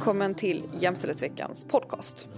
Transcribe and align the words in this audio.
Välkommen 0.00 0.34
till 0.34 0.68
Jämställdhetsveckans 0.72 1.64
podcast. 1.64 2.28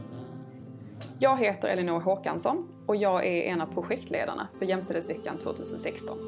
Jag 1.19 1.37
heter 1.39 1.69
Elinor 1.69 2.01
Håkansson 2.01 2.69
och 2.87 2.97
jag 2.97 3.27
är 3.27 3.43
en 3.43 3.61
av 3.61 3.67
projektledarna 3.67 4.49
för 4.59 4.67
Jämställdhetsveckan 4.67 5.39
2016. 5.39 6.19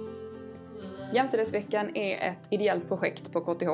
Jämställdhetsveckan 1.12 1.96
är 1.96 2.30
ett 2.30 2.48
ideellt 2.50 2.88
projekt 2.88 3.32
på 3.32 3.40
KTH 3.40 3.68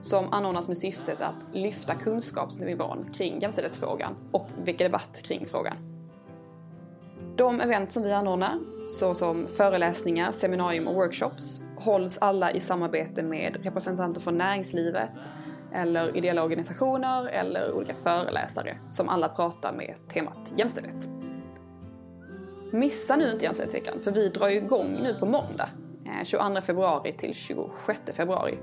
som 0.00 0.32
anordnas 0.32 0.68
med 0.68 0.78
syftet 0.78 1.22
att 1.22 1.44
lyfta 1.52 1.94
kunskapsnivån 1.94 3.12
kring 3.14 3.38
jämställdhetsfrågan 3.40 4.14
och 4.32 4.46
väcka 4.64 4.84
debatt 4.84 5.22
kring 5.24 5.46
frågan. 5.46 5.76
De 7.36 7.60
event 7.60 7.92
som 7.92 8.02
vi 8.02 8.12
anordnar, 8.12 8.58
såsom 8.98 9.46
föreläsningar, 9.48 10.32
seminarium 10.32 10.88
och 10.88 10.94
workshops, 10.94 11.62
hålls 11.76 12.18
alla 12.18 12.52
i 12.52 12.60
samarbete 12.60 13.22
med 13.22 13.56
representanter 13.62 14.20
från 14.20 14.38
näringslivet, 14.38 15.30
eller 15.76 16.16
ideella 16.16 16.44
organisationer 16.44 17.26
eller 17.26 17.72
olika 17.72 17.94
föreläsare 17.94 18.78
som 18.90 19.08
alla 19.08 19.28
pratar 19.28 19.72
med 19.72 19.94
temat 20.08 20.52
jämställdhet. 20.56 21.08
Missa 22.72 23.16
nu 23.16 23.30
inte 23.30 23.44
Jämställdhetsveckan 23.44 24.00
för 24.00 24.12
vi 24.12 24.28
drar 24.28 24.48
igång 24.48 24.98
nu 25.02 25.14
på 25.14 25.26
måndag 25.26 25.68
eh, 26.04 26.24
22 26.24 26.60
februari 26.60 27.12
till 27.12 27.34
26 27.34 28.00
februari. 28.12 28.58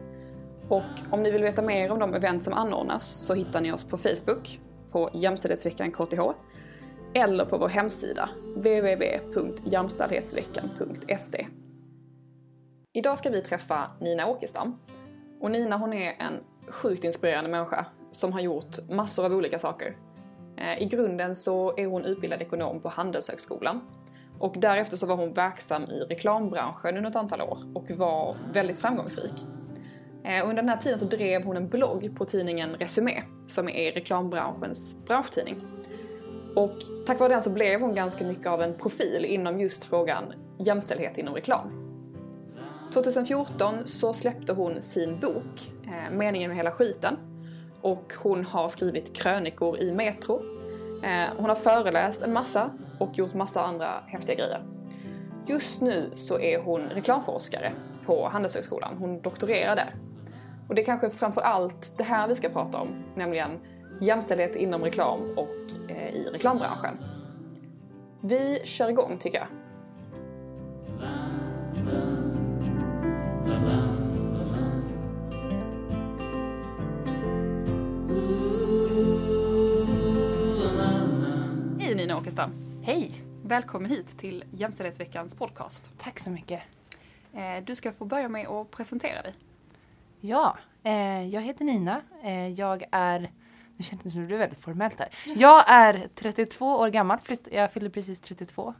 Och 0.69 0.83
om 1.11 1.23
ni 1.23 1.31
vill 1.31 1.43
veta 1.43 1.61
mer 1.61 1.91
om 1.91 1.99
de 1.99 2.13
event 2.13 2.43
som 2.43 2.53
anordnas 2.53 3.25
så 3.25 3.33
hittar 3.33 3.61
ni 3.61 3.71
oss 3.71 3.83
på 3.83 3.97
Facebook 3.97 4.59
på 4.91 5.09
Jämställdhetsveckan 5.13 5.91
KTH 5.91 6.21
eller 7.13 7.45
på 7.45 7.57
vår 7.57 7.67
hemsida 7.67 8.29
www.jamställdhetsveckan.se. 8.55 11.47
Idag 12.93 13.17
ska 13.17 13.29
vi 13.29 13.41
träffa 13.41 13.91
Nina 13.99 14.27
Åkestam. 14.27 14.79
Och 15.41 15.51
Nina 15.51 15.77
hon 15.77 15.93
är 15.93 16.15
en 16.19 16.33
sjukt 16.67 17.03
inspirerande 17.03 17.49
människa 17.49 17.85
som 18.11 18.33
har 18.33 18.41
gjort 18.41 18.89
massor 18.89 19.25
av 19.25 19.33
olika 19.33 19.59
saker. 19.59 19.97
Eh, 20.57 20.81
I 20.81 20.85
grunden 20.85 21.35
så 21.35 21.77
är 21.77 21.85
hon 21.85 22.05
utbildad 22.05 22.41
ekonom 22.41 22.81
på 22.81 22.89
Handelshögskolan 22.89 23.81
och 24.39 24.55
därefter 24.57 24.97
så 24.97 25.07
var 25.07 25.15
hon 25.15 25.33
verksam 25.33 25.83
i 25.83 25.99
reklambranschen 25.99 26.97
under 26.97 27.09
ett 27.09 27.15
antal 27.15 27.41
år 27.41 27.57
och 27.73 27.91
var 27.91 28.37
väldigt 28.53 28.77
framgångsrik. 28.77 29.33
Eh, 30.23 30.49
under 30.49 30.55
den 30.55 30.69
här 30.69 30.77
tiden 30.77 30.99
så 30.99 31.05
drev 31.05 31.43
hon 31.43 31.57
en 31.57 31.69
blogg 31.69 32.15
på 32.15 32.25
tidningen 32.25 32.75
Resumé 32.75 33.23
som 33.47 33.69
är 33.69 33.91
reklambranschens 33.91 35.05
branschtidning. 35.05 35.61
Och 36.55 36.77
tack 37.05 37.19
vare 37.19 37.33
den 37.33 37.41
så 37.41 37.49
blev 37.49 37.81
hon 37.81 37.95
ganska 37.95 38.25
mycket 38.25 38.47
av 38.47 38.61
en 38.61 38.73
profil 38.73 39.25
inom 39.25 39.59
just 39.59 39.83
frågan 39.83 40.33
jämställdhet 40.59 41.17
inom 41.17 41.33
reklam. 41.33 41.82
2014 42.93 43.87
så 43.87 44.13
släppte 44.13 44.53
hon 44.53 44.81
sin 44.81 45.19
bok 45.19 45.71
eh, 45.83 46.11
Meningen 46.11 46.49
med 46.49 46.57
hela 46.57 46.71
skiten 46.71 47.17
och 47.81 48.13
hon 48.17 48.45
har 48.45 48.69
skrivit 48.69 49.15
krönikor 49.15 49.79
i 49.79 49.91
Metro. 49.91 50.43
Eh, 51.03 51.29
hon 51.37 51.49
har 51.49 51.55
föreläst 51.55 52.21
en 52.21 52.33
massa 52.33 52.69
och 52.99 53.17
gjort 53.17 53.33
massa 53.33 53.63
andra 53.63 54.03
häftiga 54.07 54.35
grejer. 54.35 54.63
Just 55.47 55.81
nu 55.81 56.11
så 56.15 56.39
är 56.39 56.59
hon 56.59 56.81
reklamforskare 56.81 57.73
på 58.05 58.29
Handelshögskolan. 58.29 58.97
Hon 58.97 59.21
doktorerar 59.21 59.75
där. 59.75 59.95
Och 60.67 60.75
det 60.75 60.81
är 60.81 60.85
kanske 60.85 61.09
framför 61.09 61.41
allt 61.41 61.97
det 61.97 62.03
här 62.03 62.27
vi 62.27 62.35
ska 62.35 62.49
prata 62.49 62.77
om, 62.77 62.87
nämligen 63.15 63.51
jämställdhet 64.01 64.55
inom 64.55 64.83
reklam 64.83 65.19
och 65.37 65.91
eh, 65.91 66.15
i 66.15 66.29
reklambranschen. 66.31 66.97
Vi 68.21 68.61
kör 68.63 68.89
igång 68.89 69.17
tycker 69.17 69.37
jag. 69.37 69.47
Åkestam! 82.33 82.81
Hej! 82.83 83.11
Välkommen 83.43 83.91
hit 83.91 84.17
till 84.17 84.43
Jämställdhetsveckans 84.51 85.35
podcast. 85.35 85.91
Tack 85.97 86.19
så 86.19 86.29
mycket. 86.29 86.61
Eh, 87.33 87.63
du 87.65 87.75
ska 87.75 87.91
få 87.91 88.05
börja 88.05 88.29
med 88.29 88.47
att 88.47 88.71
presentera 88.71 89.21
dig. 89.21 89.33
Ja, 90.19 90.57
eh, 90.83 91.27
jag 91.27 91.41
heter 91.41 91.65
Nina. 91.65 92.01
Eh, 92.23 92.47
jag 92.47 92.83
är, 92.91 93.31
nu 93.77 93.83
att 93.99 94.03
det 94.03 94.09
väldigt 94.37 94.59
formellt 94.59 94.99
här. 94.99 95.09
Jag 95.35 95.63
är 95.67 96.09
32 96.15 96.77
år 96.77 96.89
gammal, 96.89 97.19
jag 97.51 97.71
fyllde 97.71 97.89
precis 97.89 98.19
32. 98.19 98.73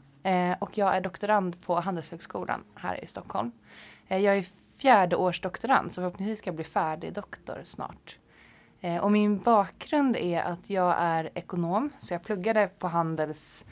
Och 0.58 0.78
jag 0.78 0.96
är 0.96 1.00
doktorand 1.00 1.62
på 1.62 1.80
Handelshögskolan 1.80 2.64
här 2.74 3.04
i 3.04 3.06
Stockholm. 3.06 3.52
Jag 4.08 4.24
är 4.36 4.44
fjärde 4.76 5.16
års 5.16 5.40
doktorand 5.40 5.92
så 5.92 6.00
förhoppningsvis 6.00 6.38
ska 6.38 6.48
jag 6.48 6.54
bli 6.54 6.64
färdig 6.64 7.12
doktor 7.12 7.60
snart. 7.64 8.18
Och 9.02 9.12
min 9.12 9.38
bakgrund 9.38 10.16
är 10.16 10.42
att 10.42 10.70
jag 10.70 10.94
är 10.98 11.30
ekonom 11.34 11.90
så 11.98 12.14
jag 12.14 12.22
pluggade 12.22 12.70
på 12.78 12.88
Handels 12.88 13.66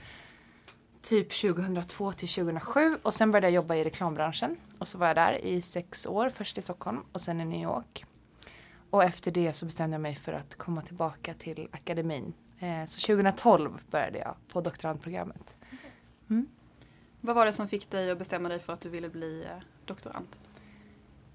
typ 1.02 1.32
2002 1.32 2.12
till 2.12 2.28
2007 2.28 2.98
och 3.02 3.14
sen 3.14 3.30
började 3.30 3.46
jag 3.46 3.54
jobba 3.54 3.74
i 3.74 3.84
reklambranschen 3.84 4.56
och 4.78 4.88
så 4.88 4.98
var 4.98 5.06
jag 5.06 5.16
där 5.16 5.44
i 5.44 5.60
sex 5.60 6.06
år, 6.06 6.30
först 6.30 6.58
i 6.58 6.62
Stockholm 6.62 7.00
och 7.12 7.20
sen 7.20 7.40
i 7.40 7.44
New 7.44 7.62
York. 7.62 8.04
Och 8.90 9.04
efter 9.04 9.30
det 9.30 9.52
så 9.52 9.66
bestämde 9.66 9.94
jag 9.94 10.00
mig 10.00 10.14
för 10.14 10.32
att 10.32 10.54
komma 10.54 10.82
tillbaka 10.82 11.34
till 11.34 11.68
akademin. 11.72 12.32
Eh, 12.58 12.84
så 12.86 13.00
2012 13.00 13.80
började 13.90 14.18
jag 14.18 14.34
på 14.48 14.60
doktorandprogrammet. 14.60 15.56
Mm. 16.30 16.48
Vad 17.20 17.36
var 17.36 17.46
det 17.46 17.52
som 17.52 17.68
fick 17.68 17.90
dig 17.90 18.10
att 18.10 18.18
bestämma 18.18 18.48
dig 18.48 18.58
för 18.58 18.72
att 18.72 18.80
du 18.80 18.88
ville 18.88 19.08
bli 19.08 19.44
eh, 19.44 19.62
doktorand? 19.84 20.26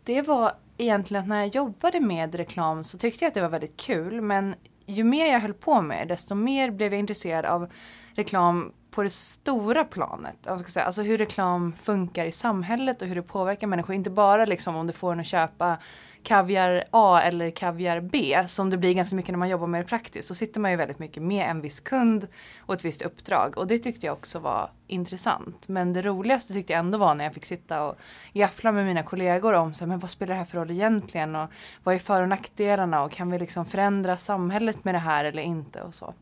Det 0.08 0.22
var 0.22 0.52
egentligen 0.78 1.24
att 1.24 1.30
när 1.30 1.38
jag 1.38 1.56
jobbade 1.56 2.00
med 2.00 2.36
reklam 2.36 2.84
så 2.84 2.98
tyckte 2.98 3.26
jag 3.26 3.28
att 3.28 3.34
det 3.34 3.42
var 3.42 3.50
väldigt 3.50 3.78
kul 3.78 4.22
men 4.22 4.56
ju 4.86 5.04
mer 5.04 5.32
jag 5.32 5.40
höll 5.40 5.54
på 5.54 5.82
med 5.82 6.08
desto 6.08 6.36
mer 6.36 6.72
blev 6.72 6.94
jag 6.94 7.00
intresserad 7.00 7.46
av 7.46 7.72
reklam 8.16 8.74
på 8.92 9.04
det 9.04 9.10
stora 9.10 9.84
planet. 9.84 10.36
Ska 10.44 10.64
säga. 10.64 10.86
Alltså 10.86 11.02
hur 11.02 11.18
reklam 11.18 11.74
funkar 11.74 12.26
i 12.26 12.32
samhället 12.32 13.02
och 13.02 13.08
hur 13.08 13.16
det 13.16 13.22
påverkar 13.22 13.68
människor. 13.68 13.96
Inte 13.96 14.10
bara 14.10 14.46
liksom 14.46 14.76
om 14.76 14.88
det 14.88 14.94
får 14.94 15.12
en 15.12 15.20
att 15.20 15.26
köpa 15.26 15.78
kaviar 16.28 16.84
A 16.92 17.22
eller 17.24 17.52
kaviar 17.52 18.00
B 18.00 18.44
som 18.48 18.70
det 18.70 18.78
blir 18.78 18.94
ganska 18.94 19.16
mycket 19.16 19.32
när 19.32 19.38
man 19.38 19.50
jobbar 19.50 19.68
med 19.68 19.82
det 19.82 19.88
praktiskt. 19.88 20.28
Så 20.28 20.36
sitter 20.36 20.60
man 20.60 20.72
ju 20.72 20.78
väldigt 20.78 21.00
mycket 21.00 21.24
med 21.24 21.50
en 21.50 21.62
viss 21.62 21.80
kund 21.80 22.28
och 22.60 22.74
ett 22.74 22.86
visst 22.86 23.02
uppdrag 23.02 23.58
och 23.58 23.68
det 23.68 23.80
tyckte 23.80 24.06
jag 24.06 24.14
också 24.14 24.40
var 24.40 24.72
intressant. 24.88 25.68
Men 25.68 25.94
det 25.94 26.02
roligaste 26.02 26.54
tyckte 26.54 26.74
jag 26.74 26.80
ändå 26.80 26.98
var 26.98 27.16
när 27.16 27.24
jag 27.24 27.34
fick 27.34 27.46
sitta 27.46 27.84
och 27.84 27.96
gaffla 28.34 28.72
med 28.72 28.86
mina 28.86 29.04
kollegor 29.04 29.54
om 29.54 29.74
så 29.74 29.84
här, 29.84 29.88
men 29.88 30.00
vad 30.00 30.10
spelar 30.10 30.34
det 30.34 30.40
här 30.40 30.46
för 30.46 30.58
roll 30.58 30.72
egentligen 30.72 31.36
och 31.36 31.50
vad 31.84 31.96
är 31.96 32.00
för 32.00 32.22
och 32.22 32.30
nackdelarna 32.30 33.04
och 33.04 33.12
kan 33.12 33.32
vi 33.32 33.40
liksom 33.40 33.66
förändra 33.66 34.18
samhället 34.18 34.84
med 34.84 34.96
det 34.96 35.00
här 35.00 35.26
eller 35.26 35.44
inte 35.44 35.82
och 35.82 35.94
så. 35.94 36.14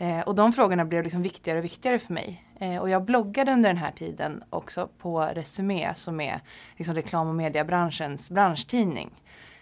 Eh, 0.00 0.20
och 0.20 0.34
de 0.34 0.52
frågorna 0.52 0.84
blev 0.84 1.02
liksom 1.02 1.22
viktigare 1.22 1.58
och 1.58 1.64
viktigare 1.64 1.98
för 1.98 2.14
mig. 2.14 2.44
Eh, 2.60 2.76
och 2.76 2.90
jag 2.90 3.04
bloggade 3.04 3.52
under 3.52 3.70
den 3.70 3.76
här 3.76 3.90
tiden 3.90 4.44
också 4.50 4.88
på 4.98 5.20
Resumé 5.20 5.94
som 5.94 6.20
är 6.20 6.40
liksom 6.76 6.94
reklam 6.94 7.28
och 7.28 7.34
mediebranschens 7.34 8.30
branschtidning. 8.30 9.10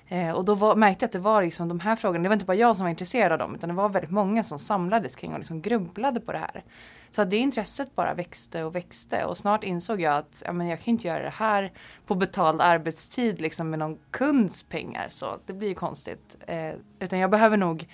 Eh, 0.09 0.31
och 0.31 0.45
då 0.45 0.55
var, 0.55 0.77
märkte 0.77 1.03
jag 1.05 1.09
att 1.09 1.13
det 1.13 1.19
var 1.19 1.43
liksom 1.43 1.69
de 1.69 1.81
här 1.81 1.97
frågorna, 1.97 2.23
det 2.23 2.29
var 2.29 2.35
inte 2.35 2.47
bara 2.47 2.57
jag 2.57 2.77
som 2.77 2.85
var 2.85 2.91
intresserad 2.91 3.33
av 3.33 3.39
dem 3.39 3.55
utan 3.55 3.69
det 3.69 3.75
var 3.75 3.89
väldigt 3.89 4.11
många 4.11 4.43
som 4.43 4.59
samlades 4.59 5.17
kring 5.17 5.33
och 5.33 5.39
liksom 5.39 5.63
grubblade 5.63 6.21
på 6.21 6.33
det 6.33 6.39
här. 6.39 6.65
Så 7.11 7.25
det 7.25 7.37
intresset 7.37 7.95
bara 7.95 8.15
växte 8.15 8.65
och 8.65 8.75
växte 8.75 9.25
och 9.25 9.37
snart 9.37 9.65
insåg 9.65 10.01
jag 10.01 10.17
att 10.17 10.43
ja, 10.47 10.53
men 10.53 10.67
jag 10.67 10.81
kan 10.81 10.93
inte 10.93 11.09
göra 11.09 11.23
det 11.23 11.35
här 11.37 11.73
på 12.07 12.15
betald 12.15 12.61
arbetstid 12.61 13.41
liksom 13.41 13.71
med 13.71 13.79
någon 13.79 13.99
kunds 14.11 14.63
pengar 14.63 15.07
så 15.09 15.39
det 15.47 15.53
blir 15.53 15.69
ju 15.69 15.75
konstigt. 15.75 16.37
Eh, 16.47 16.73
utan 16.99 17.19
jag 17.19 17.31
behöver 17.31 17.57
nog 17.57 17.87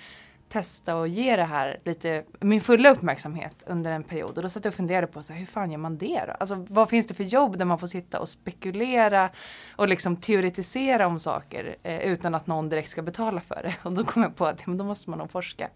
testa 0.48 0.96
och 0.96 1.08
ge 1.08 1.36
det 1.36 1.44
här 1.44 1.80
lite, 1.84 2.24
min 2.40 2.60
fulla 2.60 2.90
uppmärksamhet 2.90 3.64
under 3.66 3.90
en 3.90 4.04
period. 4.04 4.36
Och 4.36 4.42
då 4.42 4.48
satt 4.48 4.64
jag 4.64 4.70
och 4.70 4.74
funderade 4.74 5.06
på 5.06 5.22
så 5.22 5.32
här, 5.32 5.40
hur 5.40 5.46
fan 5.46 5.70
gör 5.70 5.78
man 5.78 5.98
det 5.98 6.24
då? 6.26 6.32
Alltså 6.40 6.66
vad 6.68 6.88
finns 6.88 7.06
det 7.06 7.14
för 7.14 7.24
jobb 7.24 7.58
där 7.58 7.64
man 7.64 7.78
får 7.78 7.86
sitta 7.86 8.20
och 8.20 8.28
spekulera 8.28 9.30
och 9.76 9.88
liksom 9.88 10.16
teoretisera 10.16 11.06
om 11.06 11.18
saker 11.18 11.76
eh, 11.82 11.98
utan 11.98 12.34
att 12.34 12.46
någon 12.46 12.68
direkt 12.68 12.88
ska 12.88 13.02
betala 13.02 13.40
för 13.40 13.60
det? 13.62 13.74
Och 13.82 13.92
då 13.92 14.04
kom 14.04 14.22
jag 14.22 14.36
på 14.36 14.46
att 14.46 14.60
ja, 14.60 14.64
men 14.66 14.78
då 14.78 14.84
måste 14.84 15.10
man 15.10 15.18
nog 15.18 15.30
forska. 15.30 15.68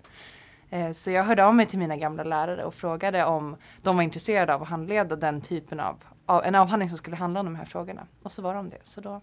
Eh, 0.70 0.92
så 0.92 1.10
jag 1.10 1.24
hörde 1.24 1.44
av 1.44 1.54
mig 1.54 1.66
till 1.66 1.78
mina 1.78 1.96
gamla 1.96 2.24
lärare 2.24 2.64
och 2.64 2.74
frågade 2.74 3.24
om 3.24 3.56
de 3.82 3.96
var 3.96 4.02
intresserade 4.02 4.54
av 4.54 4.62
att 4.62 4.68
handleda 4.68 5.16
den 5.16 5.40
typen 5.40 5.80
av, 5.80 6.04
av 6.26 6.44
en 6.44 6.54
avhandling 6.54 6.88
som 6.88 6.98
skulle 6.98 7.16
handla 7.16 7.40
om 7.40 7.46
de 7.46 7.56
här 7.56 7.64
frågorna. 7.64 8.06
Och 8.22 8.32
så 8.32 8.42
var 8.42 8.54
de 8.54 8.70
det. 8.70 8.78
Så 8.82 9.00
då, 9.00 9.20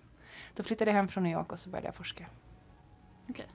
då 0.55 0.63
flyttade 0.63 0.91
jag 0.91 0.95
hem 0.95 1.07
från 1.07 1.23
New 1.23 1.33
York 1.33 1.51
och 1.51 1.59
så 1.59 1.69
började 1.69 1.87
jag 1.87 1.95
forska. 1.95 2.25
Okay. 3.29 3.45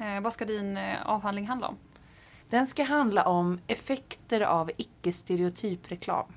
Eh, 0.00 0.20
vad 0.20 0.32
ska 0.32 0.44
din 0.44 0.76
eh, 0.76 1.06
avhandling 1.06 1.46
handla 1.46 1.68
om? 1.68 1.76
Den 2.50 2.66
ska 2.66 2.82
handla 2.82 3.24
om 3.24 3.60
effekter 3.66 4.40
av 4.40 4.70
icke-stereotyp 4.76 5.92
reklam. 5.92 6.32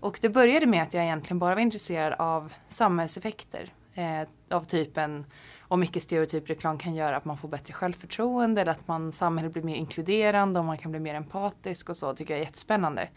Och 0.00 0.18
det 0.22 0.28
började 0.28 0.66
med 0.66 0.82
att 0.82 0.94
jag 0.94 1.04
egentligen 1.04 1.38
bara 1.38 1.54
var 1.54 1.62
intresserad 1.62 2.12
av 2.18 2.52
samhällseffekter. 2.68 3.72
Eh, 3.94 4.28
av 4.50 4.64
typen 4.64 5.24
om 5.60 5.82
icke-stereotyp 5.82 6.50
reklam 6.50 6.78
kan 6.78 6.94
göra 6.94 7.16
att 7.16 7.24
man 7.24 7.38
får 7.38 7.48
bättre 7.48 7.74
självförtroende 7.74 8.60
eller 8.60 8.72
att 8.72 8.88
man, 8.88 9.12
samhället 9.12 9.52
blir 9.52 9.62
mer 9.62 9.76
inkluderande 9.76 10.58
och 10.58 10.66
man 10.66 10.78
kan 10.78 10.90
bli 10.90 11.00
mer 11.00 11.14
empatisk 11.14 11.88
och 11.88 11.96
så 11.96 12.14
tycker 12.14 12.34
jag 12.34 12.40
är 12.40 12.44
jättespännande. 12.44 13.08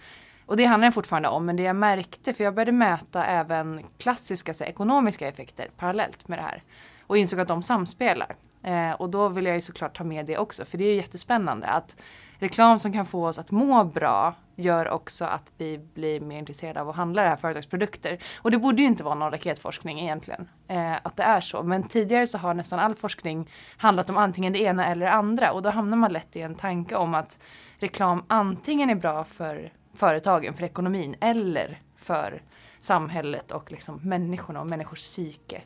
Och 0.46 0.58
det 0.58 0.66
handlar 0.66 0.92
fortfarande 0.92 1.30
om, 1.30 1.46
men 1.46 1.56
det 1.56 1.64
jag 1.64 1.76
märkte, 1.76 2.34
för 2.34 2.44
jag 2.44 2.56
började 2.56 2.72
mäta 2.72 3.26
även 3.26 3.86
klassiska 3.98 4.54
så, 4.54 4.64
ekonomiska 4.64 5.28
effekter 5.28 5.70
parallellt 5.78 6.28
med 6.28 6.40
det 6.40 6.44
här 6.44 6.64
och 7.08 7.18
insåg 7.18 7.40
att 7.40 7.48
de 7.48 7.64
samspelar. 7.64 8.36
Eh, 8.64 8.92
och 8.92 9.10
då 9.10 9.30
vill 9.30 9.46
jag 9.46 9.56
ju 9.56 9.62
såklart 9.62 9.98
ta 9.98 10.04
med 10.04 10.26
det 10.26 10.38
också 10.38 10.66
för 10.66 10.78
det 10.78 10.86
är 10.86 10.96
jättespännande 10.96 11.68
att 11.68 12.02
reklam 12.40 12.80
som 12.80 12.94
kan 12.94 13.06
få 13.06 13.28
oss 13.28 13.40
att 13.40 13.52
må 13.52 13.84
bra 13.84 14.36
gör 14.56 14.90
också 14.90 15.26
att 15.26 15.52
vi 15.58 15.78
blir 15.78 16.20
mer 16.20 16.40
intresserade 16.40 16.82
av 16.82 16.90
att 16.90 16.96
handla 16.96 17.24
det 17.24 17.30
här 17.30 17.36
företagsprodukter. 17.36 18.24
Och 18.38 18.52
det 18.52 18.58
borde 18.58 18.82
ju 18.82 18.88
inte 18.88 19.04
vara 19.04 19.16
någon 19.16 19.32
raketforskning 19.32 20.00
egentligen, 20.00 20.50
eh, 20.68 20.94
att 21.04 21.16
det 21.16 21.24
är 21.24 21.42
så. 21.42 21.64
Men 21.64 21.84
tidigare 21.84 22.28
så 22.28 22.38
har 22.38 22.54
nästan 22.54 22.80
all 22.80 22.96
forskning 22.96 23.50
handlat 23.78 24.10
om 24.10 24.18
antingen 24.18 24.54
det 24.54 24.60
ena 24.60 24.86
eller 24.88 25.06
det 25.06 25.12
andra 25.12 25.52
och 25.52 25.62
då 25.62 25.70
hamnar 25.70 25.98
man 25.98 26.14
lätt 26.14 26.36
i 26.36 26.42
en 26.42 26.56
tanke 26.56 26.96
om 26.96 27.14
att 27.14 27.40
reklam 27.80 28.24
antingen 28.28 28.90
är 28.90 28.96
bra 28.96 29.24
för 29.24 29.74
företagen, 29.96 30.54
för 30.54 30.64
ekonomin 30.64 31.16
eller 31.22 31.80
för 31.98 32.42
samhället 32.80 33.52
och 33.52 33.72
liksom 33.72 34.00
människorna 34.04 34.62
och 34.62 34.70
människors 34.70 35.00
psyke. 35.00 35.62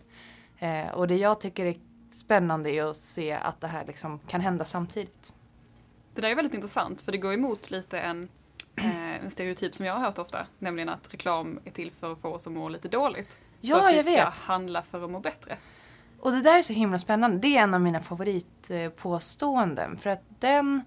Eh, 0.60 0.88
och 0.88 1.08
det 1.08 1.16
jag 1.16 1.42
tycker 1.42 1.66
är 1.66 1.76
spännande 2.20 2.70
är 2.72 2.84
att 2.84 2.96
se 2.96 3.32
att 3.32 3.62
det 3.62 3.68
här 3.68 3.86
liksom 3.86 4.20
kan 4.28 4.42
hända 4.42 4.66
samtidigt. 4.66 5.34
Det 6.14 6.22
där 6.22 6.30
är 6.30 6.36
väldigt 6.36 6.54
intressant 6.54 7.02
för 7.02 7.12
det 7.12 7.18
går 7.18 7.34
emot 7.34 7.72
lite 7.72 8.00
en, 8.00 8.30
eh, 8.76 9.16
en 9.24 9.32
stereotyp 9.32 9.76
som 9.76 9.86
jag 9.86 9.94
har 9.94 10.02
hört 10.02 10.18
ofta, 10.18 10.48
nämligen 10.60 10.90
att 10.90 11.14
reklam 11.14 11.60
är 11.66 11.72
till 11.72 11.92
för 11.92 12.12
att 12.12 12.22
få 12.22 12.30
oss 12.30 12.48
att 12.48 12.54
må 12.54 12.70
lite 12.70 12.88
dåligt. 12.88 13.38
Ja, 13.62 13.76
så 13.76 13.86
att 13.86 13.92
vi 13.92 13.96
jag 13.96 14.06
ska 14.06 14.26
vet. 14.26 14.40
handla 14.40 14.82
för 14.82 15.04
att 15.04 15.10
må 15.10 15.20
bättre. 15.20 15.58
Och 16.20 16.32
det 16.32 16.42
där 16.42 16.58
är 16.58 16.62
så 16.62 16.74
himla 16.74 17.00
spännande. 17.00 17.38
Det 17.38 17.58
är 17.58 17.64
en 17.64 17.74
av 17.74 17.82
mina 17.82 18.02
favoritpåståenden. 18.02 19.98
För 19.98 20.10
att 20.10 20.24
den, 20.40 20.82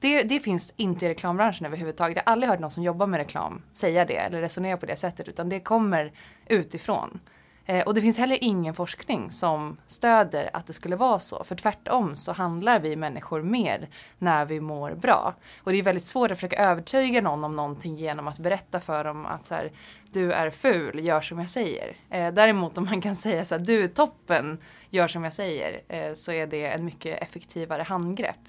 det, 0.00 0.22
det 0.22 0.40
finns 0.40 0.74
inte 0.76 1.06
i 1.06 1.08
reklambranschen 1.08 1.66
överhuvudtaget. 1.66 2.16
Jag 2.16 2.24
har 2.24 2.32
aldrig 2.32 2.50
hört 2.50 2.60
någon 2.60 2.70
som 2.70 2.82
jobbar 2.82 3.06
med 3.06 3.18
reklam 3.18 3.62
säga 3.72 4.04
det 4.04 4.16
eller 4.16 4.40
resonera 4.40 4.76
på 4.76 4.86
det 4.86 4.96
sättet. 4.96 5.28
Utan 5.28 5.48
det 5.48 5.60
kommer 5.60 6.12
utifrån. 6.46 7.20
Eh, 7.66 7.84
och 7.84 7.94
det 7.94 8.00
finns 8.00 8.18
heller 8.18 8.38
ingen 8.40 8.74
forskning 8.74 9.30
som 9.30 9.76
stöder 9.86 10.50
att 10.52 10.66
det 10.66 10.72
skulle 10.72 10.96
vara 10.96 11.18
så. 11.18 11.44
För 11.44 11.54
tvärtom 11.54 12.16
så 12.16 12.32
handlar 12.32 12.80
vi 12.80 12.96
människor 12.96 13.42
mer 13.42 13.88
när 14.18 14.44
vi 14.44 14.60
mår 14.60 14.94
bra. 14.94 15.34
Och 15.58 15.72
det 15.72 15.78
är 15.78 15.82
väldigt 15.82 16.06
svårt 16.06 16.30
att 16.30 16.38
försöka 16.38 16.56
övertyga 16.56 17.20
någon 17.20 17.44
om 17.44 17.56
någonting 17.56 17.96
genom 17.96 18.28
att 18.28 18.38
berätta 18.38 18.80
för 18.80 19.04
dem 19.04 19.26
att 19.26 19.46
så 19.46 19.54
här, 19.54 19.72
du 20.12 20.32
är 20.32 20.50
ful, 20.50 21.04
gör 21.04 21.20
som 21.20 21.38
jag 21.38 21.50
säger. 21.50 21.96
Eh, 22.10 22.32
däremot 22.34 22.78
om 22.78 22.84
man 22.84 23.00
kan 23.00 23.16
säga 23.16 23.44
så 23.44 23.54
här, 23.54 23.64
du 23.64 23.84
är 23.84 23.88
toppen, 23.88 24.58
gör 24.90 25.08
som 25.08 25.24
jag 25.24 25.32
säger. 25.32 25.82
Eh, 25.88 26.14
så 26.14 26.32
är 26.32 26.46
det 26.46 26.66
en 26.66 26.84
mycket 26.84 27.22
effektivare 27.22 27.82
handgrepp. 27.82 28.48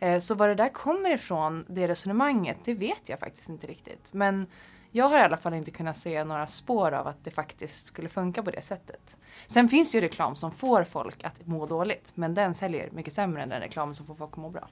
Eh, 0.00 0.18
så 0.18 0.34
var 0.34 0.48
det 0.48 0.54
där 0.54 0.68
kommer 0.68 1.14
ifrån, 1.14 1.64
det 1.68 1.88
resonemanget, 1.88 2.56
det 2.64 2.74
vet 2.74 3.08
jag 3.08 3.20
faktiskt 3.20 3.48
inte 3.48 3.66
riktigt. 3.66 4.12
Men 4.12 4.46
jag 4.96 5.08
har 5.08 5.18
i 5.18 5.20
alla 5.22 5.36
fall 5.36 5.54
inte 5.54 5.70
kunnat 5.70 5.96
se 5.96 6.24
några 6.24 6.46
spår 6.46 6.92
av 6.92 7.06
att 7.06 7.24
det 7.24 7.30
faktiskt 7.30 7.86
skulle 7.86 8.08
funka 8.08 8.42
på 8.42 8.50
det 8.50 8.62
sättet. 8.62 9.18
Sen 9.46 9.68
finns 9.68 9.92
det 9.92 9.98
ju 9.98 10.02
reklam 10.02 10.36
som 10.36 10.50
får 10.50 10.84
folk 10.84 11.24
att 11.24 11.46
må 11.46 11.66
dåligt, 11.66 12.12
men 12.14 12.34
den 12.34 12.54
säljer 12.54 12.90
mycket 12.90 13.12
sämre 13.12 13.42
än 13.42 13.48
den 13.48 13.60
reklam 13.60 13.94
som 13.94 14.06
får 14.06 14.14
folk 14.14 14.30
att 14.32 14.36
må 14.36 14.48
bra. 14.50 14.68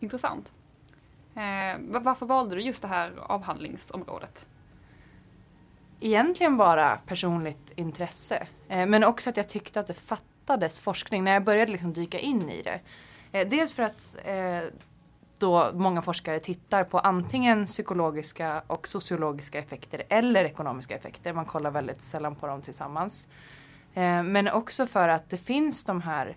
Intressant. 0.00 0.52
Eh, 1.34 1.78
va- 1.80 2.00
varför 2.00 2.26
valde 2.26 2.54
du 2.54 2.62
just 2.62 2.82
det 2.82 2.88
här 2.88 3.12
avhandlingsområdet? 3.26 4.46
Egentligen 6.00 6.56
bara 6.56 6.96
personligt 7.06 7.72
intresse, 7.76 8.46
eh, 8.68 8.86
men 8.86 9.04
också 9.04 9.30
att 9.30 9.36
jag 9.36 9.48
tyckte 9.48 9.80
att 9.80 9.86
det 9.86 9.94
fattades 9.94 10.78
forskning 10.80 11.24
när 11.24 11.32
jag 11.32 11.44
började 11.44 11.72
liksom 11.72 11.92
dyka 11.92 12.18
in 12.18 12.50
i 12.50 12.62
det. 12.62 12.80
Eh, 13.32 13.48
dels 13.48 13.72
för 13.72 13.82
att 13.82 14.16
eh, 14.24 14.60
då 15.42 15.70
många 15.74 16.02
forskare 16.02 16.40
tittar 16.40 16.84
på 16.84 16.98
antingen 16.98 17.66
psykologiska 17.66 18.62
och 18.66 18.88
sociologiska 18.88 19.58
effekter 19.58 20.02
eller 20.08 20.44
ekonomiska 20.44 20.96
effekter. 20.96 21.32
Man 21.32 21.44
kollar 21.44 21.70
väldigt 21.70 22.02
sällan 22.02 22.34
på 22.34 22.46
dem 22.46 22.62
tillsammans. 22.62 23.28
Eh, 23.94 24.22
men 24.22 24.48
också 24.48 24.86
för 24.86 25.08
att 25.08 25.30
det 25.30 25.38
finns 25.38 25.84
de 25.84 26.02
här 26.02 26.36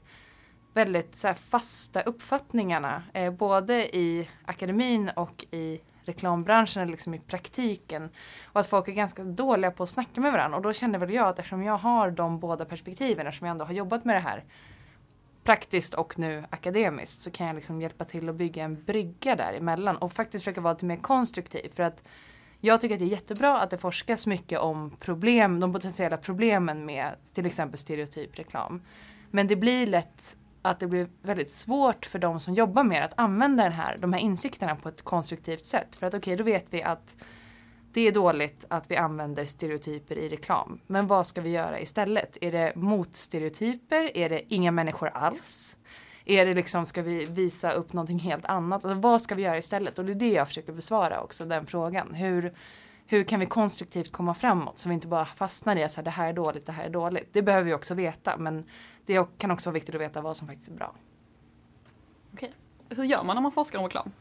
väldigt 0.73 1.15
så 1.15 1.27
här, 1.27 1.33
fasta 1.33 2.01
uppfattningarna 2.01 3.03
eh, 3.13 3.31
både 3.33 3.95
i 3.95 4.29
akademin 4.45 5.11
och 5.15 5.45
i 5.51 5.81
reklambranschen 6.05 6.81
eller 6.81 6.91
liksom 6.91 7.13
i 7.13 7.19
praktiken. 7.19 8.09
Och 8.43 8.59
att 8.59 8.67
folk 8.67 8.87
är 8.87 8.91
ganska 8.91 9.23
dåliga 9.23 9.71
på 9.71 9.83
att 9.83 9.89
snacka 9.89 10.21
med 10.21 10.31
varandra. 10.31 10.57
Och 10.57 10.63
då 10.63 10.73
kände 10.73 10.97
väl 10.97 11.13
jag 11.13 11.27
att 11.27 11.39
eftersom 11.39 11.63
jag 11.63 11.77
har 11.77 12.11
de 12.11 12.39
båda 12.39 12.65
perspektiven, 12.65 13.27
eftersom 13.27 13.47
jag 13.47 13.51
ändå 13.51 13.65
har 13.65 13.73
jobbat 13.73 14.05
med 14.05 14.15
det 14.15 14.19
här 14.19 14.43
praktiskt 15.45 15.93
och 15.93 16.19
nu 16.19 16.43
akademiskt 16.49 17.21
så 17.21 17.31
kan 17.31 17.47
jag 17.47 17.55
liksom 17.55 17.81
hjälpa 17.81 18.05
till 18.05 18.29
att 18.29 18.35
bygga 18.35 18.63
en 18.63 18.83
brygga 18.83 19.35
däremellan 19.35 19.97
och 19.97 20.13
faktiskt 20.13 20.43
försöka 20.43 20.61
vara 20.61 20.73
lite 20.73 20.85
mer 20.85 20.97
konstruktiv. 20.97 21.71
För 21.75 21.83
att 21.83 22.03
jag 22.59 22.81
tycker 22.81 22.95
att 22.95 22.99
det 22.99 23.05
är 23.05 23.09
jättebra 23.09 23.61
att 23.61 23.69
det 23.69 23.77
forskas 23.77 24.27
mycket 24.27 24.59
om 24.59 24.97
problem, 24.99 25.59
de 25.59 25.73
potentiella 25.73 26.17
problemen 26.17 26.85
med 26.85 27.15
till 27.33 27.45
exempel 27.45 27.79
stereotyp 27.79 28.39
reklam. 28.39 28.81
Men 29.31 29.47
det 29.47 29.55
blir 29.55 29.87
lätt 29.87 30.37
att 30.61 30.79
det 30.79 30.87
blir 30.87 31.09
väldigt 31.21 31.51
svårt 31.51 32.05
för 32.05 32.19
de 32.19 32.39
som 32.39 32.53
jobbar 32.53 32.83
med 32.83 33.01
det 33.01 33.05
att 33.05 33.19
använda 33.19 33.63
den 33.63 33.71
här, 33.71 33.97
de 33.97 34.13
här 34.13 34.19
insikterna 34.19 34.75
på 34.75 34.89
ett 34.89 35.01
konstruktivt 35.01 35.65
sätt. 35.65 35.95
För 35.95 36.07
att 36.07 36.13
okej, 36.13 36.35
då 36.35 36.43
vet 36.43 36.73
vi 36.73 36.83
att 36.83 37.15
det 37.95 38.07
är 38.07 38.11
dåligt 38.11 38.65
att 38.69 38.91
vi 38.91 38.95
använder 38.95 39.45
stereotyper 39.45 40.17
i 40.17 40.29
reklam. 40.29 40.79
Men 40.87 41.07
vad 41.07 41.27
ska 41.27 41.41
vi 41.41 41.49
göra 41.49 41.79
istället? 41.79 42.37
Är 42.41 42.51
det 42.51 42.75
motstereotyper? 42.75 44.17
Är 44.17 44.29
det 44.29 44.53
inga 44.53 44.71
människor 44.71 45.07
alls? 45.07 45.77
Är 46.25 46.45
det 46.45 46.53
liksom, 46.53 46.85
ska 46.85 47.01
vi 47.01 47.25
visa 47.25 47.71
upp 47.71 47.93
någonting 47.93 48.19
helt 48.19 48.45
annat? 48.45 48.85
Alltså, 48.85 48.99
vad 48.99 49.21
ska 49.21 49.35
vi 49.35 49.41
göra 49.41 49.57
istället? 49.57 49.99
Och 49.99 50.05
det 50.05 50.11
är 50.11 50.15
det 50.15 50.31
jag 50.31 50.47
försöker 50.47 50.73
besvara 50.73 51.21
också, 51.21 51.45
den 51.45 51.65
frågan. 51.65 52.13
Hur, 52.13 52.53
hur 53.05 53.23
kan 53.23 53.39
vi 53.39 53.45
konstruktivt 53.45 54.11
komma 54.11 54.33
framåt 54.33 54.77
så 54.77 54.89
vi 54.89 54.95
inte 54.95 55.07
bara 55.07 55.25
fastnar 55.25 55.75
i 55.75 55.83
att 55.83 56.05
det 56.05 56.11
här 56.11 56.29
är 56.29 56.33
dåligt, 56.33 56.65
det 56.65 56.71
här 56.71 56.85
är 56.85 56.89
dåligt. 56.89 57.29
Det 57.31 57.41
behöver 57.41 57.65
vi 57.65 57.73
också 57.73 57.93
veta, 57.93 58.37
men 58.37 58.63
det 59.05 59.27
kan 59.37 59.51
också 59.51 59.69
vara 59.69 59.73
viktigt 59.73 59.95
att 59.95 60.01
veta 60.01 60.21
vad 60.21 60.37
som 60.37 60.47
faktiskt 60.47 60.69
är 60.69 60.73
bra. 60.73 60.95
Okej. 62.33 62.53
Hur 62.89 63.03
gör 63.03 63.23
man 63.23 63.35
när 63.35 63.41
man 63.41 63.51
forskar 63.51 63.79
om 63.79 63.85
reklam? 63.85 64.11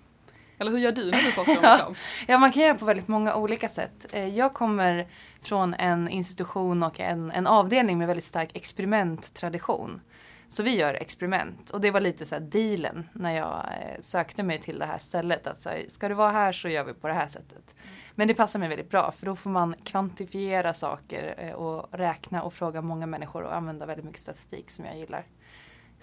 Eller 0.59 0.71
hur 0.71 0.79
gör 0.79 0.93
du 0.93 1.05
när 1.11 1.23
du 1.23 1.33
forskar 1.33 1.57
om 1.57 1.63
reklam? 1.63 1.95
Ja, 2.27 2.39
man 2.39 2.53
kan 2.53 2.63
göra 2.63 2.75
på 2.75 2.85
väldigt 2.85 3.09
många 3.09 3.35
olika 3.35 3.69
sätt. 3.69 4.07
Eh, 4.13 4.29
Jag 4.29 4.55
kommer 4.55 5.07
från 5.43 5.75
en 5.75 6.09
institution 6.09 6.83
och 6.83 7.01
en, 7.01 7.31
en 7.31 7.47
avdelning 7.47 7.99
med 7.99 8.07
väldigt 8.07 8.25
stark 8.25 8.57
experimenttradition. 8.57 10.01
Så 10.49 10.63
vi 10.63 10.77
gör 10.77 10.95
experiment 10.95 11.71
och 11.71 11.81
det 11.81 11.91
var 11.91 12.01
lite 12.01 12.27
så 12.27 12.35
här 12.35 12.43
dealen 12.43 13.09
när 13.13 13.31
jag 13.37 13.57
eh, 13.57 14.01
sökte 14.01 14.43
mig 14.43 14.59
till 14.61 14.79
det 14.79 14.87
här 14.87 14.99
stället. 14.99 15.47
Att 15.47 15.61
så 15.61 15.69
här, 15.69 15.85
ska 15.89 16.09
du 16.09 16.15
vara 16.15 16.31
här 16.31 16.53
så 16.53 16.69
gör 16.69 16.85
vi 16.85 16.95
på 16.95 17.09
det 17.09 17.15
här 17.15 17.27
sättet. 17.27 17.75
Men 18.15 18.29
det 18.29 18.35
passar 18.35 18.59
mig 18.59 18.69
väldigt 18.69 18.91
bra 18.91 19.13
för 19.19 19.27
då 19.27 19.37
får 19.37 19.51
man 19.51 19.75
kvantifiera 19.85 20.75
saker 20.75 21.35
eh, 21.39 21.53
och 21.53 21.89
räkna 21.99 22.43
och 22.43 22.55
fråga 22.55 22.83
många 22.83 23.07
människor 23.07 23.43
och 23.43 23.55
använda 23.57 23.87
väldigt 23.87 24.05
mycket 24.05 24.21
statistik 24.21 24.71
som 24.71 24.85
jag 24.85 24.99
gillar. 24.99 25.25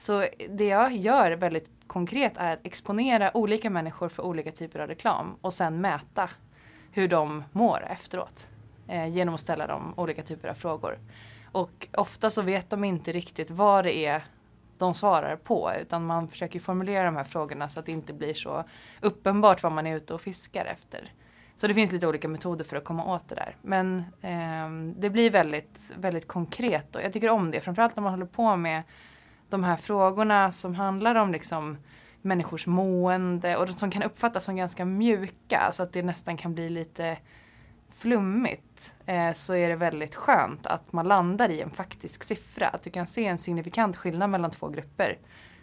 Så 0.01 0.25
det 0.49 0.67
jag 0.67 0.95
gör 0.95 1.31
väldigt 1.31 1.69
konkret 1.87 2.33
är 2.37 2.53
att 2.53 2.59
exponera 2.63 3.37
olika 3.37 3.69
människor 3.69 4.09
för 4.09 4.23
olika 4.23 4.51
typer 4.51 4.79
av 4.79 4.87
reklam 4.87 5.35
och 5.41 5.53
sen 5.53 5.81
mäta 5.81 6.29
hur 6.91 7.07
de 7.07 7.43
mår 7.51 7.87
efteråt. 7.89 8.49
Eh, 8.87 9.07
genom 9.07 9.35
att 9.35 9.41
ställa 9.41 9.67
dem 9.67 9.93
olika 9.97 10.23
typer 10.23 10.49
av 10.49 10.53
frågor. 10.53 10.99
Och 11.51 11.87
ofta 11.93 12.29
så 12.29 12.41
vet 12.41 12.69
de 12.69 12.83
inte 12.83 13.11
riktigt 13.11 13.51
vad 13.51 13.83
det 13.83 14.05
är 14.05 14.23
de 14.77 14.93
svarar 14.93 15.35
på 15.35 15.71
utan 15.81 16.05
man 16.05 16.27
försöker 16.27 16.59
formulera 16.59 17.03
de 17.03 17.15
här 17.15 17.23
frågorna 17.23 17.69
så 17.69 17.79
att 17.79 17.85
det 17.85 17.91
inte 17.91 18.13
blir 18.13 18.33
så 18.33 18.63
uppenbart 19.01 19.63
vad 19.63 19.71
man 19.71 19.87
är 19.87 19.97
ute 19.97 20.13
och 20.13 20.21
fiskar 20.21 20.65
efter. 20.65 21.13
Så 21.55 21.67
det 21.67 21.73
finns 21.73 21.91
lite 21.91 22.07
olika 22.07 22.27
metoder 22.27 22.65
för 22.65 22.77
att 22.77 22.83
komma 22.83 23.15
åt 23.15 23.29
det 23.29 23.35
där. 23.35 23.55
Men 23.61 23.97
eh, 24.21 24.99
det 24.99 25.09
blir 25.09 25.31
väldigt, 25.31 25.93
väldigt 25.97 26.27
konkret 26.27 26.95
och 26.95 27.01
jag 27.01 27.13
tycker 27.13 27.29
om 27.29 27.51
det. 27.51 27.59
Framförallt 27.59 27.95
när 27.95 28.03
man 28.03 28.11
håller 28.11 28.25
på 28.25 28.55
med 28.55 28.83
de 29.51 29.63
här 29.63 29.75
frågorna 29.75 30.51
som 30.51 30.75
handlar 30.75 31.15
om 31.15 31.31
liksom 31.31 31.77
människors 32.21 32.67
mående 32.67 33.57
och 33.57 33.69
som 33.69 33.91
kan 33.91 34.03
uppfattas 34.03 34.43
som 34.43 34.55
ganska 34.55 34.85
mjuka 34.85 35.69
så 35.71 35.83
att 35.83 35.93
det 35.93 36.03
nästan 36.03 36.37
kan 36.37 36.53
bli 36.53 36.69
lite 36.69 37.17
flummigt 37.89 38.95
eh, 39.05 39.33
så 39.33 39.55
är 39.55 39.69
det 39.69 39.75
väldigt 39.75 40.15
skönt 40.15 40.65
att 40.65 40.93
man 40.93 41.07
landar 41.07 41.49
i 41.49 41.61
en 41.61 41.69
faktisk 41.69 42.23
siffra. 42.23 42.67
Att 42.67 42.83
du 42.83 42.89
kan 42.89 43.07
se 43.07 43.25
en 43.25 43.37
signifikant 43.37 43.97
skillnad 43.97 44.29
mellan 44.29 44.51
två 44.51 44.67
grupper 44.67 45.17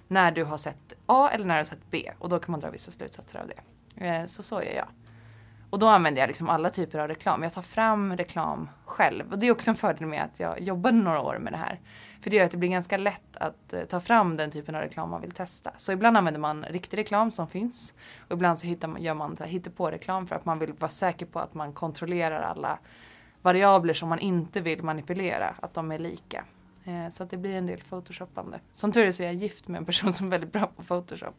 när 0.09 0.33
du 0.33 0.45
har 0.45 0.57
sett 0.57 0.93
A 1.07 1.31
eller 1.33 1.45
när 1.45 1.55
du 1.55 1.59
har 1.59 1.65
sett 1.65 1.91
B 1.91 2.11
och 2.19 2.29
då 2.29 2.39
kan 2.39 2.53
man 2.53 2.61
dra 2.61 2.71
vissa 2.71 2.91
slutsatser 2.91 3.39
av 3.39 3.49
det. 3.49 4.07
Eh, 4.07 4.27
så 4.27 4.43
så 4.43 4.63
gör 4.63 4.75
jag. 4.77 4.89
Och 5.71 5.79
då 5.79 5.89
använder 5.89 6.21
jag 6.21 6.29
liksom 6.29 6.49
alla 6.49 6.71
typer 6.71 6.99
av 6.99 7.09
reklam. 7.09 7.43
Jag 7.43 7.53
tar 7.53 7.63
fram 7.63 8.17
reklam 8.17 8.69
själv. 8.85 9.33
Och 9.33 9.39
det 9.39 9.47
är 9.47 9.51
också 9.53 9.71
en 9.71 9.77
fördel 9.77 10.07
med 10.07 10.23
att 10.25 10.41
jag 10.41 10.61
jobbade 10.61 10.97
några 10.97 11.21
år 11.21 11.39
med 11.39 11.53
det 11.53 11.57
här. 11.57 11.81
För 12.21 12.31
det 12.31 12.37
gör 12.37 12.45
att 12.45 12.51
det 12.51 12.57
blir 12.57 12.69
ganska 12.69 12.97
lätt 12.97 13.37
att 13.37 13.73
eh, 13.73 13.85
ta 13.85 14.01
fram 14.01 14.37
den 14.37 14.51
typen 14.51 14.75
av 14.75 14.81
reklam 14.81 15.11
man 15.11 15.21
vill 15.21 15.31
testa. 15.33 15.73
Så 15.77 15.93
ibland 15.93 16.17
använder 16.17 16.41
man 16.41 16.65
riktig 16.65 16.97
reklam 16.99 17.31
som 17.31 17.49
finns. 17.49 17.95
Och 18.29 18.33
ibland 18.33 18.59
så 18.59 18.67
hittar 18.67 18.89
man, 18.89 19.03
gör 19.03 19.15
man 19.15 19.37
hittepå-reklam 19.45 20.27
för 20.27 20.37
att 20.37 20.45
man 20.45 20.59
vill 20.59 20.73
vara 20.73 20.91
säker 20.91 21.27
på 21.27 21.39
att 21.39 21.55
man 21.55 21.73
kontrollerar 21.73 22.41
alla 22.41 22.79
variabler 23.43 23.95
som 23.95 24.09
man 24.09 24.19
inte 24.19 24.61
vill 24.61 24.83
manipulera. 24.83 25.55
Att 25.63 25.75
de 25.75 25.93
är 25.93 25.99
lika. 25.99 26.45
Eh, 26.85 27.09
Så 27.11 27.23
att 27.23 27.31
det 27.31 27.37
blir 27.37 27.55
en 27.55 27.67
del 27.67 27.81
photoshoppande. 27.81 28.61
Som 28.73 28.93
tur 28.93 29.05
är 29.07 29.13
så 29.13 29.23
är 29.23 29.27
jag 29.27 29.35
gift 29.35 29.69
med 29.69 29.79
en 29.79 29.85
person 29.85 30.13
som 30.13 30.27
är 30.27 30.31
väldigt 30.31 30.53
bra 30.53 30.67
på 30.77 30.83
photoshop. 30.83 31.35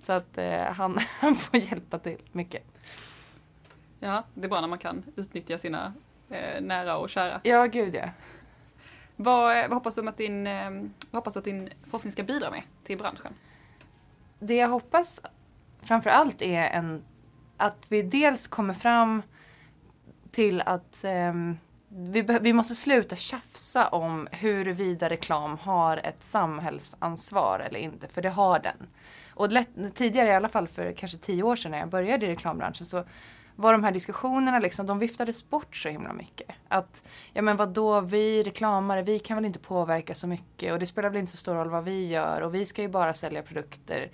Så 0.00 0.12
att 0.12 0.38
eh, 0.38 0.62
han, 0.62 0.98
han 1.20 1.34
får 1.34 1.60
hjälpa 1.60 1.98
till 1.98 2.18
mycket. 2.32 2.62
Ja, 4.00 4.24
det 4.34 4.44
är 4.44 4.48
bra 4.48 4.60
när 4.60 4.68
man 4.68 4.78
kan 4.78 5.04
utnyttja 5.16 5.58
sina 5.58 5.92
eh, 6.30 6.60
nära 6.60 6.96
och 6.98 7.08
kära. 7.10 7.40
Ja, 7.42 7.66
gud 7.66 7.94
ja. 7.94 8.08
Vad, 9.22 9.58
eh, 9.58 9.68
vad, 9.68 9.72
hoppas 9.72 9.94
du 9.94 10.08
att 10.08 10.16
din, 10.16 10.46
ehm, 10.46 10.94
vad 11.10 11.20
hoppas 11.20 11.32
du 11.32 11.38
att 11.38 11.44
din 11.44 11.68
forskning 11.90 12.12
ska 12.12 12.22
bidra 12.22 12.50
med 12.50 12.62
till 12.84 12.98
branschen? 12.98 13.32
Det 14.38 14.54
jag 14.54 14.68
hoppas 14.68 15.20
framför 15.82 16.10
allt 16.10 16.42
är 16.42 16.62
en, 16.62 17.04
att 17.56 17.86
vi 17.88 18.02
dels 18.02 18.48
kommer 18.48 18.74
fram 18.74 19.22
till 20.30 20.60
att 20.60 21.04
eh, 21.04 21.34
vi, 21.88 22.22
vi, 22.40 22.52
måste 22.52 22.74
sluta 22.74 23.16
tjafsa 23.16 23.88
om 23.88 24.28
huruvida 24.32 25.10
reklam 25.10 25.58
har 25.58 25.96
ett 25.96 26.22
samhällsansvar 26.22 27.60
eller 27.60 27.80
inte, 27.80 28.08
för 28.08 28.22
det 28.22 28.30
har 28.30 28.58
den. 28.58 28.86
Och 29.30 29.52
lätt, 29.52 29.68
tidigare, 29.94 30.28
i 30.28 30.34
alla 30.34 30.48
fall 30.48 30.68
för 30.68 30.92
kanske 30.92 31.18
tio 31.18 31.42
år 31.42 31.56
sedan 31.56 31.70
när 31.70 31.78
jag 31.78 31.88
började 31.88 32.26
i 32.26 32.28
reklambranschen, 32.28 32.86
så 32.86 33.04
var 33.60 33.72
de 33.72 33.84
här 33.84 33.92
diskussionerna 33.92 34.58
liksom, 34.58 34.86
de 34.86 34.98
viftades 34.98 35.50
bort 35.50 35.76
så 35.76 35.88
himla 35.88 36.12
mycket. 36.12 36.48
Att, 36.68 37.04
ja 37.32 37.42
men 37.42 37.56
vadå, 37.56 38.00
vi 38.00 38.42
reklamare, 38.42 39.02
vi 39.02 39.18
kan 39.18 39.36
väl 39.36 39.44
inte 39.44 39.58
påverka 39.58 40.14
så 40.14 40.26
mycket 40.26 40.72
och 40.72 40.78
det 40.78 40.86
spelar 40.86 41.10
väl 41.10 41.18
inte 41.18 41.32
så 41.32 41.36
stor 41.36 41.54
roll 41.54 41.70
vad 41.70 41.84
vi 41.84 42.06
gör 42.06 42.40
och 42.40 42.54
vi 42.54 42.66
ska 42.66 42.82
ju 42.82 42.88
bara 42.88 43.14
sälja 43.14 43.42
produkter 43.42 44.10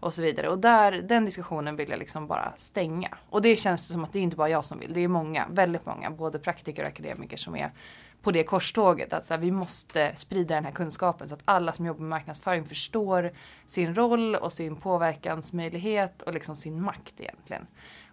och 0.00 0.14
så 0.14 0.22
vidare. 0.22 0.48
Och 0.48 0.58
där, 0.58 0.92
den 0.92 1.24
diskussionen 1.24 1.76
vill 1.76 1.90
jag 1.90 1.98
liksom 1.98 2.26
bara 2.26 2.52
stänga. 2.56 3.16
Och 3.30 3.42
det 3.42 3.56
känns 3.56 3.88
som 3.88 4.04
att 4.04 4.12
det 4.12 4.18
är 4.18 4.22
inte 4.22 4.36
bara 4.36 4.48
jag 4.48 4.64
som 4.64 4.78
vill, 4.78 4.92
det 4.92 5.00
är 5.00 5.08
många, 5.08 5.46
väldigt 5.50 5.86
många, 5.86 6.10
både 6.10 6.38
praktiker 6.38 6.82
och 6.82 6.88
akademiker 6.88 7.36
som 7.36 7.56
är 7.56 7.70
på 8.22 8.30
det 8.30 8.44
korståget. 8.44 9.12
Att 9.12 9.26
så 9.26 9.34
här, 9.34 9.40
vi 9.40 9.50
måste 9.50 10.16
sprida 10.16 10.54
den 10.54 10.64
här 10.64 10.72
kunskapen 10.72 11.28
så 11.28 11.34
att 11.34 11.42
alla 11.44 11.72
som 11.72 11.86
jobbar 11.86 12.00
med 12.00 12.08
marknadsföring 12.08 12.64
förstår 12.64 13.32
sin 13.66 13.94
roll 13.94 14.34
och 14.34 14.52
sin 14.52 14.76
påverkansmöjlighet 14.76 16.22
och 16.22 16.34
liksom 16.34 16.56
sin 16.56 16.82
makt 16.82 17.20
egentligen. 17.20 17.66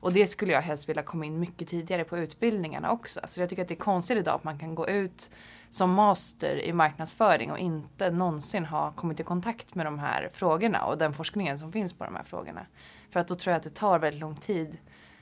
Och 0.05 0.13
det 0.13 0.27
skulle 0.27 0.53
jag 0.53 0.61
helst 0.61 0.89
vilja 0.89 1.03
komma 1.03 1.25
in 1.25 1.39
mycket 1.39 1.67
tidigare 1.67 2.03
på 2.03 2.17
utbildningarna 2.17 2.91
också. 2.91 3.19
Alltså 3.19 3.39
jag 3.39 3.49
tycker 3.49 3.61
att 3.61 3.67
det 3.67 3.73
är 3.73 3.79
konstigt 3.79 4.17
idag 4.17 4.35
att 4.35 4.43
man 4.43 4.59
kan 4.59 4.75
gå 4.75 4.87
ut 4.87 5.29
som 5.69 5.93
master 5.93 6.63
i 6.63 6.73
marknadsföring 6.73 7.51
och 7.51 7.57
inte 7.57 8.11
någonsin 8.11 8.65
ha 8.65 8.91
kommit 8.91 9.19
i 9.19 9.23
kontakt 9.23 9.75
med 9.75 9.85
de 9.85 9.99
här 9.99 10.29
frågorna 10.33 10.85
och 10.85 10.97
den 10.97 11.13
forskningen 11.13 11.59
som 11.59 11.71
finns 11.71 11.93
på 11.93 12.03
de 12.03 12.15
här 12.15 12.23
frågorna. 12.23 12.65
För 13.09 13.19
att 13.19 13.27
då 13.27 13.35
tror 13.35 13.51
jag 13.51 13.57
att 13.57 13.63
det 13.63 13.69
tar 13.69 13.99
väldigt 13.99 14.21
lång 14.21 14.35
tid 14.35 14.77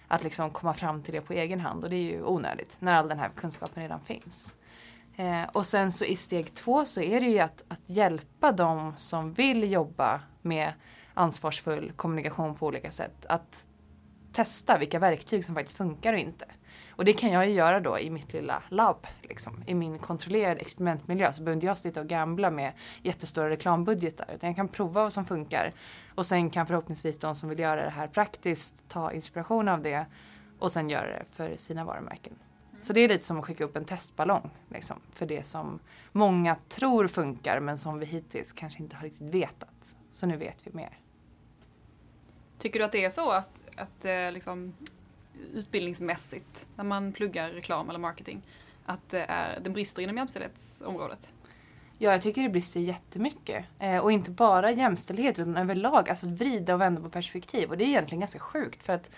att 0.07 0.23
liksom 0.23 0.49
komma 0.49 0.73
fram 0.73 1.03
till 1.03 1.13
det 1.13 1.21
på 1.21 1.33
egen 1.33 1.59
hand 1.59 1.83
och 1.83 1.89
det 1.89 1.95
är 1.95 2.11
ju 2.11 2.23
onödigt 2.23 2.77
när 2.79 2.95
all 2.95 3.07
den 3.07 3.19
här 3.19 3.29
kunskapen 3.35 3.83
redan 3.83 4.01
finns. 4.01 4.55
Eh, 5.15 5.43
och 5.43 5.65
sen 5.65 5.91
så 5.91 6.05
i 6.05 6.15
steg 6.15 6.53
två 6.53 6.85
så 6.85 7.01
är 7.01 7.21
det 7.21 7.27
ju 7.27 7.39
att, 7.39 7.63
att 7.67 7.89
hjälpa 7.89 8.51
de 8.51 8.93
som 8.97 9.33
vill 9.33 9.71
jobba 9.71 10.21
med 10.41 10.73
ansvarsfull 11.13 11.91
kommunikation 11.95 12.55
på 12.55 12.67
olika 12.67 12.91
sätt. 12.91 13.25
Att 13.25 13.67
testa 14.33 14.77
vilka 14.77 14.99
verktyg 14.99 15.45
som 15.45 15.55
faktiskt 15.55 15.77
funkar 15.77 16.13
och 16.13 16.19
inte. 16.19 16.45
Och 16.95 17.05
det 17.05 17.13
kan 17.13 17.31
jag 17.31 17.47
ju 17.47 17.53
göra 17.53 17.79
då 17.79 17.99
i 17.99 18.09
mitt 18.09 18.33
lilla 18.33 18.63
labb. 18.69 19.07
Liksom. 19.21 19.63
I 19.67 19.73
min 19.73 19.99
kontrollerade 19.99 20.61
experimentmiljö 20.61 21.33
så 21.33 21.41
behöver 21.41 21.55
inte 21.55 21.65
jag 21.65 21.77
sitta 21.77 22.01
och 22.01 22.07
gambla 22.07 22.51
med 22.51 22.73
jättestora 23.01 23.49
reklambudgetar. 23.49 24.31
Utan 24.35 24.49
jag 24.49 24.55
kan 24.55 24.67
prova 24.67 25.03
vad 25.03 25.13
som 25.13 25.25
funkar. 25.25 25.71
Och 26.15 26.25
sen 26.25 26.49
kan 26.49 26.67
förhoppningsvis 26.67 27.19
de 27.19 27.35
som 27.35 27.49
vill 27.49 27.59
göra 27.59 27.83
det 27.83 27.89
här 27.89 28.07
praktiskt 28.07 28.89
ta 28.89 29.11
inspiration 29.11 29.67
av 29.67 29.81
det. 29.81 30.05
Och 30.59 30.71
sen 30.71 30.89
göra 30.89 31.07
det 31.07 31.25
för 31.31 31.57
sina 31.57 31.85
varumärken. 31.85 32.33
Så 32.79 32.93
det 32.93 32.99
är 32.99 33.07
lite 33.07 33.23
som 33.23 33.39
att 33.39 33.45
skicka 33.45 33.63
upp 33.63 33.75
en 33.75 33.85
testballong. 33.85 34.49
Liksom, 34.69 34.99
för 35.13 35.25
det 35.25 35.43
som 35.43 35.79
många 36.11 36.55
tror 36.69 37.07
funkar 37.07 37.59
men 37.59 37.77
som 37.77 37.99
vi 37.99 38.05
hittills 38.05 38.53
kanske 38.53 38.83
inte 38.83 38.95
har 38.95 39.03
riktigt 39.03 39.33
vetat. 39.33 39.95
Så 40.11 40.25
nu 40.25 40.37
vet 40.37 40.67
vi 40.67 40.71
mer. 40.71 40.99
Tycker 42.59 42.79
du 42.79 42.85
att 42.85 42.91
det 42.91 43.05
är 43.05 43.09
så 43.09 43.31
att, 43.31 43.62
att 43.77 44.05
eh, 44.05 44.31
liksom, 44.31 44.73
utbildningsmässigt 45.53 46.65
när 46.75 46.83
man 46.83 47.13
pluggar 47.13 47.49
reklam 47.49 47.89
eller 47.89 47.99
marketing 47.99 48.41
att 48.85 49.09
det, 49.09 49.25
är, 49.29 49.59
det 49.59 49.69
brister 49.69 50.01
inom 50.01 50.17
jämställdhetsområdet? 50.17 51.33
Ja, 51.97 52.11
jag 52.11 52.21
tycker 52.21 52.43
det 52.43 52.49
brister 52.49 52.79
jättemycket. 52.79 53.65
Eh, 53.79 53.97
och 53.97 54.11
inte 54.11 54.31
bara 54.31 54.71
jämställdhet 54.71 55.39
utan 55.39 55.57
överlag, 55.57 56.09
alltså 56.09 56.27
vrida 56.27 56.73
och 56.73 56.81
vända 56.81 57.01
på 57.01 57.09
perspektiv. 57.09 57.69
Och 57.69 57.77
det 57.77 57.83
är 57.83 57.87
egentligen 57.87 58.19
ganska 58.19 58.39
sjukt 58.39 58.83
för 58.83 58.93
att 58.93 59.11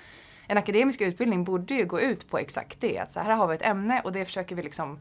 en 0.48 0.58
akademisk 0.58 1.02
utbildning 1.02 1.44
borde 1.44 1.74
ju 1.74 1.86
gå 1.86 2.00
ut 2.00 2.30
på 2.30 2.38
exakt 2.38 2.82
det. 2.82 3.00
Att 3.00 3.14
så 3.14 3.20
här 3.20 3.32
har 3.32 3.48
vi 3.48 3.56
ett 3.56 3.66
ämne 3.66 4.02
och 4.02 4.12
det 4.12 4.26
försöker 4.26 4.56
vi 4.56 4.64
liksom 4.64 5.00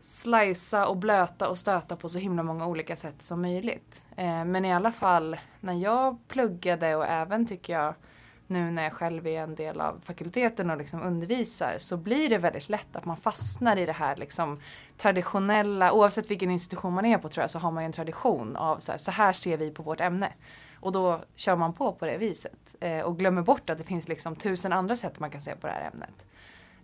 slicea 0.00 0.86
och 0.86 0.96
blöta 0.96 1.48
och 1.48 1.58
stöta 1.58 1.96
på 1.96 2.08
så 2.08 2.18
himla 2.18 2.42
många 2.42 2.66
olika 2.66 2.96
sätt 2.96 3.22
som 3.22 3.42
möjligt. 3.42 4.06
Eh, 4.16 4.44
men 4.44 4.64
i 4.64 4.72
alla 4.72 4.92
fall 4.92 5.36
när 5.60 5.74
jag 5.74 6.18
pluggade 6.28 6.96
och 6.96 7.06
även 7.06 7.46
tycker 7.46 7.72
jag 7.72 7.94
nu 8.50 8.70
när 8.70 8.82
jag 8.82 8.92
själv 8.92 9.26
är 9.26 9.40
en 9.40 9.54
del 9.54 9.80
av 9.80 10.00
fakulteten 10.04 10.70
och 10.70 10.76
liksom 10.76 11.02
undervisar 11.02 11.74
så 11.78 11.96
blir 11.96 12.28
det 12.28 12.38
väldigt 12.38 12.68
lätt 12.68 12.96
att 12.96 13.04
man 13.04 13.16
fastnar 13.16 13.76
i 13.76 13.86
det 13.86 13.92
här 13.92 14.16
liksom 14.16 14.60
traditionella, 14.96 15.92
oavsett 15.92 16.30
vilken 16.30 16.50
institution 16.50 16.92
man 16.92 17.04
är 17.04 17.18
på 17.18 17.28
tror 17.28 17.42
jag 17.42 17.50
så 17.50 17.58
har 17.58 17.70
man 17.70 17.82
ju 17.82 17.86
en 17.86 17.92
tradition 17.92 18.56
av 18.56 18.78
så 18.78 18.92
här, 18.92 18.98
så 18.98 19.10
här 19.10 19.32
ser 19.32 19.56
vi 19.56 19.70
på 19.70 19.82
vårt 19.82 20.00
ämne. 20.00 20.32
Och 20.80 20.92
då 20.92 21.20
kör 21.36 21.56
man 21.56 21.72
på 21.72 21.92
på 21.92 22.06
det 22.06 22.18
viset 22.18 22.76
eh, 22.80 23.00
och 23.00 23.18
glömmer 23.18 23.42
bort 23.42 23.70
att 23.70 23.78
det 23.78 23.84
finns 23.84 24.08
liksom 24.08 24.36
tusen 24.36 24.72
andra 24.72 24.96
sätt 24.96 25.20
man 25.20 25.30
kan 25.30 25.40
se 25.40 25.56
på 25.56 25.66
det 25.66 25.72
här 25.72 25.90
ämnet. 25.92 26.26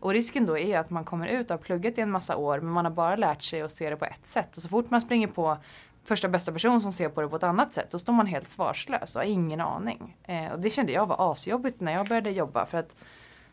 Och 0.01 0.13
risken 0.13 0.47
då 0.47 0.59
är 0.59 0.79
att 0.79 0.91
man 0.91 1.05
kommer 1.05 1.27
ut 1.27 1.51
och 1.51 1.57
har 1.57 1.65
pluggat 1.65 1.99
i 1.99 2.01
en 2.01 2.11
massa 2.11 2.37
år 2.37 2.61
men 2.61 2.73
man 2.73 2.85
har 2.85 2.93
bara 2.93 3.17
lärt 3.17 3.43
sig 3.43 3.63
att 3.63 3.73
se 3.73 3.91
det 3.91 3.97
på 3.97 4.05
ett 4.05 4.27
sätt. 4.27 4.57
Och 4.57 4.63
så 4.63 4.69
fort 4.69 4.91
man 4.91 5.01
springer 5.01 5.29
på 5.29 5.59
första 6.07 6.29
bästa 6.29 6.53
person 6.53 6.81
som 6.81 6.93
ser 6.93 7.09
på 7.09 7.21
det 7.21 7.29
på 7.29 7.37
ett 7.37 7.43
annat 7.43 7.75
sätt 7.75 7.91
då 7.91 7.99
står 7.99 8.13
man 8.13 8.27
helt 8.27 8.49
svarslös 8.49 9.17
och 9.17 9.23
har 9.23 9.27
ingen 9.27 9.61
aning. 9.61 10.17
Eh, 10.25 10.53
och 10.53 10.61
det 10.61 10.71
kände 10.71 10.93
jag 10.93 11.07
var 11.07 11.33
asjobbigt 11.33 11.81
när 11.81 11.93
jag 11.93 12.09
började 12.09 12.31
jobba 12.31 12.67
för 12.67 12.79
att 12.79 12.97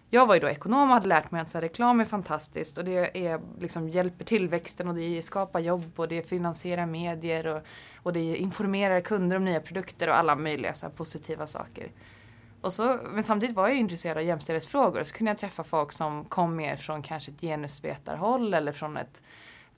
jag 0.09 0.25
var 0.25 0.33
ju 0.35 0.39
då 0.39 0.49
ekonom 0.49 0.89
och 0.89 0.93
hade 0.93 1.07
lärt 1.07 1.31
mig 1.31 1.41
att 1.41 1.49
så 1.49 1.57
här, 1.57 1.61
reklam 1.61 1.99
är 1.99 2.05
fantastiskt 2.05 2.77
och 2.77 2.85
det 2.85 3.25
är, 3.25 3.41
liksom, 3.59 3.89
hjälper 3.89 4.25
tillväxten 4.25 4.87
och 4.87 4.95
det 4.95 5.21
skapar 5.21 5.59
jobb 5.59 5.91
och 5.95 6.07
det 6.07 6.29
finansierar 6.29 6.85
medier 6.85 7.47
och, 7.47 7.61
och 7.95 8.13
det 8.13 8.35
informerar 8.37 9.01
kunder 9.01 9.37
om 9.37 9.45
nya 9.45 9.59
produkter 9.59 10.09
och 10.09 10.17
alla 10.17 10.35
möjliga 10.35 10.73
så 10.73 10.85
här, 10.85 10.93
positiva 10.93 11.47
saker. 11.47 11.91
Och 12.61 12.73
så, 12.73 12.99
men 13.03 13.23
samtidigt 13.23 13.55
var 13.55 13.67
jag 13.67 13.77
intresserad 13.77 14.17
av 14.17 14.23
jämställdhetsfrågor 14.23 15.03
så 15.03 15.13
kunde 15.13 15.31
jag 15.31 15.37
träffa 15.37 15.63
folk 15.63 15.91
som 15.91 16.25
kom 16.25 16.55
mer 16.55 16.75
från 16.75 17.01
kanske 17.01 17.31
ett 17.31 17.41
genusvetarhåll 17.41 18.53
eller 18.53 18.71
från 18.71 18.97
ett 18.97 19.23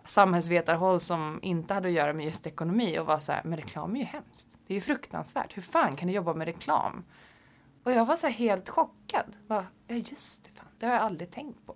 samhällsvetarhåll 0.05 1.00
som 1.00 1.39
inte 1.41 1.74
hade 1.74 1.88
att 1.88 1.93
göra 1.93 2.13
med 2.13 2.25
just 2.25 2.47
ekonomi 2.47 3.00
och 3.00 3.05
var 3.05 3.19
så 3.19 3.31
här, 3.31 3.41
men 3.43 3.57
reklam 3.57 3.95
är 3.95 4.00
ju 4.00 4.05
hemskt. 4.05 4.57
Det 4.67 4.74
är 4.74 4.75
ju 4.75 4.81
fruktansvärt. 4.81 5.57
Hur 5.57 5.62
fan 5.62 5.95
kan 5.95 6.07
du 6.07 6.13
jobba 6.13 6.33
med 6.33 6.45
reklam? 6.45 7.03
Och 7.83 7.91
jag 7.91 8.05
var 8.05 8.15
så 8.15 8.27
helt 8.27 8.69
chockad. 8.69 9.35
Bara, 9.47 9.65
ja 9.88 9.95
just 9.95 10.43
det, 10.43 10.50
fan, 10.53 10.67
det 10.79 10.85
har 10.85 10.93
jag 10.93 11.01
aldrig 11.01 11.31
tänkt 11.31 11.65
på. 11.65 11.75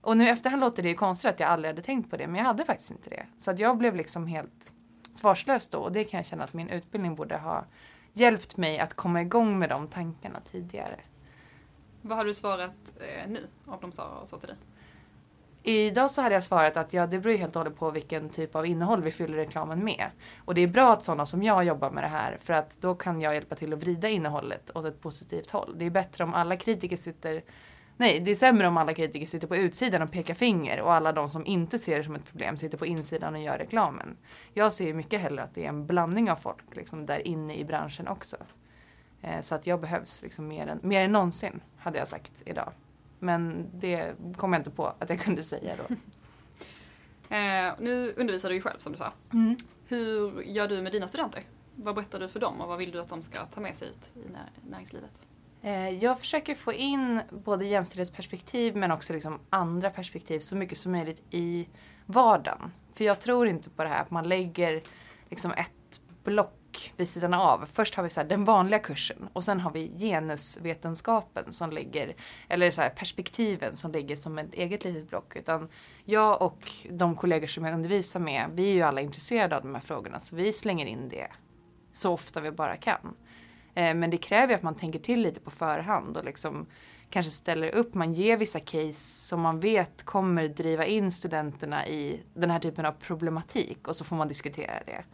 Och 0.00 0.16
nu 0.16 0.28
efterhand 0.28 0.60
låter 0.60 0.82
det 0.82 0.88
ju 0.88 0.94
konstigt 0.94 1.30
att 1.30 1.40
jag 1.40 1.48
aldrig 1.48 1.70
hade 1.70 1.82
tänkt 1.82 2.10
på 2.10 2.16
det, 2.16 2.26
men 2.26 2.36
jag 2.36 2.44
hade 2.44 2.64
faktiskt 2.64 2.90
inte 2.90 3.10
det. 3.10 3.26
Så 3.36 3.50
att 3.50 3.58
jag 3.58 3.78
blev 3.78 3.94
liksom 3.96 4.26
helt 4.26 4.72
svarslös 5.12 5.68
då 5.68 5.78
och 5.78 5.92
det 5.92 6.04
kan 6.04 6.18
jag 6.18 6.26
känna 6.26 6.44
att 6.44 6.52
min 6.52 6.68
utbildning 6.68 7.14
borde 7.14 7.36
ha 7.38 7.64
hjälpt 8.12 8.56
mig 8.56 8.78
att 8.78 8.94
komma 8.94 9.22
igång 9.22 9.58
med 9.58 9.68
de 9.68 9.88
tankarna 9.88 10.40
tidigare. 10.40 11.00
Vad 12.02 12.18
har 12.18 12.24
du 12.24 12.34
svarat 12.34 12.94
eh, 13.00 13.30
nu, 13.30 13.48
om 13.66 13.78
de 13.80 13.92
sa 13.92 14.26
så 14.26 14.38
till 14.38 14.48
dig? 14.48 14.56
Idag 15.62 16.10
så 16.10 16.22
hade 16.22 16.34
jag 16.34 16.44
svarat 16.44 16.76
att 16.76 16.92
ja, 16.92 17.06
det 17.06 17.18
beror 17.18 17.36
helt 17.36 17.56
och 17.56 17.62
hållet 17.62 17.78
på 17.78 17.90
vilken 17.90 18.28
typ 18.28 18.54
av 18.54 18.66
innehåll 18.66 19.02
vi 19.02 19.12
fyller 19.12 19.36
reklamen 19.36 19.84
med. 19.84 20.06
Och 20.44 20.54
det 20.54 20.60
är 20.60 20.66
bra 20.66 20.92
att 20.92 21.04
sådana 21.04 21.26
som 21.26 21.42
jag 21.42 21.64
jobbar 21.64 21.90
med 21.90 22.04
det 22.04 22.08
här 22.08 22.38
för 22.42 22.52
att 22.52 22.76
då 22.80 22.94
kan 22.94 23.20
jag 23.20 23.34
hjälpa 23.34 23.54
till 23.54 23.72
att 23.72 23.78
vrida 23.78 24.08
innehållet 24.08 24.70
åt 24.74 24.84
ett 24.84 25.00
positivt 25.00 25.50
håll. 25.50 25.74
Det 25.78 25.84
är 25.84 25.90
bättre 25.90 26.24
om 26.24 26.34
alla 26.34 26.56
kritiker 26.56 26.96
sitter 26.96 27.42
Nej, 27.96 28.20
det 28.20 28.30
är 28.30 28.34
sämre 28.34 28.68
om 28.68 28.76
alla 28.76 28.94
kritiker 28.94 29.26
sitter 29.26 29.48
på 29.48 29.56
utsidan 29.56 30.02
och 30.02 30.12
pekar 30.12 30.34
finger 30.34 30.80
och 30.80 30.92
alla 30.92 31.12
de 31.12 31.28
som 31.28 31.46
inte 31.46 31.78
ser 31.78 31.98
det 31.98 32.04
som 32.04 32.14
ett 32.14 32.24
problem 32.24 32.56
sitter 32.56 32.78
på 32.78 32.86
insidan 32.86 33.34
och 33.34 33.40
gör 33.40 33.58
reklamen. 33.58 34.16
Jag 34.54 34.72
ser 34.72 34.86
ju 34.86 34.94
mycket 34.94 35.20
hellre 35.20 35.42
att 35.42 35.54
det 35.54 35.64
är 35.64 35.68
en 35.68 35.86
blandning 35.86 36.30
av 36.30 36.36
folk 36.36 36.76
liksom, 36.76 37.06
där 37.06 37.26
inne 37.28 37.56
i 37.56 37.64
branschen 37.64 38.08
också. 38.08 38.36
Eh, 39.22 39.40
så 39.40 39.54
att 39.54 39.66
jag 39.66 39.80
behövs 39.80 40.22
liksom 40.22 40.48
mer 40.48 40.66
än, 40.66 40.80
mer 40.82 41.04
än 41.04 41.12
någonsin, 41.12 41.60
hade 41.78 41.98
jag 41.98 42.08
sagt 42.08 42.42
idag. 42.46 42.72
Men 43.20 43.70
det 43.74 44.14
kom 44.36 44.52
jag 44.52 44.60
inte 44.60 44.70
på 44.70 44.86
att 44.98 45.10
jag 45.10 45.20
kunde 45.20 45.42
säga 45.42 45.74
då. 45.76 45.94
eh, 47.36 47.72
nu 47.78 48.14
undervisar 48.16 48.48
du 48.48 48.54
ju 48.54 48.60
själv 48.60 48.78
som 48.78 48.92
du 48.92 48.98
sa. 48.98 49.12
Mm. 49.32 49.56
Hur 49.88 50.42
gör 50.42 50.68
du 50.68 50.82
med 50.82 50.92
dina 50.92 51.08
studenter? 51.08 51.42
Vad 51.74 51.94
berättar 51.94 52.20
du 52.20 52.28
för 52.28 52.40
dem 52.40 52.60
och 52.60 52.68
vad 52.68 52.78
vill 52.78 52.90
du 52.90 53.00
att 53.00 53.08
de 53.08 53.22
ska 53.22 53.46
ta 53.46 53.60
med 53.60 53.76
sig 53.76 53.88
ut 53.88 54.12
i 54.16 54.30
näringslivet? 54.70 55.10
Eh, 55.62 55.88
jag 55.88 56.18
försöker 56.18 56.54
få 56.54 56.72
in 56.72 57.20
både 57.30 57.64
jämställdhetsperspektiv 57.64 58.76
men 58.76 58.90
också 58.90 59.12
liksom 59.12 59.38
andra 59.50 59.90
perspektiv 59.90 60.38
så 60.38 60.56
mycket 60.56 60.78
som 60.78 60.92
möjligt 60.92 61.22
i 61.30 61.68
vardagen. 62.06 62.72
För 62.94 63.04
jag 63.04 63.20
tror 63.20 63.48
inte 63.48 63.70
på 63.70 63.82
det 63.82 63.88
här 63.88 64.02
att 64.02 64.10
man 64.10 64.28
lägger 64.28 64.82
liksom 65.28 65.52
ett 65.52 66.00
block 66.24 66.59
vid 66.96 67.08
sidan 67.08 67.34
av. 67.34 67.66
Först 67.72 67.94
har 67.94 68.02
vi 68.02 68.10
så 68.10 68.22
den 68.22 68.44
vanliga 68.44 68.80
kursen 68.80 69.28
och 69.32 69.44
sen 69.44 69.60
har 69.60 69.70
vi 69.70 69.92
genusvetenskapen 69.98 71.52
som 71.52 71.70
ligger, 71.70 72.14
eller 72.48 72.70
så 72.70 72.82
perspektiven 72.96 73.76
som 73.76 73.92
ligger 73.92 74.16
som 74.16 74.38
ett 74.38 74.54
eget 74.54 74.84
litet 74.84 75.10
block. 75.10 75.36
Utan 75.36 75.68
jag 76.04 76.42
och 76.42 76.72
de 76.90 77.16
kollegor 77.16 77.46
som 77.46 77.64
jag 77.64 77.74
undervisar 77.74 78.20
med, 78.20 78.50
vi 78.54 78.70
är 78.70 78.74
ju 78.74 78.82
alla 78.82 79.00
intresserade 79.00 79.56
av 79.56 79.62
de 79.62 79.74
här 79.74 79.82
frågorna 79.82 80.20
så 80.20 80.36
vi 80.36 80.52
slänger 80.52 80.86
in 80.86 81.08
det 81.08 81.28
så 81.92 82.12
ofta 82.12 82.40
vi 82.40 82.50
bara 82.50 82.76
kan. 82.76 83.14
Eh, 83.74 83.94
men 83.94 84.10
det 84.10 84.18
kräver 84.18 84.54
att 84.54 84.62
man 84.62 84.74
tänker 84.74 84.98
till 84.98 85.22
lite 85.22 85.40
på 85.40 85.50
förhand 85.50 86.16
och 86.16 86.24
liksom 86.24 86.66
kanske 87.10 87.32
ställer 87.32 87.68
upp, 87.74 87.94
man 87.94 88.12
ger 88.12 88.36
vissa 88.36 88.60
case 88.60 89.26
som 89.28 89.40
man 89.40 89.60
vet 89.60 90.02
kommer 90.02 90.48
driva 90.48 90.86
in 90.86 91.12
studenterna 91.12 91.86
i 91.86 92.22
den 92.34 92.50
här 92.50 92.58
typen 92.58 92.86
av 92.86 92.92
problematik 92.92 93.88
och 93.88 93.96
så 93.96 94.04
får 94.04 94.16
man 94.16 94.28
diskutera 94.28 94.82
det. 94.86 95.04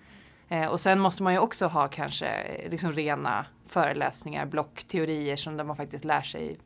Eh, 0.49 0.67
och 0.67 0.81
sen 0.81 1.01
måste 1.01 1.23
man 1.23 1.33
ju 1.33 1.39
också 1.39 1.67
ha 1.67 1.89
kanske 1.89 2.27
eh, 2.27 2.71
liksom 2.71 2.93
rena 2.93 3.47
föreläsningar, 3.67 4.47
block, 4.47 4.85
teorier 4.85 5.37
som 5.37 5.57
där 5.57 5.65
man 5.65 5.77
faktiskt 5.77 6.05
lär 6.05 6.23
sig 6.23 6.59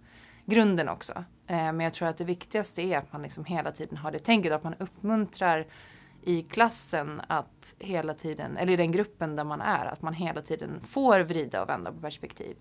grunden 0.45 0.89
också. 0.89 1.13
Eh, 1.47 1.57
men 1.57 1.81
jag 1.81 1.93
tror 1.93 2.09
att 2.09 2.19
det 2.19 2.25
viktigaste 2.25 2.83
är 2.83 2.99
att 2.99 3.13
man 3.13 3.23
liksom 3.23 3.45
hela 3.45 3.73
tiden 3.73 3.97
har 3.97 4.13
det 4.13 4.19
tänket, 4.19 4.53
att 4.53 4.65
man 4.65 4.75
uppmuntrar 4.79 5.67
i 6.23 6.43
klassen 6.43 7.23
att 7.27 7.75
hela 7.79 8.15
tiden, 8.15 8.57
eller 8.57 8.73
i 8.73 8.77
den 8.77 8.93
gruppen 8.93 9.37
där 9.37 9.45
man 9.45 9.61
är, 9.61 9.87
att 9.87 10.03
man 10.03 10.15
hela 10.15 10.43
tiden 10.43 10.81
får 10.87 11.21
vrida 11.21 11.63
och 11.63 11.69
vända 11.69 11.93
på 11.93 12.01
perspektiv. 12.01 12.57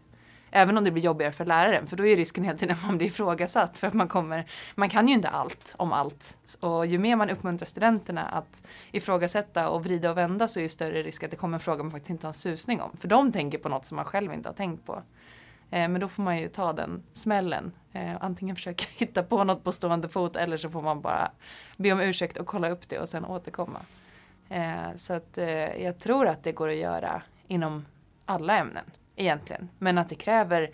Även 0.51 0.77
om 0.77 0.84
det 0.84 0.91
blir 0.91 1.03
jobbigare 1.03 1.32
för 1.32 1.46
läraren, 1.46 1.88
för 1.88 1.98
då 1.98 2.06
är 2.06 2.18
risken 2.18 2.44
hela 2.44 2.58
tiden 2.58 2.75
att 2.75 2.86
man 2.86 2.98
blir 2.98 3.08
ifrågasatt 3.08 3.77
för 3.77 3.88
att 3.88 3.94
man 3.94 4.08
kommer, 4.08 4.46
man 4.75 4.89
kan 4.89 5.08
ju 5.08 5.13
inte 5.13 5.29
allt 5.29 5.74
om 5.77 5.94
allt. 5.94 6.38
Och 6.60 6.86
ju 6.86 6.98
mer 6.98 7.15
man 7.15 7.29
uppmuntrar 7.29 7.65
studenterna 7.65 8.25
att 8.25 8.63
ifrågasätta 8.91 9.70
och 9.70 9.84
vrida 9.84 10.12
och 10.12 10.18
vända 10.18 10.48
så 10.48 10.60
är 10.60 10.63
det 10.63 10.70
större 10.70 11.03
risk 11.03 11.24
att 11.24 11.32
det 11.32 11.38
kommer 11.38 11.56
en 11.58 11.60
fråga 11.60 11.84
man 11.84 11.91
faktiskt 11.91 12.10
inte 12.10 12.27
har 12.27 12.29
en 12.29 12.34
susning 12.34 12.82
om. 12.82 12.98
För 12.98 13.08
de 13.08 13.32
tänker 13.32 13.58
på 13.58 13.70
något 13.70 13.86
som 13.86 13.96
man 13.96 14.06
själv 14.06 14.34
inte 14.34 14.50
har 14.50 14.53
tänkt 14.53 14.86
på. 14.86 15.03
Eh, 15.72 15.89
men 15.89 16.01
då 16.01 16.08
får 16.08 16.24
man 16.24 16.38
ju 16.38 16.50
ta 16.50 16.74
den 16.74 17.03
smällen. 17.13 17.72
Eh, 17.94 18.15
antingen 18.22 18.56
försöka 18.56 18.86
hitta 18.98 19.24
på 19.24 19.44
något 19.44 19.63
på 19.63 19.72
stående 19.72 20.10
fot 20.10 20.36
eller 20.36 20.58
så 20.58 20.70
får 20.70 20.82
man 20.82 21.01
bara 21.01 21.32
be 21.77 21.91
om 21.91 22.00
ursäkt 22.00 22.38
och 22.38 22.48
kolla 22.48 22.70
upp 22.70 22.89
det 22.89 23.00
och 23.00 23.10
sen 23.10 23.25
återkomma. 23.25 23.79
Eh, 24.50 24.96
så 24.96 25.13
att 25.13 25.38
jag 25.79 26.00
tror 26.00 26.27
att 26.27 26.44
det 26.44 26.51
går 26.51 26.70
att 26.70 26.75
göra 26.75 27.22
inom 27.48 27.86
alla 28.25 28.58
ämnen 28.58 28.86
egentligen. 29.20 29.70
Men 29.78 29.98
att 29.98 30.10
det 30.10 30.16
kräver 30.16 30.72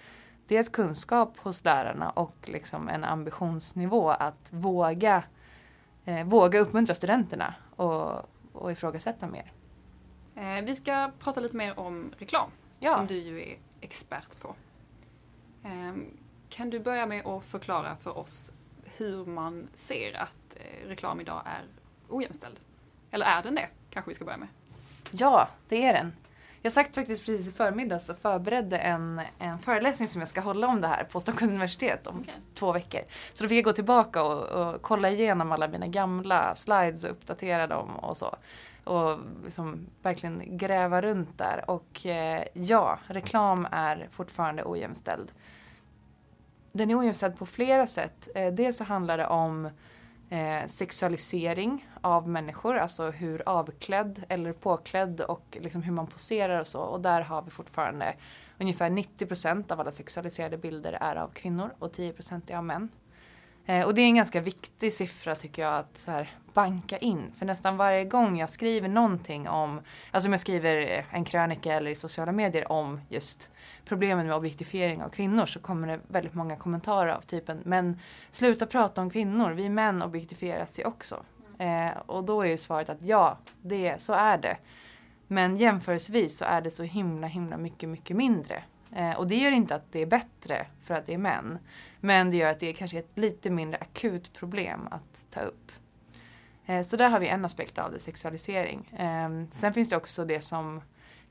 dels 0.47 0.69
kunskap 0.69 1.37
hos 1.37 1.63
lärarna 1.63 2.09
och 2.09 2.35
liksom 2.45 2.89
en 2.89 3.03
ambitionsnivå 3.03 4.09
att 4.09 4.53
våga, 4.53 5.23
eh, 6.05 6.25
våga 6.25 6.59
uppmuntra 6.59 6.95
studenterna 6.95 7.53
och, 7.75 8.29
och 8.53 8.71
ifrågasätta 8.71 9.27
mer. 9.27 9.51
Eh, 10.35 10.65
vi 10.65 10.75
ska 10.75 11.11
prata 11.19 11.39
lite 11.39 11.57
mer 11.57 11.79
om 11.79 12.13
reklam 12.17 12.49
ja. 12.79 12.93
som 12.93 13.07
du 13.07 13.17
ju 13.17 13.41
är 13.41 13.57
expert 13.81 14.39
på. 14.39 14.55
Eh, 15.63 15.93
kan 16.49 16.69
du 16.69 16.79
börja 16.79 17.05
med 17.05 17.25
att 17.25 17.45
förklara 17.45 17.95
för 17.95 18.17
oss 18.17 18.51
hur 18.97 19.25
man 19.25 19.67
ser 19.73 20.13
att 20.13 20.55
eh, 20.55 20.87
reklam 20.87 21.21
idag 21.21 21.41
är 21.45 21.63
ojämställd? 22.09 22.59
Eller 23.11 23.25
är 23.25 23.43
den 23.43 23.55
det? 23.55 23.69
Kanske 23.89 24.09
vi 24.09 24.15
ska 24.15 24.25
börja 24.25 24.37
med. 24.37 24.47
Ja, 25.11 25.47
det 25.69 25.85
är 25.85 25.93
den. 25.93 26.13
Jag 26.65 26.71
sagt 26.71 26.95
faktiskt 26.95 27.25
precis 27.25 27.47
i 27.47 27.51
förmiddags 27.51 28.09
och 28.09 28.17
förberedde 28.17 28.77
en, 28.77 29.21
en 29.39 29.59
föreläsning 29.59 30.07
som 30.07 30.21
jag 30.21 30.27
ska 30.27 30.41
hålla 30.41 30.67
om 30.67 30.81
det 30.81 30.87
här 30.87 31.03
på 31.03 31.19
Stockholms 31.19 31.51
universitet 31.51 32.07
om 32.07 32.19
okay. 32.19 32.33
två 32.53 32.71
veckor. 32.71 33.01
Så 33.33 33.43
då 33.43 33.49
fick 33.49 33.57
jag 33.57 33.63
gå 33.63 33.73
tillbaka 33.73 34.23
och, 34.23 34.43
och, 34.43 34.81
kolla 34.81 35.09
igenom 35.09 35.51
alla 35.51 35.67
mina 35.67 35.87
gamla 35.87 36.55
slides 36.55 37.03
och 37.03 37.11
uppdatera 37.11 37.67
dem 37.67 37.95
och 37.95 38.17
så. 38.17 38.35
Och 38.83 39.19
liksom 39.43 39.87
verkligen 40.01 40.57
gräva 40.57 41.01
runt 41.01 41.37
där. 41.37 41.69
Och 41.69 42.05
eh, 42.05 42.43
ja, 42.53 42.99
reklam 43.07 43.67
är 43.71 44.07
fortfarande 44.11 44.63
ojämställd. 44.65 45.31
Den 46.71 46.91
är 46.91 46.99
ojämställd 46.99 47.37
på 47.37 47.45
flera 47.45 47.87
sätt. 47.87 48.29
Eh, 48.35 48.53
dels 48.53 48.77
så 48.77 48.83
handlar 48.83 49.17
det 49.17 49.27
om 49.27 49.69
eh, 50.29 50.65
sexualisering 50.67 51.89
av 52.01 52.29
människor, 52.29 52.77
alltså 52.77 53.09
hur 53.09 53.43
avklädd 53.45 54.23
eller 54.29 54.53
påklädd 54.53 55.21
och 55.21 55.57
liksom 55.61 55.83
hur 55.83 55.91
man 55.91 56.07
poserar 56.07 56.59
och 56.59 56.67
så. 56.67 56.81
Och 56.81 57.01
där 57.01 57.21
har 57.21 57.41
vi 57.41 57.51
fortfarande 57.51 58.15
ungefär 58.59 58.89
90 58.89 59.25
procent 59.25 59.71
av 59.71 59.79
alla 59.79 59.91
sexualiserade 59.91 60.57
bilder 60.57 60.93
är 60.93 61.15
av 61.15 61.27
kvinnor 61.27 61.69
och 61.79 61.93
10 61.93 62.13
procent 62.13 62.49
är 62.49 62.57
av 62.57 62.63
män. 62.63 62.89
Eh, 63.65 63.85
och 63.85 63.95
det 63.95 64.01
är 64.01 64.05
en 64.05 64.15
ganska 64.15 64.41
viktig 64.41 64.93
siffra 64.93 65.35
tycker 65.35 65.61
jag 65.61 65.73
att 65.73 65.97
så 65.97 66.11
här, 66.11 66.29
banka 66.53 66.97
in. 66.97 67.31
För 67.37 67.45
nästan 67.45 67.77
varje 67.77 68.05
gång 68.05 68.39
jag 68.39 68.49
skriver 68.49 68.87
någonting 68.87 69.49
om, 69.49 69.81
alltså 70.11 70.27
om 70.27 70.33
jag 70.33 70.39
skriver 70.39 70.77
eh, 70.77 71.15
en 71.15 71.25
krönika 71.25 71.73
eller 71.73 71.91
i 71.91 71.95
sociala 71.95 72.31
medier 72.31 72.71
om 72.71 73.01
just 73.09 73.51
problemen 73.85 74.27
med 74.27 74.35
objektifiering 74.35 75.03
av 75.03 75.09
kvinnor 75.09 75.45
så 75.45 75.59
kommer 75.59 75.87
det 75.87 75.99
väldigt 76.07 76.33
många 76.33 76.55
kommentarer 76.55 77.11
av 77.11 77.21
typen 77.21 77.61
men 77.63 77.99
sluta 78.31 78.65
prata 78.65 79.01
om 79.01 79.09
kvinnor, 79.09 79.51
vi 79.51 79.69
män 79.69 80.01
objektifieras 80.01 80.79
ju 80.79 80.85
också. 80.85 81.23
Eh, 81.57 81.97
och 82.05 82.23
då 82.23 82.41
är 82.41 82.49
ju 82.49 82.57
svaret 82.57 82.89
att 82.89 83.01
ja, 83.01 83.37
det, 83.61 84.01
så 84.01 84.13
är 84.13 84.37
det. 84.37 84.57
Men 85.27 85.57
jämförelsevis 85.57 86.37
så 86.37 86.45
är 86.45 86.61
det 86.61 86.71
så 86.71 86.83
himla 86.83 87.27
himla 87.27 87.57
mycket 87.57 87.89
mycket 87.89 88.17
mindre. 88.17 88.63
Eh, 88.95 89.11
och 89.11 89.27
det 89.27 89.35
gör 89.35 89.51
inte 89.51 89.75
att 89.75 89.91
det 89.91 90.01
är 90.01 90.05
bättre 90.05 90.67
för 90.83 90.93
att 90.93 91.05
det 91.05 91.13
är 91.13 91.17
män. 91.17 91.59
Men 92.05 92.29
det 92.29 92.37
gör 92.37 92.51
att 92.51 92.59
det 92.59 92.69
är 92.69 92.73
kanske 92.73 92.99
ett 92.99 93.11
lite 93.15 93.49
mindre 93.49 93.79
akut 93.81 94.33
problem 94.33 94.87
att 94.91 95.25
ta 95.31 95.39
upp. 95.39 95.71
Eh, 96.65 96.81
så 96.81 96.97
där 96.97 97.09
har 97.09 97.19
vi 97.19 97.27
en 97.27 97.45
aspekt 97.45 97.77
av 97.77 97.91
det, 97.91 97.99
sexualisering. 97.99 98.93
Ehm, 98.97 99.47
sen 99.51 99.73
finns 99.73 99.89
det 99.89 99.97
också 99.97 100.25
det 100.25 100.41
som 100.41 100.81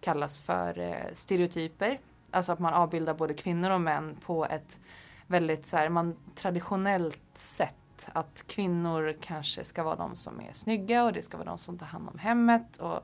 kallas 0.00 0.40
för 0.40 0.78
eh, 0.78 1.12
stereotyper. 1.12 2.00
Alltså 2.30 2.52
att 2.52 2.58
man 2.58 2.74
avbildar 2.74 3.14
både 3.14 3.34
kvinnor 3.34 3.70
och 3.70 3.80
män 3.80 4.16
på 4.20 4.46
ett 4.46 4.80
väldigt 5.26 5.66
så 5.66 5.76
här, 5.76 5.88
man, 5.88 6.16
traditionellt 6.34 7.30
sätt. 7.34 8.08
Att 8.12 8.44
kvinnor 8.46 9.16
kanske 9.20 9.64
ska 9.64 9.82
vara 9.82 9.96
de 9.96 10.16
som 10.16 10.40
är 10.40 10.52
snygga 10.52 11.04
och 11.04 11.12
det 11.12 11.22
ska 11.22 11.36
vara 11.36 11.48
de 11.48 11.58
som 11.58 11.78
tar 11.78 11.86
hand 11.86 12.08
om 12.08 12.18
hemmet. 12.18 12.76
Och 12.76 13.00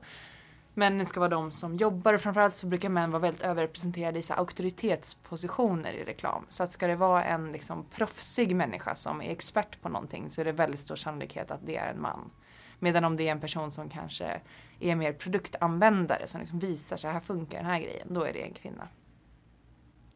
männen 0.73 1.05
ska 1.05 1.19
vara 1.19 1.29
de 1.29 1.51
som 1.51 1.75
jobbar 1.75 2.13
och 2.13 2.21
framförallt 2.21 2.55
så 2.55 2.67
brukar 2.67 2.89
män 2.89 3.11
vara 3.11 3.21
väldigt 3.21 3.41
överrepresenterade 3.41 4.19
i 4.19 4.21
så 4.21 4.33
auktoritetspositioner 4.33 5.93
i 5.93 6.03
reklam. 6.03 6.45
Så 6.49 6.63
att 6.63 6.71
ska 6.71 6.87
det 6.87 6.95
vara 6.95 7.23
en 7.23 7.51
liksom 7.51 7.85
proffsig 7.85 8.55
människa 8.55 8.95
som 8.95 9.21
är 9.21 9.29
expert 9.29 9.81
på 9.81 9.89
någonting 9.89 10.29
så 10.29 10.41
är 10.41 10.45
det 10.45 10.51
väldigt 10.51 10.79
stor 10.79 10.95
sannolikhet 10.95 11.51
att 11.51 11.65
det 11.65 11.77
är 11.77 11.91
en 11.91 12.01
man. 12.01 12.31
Medan 12.79 13.05
om 13.05 13.15
det 13.15 13.27
är 13.27 13.31
en 13.31 13.39
person 13.39 13.71
som 13.71 13.89
kanske 13.89 14.41
är 14.79 14.95
mer 14.95 15.13
produktanvändare 15.13 16.27
som 16.27 16.39
liksom 16.39 16.59
visar 16.59 16.97
så 16.97 17.07
här 17.07 17.19
funkar 17.19 17.57
den 17.57 17.65
här 17.65 17.79
grejen, 17.79 18.07
då 18.09 18.23
är 18.23 18.33
det 18.33 18.43
en 18.43 18.53
kvinna. 18.53 18.87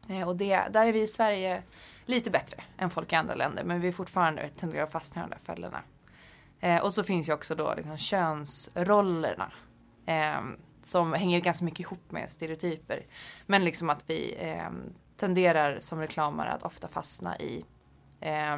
Eh, 0.08 0.28
och 0.28 0.36
det, 0.36 0.62
där 0.70 0.86
är 0.86 0.92
vi 0.92 1.02
i 1.02 1.06
Sverige 1.06 1.62
lite 2.06 2.30
bättre 2.30 2.62
än 2.78 2.90
folk 2.90 3.12
i 3.12 3.16
andra 3.16 3.34
länder 3.34 3.64
men 3.64 3.80
vi 3.80 3.88
är 3.88 3.92
fortfarande 3.92 4.48
tenderar 4.48 4.82
att 4.82 4.92
fastna 4.92 5.22
i 5.22 5.24
de 5.24 5.30
där 5.30 5.54
fällorna. 5.54 5.82
Eh, 6.60 6.82
och 6.82 6.92
så 6.92 7.04
finns 7.04 7.28
ju 7.28 7.32
också 7.32 7.54
då 7.54 7.74
liksom 7.74 7.96
könsrollerna 7.96 9.52
Eh, 10.06 10.40
som 10.82 11.12
hänger 11.12 11.40
ganska 11.40 11.64
mycket 11.64 11.80
ihop 11.80 12.10
med 12.10 12.30
stereotyper. 12.30 13.06
Men 13.46 13.64
liksom 13.64 13.90
att 13.90 14.10
vi 14.10 14.36
eh, 14.38 14.70
tenderar 15.16 15.80
som 15.80 16.00
reklamare 16.00 16.50
att 16.50 16.62
ofta 16.62 16.88
fastna 16.88 17.38
i, 17.38 17.64
eh, 18.20 18.56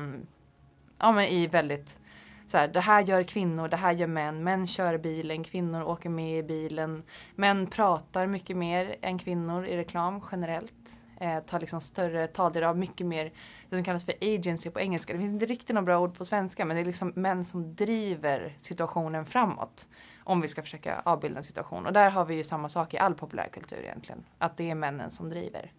ja, 0.99 1.13
men 1.13 1.25
i 1.25 1.47
väldigt 1.47 2.01
så 2.47 2.59
här, 2.59 2.69
det 2.69 2.81
här 2.81 3.03
gör 3.03 3.23
kvinnor, 3.23 3.69
det 3.69 3.77
här 3.77 3.93
gör 3.93 4.07
män. 4.07 4.45
Män 4.45 4.67
kör 4.67 4.99
bilen, 4.99 5.45
kvinnor 5.45 5.83
åker 5.83 6.09
med 6.09 6.39
i 6.39 6.43
bilen. 6.43 7.03
Män 7.35 7.67
pratar 7.67 8.27
mycket 8.27 8.57
mer 8.57 8.97
än 9.03 9.19
kvinnor 9.19 9.67
i 9.67 9.77
reklam 9.77 10.21
generellt. 10.33 11.07
Eh, 11.21 11.41
tar 11.41 11.61
liksom 11.61 11.81
större 11.81 12.27
taldel 12.27 12.65
av 12.65 12.79
mycket 12.79 13.07
mer 13.07 13.25
det 13.69 13.77
som 13.77 13.85
kallas 13.85 14.05
för 14.05 14.15
agency 14.21 14.71
på 14.71 14.81
engelska. 14.81 15.13
Det 15.13 15.19
finns 15.19 15.33
inte 15.33 15.47
riktigt 15.47 15.69
några 15.69 15.83
bra 15.83 15.99
ord 15.99 16.19
på 16.19 16.25
svenska 16.25 16.65
men 16.65 16.77
det 16.77 16.83
är 16.83 16.87
liksom 16.87 17.13
män 17.17 17.45
som 17.45 17.75
driver 17.75 18.55
situationen 18.59 19.27
framåt. 19.27 19.89
Om 20.29 20.41
vi 20.41 20.49
ska 20.49 20.63
försöka 20.63 21.03
avbilda 21.05 21.39
en 21.39 21.45
situation. 21.45 21.87
Och 21.87 21.93
där 21.93 22.11
har 22.11 22.25
vi 22.25 22.35
ju 22.35 22.45
samma 22.45 22.69
sak 22.69 22.95
i 22.95 22.99
all 22.99 23.15
populärkultur 23.15 23.79
egentligen. 23.79 24.25
Att 24.39 24.57
det 24.57 24.71
är 24.71 24.75
männen 24.75 25.11
som 25.11 25.31
driver. 25.31 25.73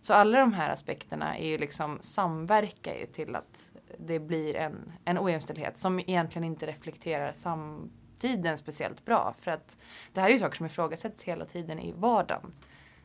Så 0.00 0.14
alla 0.14 0.38
de 0.38 0.52
här 0.52 0.70
aspekterna 0.70 1.38
är 1.38 1.46
ju 1.46 1.58
liksom 1.58 1.98
samverkar 2.00 2.94
ju 2.94 3.06
till 3.06 3.36
att 3.36 3.72
det 3.98 4.18
blir 4.18 4.56
en, 4.56 4.92
en 5.04 5.18
ojämställdhet 5.18 5.76
som 5.76 6.00
egentligen 6.00 6.44
inte 6.44 6.66
reflekterar 6.66 7.32
samtiden 7.32 8.58
speciellt 8.58 9.04
bra. 9.04 9.34
För 9.40 9.50
att 9.50 9.78
det 10.12 10.20
här 10.20 10.28
är 10.28 10.32
ju 10.32 10.38
saker 10.38 10.56
som 10.56 10.66
ifrågasätts 10.66 11.22
hela 11.24 11.44
tiden 11.44 11.78
i 11.78 11.92
vardagen. 11.92 12.52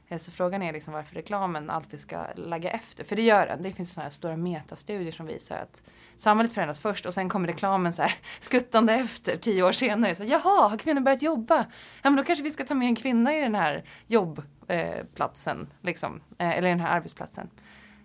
Eh, 0.07 0.17
så 0.17 0.31
frågan 0.31 0.61
är 0.61 0.73
liksom 0.73 0.93
varför 0.93 1.15
reklamen 1.15 1.69
alltid 1.69 1.99
ska 1.99 2.25
lägga 2.35 2.71
efter. 2.71 3.03
För 3.03 3.15
det 3.15 3.21
gör 3.21 3.47
den. 3.47 3.63
Det 3.63 3.71
finns 3.71 3.93
sådana 3.93 4.03
här 4.03 4.11
stora 4.11 4.37
metastudier 4.37 5.11
som 5.11 5.25
visar 5.25 5.57
att 5.57 5.83
samhället 6.17 6.53
förändras 6.53 6.79
först 6.79 7.05
och 7.05 7.13
sen 7.13 7.29
kommer 7.29 7.47
reklamen 7.47 7.93
så 7.93 8.01
här 8.01 8.15
skuttande 8.39 8.93
efter 8.93 9.37
tio 9.37 9.63
år 9.63 9.71
senare. 9.71 10.15
Så, 10.15 10.23
Jaha, 10.23 10.67
har 10.67 10.77
kvinnor 10.77 11.01
börjat 11.01 11.21
jobba? 11.21 11.57
Ja 12.01 12.09
men 12.09 12.15
då 12.15 12.23
kanske 12.23 12.43
vi 12.43 12.51
ska 12.51 12.65
ta 12.65 12.75
med 12.75 12.87
en 12.87 12.95
kvinna 12.95 13.35
i 13.35 13.41
den 13.41 13.55
här 13.55 13.83
jobbplatsen. 14.07 15.59
Eh, 15.61 15.85
liksom, 15.85 16.21
eh, 16.37 16.49
eller 16.49 16.69
den 16.69 16.79
här 16.79 16.95
arbetsplatsen. 16.95 17.49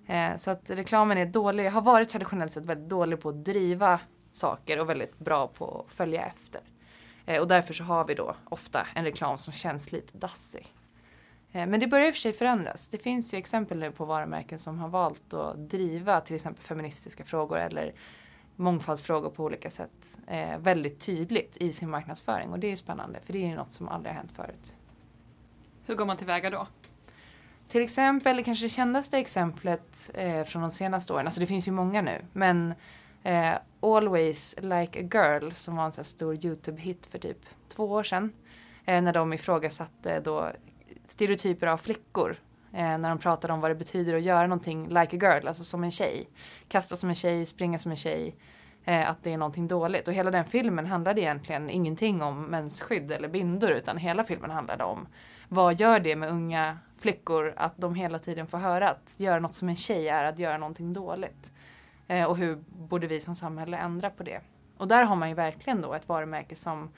Eh, 0.06 0.36
så 0.36 0.50
att 0.50 0.70
reklamen 0.70 1.18
är 1.18 1.26
dålig, 1.26 1.70
har 1.70 1.82
varit 1.82 2.08
traditionellt 2.08 2.52
sett 2.52 2.64
väldigt 2.64 2.88
dålig 2.88 3.20
på 3.20 3.28
att 3.28 3.44
driva 3.44 4.00
saker 4.32 4.80
och 4.80 4.90
väldigt 4.90 5.18
bra 5.18 5.46
på 5.46 5.86
att 5.88 5.96
följa 5.96 6.24
efter. 6.24 6.60
Eh, 7.26 7.40
och 7.40 7.48
därför 7.48 7.74
så 7.74 7.84
har 7.84 8.04
vi 8.04 8.14
då 8.14 8.36
ofta 8.44 8.86
en 8.94 9.04
reklam 9.04 9.38
som 9.38 9.52
känns 9.52 9.92
lite 9.92 10.18
dassig. 10.18 10.66
Eh, 11.52 11.66
men 11.66 11.80
det 11.80 11.86
börjar 11.86 12.06
i 12.06 12.10
och 12.10 12.14
för 12.14 12.20
sig 12.20 12.32
förändras. 12.32 12.88
Det 12.88 12.98
finns 12.98 13.34
ju 13.34 13.38
exempel 13.38 13.78
nu 13.78 13.90
på 13.90 14.04
varumärken 14.04 14.58
som 14.58 14.78
har 14.78 14.88
valt 14.88 15.34
att 15.34 15.70
driva 15.70 16.20
till 16.20 16.34
exempel 16.34 16.64
feministiska 16.64 17.24
frågor 17.24 17.58
eller 17.58 17.92
mångfaldsfrågor 18.56 19.30
på 19.30 19.44
olika 19.44 19.70
sätt 19.70 20.18
eh, 20.26 20.58
väldigt 20.58 21.00
tydligt 21.00 21.56
i 21.56 21.72
sin 21.72 21.90
marknadsföring 21.90 22.50
och 22.50 22.58
det 22.58 22.66
är 22.66 22.70
ju 22.70 22.76
spännande 22.76 23.20
för 23.24 23.32
det 23.32 23.38
är 23.38 23.48
ju 23.48 23.54
något 23.54 23.72
som 23.72 23.88
aldrig 23.88 24.14
har 24.14 24.16
hänt 24.16 24.32
förut. 24.32 24.74
Hur 25.86 25.94
går 25.94 26.04
man 26.04 26.16
tillväga 26.16 26.50
då? 26.50 26.66
till 27.72 27.82
exempel, 27.82 28.36
det 28.36 28.42
kanske 28.42 28.64
det 28.64 28.68
kändaste 28.68 29.18
exemplet 29.18 30.10
eh, 30.14 30.44
från 30.44 30.62
de 30.62 30.70
senaste 30.70 31.12
åren, 31.12 31.26
alltså 31.26 31.40
det 31.40 31.46
finns 31.46 31.68
ju 31.68 31.72
många 31.72 32.02
nu, 32.02 32.24
men 32.32 32.74
eh, 33.22 33.52
Always 33.80 34.56
Like 34.60 35.00
a 35.00 35.08
Girl 35.12 35.50
som 35.52 35.76
var 35.76 35.84
en 35.84 35.92
sån 35.92 36.04
stor 36.04 36.34
YouTube-hit 36.34 37.06
för 37.06 37.18
typ 37.18 37.38
två 37.68 37.84
år 37.84 38.02
sedan. 38.02 38.32
Eh, 38.84 39.02
när 39.02 39.12
de 39.12 39.32
ifrågasatte 39.32 40.20
då 40.20 40.52
stereotyper 41.12 41.66
av 41.66 41.76
flickor. 41.76 42.36
Eh, 42.72 42.98
när 42.98 43.08
de 43.08 43.18
pratade 43.18 43.52
om 43.52 43.60
vad 43.60 43.70
det 43.70 43.74
betyder 43.74 44.14
att 44.14 44.22
göra 44.22 44.46
någonting 44.46 44.88
like 44.88 45.16
a 45.16 45.20
girl, 45.22 45.48
alltså 45.48 45.64
som 45.64 45.84
en 45.84 45.90
tjej. 45.90 46.28
Kasta 46.68 46.96
som 46.96 47.08
en 47.08 47.14
tjej, 47.14 47.46
springa 47.46 47.78
som 47.78 47.90
en 47.90 47.96
tjej. 47.96 48.34
Eh, 48.84 49.10
att 49.10 49.22
det 49.22 49.32
är 49.32 49.38
någonting 49.38 49.66
dåligt. 49.66 50.08
Och 50.08 50.14
hela 50.14 50.30
den 50.30 50.44
filmen 50.44 50.86
handlade 50.86 51.20
egentligen 51.20 51.70
ingenting 51.70 52.22
om 52.22 52.44
mensskydd 52.44 53.12
eller 53.12 53.28
bindor 53.28 53.70
utan 53.70 53.96
hela 53.96 54.24
filmen 54.24 54.50
handlade 54.50 54.84
om 54.84 55.06
vad 55.48 55.80
gör 55.80 56.00
det 56.00 56.16
med 56.16 56.30
unga 56.30 56.78
flickor 56.98 57.54
att 57.56 57.76
de 57.76 57.94
hela 57.94 58.18
tiden 58.18 58.46
får 58.46 58.58
höra 58.58 58.90
att 58.90 59.14
göra 59.18 59.40
något 59.40 59.54
som 59.54 59.68
en 59.68 59.76
tjej 59.76 60.08
är 60.08 60.24
att 60.24 60.38
göra 60.38 60.58
någonting 60.58 60.92
dåligt. 60.92 61.52
Eh, 62.08 62.24
och 62.24 62.36
hur 62.36 62.56
borde 62.66 63.06
vi 63.06 63.20
som 63.20 63.34
samhälle 63.34 63.76
ändra 63.76 64.10
på 64.10 64.22
det? 64.22 64.40
Och 64.78 64.88
där 64.88 65.04
har 65.04 65.16
man 65.16 65.28
ju 65.28 65.34
verkligen 65.34 65.80
då 65.80 65.94
ett 65.94 66.08
varumärke 66.08 66.56
som 66.56 66.90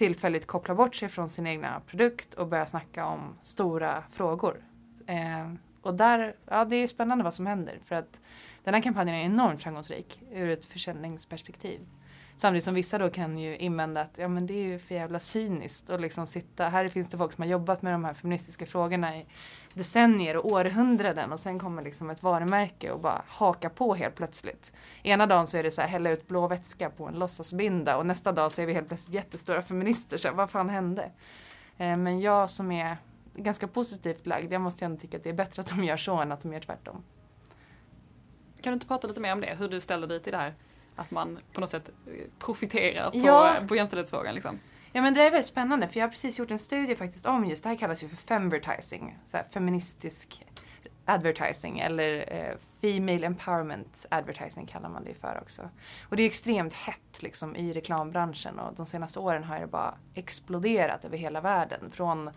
tillfälligt 0.00 0.46
kopplar 0.46 0.74
bort 0.74 0.94
sig 0.94 1.08
från 1.08 1.28
sin 1.28 1.46
egna 1.46 1.80
produkt 1.86 2.34
och 2.34 2.46
börjar 2.46 2.66
snacka 2.66 3.06
om 3.06 3.34
stora 3.42 4.02
frågor. 4.12 4.64
Eh, 5.06 5.52
och 5.82 5.94
där, 5.94 6.36
ja 6.46 6.64
det 6.64 6.76
är 6.76 6.86
spännande 6.86 7.24
vad 7.24 7.34
som 7.34 7.46
händer 7.46 7.78
för 7.84 7.94
att 7.94 8.20
den 8.64 8.74
här 8.74 8.82
kampanjen 8.82 9.16
är 9.16 9.24
enormt 9.24 9.62
framgångsrik 9.62 10.20
ur 10.32 10.48
ett 10.50 10.64
försäljningsperspektiv. 10.64 11.80
Samtidigt 12.36 12.64
som 12.64 12.74
vissa 12.74 12.98
då 12.98 13.10
kan 13.10 13.38
ju 13.38 13.56
invända 13.56 14.00
att 14.00 14.18
ja 14.18 14.28
men 14.28 14.46
det 14.46 14.54
är 14.54 14.64
ju 14.64 14.78
för 14.78 14.94
jävla 14.94 15.18
cyniskt 15.18 15.90
och 15.90 16.00
liksom 16.00 16.26
sitta, 16.26 16.68
här 16.68 16.88
finns 16.88 17.08
det 17.10 17.18
folk 17.18 17.32
som 17.32 17.42
har 17.42 17.48
jobbat 17.48 17.82
med 17.82 17.92
de 17.94 18.04
här 18.04 18.14
feministiska 18.14 18.66
frågorna 18.66 19.16
i 19.16 19.26
decennier 19.74 20.36
och 20.36 20.46
århundraden 20.52 21.32
och 21.32 21.40
sen 21.40 21.58
kommer 21.58 21.82
liksom 21.82 22.10
ett 22.10 22.22
varumärke 22.22 22.90
och 22.90 23.00
bara 23.00 23.22
haka 23.28 23.70
på 23.70 23.94
helt 23.94 24.14
plötsligt. 24.14 24.72
Ena 25.02 25.26
dagen 25.26 25.46
så 25.46 25.56
är 25.56 25.62
det 25.62 25.70
så 25.70 25.80
här 25.80 25.88
hälla 25.88 26.10
ut 26.10 26.28
blå 26.28 26.46
vätska 26.48 26.90
på 26.90 27.06
en 27.06 27.14
låtsasbinda 27.14 27.96
och 27.96 28.06
nästa 28.06 28.32
dag 28.32 28.52
så 28.52 28.62
är 28.62 28.66
vi 28.66 28.72
helt 28.74 28.88
plötsligt 28.88 29.14
jättestora 29.14 29.62
feminister. 29.62 30.16
Så 30.16 30.30
vad 30.34 30.50
fan 30.50 30.68
hände? 30.68 31.10
Eh, 31.78 31.96
men 31.96 32.20
jag 32.20 32.50
som 32.50 32.72
är 32.72 32.96
ganska 33.34 33.68
positivt 33.68 34.26
lagd, 34.26 34.52
jag 34.52 34.60
måste 34.60 34.84
ändå 34.84 35.00
tycka 35.00 35.16
att 35.16 35.22
det 35.22 35.28
är 35.28 35.34
bättre 35.34 35.60
att 35.62 35.68
de 35.68 35.84
gör 35.84 35.96
så 35.96 36.16
än 36.16 36.32
att 36.32 36.42
de 36.42 36.52
gör 36.52 36.60
tvärtom. 36.60 37.02
Kan 38.62 38.70
du 38.70 38.74
inte 38.74 38.86
prata 38.86 39.08
lite 39.08 39.20
mer 39.20 39.32
om 39.32 39.40
det? 39.40 39.56
Hur 39.58 39.68
du 39.68 39.80
ställer 39.80 40.06
dig 40.06 40.20
till 40.20 40.32
det 40.32 40.38
här? 40.38 40.54
Att 40.96 41.10
man 41.10 41.38
på 41.52 41.60
något 41.60 41.70
sätt 41.70 41.88
eh, 42.06 42.12
profiterar 42.38 43.10
på, 43.10 43.18
Ja. 43.18 43.56
på 43.68 43.76
jämställdhetsfrågan 43.76 44.34
liksom. 44.34 44.58
Ja 44.92 45.02
men 45.02 45.14
det 45.14 45.20
är 45.20 45.30
väldigt 45.30 45.46
spännande 45.46 45.88
för 45.88 46.00
jag 46.00 46.06
har 46.06 46.10
precis 46.10 46.38
gjort 46.38 46.50
en 46.50 46.58
studie 46.58 46.96
faktiskt 46.96 47.26
om 47.26 47.44
just 47.44 47.62
det 47.62 47.68
här 47.68 47.76
kallas 47.76 48.02
ju 48.02 48.08
för 48.08 48.16
femvertising, 48.16 49.18
så 49.24 49.36
här 49.36 49.46
feministisk 49.50 50.46
advertising 51.04 51.78
eller 51.78 52.32
eh, 52.32 52.56
female 52.80 53.26
empowerment 53.26 54.06
advertising 54.10 54.66
kallar 54.66 54.88
man 54.88 55.04
det 55.04 55.14
för 55.14 55.38
också. 55.42 55.62
Och 56.08 56.16
det 56.16 56.22
är 56.22 56.26
extremt 56.26 56.74
hett 56.74 57.22
liksom 57.22 57.56
i 57.56 57.72
reklambranschen 57.72 58.58
och 58.58 58.74
de 58.76 58.86
senaste 58.86 59.18
åren 59.18 59.44
har 59.44 59.60
det 59.60 59.66
bara 59.66 59.94
exploderat 60.14 61.04
över 61.04 61.16
hela 61.16 61.40
världen. 61.40 61.90
Från 61.90 62.30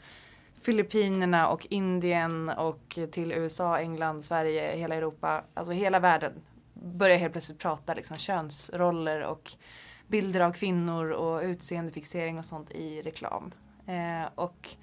Filippinerna 0.61 1.47
och 1.47 1.67
Indien 1.69 2.49
och 2.49 2.99
till 3.11 3.31
USA, 3.31 3.79
England, 3.79 4.21
Sverige, 4.21 4.75
hela 4.75 4.95
Europa, 4.95 5.43
alltså 5.53 5.71
hela 5.73 5.99
världen 5.99 6.33
börjar 6.73 7.17
helt 7.17 7.33
plötsligt 7.33 7.59
prata 7.59 7.93
liksom 7.93 8.17
könsroller 8.17 9.21
och 9.21 9.51
bilder 10.07 10.39
av 10.39 10.51
kvinnor 10.51 11.09
och 11.09 11.41
utseendefixering 11.41 12.39
och 12.39 12.45
sånt 12.45 12.71
i 12.71 13.01
reklam. 13.01 13.51
Eh, 13.85 14.29
och 14.35 14.75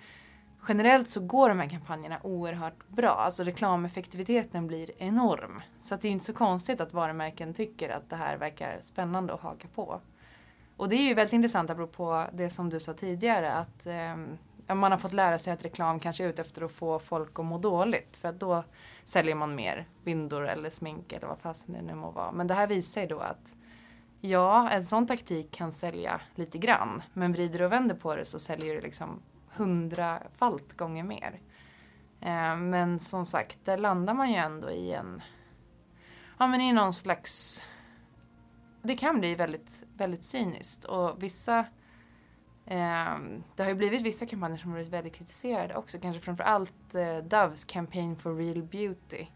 generellt 0.69 1.09
så 1.09 1.21
går 1.21 1.49
de 1.49 1.59
här 1.59 1.69
kampanjerna 1.69 2.19
oerhört 2.23 2.89
bra. 2.89 3.11
Alltså 3.11 3.45
reklameffektiviteten 3.45 4.67
blir 4.67 4.91
enorm. 4.99 5.63
Så 5.79 5.95
att 5.95 6.01
det 6.01 6.09
är 6.09 6.13
inte 6.13 6.25
så 6.25 6.33
konstigt 6.33 6.81
att 6.81 6.93
varumärken 6.93 7.55
tycker 7.55 7.89
att 7.89 8.11
det 8.11 8.17
här 8.17 8.37
verkar 8.37 8.79
spännande 8.81 9.35
att 9.35 9.41
haka 9.41 9.69
på. 9.75 10.01
Och 10.77 10.89
det 10.89 10.97
är 10.97 11.09
ju 11.09 11.15
väldigt 11.15 11.33
intressant 11.33 11.71
apropå 11.71 12.27
det 12.33 12.51
som 12.51 12.71
du 12.71 12.81
sa 12.81 12.93
tidigare 12.93 13.53
att 13.53 13.87
eh, 13.87 14.75
man 14.75 14.93
har 14.93 14.99
fått 14.99 15.13
lära 15.13 15.39
sig 15.39 15.53
att 15.53 15.65
reklam 15.65 16.01
kanske 16.01 16.25
är 16.25 16.29
ute 16.29 16.43
efter 16.43 16.63
att 16.63 16.73
få 16.73 16.99
folk 16.99 17.39
att 17.39 17.45
må 17.45 17.59
dåligt 17.59 18.17
för 18.17 18.29
att 18.29 18.41
då 18.41 18.65
säljer 19.05 19.35
man 19.35 19.55
mer 19.55 19.89
bindor 20.05 20.49
eller 20.49 20.71
smink 20.71 21.13
eller 21.13 21.27
vad 21.27 21.39
fasen 21.39 21.75
det 21.75 21.83
nu 21.83 21.95
må 21.95 22.11
vara. 22.11 22.33
Men 22.33 22.47
det 22.47 22.55
här 22.55 22.67
visar 22.67 23.01
ju 23.01 23.07
då 23.07 23.19
att 23.19 23.57
ja, 24.21 24.71
en 24.71 24.85
sån 24.85 25.07
taktik 25.07 25.51
kan 25.51 25.73
sälja 25.73 26.21
lite 26.35 26.59
grann 26.59 27.03
men 27.13 27.33
vrider 27.33 27.63
och 27.63 27.73
vänder 27.73 27.95
på 27.95 28.17
det 28.17 28.25
så 28.25 28.39
säljer 28.39 28.75
det 28.75 28.81
liksom 28.81 29.23
hundrafalt 29.51 30.77
gånger 30.77 31.05
mer. 31.05 31.41
Eh, 32.21 32.57
men 32.57 32.99
som 32.99 33.27
sagt, 33.27 33.59
där 33.65 33.79
landar 33.79 34.15
man 34.15 34.31
ju 34.31 34.37
ändå 34.37 34.71
i 34.71 34.93
en 34.93 35.23
ja 36.39 36.47
men 36.47 36.61
i 36.61 36.73
någon 36.73 36.93
slags 36.93 37.65
det 38.83 38.97
kan 38.97 39.21
bli 39.21 39.35
väldigt, 39.35 39.85
väldigt 39.97 40.23
cyniskt 40.23 40.85
och 40.85 41.23
vissa 41.23 41.59
eh, 42.67 43.19
det 43.57 43.63
har 43.63 43.69
ju 43.69 43.75
blivit 43.75 44.03
vissa 44.03 44.27
kampanjer 44.27 44.59
som 44.59 44.71
har 44.71 44.77
blivit 44.77 44.93
väldigt 44.93 45.15
kritiserade 45.15 45.77
också, 45.77 45.99
kanske 45.99 46.21
framförallt 46.21 46.95
eh, 46.95 47.19
Doves 47.19 47.65
Campaign 47.65 48.17
for 48.17 48.37
Real 48.37 48.63
Beauty. 48.63 49.27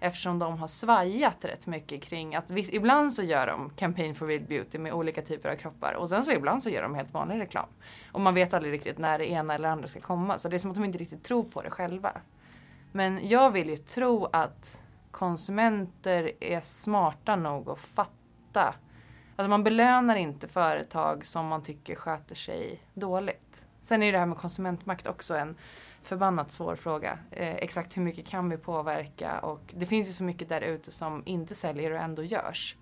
Eftersom 0.00 0.38
de 0.38 0.58
har 0.58 0.68
svajat 0.68 1.44
rätt 1.44 1.66
mycket 1.66 2.02
kring 2.02 2.34
att 2.34 2.50
visst, 2.50 2.72
ibland 2.72 3.12
så 3.12 3.22
gör 3.22 3.46
de 3.46 3.70
Campaign 3.70 4.14
for 4.14 4.26
Real 4.26 4.42
Beauty 4.42 4.78
med 4.78 4.92
olika 4.92 5.22
typer 5.22 5.48
av 5.48 5.56
kroppar 5.56 5.92
och 5.92 6.08
sen 6.08 6.24
så 6.24 6.32
ibland 6.32 6.62
så 6.62 6.70
gör 6.70 6.82
de 6.82 6.94
helt 6.94 7.14
vanlig 7.14 7.40
reklam. 7.40 7.68
Och 8.12 8.20
man 8.20 8.34
vet 8.34 8.54
aldrig 8.54 8.72
riktigt 8.72 8.98
när 8.98 9.18
det 9.18 9.30
ena 9.30 9.54
eller 9.54 9.68
andra 9.68 9.88
ska 9.88 10.00
komma 10.00 10.38
så 10.38 10.48
det 10.48 10.56
är 10.56 10.58
som 10.58 10.70
att 10.70 10.76
de 10.76 10.84
inte 10.84 10.98
riktigt 10.98 11.24
tror 11.24 11.44
på 11.44 11.62
det 11.62 11.70
själva. 11.70 12.12
Men 12.92 13.28
jag 13.28 13.50
vill 13.50 13.68
ju 13.68 13.76
tro 13.76 14.28
att 14.32 14.82
konsumenter 15.10 16.32
är 16.40 16.60
smarta 16.60 17.36
nog 17.36 17.70
att 17.70 17.78
fatta 17.78 18.74
Alltså 19.36 19.50
man 19.50 19.64
belönar 19.64 20.16
inte 20.16 20.48
företag 20.48 21.26
som 21.26 21.46
man 21.46 21.62
tycker 21.62 21.94
sköter 21.94 22.34
sig 22.34 22.80
dåligt. 22.94 23.66
Sen 23.80 24.02
är 24.02 24.12
det 24.12 24.18
här 24.18 24.26
med 24.26 24.38
konsumentmakt 24.38 25.06
också 25.06 25.36
en 25.36 25.56
förbannat 26.06 26.52
svår 26.52 26.76
fråga. 26.76 27.18
Eh, 27.30 27.54
exakt 27.54 27.96
hur 27.96 28.02
mycket 28.02 28.26
kan 28.26 28.48
vi 28.48 28.56
påverka 28.56 29.38
och 29.38 29.74
det 29.76 29.86
finns 29.86 30.08
ju 30.08 30.12
så 30.12 30.24
mycket 30.24 30.48
där 30.48 30.60
ute 30.60 30.92
som 30.92 31.22
inte 31.26 31.54
säljer 31.54 31.90
och 31.90 31.98
ändå 31.98 32.22
görs. 32.22 32.76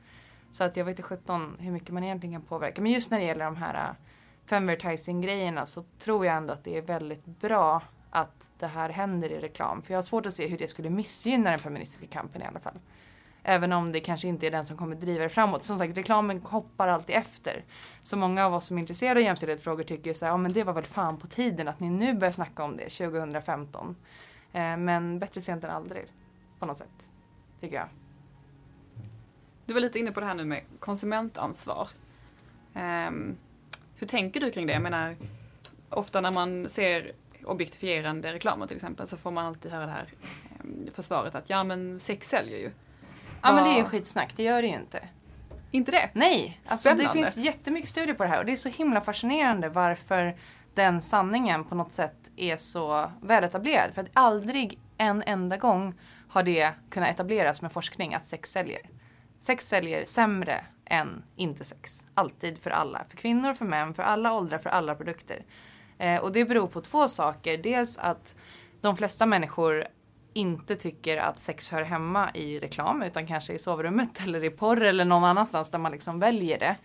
Så 0.50 0.64
att 0.64 0.76
jag 0.76 0.84
vet 0.84 0.92
inte 0.92 1.02
sjutton 1.02 1.56
hur 1.58 1.72
mycket 1.72 1.90
man 1.90 2.04
egentligen 2.04 2.32
kan 2.32 2.42
påverka. 2.42 2.82
Men 2.82 2.92
just 2.92 3.10
när 3.10 3.18
det 3.18 3.24
gäller 3.24 3.44
de 3.44 3.56
här 3.56 3.88
eh, 3.88 3.94
femvertising 4.46 5.20
grejerna 5.20 5.66
så 5.66 5.84
tror 5.98 6.26
jag 6.26 6.36
ändå 6.36 6.52
att 6.52 6.64
det 6.64 6.78
är 6.78 6.82
väldigt 6.82 7.26
bra 7.26 7.82
att 8.10 8.50
det 8.58 8.66
här 8.66 8.88
händer 8.88 9.32
i 9.32 9.40
reklam. 9.40 9.82
För 9.82 9.92
jag 9.92 9.98
har 9.98 10.02
svårt 10.02 10.26
att 10.26 10.34
se 10.34 10.46
hur 10.46 10.58
det 10.58 10.68
skulle 10.68 10.90
missgynna 10.90 11.50
den 11.50 11.58
feministiska 11.58 12.06
kampen 12.06 12.42
i 12.42 12.44
alla 12.44 12.60
fall. 12.60 12.78
Även 13.46 13.72
om 13.72 13.92
det 13.92 14.00
kanske 14.00 14.28
inte 14.28 14.46
är 14.46 14.50
den 14.50 14.64
som 14.64 14.76
kommer 14.76 14.96
driva 14.96 15.22
det 15.22 15.28
framåt. 15.28 15.62
Som 15.62 15.78
sagt, 15.78 15.96
reklamen 15.96 16.42
hoppar 16.42 16.88
alltid 16.88 17.16
efter. 17.16 17.64
Så 18.02 18.16
många 18.16 18.46
av 18.46 18.54
oss 18.54 18.66
som 18.66 18.76
är 18.76 18.80
intresserade 18.80 19.20
av 19.20 19.24
jämställdhetsfrågor 19.24 19.84
tycker 19.84 20.12
så 20.12 20.24
här, 20.24 20.32
ja 20.32 20.36
men 20.36 20.52
det 20.52 20.64
var 20.64 20.72
väl 20.72 20.84
fan 20.84 21.16
på 21.16 21.26
tiden 21.26 21.68
att 21.68 21.80
ni 21.80 21.90
nu 21.90 22.14
börjar 22.14 22.32
snacka 22.32 22.64
om 22.64 22.76
det 22.76 22.88
2015. 22.88 23.96
Eh, 24.52 24.76
men 24.76 25.18
bättre 25.18 25.40
sent 25.40 25.64
än 25.64 25.70
aldrig. 25.70 26.04
På 26.58 26.66
något 26.66 26.76
sätt. 26.76 27.10
Tycker 27.60 27.76
jag. 27.76 27.88
Du 29.66 29.72
var 29.72 29.80
lite 29.80 29.98
inne 29.98 30.12
på 30.12 30.20
det 30.20 30.26
här 30.26 30.34
nu 30.34 30.44
med 30.44 30.62
konsumentansvar. 30.78 31.88
Um, 32.74 33.36
hur 33.96 34.06
tänker 34.06 34.40
du 34.40 34.50
kring 34.50 34.66
det? 34.66 34.72
Jag 34.72 34.82
menar, 34.82 35.16
ofta 35.88 36.20
när 36.20 36.32
man 36.32 36.68
ser 36.68 37.12
objektifierande 37.44 38.32
reklamer 38.32 38.66
till 38.66 38.76
exempel 38.76 39.06
så 39.06 39.16
får 39.16 39.30
man 39.30 39.46
alltid 39.46 39.72
höra 39.72 39.86
det 39.86 39.92
här 39.92 40.08
ehm, 40.60 40.88
försvaret 40.94 41.34
att 41.34 41.50
ja 41.50 41.64
men 41.64 42.00
sex 42.00 42.28
säljer 42.28 42.58
ju. 42.58 42.70
Ja 43.44 43.52
men 43.52 43.64
det 43.64 43.70
är 43.70 43.76
ju 43.78 43.84
skitsnack, 43.84 44.36
det 44.36 44.42
gör 44.42 44.62
det 44.62 44.68
ju 44.68 44.74
inte. 44.74 45.08
Inte 45.70 45.90
det? 45.90 46.10
Nej, 46.12 46.60
alltså 46.66 46.88
det 46.88 46.94
Spännande. 46.94 47.12
finns 47.12 47.36
jättemycket 47.36 47.90
studier 47.90 48.14
på 48.14 48.22
det 48.22 48.28
här 48.28 48.38
och 48.38 48.44
det 48.46 48.52
är 48.52 48.56
så 48.56 48.68
himla 48.68 49.00
fascinerande 49.00 49.68
varför 49.68 50.36
den 50.74 51.00
sanningen 51.00 51.64
på 51.64 51.74
något 51.74 51.92
sätt 51.92 52.30
är 52.36 52.56
så 52.56 53.10
väletablerad. 53.22 53.94
För 53.94 54.02
att 54.02 54.08
aldrig 54.12 54.78
en 54.98 55.22
enda 55.26 55.56
gång 55.56 55.94
har 56.28 56.42
det 56.42 56.72
kunnat 56.90 57.10
etableras 57.10 57.62
med 57.62 57.72
forskning 57.72 58.14
att 58.14 58.24
sex 58.24 58.50
säljer. 58.52 58.80
Sex 59.40 59.68
säljer 59.68 60.04
sämre 60.04 60.64
än 60.84 61.22
inte 61.36 61.64
sex. 61.64 62.06
Alltid 62.14 62.58
för 62.58 62.70
alla. 62.70 63.04
För 63.08 63.16
kvinnor, 63.16 63.54
för 63.54 63.64
män, 63.64 63.94
för 63.94 64.02
alla 64.02 64.32
åldrar, 64.32 64.58
för 64.58 64.70
alla 64.70 64.94
produkter. 64.94 65.44
Eh, 65.98 66.16
och 66.20 66.32
det 66.32 66.44
beror 66.44 66.66
på 66.66 66.80
två 66.80 67.08
saker. 67.08 67.58
Dels 67.58 67.98
att 67.98 68.36
de 68.80 68.96
flesta 68.96 69.26
människor 69.26 69.86
inte 70.34 70.76
tycker 70.76 71.16
att 71.16 71.38
sex 71.38 71.70
hör 71.70 71.82
hemma 71.82 72.30
i 72.34 72.58
reklam 72.58 73.02
utan 73.02 73.26
kanske 73.26 73.52
i 73.52 73.58
sovrummet 73.58 74.20
eller 74.22 74.44
i 74.44 74.50
porr 74.50 74.82
eller 74.82 75.04
någon 75.04 75.24
annanstans 75.24 75.70
där 75.70 75.78
man 75.78 75.92
liksom 75.92 76.18
väljer 76.18 76.58
det. 76.58 76.76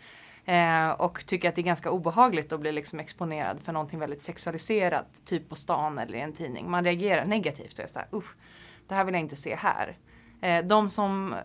Eh, 0.52 0.90
och 0.90 1.26
tycker 1.26 1.50
att 1.50 1.56
det 1.56 1.62
är 1.62 1.64
ganska 1.64 1.92
obehagligt 1.92 2.54
att 2.54 2.60
bli 2.60 2.72
liksom 2.72 3.00
exponerad 3.00 3.60
för 3.60 3.74
någonting 3.74 4.00
väldigt 4.00 4.22
sexualiserat, 4.22 5.22
typ 5.26 5.50
på 5.50 5.56
stan 5.56 6.00
eller 6.00 6.18
i 6.18 6.22
en 6.22 6.34
tidning. 6.34 6.72
Man 6.72 6.84
reagerar 6.84 7.26
negativt 7.26 7.74
och 7.74 7.84
är 7.84 7.88
såhär, 7.88 8.08
usch, 8.14 8.36
det 8.88 8.96
här 8.96 9.04
vill 9.04 9.14
jag 9.14 9.22
inte 9.22 9.36
se 9.36 9.56
här. 9.56 9.98
Eh, 10.42 10.66
de 10.66 10.90
som 10.90 11.36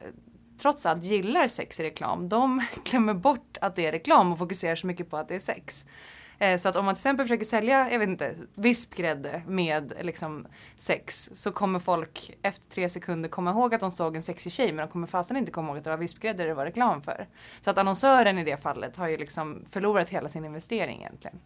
trots 0.58 0.86
allt 0.86 1.04
gillar 1.04 1.48
sex 1.48 1.80
i 1.80 1.82
reklam, 1.82 2.28
de 2.28 2.62
glömmer 2.84 3.14
bort 3.14 3.58
att 3.60 3.76
det 3.76 3.86
är 3.86 3.92
reklam 3.92 4.32
och 4.32 4.38
fokuserar 4.38 4.76
så 4.76 4.86
mycket 4.86 5.10
på 5.10 5.16
att 5.16 5.28
det 5.28 5.34
är 5.34 5.40
sex. 5.40 5.86
Eh, 6.38 6.58
så 6.58 6.68
att 6.68 6.76
om 6.76 6.84
man 6.84 6.94
till 6.94 7.00
exempel 7.00 7.24
försöker 7.24 7.44
sälja, 7.44 7.92
jag 7.92 7.98
vet 7.98 8.08
inte, 8.08 8.34
vispgrädde 8.54 9.42
med 9.46 9.92
liksom 10.00 10.46
sex 10.76 11.30
så 11.34 11.52
kommer 11.52 11.78
folk 11.78 12.36
efter 12.42 12.70
tre 12.70 12.88
sekunder 12.88 13.28
komma 13.28 13.50
ihåg 13.50 13.74
att 13.74 13.80
de 13.80 13.90
såg 13.90 14.16
en 14.16 14.22
sexig 14.22 14.52
tjej 14.52 14.72
men 14.72 14.86
de 14.86 14.92
kommer 14.92 15.06
fasen 15.06 15.36
inte 15.36 15.50
komma 15.50 15.68
ihåg 15.68 15.78
att 15.78 15.84
det 15.84 15.90
var 15.90 15.96
vispgrädde 15.96 16.44
det 16.44 16.54
var 16.54 16.64
reklam 16.64 17.02
för. 17.02 17.28
Så 17.60 17.70
att 17.70 17.78
annonsören 17.78 18.38
i 18.38 18.44
det 18.44 18.56
fallet 18.56 18.96
har 18.96 19.08
ju 19.08 19.16
liksom 19.16 19.64
förlorat 19.70 20.10
hela 20.10 20.28
sin 20.28 20.44
investering 20.44 20.98
egentligen. 21.00 21.40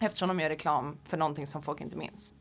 Eftersom 0.00 0.28
de 0.28 0.40
gör 0.40 0.48
reklam 0.48 0.98
för 1.04 1.16
någonting 1.16 1.46
som 1.46 1.62
folk 1.62 1.80
inte 1.80 1.96
minns. 1.96 2.34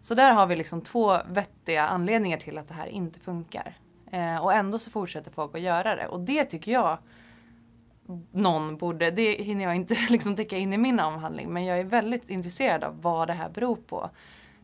Så 0.00 0.14
där 0.14 0.32
har 0.32 0.46
vi 0.46 0.56
liksom 0.56 0.80
två 0.80 1.18
vettiga 1.28 1.88
anledningar 1.88 2.38
till 2.38 2.58
att 2.58 2.68
det 2.68 2.74
här 2.74 2.86
inte 2.86 3.20
funkar. 3.20 3.78
Eh, 4.12 4.44
och 4.44 4.52
ändå 4.52 4.78
så 4.78 4.90
fortsätter 4.90 5.30
folk 5.30 5.54
att 5.54 5.60
göra 5.60 5.96
det 5.96 6.06
och 6.06 6.20
det 6.20 6.44
tycker 6.44 6.72
jag 6.72 6.98
någon 8.32 8.76
borde, 8.76 9.10
det 9.10 9.42
hinner 9.42 9.64
jag 9.64 9.76
inte 9.76 9.94
liksom 10.10 10.36
täcka 10.36 10.56
in 10.56 10.72
i 10.72 10.78
min 10.78 11.00
avhandling 11.00 11.52
men 11.52 11.64
jag 11.64 11.78
är 11.78 11.84
väldigt 11.84 12.30
intresserad 12.30 12.84
av 12.84 13.02
vad 13.02 13.28
det 13.28 13.34
här 13.34 13.48
beror 13.48 13.76
på. 13.76 14.10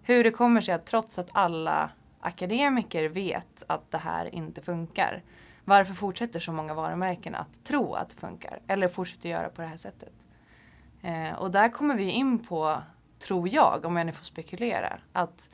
Hur 0.03 0.25
det 0.25 0.31
kommer 0.31 0.61
sig 0.61 0.75
att 0.75 0.87
trots 0.87 1.19
att 1.19 1.29
alla 1.33 1.91
akademiker 2.21 3.09
vet 3.09 3.63
att 3.67 3.91
det 3.91 3.99
här 3.99 4.35
inte 4.35 4.63
funkar 4.63 5.23
varför 5.65 5.95
fortsätter 5.95 6.41
så 6.41 6.53
många 6.53 6.75
varumärken 6.75 7.35
att 7.35 7.65
tro 7.65 7.95
att 7.95 8.11
det 8.11 8.17
funkar 8.17 8.61
eller 8.67 8.89
fortsätter 8.89 9.29
göra 9.29 9.49
på 9.49 9.63
det 9.63 9.69
här 9.69 9.77
sättet? 9.77 10.13
Eh, 11.03 11.35
och 11.35 11.51
där 11.51 11.69
kommer 11.69 11.95
vi 11.95 12.11
in 12.11 12.39
på, 12.39 12.83
tror 13.19 13.49
jag, 13.49 13.85
om 13.85 13.97
jag 13.97 14.07
nu 14.07 14.13
får 14.13 14.25
spekulera, 14.25 14.99
att 15.13 15.51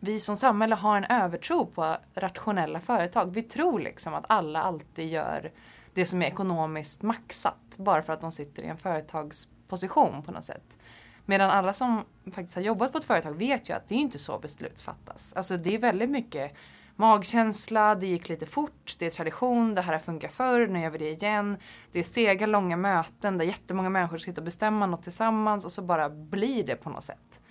vi 0.00 0.20
som 0.20 0.36
samhälle 0.36 0.74
har 0.74 0.96
en 0.96 1.04
övertro 1.04 1.66
på 1.66 1.96
rationella 2.14 2.80
företag. 2.80 3.34
Vi 3.34 3.42
tror 3.42 3.80
liksom 3.80 4.14
att 4.14 4.24
alla 4.28 4.62
alltid 4.62 5.08
gör 5.08 5.52
det 5.94 6.06
som 6.06 6.22
är 6.22 6.26
ekonomiskt 6.26 7.02
maxat 7.02 7.76
bara 7.76 8.02
för 8.02 8.12
att 8.12 8.20
de 8.20 8.32
sitter 8.32 8.62
i 8.62 8.66
en 8.66 8.76
företagsposition 8.76 10.22
på 10.22 10.32
något 10.32 10.44
sätt. 10.44 10.78
Medan 11.26 11.50
alla 11.50 11.72
som 11.72 12.04
faktiskt 12.32 12.56
har 12.56 12.62
jobbat 12.62 12.92
på 12.92 12.98
ett 12.98 13.04
företag 13.04 13.32
vet 13.32 13.70
ju 13.70 13.74
att 13.74 13.88
det 13.88 13.94
är 13.94 13.98
inte 13.98 14.18
så 14.18 14.38
beslut 14.38 14.80
fattas. 14.80 15.32
Alltså 15.32 15.56
det 15.56 15.74
är 15.74 15.78
väldigt 15.78 16.10
mycket 16.10 16.52
magkänsla, 16.96 17.94
det 17.94 18.06
gick 18.06 18.28
lite 18.28 18.46
fort, 18.46 18.96
det 18.98 19.06
är 19.06 19.10
tradition, 19.10 19.74
det 19.74 19.82
här 19.82 19.92
har 19.92 20.00
funkat 20.00 20.32
förr, 20.32 20.66
nu 20.66 20.80
gör 20.80 20.90
vi 20.90 20.98
det 20.98 21.10
igen. 21.10 21.56
Det 21.92 21.98
är 21.98 22.02
sega, 22.02 22.46
långa 22.46 22.76
möten 22.76 23.38
där 23.38 23.44
jättemånga 23.44 23.90
människor 23.90 24.18
sitter 24.18 24.40
och 24.40 24.44
bestämmer 24.44 24.86
något 24.86 25.02
tillsammans 25.02 25.64
och 25.64 25.72
så 25.72 25.82
bara 25.82 26.10
blir 26.10 26.64
det 26.64 26.76
på 26.76 26.90
något 26.90 27.04
sätt. 27.04 27.41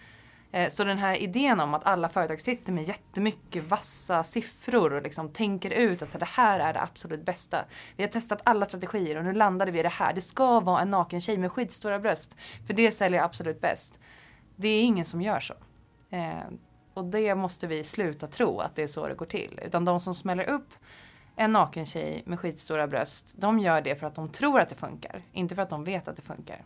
Eh, 0.51 0.69
så 0.69 0.83
den 0.83 0.97
här 0.97 1.15
idén 1.15 1.59
om 1.59 1.73
att 1.73 1.85
alla 1.85 2.09
företag 2.09 2.41
sitter 2.41 2.73
med 2.73 2.83
jättemycket 2.83 3.63
vassa 3.63 4.23
siffror 4.23 4.93
och 4.93 5.01
liksom 5.01 5.29
tänker 5.29 5.71
ut 5.71 6.01
att 6.01 6.19
det 6.19 6.25
här 6.25 6.59
är 6.59 6.73
det 6.73 6.81
absolut 6.81 7.25
bästa. 7.25 7.65
Vi 7.95 8.03
har 8.03 8.09
testat 8.09 8.41
alla 8.43 8.65
strategier 8.65 9.17
och 9.17 9.23
nu 9.23 9.33
landade 9.33 9.71
vi 9.71 9.79
i 9.79 9.83
det 9.83 9.89
här. 9.89 10.13
Det 10.13 10.21
ska 10.21 10.59
vara 10.59 10.81
en 10.81 10.89
naken 10.89 11.21
tjej 11.21 11.37
med 11.37 11.51
skitstora 11.51 11.99
bröst. 11.99 12.37
För 12.67 12.73
det 12.73 12.91
säljer 12.91 13.23
absolut 13.23 13.61
bäst. 13.61 13.99
Det 14.55 14.67
är 14.67 14.81
ingen 14.81 15.05
som 15.05 15.21
gör 15.21 15.39
så. 15.39 15.53
Eh, 16.09 16.45
och 16.93 17.05
det 17.05 17.35
måste 17.35 17.67
vi 17.67 17.83
sluta 17.83 18.27
tro 18.27 18.59
att 18.59 18.75
det 18.75 18.83
är 18.83 18.87
så 18.87 19.07
det 19.07 19.15
går 19.15 19.25
till. 19.25 19.59
Utan 19.65 19.85
de 19.85 19.99
som 19.99 20.13
smäller 20.13 20.49
upp 20.49 20.73
en 21.35 21.51
naken 21.51 21.85
tjej 21.85 22.23
med 22.25 22.39
skitstora 22.39 22.87
bröst, 22.87 23.33
de 23.37 23.59
gör 23.59 23.81
det 23.81 23.95
för 23.95 24.07
att 24.07 24.15
de 24.15 24.29
tror 24.29 24.59
att 24.59 24.69
det 24.69 24.75
funkar. 24.75 25.23
Inte 25.31 25.55
för 25.55 25.61
att 25.61 25.69
de 25.69 25.83
vet 25.83 26.07
att 26.07 26.15
det 26.15 26.21
funkar. 26.21 26.65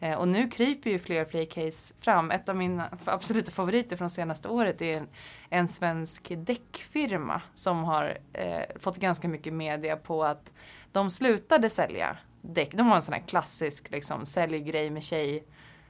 Eh, 0.00 0.18
och 0.18 0.28
nu 0.28 0.48
kryper 0.48 0.90
ju 0.90 0.98
fler 0.98 1.22
och 1.22 1.30
fler 1.30 1.44
case 1.44 1.94
fram. 2.00 2.30
Ett 2.30 2.48
av 2.48 2.56
mina 2.56 2.88
absoluta 3.04 3.50
favoriter 3.50 3.96
från 3.96 4.10
senaste 4.10 4.48
året 4.48 4.82
är 4.82 4.96
en, 4.98 5.08
en 5.50 5.68
svensk 5.68 6.32
däckfirma 6.36 7.42
som 7.54 7.84
har 7.84 8.18
eh, 8.32 8.62
fått 8.80 8.96
ganska 8.96 9.28
mycket 9.28 9.52
media 9.52 9.96
på 9.96 10.24
att 10.24 10.52
de 10.92 11.10
slutade 11.10 11.70
sälja 11.70 12.16
däck. 12.42 12.72
De 12.72 12.88
var 12.88 12.96
en 12.96 13.02
sån 13.02 13.14
här 13.14 13.22
klassisk 13.26 13.90
liksom, 13.90 14.26
säljgrej 14.26 14.90
med 14.90 15.02
tjej 15.02 15.44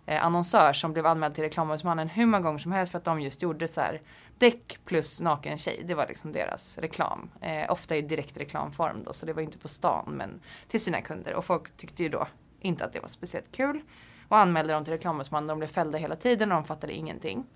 eh, 0.06 0.24
annonsör 0.24 0.72
som 0.72 0.92
blev 0.92 1.06
anmäld 1.06 1.34
till 1.34 1.44
reklamombudsmannen 1.44 2.08
hur 2.08 2.26
många 2.26 2.42
gånger 2.42 2.58
som 2.58 2.72
helst 2.72 2.92
för 2.92 2.98
att 2.98 3.04
de 3.04 3.20
just 3.20 3.42
gjorde 3.42 3.68
så 3.68 3.80
här 3.80 4.02
däck 4.38 4.78
plus 4.84 5.20
naken 5.20 5.58
tjej. 5.58 5.82
Det 5.84 5.94
var 5.94 6.06
liksom 6.06 6.32
deras 6.32 6.78
reklam. 6.78 7.30
Eh, 7.40 7.72
ofta 7.72 7.96
i 7.96 8.02
direkt 8.02 8.36
reklamform 8.36 9.02
då 9.04 9.12
så 9.12 9.26
det 9.26 9.32
var 9.32 9.42
inte 9.42 9.58
på 9.58 9.68
stan 9.68 10.14
men 10.16 10.40
till 10.68 10.80
sina 10.80 11.00
kunder 11.00 11.34
och 11.34 11.44
folk 11.44 11.76
tyckte 11.76 12.02
ju 12.02 12.08
då 12.08 12.26
inte 12.60 12.84
att 12.84 12.92
det 12.92 13.00
var 13.00 13.08
speciellt 13.08 13.52
kul. 13.52 13.80
Och 14.28 14.38
anmälde 14.38 14.72
dem 14.72 14.84
till 14.84 14.92
reklamombudsmannen. 14.92 15.48
De 15.48 15.58
blev 15.58 15.68
fällda 15.68 15.98
hela 15.98 16.16
tiden 16.16 16.52
och 16.52 16.56
de 16.56 16.64
fattade 16.64 16.92
ingenting. 16.92 17.46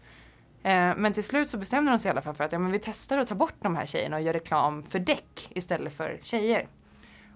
Eh, 0.62 0.96
men 0.96 1.12
till 1.12 1.24
slut 1.24 1.48
så 1.48 1.58
bestämde 1.58 1.90
de 1.90 1.98
sig 1.98 2.08
i 2.08 2.10
alla 2.10 2.22
fall 2.22 2.34
för 2.34 2.44
att 2.44 2.52
ja, 2.52 2.58
men 2.58 2.72
vi 2.72 2.78
testar 2.78 3.18
att 3.18 3.28
ta 3.28 3.34
bort 3.34 3.54
de 3.60 3.76
här 3.76 3.86
tjejerna 3.86 4.16
och 4.16 4.22
gör 4.22 4.32
reklam 4.32 4.82
för 4.82 4.98
däck 4.98 5.50
istället 5.50 5.92
för 5.92 6.18
tjejer. 6.22 6.68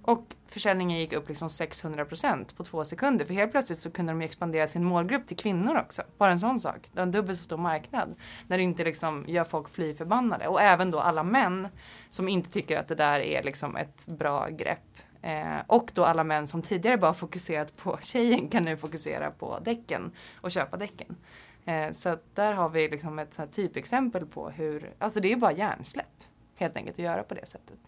Och 0.09 0.35
försäljningen 0.47 0.99
gick 0.99 1.13
upp 1.13 1.29
liksom 1.29 1.49
600% 1.49 2.57
på 2.57 2.65
två 2.65 2.85
sekunder. 2.85 3.25
För 3.25 3.35
helt 3.35 3.53
plötsligt 3.53 3.79
så 3.79 3.91
kunde 3.91 4.13
de 4.13 4.21
expandera 4.21 4.67
sin 4.67 4.85
målgrupp 4.85 5.27
till 5.27 5.37
kvinnor 5.37 5.77
också. 5.77 6.03
Bara 6.19 6.33
en 6.33 6.39
sån 6.39 6.61
sak. 6.61 6.77
Det 6.93 6.97
var 6.97 7.03
en 7.03 7.11
dubbelt 7.11 7.39
så 7.39 7.45
stor 7.45 7.57
marknad. 7.57 8.15
När 8.47 8.57
det 8.57 8.63
inte 8.63 8.85
liksom 8.85 9.25
gör 9.29 9.45
folk 9.45 9.69
fly 9.69 9.95
förbannade. 9.95 10.49
Och 10.49 10.63
även 10.63 10.91
då 10.91 11.01
alla 11.01 11.23
män 11.23 11.69
som 12.09 12.29
inte 12.29 12.51
tycker 12.51 12.79
att 12.79 12.89
det 12.89 12.95
där 12.95 13.21
är 13.21 13.43
liksom 13.43 13.77
ett 13.77 14.07
bra 14.07 14.49
grepp. 14.49 14.97
Eh, 15.23 15.59
och 15.67 15.91
då 15.95 16.05
alla 16.05 16.25
män 16.25 16.47
som 16.47 16.63
tidigare 16.63 16.99
bara 16.99 17.15
fokuserat 17.15 17.77
på 17.77 17.99
tjejen 18.03 18.49
kan 18.49 18.63
nu 18.63 18.77
fokusera 18.77 19.31
på 19.31 19.59
däcken 19.59 20.13
och 20.41 20.51
köpa 20.51 20.77
däcken. 20.77 21.17
Eh, 21.65 21.93
så 21.93 22.17
där 22.35 22.53
har 22.53 22.69
vi 22.69 22.89
liksom 22.89 23.19
ett 23.19 23.35
sånt 23.35 23.53
typexempel 23.53 24.27
på 24.27 24.51
hur, 24.51 24.95
alltså 24.99 25.21
det 25.21 25.33
är 25.33 25.37
bara 25.37 25.53
hjärnsläpp 25.53 26.25
helt 26.57 26.77
enkelt 26.77 26.95
att 26.95 27.05
göra 27.05 27.23
på 27.23 27.35
det 27.35 27.47
sättet. 27.47 27.79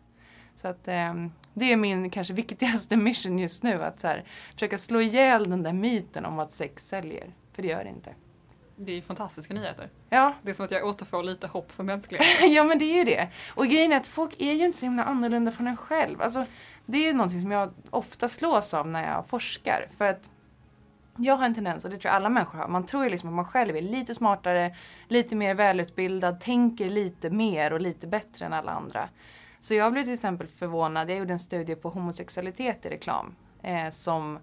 Så 0.55 0.69
att 0.69 0.89
eh, 0.89 1.15
det 1.55 1.73
är 1.73 1.77
min 1.77 2.11
kanske 2.11 2.35
viktigaste 2.35 2.97
mission 2.97 3.39
just 3.39 3.63
nu 3.63 3.83
att 3.83 4.01
så 4.01 4.07
här, 4.07 4.25
försöka 4.55 4.79
slå 4.79 5.01
ihjäl 5.01 5.51
den 5.51 5.63
där 5.63 5.73
myten 5.73 6.25
om 6.25 6.39
att 6.39 6.53
sex 6.53 6.89
säljer. 6.89 7.35
För 7.53 7.63
det 7.63 7.69
gör 7.69 7.85
det 7.85 7.91
inte. 7.91 8.15
Det 8.77 8.93
är 8.93 8.97
ju 8.97 9.03
fantastiska 9.03 9.55
nyheter. 9.55 9.89
Ja. 10.09 10.35
Det 10.43 10.51
är 10.51 10.55
som 10.55 10.65
att 10.65 10.71
jag 10.71 10.85
återfår 10.85 11.23
lite 11.23 11.47
hopp 11.47 11.73
för 11.73 11.85
mänskligheten. 11.85 12.53
ja 12.53 12.65
men 12.65 12.79
det 12.79 12.85
är 12.85 12.97
ju 12.97 13.05
det. 13.05 13.29
Och 13.55 13.67
grejen 13.67 13.93
är 13.93 13.97
att 13.97 14.07
folk 14.07 14.35
är 14.39 14.53
ju 14.53 14.67
inte 14.67 14.79
så 14.79 14.87
himla 14.87 15.05
annorlunda 15.05 15.53
från 15.53 15.67
en 15.67 15.77
själv. 15.77 16.23
Alltså, 16.23 16.47
det 16.87 17.09
är 17.09 17.15
någonting 17.15 17.43
som 17.43 17.51
jag 17.51 17.73
ofta 17.91 18.29
slås 18.29 18.75
av 18.75 18.89
när 18.89 19.09
jag 19.09 19.27
forskar. 19.29 19.89
För 19.99 20.05
att 20.05 20.31
jag 21.17 21.37
har 21.37 21.47
en 21.47 21.55
tendens, 21.55 21.85
och 21.85 21.91
det 21.91 21.97
tror 21.97 22.09
jag 22.09 22.17
alla 22.17 22.29
människor 22.29 22.59
har, 22.59 22.69
man 22.69 22.87
tror 22.87 23.05
ju 23.05 23.11
liksom 23.11 23.29
att 23.29 23.35
man 23.35 23.45
själv 23.45 23.77
är 23.77 23.81
lite 23.81 24.15
smartare, 24.15 24.77
lite 25.09 25.37
mer 25.37 25.55
välutbildad, 25.55 26.41
tänker 26.41 26.89
lite 26.89 27.31
mer 27.31 27.73
och 27.73 27.81
lite 27.81 28.07
bättre 28.07 28.47
än 28.47 28.53
alla 28.53 28.73
andra. 28.73 29.09
Så 29.61 29.75
jag 29.75 29.93
blev 29.93 30.05
till 30.05 30.15
exempel 30.15 30.47
förvånad, 30.47 31.11
jag 31.11 31.19
gjorde 31.19 31.33
en 31.33 31.39
studie 31.39 31.75
på 31.75 31.91
homosexualitet 31.91 32.87
i 32.87 32.89
reklam. 32.89 33.35
Eh, 33.63 33.91
som 33.91 34.39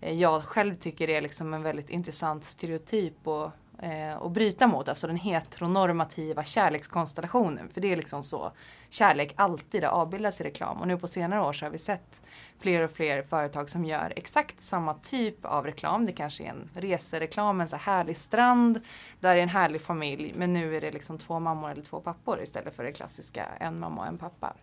eh, 0.00 0.12
jag 0.12 0.44
själv 0.44 0.74
tycker 0.74 1.10
är 1.10 1.20
liksom 1.20 1.54
en 1.54 1.62
väldigt 1.62 1.90
intressant 1.90 2.44
stereotyp 2.44 3.26
och 3.26 3.50
eh, 3.84 4.28
bryta 4.28 4.66
mot, 4.66 4.88
alltså 4.88 5.06
den 5.06 5.16
heteronormativa 5.16 6.44
kärlekskonstellationen. 6.44 7.68
För 7.68 7.80
det 7.80 7.92
är 7.92 7.96
liksom 7.96 8.22
så 8.22 8.52
kärlek 8.94 9.32
alltid 9.36 9.84
avbildas 9.84 10.40
i 10.40 10.44
reklam. 10.44 10.80
Och 10.80 10.88
nu 10.88 10.98
på 10.98 11.08
senare 11.08 11.40
år 11.40 11.52
så 11.52 11.64
har 11.64 11.70
vi 11.70 11.78
sett 11.78 12.22
fler 12.58 12.82
och 12.82 12.90
fler 12.90 13.22
företag 13.22 13.70
som 13.70 13.84
gör 13.84 14.12
exakt 14.16 14.60
samma 14.60 14.94
typ 14.94 15.44
av 15.44 15.64
reklam. 15.64 16.06
Det 16.06 16.12
kanske 16.12 16.44
är 16.44 16.48
en 16.48 16.70
resereklam, 16.74 17.60
en 17.60 17.68
så 17.68 17.76
härlig 17.76 18.16
strand, 18.16 18.80
där 19.20 19.36
är 19.36 19.42
en 19.42 19.48
härlig 19.48 19.80
familj. 19.80 20.32
Men 20.36 20.52
nu 20.52 20.76
är 20.76 20.80
det 20.80 20.90
liksom 20.90 21.18
två 21.18 21.40
mammor 21.40 21.70
eller 21.70 21.82
två 21.82 22.00
pappor 22.00 22.42
istället 22.42 22.76
för 22.76 22.84
det 22.84 22.92
klassiska 22.92 23.46
en 23.60 23.78
mamma 23.78 24.00
och 24.00 24.06
en 24.06 24.18
pappa. 24.18 24.54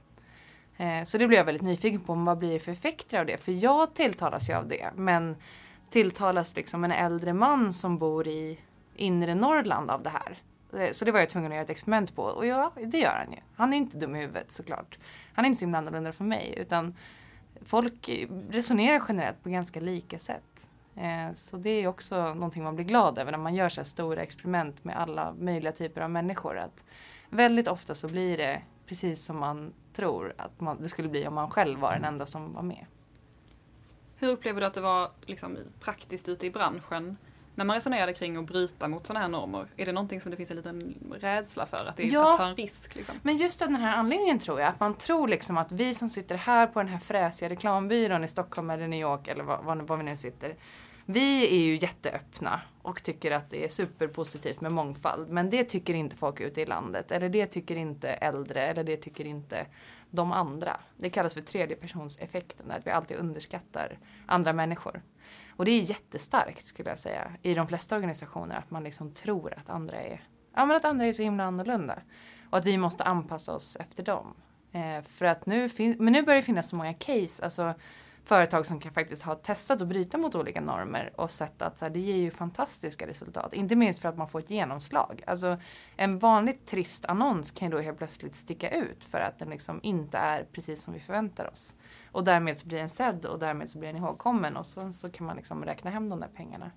Eh, 0.77 1.03
så 1.03 1.17
det 1.17 1.27
blev 1.27 1.37
jag 1.37 1.45
väldigt 1.45 1.63
nyfiken 1.63 2.01
på, 2.01 2.13
vad 2.13 2.37
blir 2.37 2.53
det 2.53 2.59
för 2.59 2.71
effekter 2.71 3.19
av 3.19 3.25
det? 3.25 3.37
För 3.37 3.51
jag 3.51 3.93
tilltalas 3.93 4.49
ju 4.49 4.53
av 4.53 4.67
det, 4.67 4.91
men 4.95 5.35
tilltalas 5.89 6.55
liksom 6.55 6.83
en 6.83 6.91
äldre 6.91 7.33
man 7.33 7.73
som 7.73 7.97
bor 7.97 8.27
i 8.27 8.59
inre 8.95 9.35
Norrland 9.35 9.91
av 9.91 10.03
det 10.03 10.09
här. 10.09 10.37
Eh, 10.73 10.91
så 10.91 11.05
det 11.05 11.11
var 11.11 11.19
jag 11.19 11.29
tvungen 11.29 11.51
att 11.51 11.55
göra 11.55 11.63
ett 11.63 11.69
experiment 11.69 12.15
på. 12.15 12.23
Och 12.23 12.45
ja, 12.45 12.71
det 12.85 12.97
gör 12.97 13.15
han 13.25 13.31
ju. 13.31 13.39
Han 13.55 13.73
är 13.73 13.77
inte 13.77 13.97
dum 13.97 14.15
i 14.15 14.19
huvudet 14.19 14.51
såklart. 14.51 14.97
Han 15.33 15.45
är 15.45 15.47
inte 15.47 15.59
så 15.59 15.65
himla 15.65 15.77
annorlunda 15.77 16.13
från 16.13 16.27
mig. 16.27 16.53
Utan 16.57 16.95
folk 17.65 18.09
resonerar 18.49 19.03
generellt 19.07 19.43
på 19.43 19.49
ganska 19.49 19.79
lika 19.79 20.19
sätt. 20.19 20.69
Eh, 20.95 21.33
så 21.33 21.57
det 21.57 21.69
är 21.69 21.87
också 21.87 22.33
någonting 22.33 22.63
man 22.63 22.75
blir 22.75 22.85
glad 22.85 23.17
över 23.17 23.31
när 23.31 23.39
man 23.39 23.55
gör 23.55 23.69
så 23.69 23.79
här 23.79 23.85
stora 23.85 24.21
experiment 24.21 24.83
med 24.83 24.97
alla 24.97 25.33
möjliga 25.39 25.71
typer 25.71 26.01
av 26.01 26.09
människor. 26.09 26.57
Att 26.57 26.83
väldigt 27.29 27.67
ofta 27.67 27.95
så 27.95 28.07
blir 28.07 28.37
det 28.37 28.61
precis 28.85 29.25
som 29.25 29.39
man 29.39 29.73
tror 29.93 30.33
att 30.37 30.59
man, 30.59 30.81
det 30.81 30.89
skulle 30.89 31.09
bli 31.09 31.27
om 31.27 31.33
man 31.33 31.49
själv 31.49 31.79
var 31.79 31.93
den 31.93 32.05
enda 32.05 32.25
som 32.25 32.53
var 32.53 32.61
med. 32.61 32.85
Hur 34.15 34.27
upplever 34.29 34.61
du 34.61 34.67
att 34.67 34.73
det 34.73 34.81
var 34.81 35.11
liksom, 35.25 35.57
praktiskt 35.79 36.29
ute 36.29 36.45
i 36.45 36.51
branschen? 36.51 37.17
När 37.55 37.65
man 37.65 37.75
resonerade 37.75 38.13
kring 38.13 38.37
att 38.37 38.45
bryta 38.45 38.87
mot 38.87 39.07
sådana 39.07 39.19
här 39.19 39.27
normer, 39.27 39.67
är 39.77 39.85
det 39.85 39.91
någonting 39.91 40.21
som 40.21 40.31
det 40.31 40.37
finns 40.37 40.51
en 40.51 40.57
liten 40.57 40.95
rädsla 41.19 41.65
för? 41.65 41.85
Att 41.85 41.97
det 41.97 42.03
ja, 42.03 42.31
att 42.31 42.37
ta 42.37 42.45
en 42.45 42.55
risk? 42.55 42.95
Liksom? 42.95 43.15
Men 43.21 43.37
just 43.37 43.61
av 43.61 43.67
den 43.67 43.77
här 43.77 43.97
anledningen 43.97 44.39
tror 44.39 44.59
jag, 44.59 44.69
att 44.69 44.79
man 44.79 44.93
tror 44.93 45.27
liksom 45.27 45.57
att 45.57 45.71
vi 45.71 45.93
som 45.93 46.09
sitter 46.09 46.35
här 46.35 46.67
på 46.67 46.79
den 46.79 46.87
här 46.87 46.99
fräsiga 46.99 47.49
reklambyrån 47.49 48.23
i 48.23 48.27
Stockholm 48.27 48.69
eller 48.69 48.87
New 48.87 48.99
York 48.99 49.27
eller 49.27 49.43
var, 49.43 49.75
var 49.75 49.97
vi 49.97 50.03
nu 50.03 50.17
sitter. 50.17 50.55
Vi 51.05 51.45
är 51.45 51.65
ju 51.65 51.77
jätteöppna 51.77 52.61
och 52.81 53.03
tycker 53.03 53.31
att 53.31 53.49
det 53.49 53.63
är 53.63 53.67
superpositivt 53.67 54.61
med 54.61 54.71
mångfald. 54.71 55.29
Men 55.29 55.49
det 55.49 55.63
tycker 55.63 55.93
inte 55.93 56.15
folk 56.15 56.39
ute 56.39 56.61
i 56.61 56.65
landet. 56.65 57.11
Eller 57.11 57.29
det 57.29 57.45
tycker 57.45 57.75
inte 57.75 58.09
äldre. 58.09 58.61
Eller 58.61 58.83
det 58.83 58.97
tycker 58.97 59.25
inte 59.25 59.65
de 60.09 60.31
andra. 60.31 60.79
Det 60.97 61.09
kallas 61.09 61.33
för 61.33 61.41
tredjepersonseffekten. 61.41 62.71
Att 62.71 62.87
vi 62.87 62.91
alltid 62.91 63.17
underskattar 63.17 63.97
andra 64.25 64.53
människor. 64.53 65.01
Och 65.55 65.65
det 65.65 65.71
är 65.71 65.81
jättestarkt 65.81 66.65
skulle 66.65 66.89
jag 66.89 66.99
säga 66.99 67.31
i 67.41 67.53
de 67.53 67.67
flesta 67.67 67.95
organisationer 67.95 68.55
att 68.55 68.71
man 68.71 68.83
liksom 68.83 69.11
tror 69.11 69.53
att 69.57 69.69
andra 69.69 70.01
är, 70.01 70.23
ja, 70.55 70.65
men 70.65 70.77
att 70.77 70.85
andra 70.85 71.05
är 71.05 71.13
så 71.13 71.21
himla 71.21 71.43
annorlunda. 71.43 71.99
Och 72.49 72.57
att 72.57 72.65
vi 72.65 72.77
måste 72.77 73.03
anpassa 73.03 73.53
oss 73.53 73.75
efter 73.75 74.03
dem. 74.03 74.33
Eh, 74.71 75.03
för 75.03 75.25
att 75.25 75.45
nu 75.45 75.69
finns, 75.69 75.99
men 75.99 76.13
nu 76.13 76.23
börjar 76.23 76.39
det 76.41 76.45
finnas 76.45 76.69
så 76.69 76.75
många 76.75 76.93
case, 76.93 77.43
alltså 77.43 77.73
företag 78.25 78.67
som 78.67 78.79
kan 78.79 78.93
faktiskt 78.93 79.21
ha 79.21 79.35
testat 79.35 79.81
att 79.81 79.87
bryta 79.87 80.17
mot 80.17 80.35
olika 80.35 80.61
normer 80.61 81.13
och 81.15 81.31
sett 81.31 81.61
att 81.61 81.77
så 81.77 81.85
här, 81.85 81.89
det 81.89 81.99
ger 81.99 82.17
ju 82.17 82.31
fantastiska 82.31 83.07
resultat. 83.07 83.53
Inte 83.53 83.75
minst 83.75 83.99
för 83.99 84.09
att 84.09 84.17
man 84.17 84.29
får 84.29 84.39
ett 84.39 84.49
genomslag. 84.49 85.23
Alltså 85.27 85.57
en 85.95 86.19
vanligt 86.19 86.67
trist 86.67 87.05
annons 87.05 87.51
kan 87.51 87.67
ju 87.67 87.71
då 87.77 87.81
helt 87.81 87.97
plötsligt 87.97 88.35
sticka 88.35 88.69
ut 88.69 89.03
för 89.03 89.17
att 89.17 89.39
den 89.39 89.49
liksom 89.49 89.79
inte 89.83 90.17
är 90.17 90.43
precis 90.51 90.83
som 90.83 90.93
vi 90.93 90.99
förväntar 90.99 91.49
oss. 91.51 91.75
Och 92.11 92.23
därmed 92.23 92.57
så 92.57 92.67
blir 92.67 92.77
den 92.77 92.89
sedd 92.89 93.25
och 93.25 93.39
därmed 93.39 93.69
så 93.69 93.79
blir 93.79 93.93
den 93.93 94.03
ihågkommen 94.03 94.57
och 94.57 94.65
sen 94.65 94.93
så 94.93 95.09
kan 95.09 95.27
man 95.27 95.35
liksom 95.35 95.65
räkna 95.65 95.91
hem 95.91 96.09
de 96.09 96.19
där 96.19 96.29
pengarna. 96.35 96.71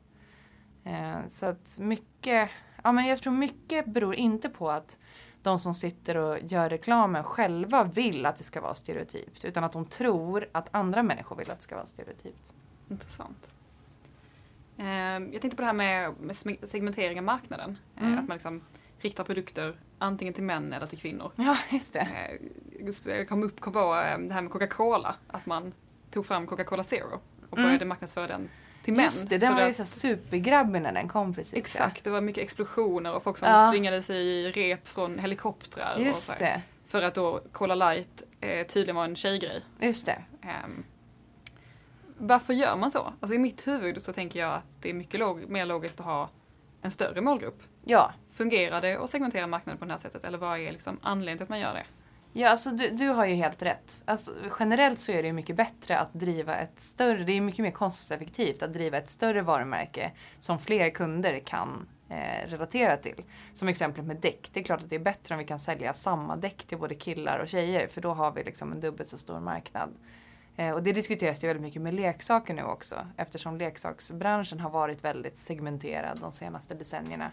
Eh, 0.85 1.27
så 1.29 1.47
att 1.47 1.77
mycket, 1.81 2.51
ja 2.85 2.93
men 2.93 3.07
jag 3.07 3.19
tror 3.19 3.33
mycket 3.33 3.87
beror 3.87 4.15
inte 4.15 4.49
på 4.49 4.71
att 4.71 4.99
de 5.45 5.59
som 5.59 5.75
sitter 5.75 6.17
och 6.17 6.39
gör 6.43 6.69
reklamen 6.69 7.25
själva 7.25 7.85
vill 7.85 8.27
att 8.27 8.37
det 8.37 8.45
ska 8.45 8.61
vara 8.61 8.75
stereotypt. 8.75 9.45
Utan 9.45 9.65
att 9.65 9.73
de 9.73 9.87
tror 9.87 10.49
att 10.53 10.69
andra 10.71 11.03
människor 11.03 11.37
vill 11.37 11.51
att 11.51 11.59
det 11.59 11.63
ska 11.63 11.75
vara 11.75 11.87
stereotypt. 11.87 12.53
Intressant. 12.89 13.49
Eh, 14.77 14.87
jag 15.33 15.41
tänkte 15.41 15.57
på 15.57 15.63
det 15.63 15.67
här 15.67 15.73
med, 15.73 16.37
segmentering 16.63 17.19
av 17.19 17.25
marknaden. 17.25 17.79
Eh, 17.97 18.03
mm. 18.03 18.19
Att 18.19 18.29
man 18.29 18.35
liksom 18.35 18.61
riktar 18.99 19.25
produkter 19.25 19.77
antingen 19.99 20.35
till 20.35 20.45
män 20.45 20.73
eller 20.73 20.87
till 20.87 20.99
kvinnor. 20.99 21.33
Ja, 21.37 21.57
just 21.71 21.93
det. 21.93 22.39
Eh, 23.05 23.17
jag 23.17 23.29
kom 23.29 23.43
upp 23.43 23.61
kom 23.61 23.73
på 23.73 23.95
det 23.95 24.35
här 24.35 24.43
med 24.43 24.53
Coca-Cola. 24.53 25.15
Att 25.27 25.47
man 25.47 25.73
tog 26.11 26.27
fram 26.27 26.47
Coca-Cola 26.47 26.83
Zero 26.83 27.21
och 27.51 27.57
började 27.57 27.75
mm. 27.75 27.89
marknadsföra 27.89 28.27
den 28.27 28.49
till 28.85 28.95
män. 28.95 29.05
Just 29.05 29.29
det, 29.29 29.39
den 29.39 29.55
var 29.55 29.67
ju 29.67 29.73
så 29.73 29.85
supergrabbig 29.85 30.83
när 30.83 30.93
den 30.93 31.09
kom 31.09 31.35
precis. 31.35 31.55
Exakt, 31.55 31.97
ja. 31.97 32.01
det 32.05 32.11
var 32.11 32.21
mycket 32.21 32.43
explosioner 32.43 33.15
och 33.15 33.23
folk 33.23 33.39
som 33.39 33.49
ja. 33.49 33.71
svingade 33.71 34.03
sig 34.03 34.17
i 34.17 34.53
rep 34.53 34.89
från 34.89 35.19
helikoptrar. 35.19 35.99
Just 35.99 36.31
och 36.31 36.37
så 36.37 36.45
det. 36.45 36.63
För 36.87 37.03
att 37.03 37.15
då 37.15 37.41
Cola 37.53 37.75
Light 37.75 38.23
eh, 38.41 38.67
tydligen 38.67 38.97
var 38.97 39.05
en 39.05 39.17
tjejgrej. 39.17 39.63
Just 39.81 40.07
det. 40.07 40.23
Um, 40.43 40.85
varför 42.19 42.55
gör 42.55 42.77
man 42.77 42.91
så? 42.91 43.13
Alltså 43.21 43.35
i 43.35 43.39
mitt 43.39 43.67
huvud 43.67 44.03
så 44.03 44.13
tänker 44.13 44.41
jag 44.41 44.53
att 44.53 44.83
det 44.83 44.91
är 44.91 44.95
mycket 44.95 45.21
log 45.21 45.49
mer 45.49 45.67
logiskt 45.67 46.01
att 46.01 46.07
ha 46.07 46.31
en 46.83 46.91
större 46.91 47.21
målgrupp. 47.21 47.63
Ja. 47.85 48.13
Fungerar 48.33 48.81
det 48.81 48.97
att 48.97 49.11
segmentera 49.11 49.47
marknaden 49.47 49.79
på 49.79 49.85
det 49.85 49.91
här 49.91 49.99
sättet 49.99 50.25
eller 50.25 50.39
vad 50.39 50.59
är 50.59 50.73
liksom 50.73 50.99
anledningen 51.03 51.39
till 51.39 51.43
att 51.43 51.49
man 51.49 51.61
gör 51.61 51.75
det? 51.75 51.85
Ja, 52.37 52.49
alltså 52.49 52.71
du, 52.71 52.91
du 52.91 53.09
har 53.09 53.27
ju 53.27 53.35
helt 53.35 53.63
rätt. 53.63 54.03
Alltså, 54.05 54.33
generellt 54.61 54.99
så 54.99 55.13
är 55.13 55.23
det 55.23 55.27
ju 55.27 55.33
mycket 55.33 55.57
bättre 55.57 55.99
att 55.99 56.13
driva 56.13 56.57
ett 56.57 56.81
större, 56.81 57.25
det 57.25 57.33
är 57.33 57.41
mycket 57.41 57.63
mer 57.63 57.71
kostnadseffektivt 57.71 58.63
att 58.63 58.73
driva 58.73 58.99
ett 58.99 59.09
större 59.09 59.43
varumärke 59.43 60.13
som 60.39 60.59
fler 60.59 60.91
kunder 60.91 61.39
kan 61.39 61.89
eh, 62.09 62.49
relatera 62.49 62.97
till. 62.97 63.25
Som 63.53 63.69
exemplet 63.69 64.07
med 64.07 64.17
däck. 64.17 64.51
Det 64.53 64.61
är 64.61 64.65
klart 64.65 64.83
att 64.83 64.91
det 64.91 64.97
är 64.97 65.01
bättre 65.01 65.35
om 65.35 65.39
vi 65.39 65.45
kan 65.45 65.59
sälja 65.59 65.95
samma 65.95 66.37
däck 66.37 66.65
till 66.65 66.79
både 66.79 66.95
killar 66.95 67.39
och 67.39 67.49
tjejer 67.49 67.87
för 67.87 68.01
då 68.01 68.15
har 68.15 68.33
vi 68.33 68.45
liksom 68.45 68.73
en 68.73 68.81
dubbelt 68.81 69.09
så 69.09 69.19
stor 69.19 69.41
marknad. 69.41 69.91
Eh, 70.57 70.71
och 70.71 70.83
det 70.83 70.93
diskuteras 70.93 71.45
ju 71.45 71.49
väldigt 71.49 71.63
mycket 71.63 71.83
med 71.83 71.95
leksaker 71.95 72.55
nu 72.55 72.63
också 72.63 73.07
eftersom 73.17 73.59
leksaksbranschen 73.59 74.61
har 74.61 74.71
varit 74.71 75.05
väldigt 75.05 75.37
segmenterad 75.37 76.19
de 76.21 76.33
senaste 76.33 76.75
decennierna. 76.75 77.31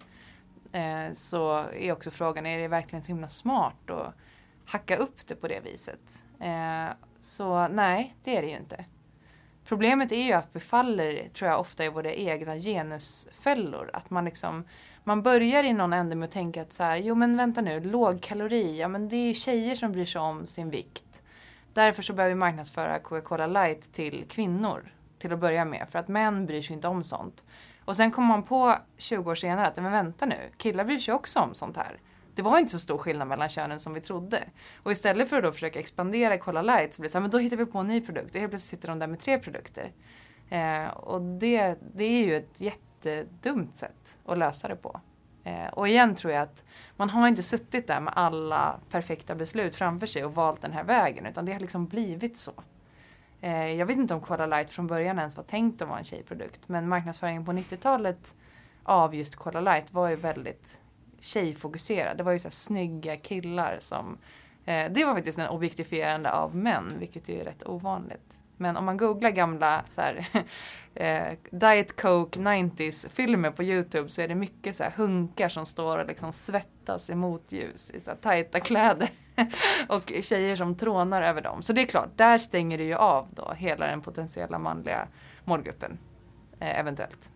Eh, 0.72 1.14
så 1.14 1.66
är 1.74 1.92
också 1.92 2.12
frågan, 2.12 2.46
är 2.46 2.58
det 2.58 2.68
verkligen 2.68 3.04
så 3.04 3.08
himla 3.08 3.28
smart? 3.28 3.90
Och, 3.90 4.14
hacka 4.72 4.98
upp 4.98 5.28
det 5.28 5.36
på 5.36 5.48
det 5.48 5.60
viset. 5.60 6.26
Eh, 6.40 6.94
så 7.20 7.68
nej, 7.68 8.16
det 8.24 8.38
är 8.38 8.42
det 8.42 8.48
ju 8.48 8.58
inte. 8.58 8.86
Problemet 9.66 10.12
är 10.12 10.24
ju 10.24 10.34
att 10.34 10.50
vi 10.52 10.60
faller, 10.60 11.30
tror 11.34 11.50
jag, 11.50 11.60
ofta 11.60 11.86
i 11.86 11.90
våra 11.90 12.14
egna 12.14 12.56
genusfällor. 12.56 13.90
Att 13.94 14.10
man 14.10 14.26
liksom, 14.26 14.64
man 15.04 15.22
börjar 15.22 15.64
i 15.64 15.74
någon 15.74 15.94
ände 15.94 16.16
med 16.16 16.28
att 16.28 16.32
tänka 16.32 16.62
att 16.62 16.74
så 16.74 16.84
här, 16.84 16.98
jo 16.98 17.16
men 17.16 17.38
vänta 17.38 17.62
nu, 17.62 17.80
lågkalori, 17.80 18.80
ja 18.80 18.88
men 18.88 19.10
det 19.10 19.16
är 19.16 19.28
ju 19.28 19.34
tjejer 19.34 19.76
som 19.76 19.92
bryr 19.92 20.06
sig 20.06 20.22
om 20.22 20.48
sin 20.48 20.70
vikt. 20.70 21.24
Därför 21.74 22.02
så 22.02 22.14
behöver 22.14 22.36
vi 22.36 22.40
marknadsföra 22.40 23.00
Coca-Cola 23.00 23.48
light 23.48 23.94
till 23.94 24.26
kvinnor 24.30 24.94
till 25.20 25.34
att 25.34 25.40
börja 25.40 25.66
med, 25.66 25.88
för 25.92 26.00
att 26.00 26.08
män 26.08 26.46
bryr 26.46 26.62
sig 26.62 26.76
inte 26.76 26.88
om 26.88 27.04
sånt. 27.04 27.44
Och 27.86 27.96
sen 27.96 28.12
kommer 28.12 28.28
man 28.28 28.44
på 28.44 28.76
20 28.98 29.32
år 29.32 29.36
senare 29.36 29.68
att, 29.68 29.76
men 29.76 29.92
vänta 29.92 30.26
nu, 30.26 30.50
killar 30.58 30.86
bryr 30.86 31.00
sig 31.00 31.14
också 31.14 31.40
om 31.40 31.54
sånt 31.54 31.78
här 31.78 32.00
det 32.36 32.42
var 32.42 32.60
inte 32.60 32.72
så 32.72 32.80
stor 32.80 32.98
skillnad 32.98 33.28
mellan 33.28 33.50
könen 33.50 33.80
som 33.80 33.94
vi 33.94 34.02
trodde. 34.02 34.44
Och 34.84 34.92
istället 34.92 35.30
för 35.30 35.38
att 35.38 35.44
då 35.44 35.52
försöka 35.52 35.80
expandera 35.80 36.38
Cola 36.38 36.62
Light 36.62 36.94
så 36.94 37.02
blir 37.02 37.10
det 37.10 37.12
så 37.12 37.18
här, 37.18 37.22
men 37.22 37.32
då 37.32 37.38
hittar 37.38 37.58
vi 37.58 37.66
på 37.66 37.78
en 37.78 37.88
ny 37.88 38.02
produkt 38.02 38.36
och 38.36 38.42
helt 38.42 38.52
plötsligt 38.52 38.70
sitter 38.80 38.88
de 38.88 39.00
där 39.00 39.08
med 39.08 39.20
tre 39.20 39.40
produkter. 39.40 39.92
Eh, 40.50 40.88
och 40.88 41.22
det, 41.22 41.76
det 41.94 42.04
är 42.04 42.26
ju 42.26 42.36
ett 42.36 42.62
jättedumt 42.62 43.76
sätt 43.76 44.20
att 44.26 44.38
lösa 44.38 44.68
det 44.68 44.76
på. 44.76 45.02
Eh, 45.44 45.68
och 45.68 45.88
igen 45.88 46.16
tror 46.16 46.34
jag 46.34 46.42
att 46.42 46.64
man 46.98 47.10
har 47.10 47.28
inte 47.28 47.44
suttit 47.44 47.88
där 47.88 48.00
med 48.00 48.14
alla 48.16 48.80
perfekta 48.90 49.36
beslut 49.36 49.76
framför 49.76 50.08
sig 50.08 50.26
och 50.26 50.36
valt 50.36 50.62
den 50.62 50.72
här 50.72 50.84
vägen 50.84 51.26
utan 51.26 51.46
det 51.46 51.54
har 51.54 51.60
liksom 51.60 51.88
blivit 51.88 52.38
så. 52.38 52.54
Eh, 53.42 53.74
jag 53.74 53.86
vet 53.86 53.98
inte 53.98 54.14
om 54.14 54.22
Cola 54.22 54.46
Light 54.46 54.72
från 54.72 54.88
början 54.88 55.20
ens 55.20 55.38
var 55.38 55.44
tänkt 55.44 55.82
att 55.82 55.88
vara 55.88 56.00
en 56.00 56.04
tjejprodukt 56.04 56.62
men 56.68 56.90
marknadsföringen 56.90 57.46
på 57.46 57.52
90-talet 57.52 58.36
av 58.84 59.16
just 59.16 59.36
Cola 59.36 59.62
Light 59.62 59.94
var 59.94 60.10
ju 60.10 60.16
väldigt 60.16 60.82
tjejfokuserad. 61.22 62.18
Det 62.18 62.24
var 62.24 62.32
ju 62.32 62.40
så 62.40 62.48
här 62.48 62.52
snygga 62.52 63.18
killar 63.18 63.78
som... 63.80 64.18
Eh, 64.66 64.92
det 64.92 65.06
var 65.06 65.16
faktiskt 65.16 65.40
en 65.40 65.50
objektifierande 65.50 66.32
av 66.32 66.56
män, 66.56 66.94
vilket 67.00 67.30
är 67.30 67.46
rätt 67.46 67.68
ovanligt. 67.68 68.44
Men 68.58 68.78
om 68.78 68.86
man 68.86 68.98
googlar 68.98 69.30
gamla 69.30 69.84
så 69.88 70.02
här, 70.02 70.28
eh, 70.96 71.38
Diet 71.52 72.02
Coke 72.02 72.40
90s 72.40 73.10
filmer 73.10 73.52
på 73.52 73.64
Youtube 73.64 74.10
så 74.10 74.22
är 74.22 74.28
det 74.28 74.36
mycket 74.36 74.76
så 74.76 74.84
här 74.84 74.92
hunkar 74.92 75.50
som 75.50 75.66
står 75.66 75.98
och 75.98 76.08
liksom 76.08 76.32
svettas 76.32 77.10
i 77.10 77.16
motljus 77.16 77.92
i 77.92 78.00
så 78.00 78.12
här 78.12 78.18
tajta 78.18 78.60
kläder. 78.60 79.10
och 79.88 80.14
tjejer 80.22 80.56
som 80.56 80.76
trånar 80.76 81.22
över 81.22 81.42
dem. 81.42 81.62
Så 81.62 81.74
det 81.74 81.82
är 81.82 81.86
klart, 81.86 82.10
där 82.16 82.38
stänger 82.38 82.78
det 82.78 82.84
ju 82.84 82.96
av 82.96 83.28
då 83.32 83.54
hela 83.58 83.88
den 83.88 84.02
potentiella 84.02 84.60
manliga 84.60 85.08
målgruppen. 85.46 85.98
Eh, 86.60 86.80
eventuellt. 86.80 87.32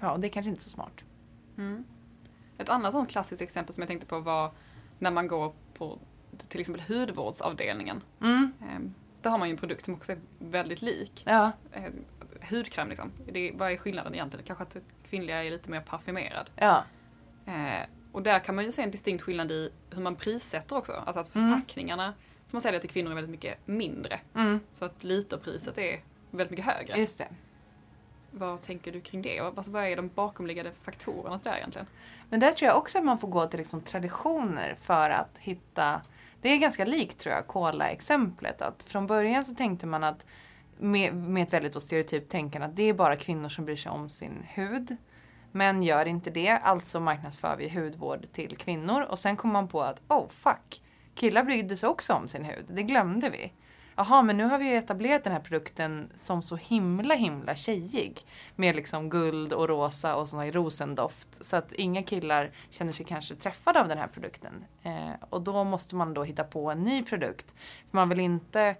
Ja, 0.00 0.16
det 0.16 0.26
är 0.26 0.28
kanske 0.28 0.50
inte 0.50 0.62
så 0.62 0.70
smart. 0.70 1.04
Mm. 1.58 1.84
Ett 2.62 2.68
annat 2.68 2.92
sånt 2.92 3.10
klassiskt 3.10 3.42
exempel 3.42 3.74
som 3.74 3.82
jag 3.82 3.88
tänkte 3.88 4.06
på 4.06 4.20
var 4.20 4.50
när 4.98 5.10
man 5.10 5.28
går 5.28 5.52
på 5.74 5.98
till 6.48 6.60
exempel 6.60 6.96
hudvårdsavdelningen. 6.96 8.02
Mm. 8.20 8.52
Ehm, 8.70 8.94
där 9.22 9.30
har 9.30 9.38
man 9.38 9.48
ju 9.48 9.52
en 9.52 9.58
produkt 9.58 9.84
som 9.84 9.94
också 9.94 10.12
är 10.12 10.18
väldigt 10.38 10.82
lik. 10.82 11.22
Ja. 11.26 11.52
Ehm, 11.72 12.04
hudkräm 12.50 12.88
liksom. 12.88 13.12
Det, 13.26 13.52
vad 13.54 13.72
är 13.72 13.76
skillnaden 13.76 14.14
egentligen? 14.14 14.46
Kanske 14.46 14.64
att 14.64 14.76
kvinnliga 15.10 15.44
är 15.44 15.50
lite 15.50 15.70
mer 15.70 15.80
parfymerad. 15.80 16.50
Ja. 16.56 16.84
Ehm, 17.46 17.86
och 18.12 18.22
där 18.22 18.38
kan 18.38 18.54
man 18.54 18.64
ju 18.64 18.72
se 18.72 18.82
en 18.82 18.90
distinkt 18.90 19.22
skillnad 19.22 19.50
i 19.50 19.70
hur 19.90 20.02
man 20.02 20.16
prissätter 20.16 20.76
också. 20.76 20.92
Alltså 20.92 21.20
att 21.20 21.34
mm. 21.34 21.50
förpackningarna 21.50 22.04
mm. 22.04 22.14
som 22.44 22.56
man 22.56 22.60
säljer 22.62 22.80
till 22.80 22.90
kvinnor 22.90 23.10
är 23.10 23.14
väldigt 23.14 23.30
mycket 23.30 23.58
mindre. 23.66 24.20
Mm. 24.34 24.60
Så 24.72 24.84
att 24.84 25.04
literpriset 25.04 25.78
är 25.78 26.00
väldigt 26.30 26.50
mycket 26.50 26.66
högre. 26.66 26.96
Just 26.96 27.18
det. 27.18 27.28
Vad 28.32 28.60
tänker 28.60 28.92
du 28.92 29.00
kring 29.00 29.22
det? 29.22 29.40
Alltså, 29.40 29.70
vad 29.70 29.84
är 29.84 29.96
de 29.96 30.08
bakomliggande 30.08 30.72
faktorerna 30.82 31.38
till 31.38 31.44
det 31.44 31.50
här 31.50 31.58
egentligen? 31.58 31.86
Men 32.28 32.40
där 32.40 32.52
tror 32.52 32.68
jag 32.68 32.78
också 32.78 32.98
att 32.98 33.04
man 33.04 33.18
får 33.18 33.28
gå 33.28 33.46
till 33.46 33.58
liksom 33.58 33.80
traditioner 33.80 34.76
för 34.80 35.10
att 35.10 35.38
hitta 35.38 36.00
det 36.42 36.48
är 36.48 36.56
ganska 36.56 36.84
likt 36.84 37.18
tror 37.18 37.34
jag, 37.34 37.46
Cola-exemplet. 37.46 38.62
Att 38.62 38.82
från 38.82 39.06
början 39.06 39.44
så 39.44 39.54
tänkte 39.54 39.86
man 39.86 40.04
att 40.04 40.26
med, 40.78 41.14
med 41.14 41.42
ett 41.42 41.52
väldigt 41.52 41.82
stereotypt 41.82 42.32
tänkande 42.32 42.66
att 42.66 42.76
det 42.76 42.82
är 42.82 42.94
bara 42.94 43.16
kvinnor 43.16 43.48
som 43.48 43.64
bryr 43.64 43.76
sig 43.76 43.92
om 43.92 44.08
sin 44.08 44.46
hud. 44.48 44.96
Män 45.52 45.82
gör 45.82 46.06
inte 46.06 46.30
det, 46.30 46.50
alltså 46.50 47.00
marknadsför 47.00 47.56
vi 47.56 47.68
hudvård 47.68 48.26
till 48.32 48.56
kvinnor. 48.56 49.02
Och 49.02 49.18
sen 49.18 49.36
kom 49.36 49.52
man 49.52 49.68
på 49.68 49.82
att 49.82 50.00
oh 50.08 50.28
fuck, 50.28 50.82
killar 51.14 51.44
brydde 51.44 51.76
sig 51.76 51.88
också 51.88 52.12
om 52.12 52.28
sin 52.28 52.44
hud. 52.44 52.64
Det 52.68 52.82
glömde 52.82 53.30
vi 53.30 53.52
jaha 54.02 54.22
men 54.22 54.36
nu 54.36 54.44
har 54.44 54.58
vi 54.58 54.70
ju 54.70 54.76
etablerat 54.76 55.24
den 55.24 55.32
här 55.32 55.40
produkten 55.40 56.10
som 56.14 56.42
så 56.42 56.56
himla 56.56 57.14
himla 57.14 57.54
tjejig. 57.54 58.26
Med 58.56 58.76
liksom 58.76 59.10
guld 59.10 59.52
och 59.52 59.68
rosa 59.68 60.16
och 60.16 60.28
sån 60.28 60.40
här 60.40 60.52
rosendoft. 60.52 61.44
Så 61.44 61.56
att 61.56 61.72
inga 61.72 62.02
killar 62.02 62.50
känner 62.70 62.92
sig 62.92 63.06
kanske 63.06 63.34
träffade 63.34 63.80
av 63.80 63.88
den 63.88 63.98
här 63.98 64.06
produkten. 64.06 64.64
Eh, 64.82 65.10
och 65.30 65.42
då 65.42 65.64
måste 65.64 65.96
man 65.96 66.14
då 66.14 66.24
hitta 66.24 66.44
på 66.44 66.70
en 66.70 66.82
ny 66.82 67.02
produkt. 67.02 67.54
För 67.90 67.96
man 67.96 68.08
vill 68.08 68.20
inte 68.20 68.76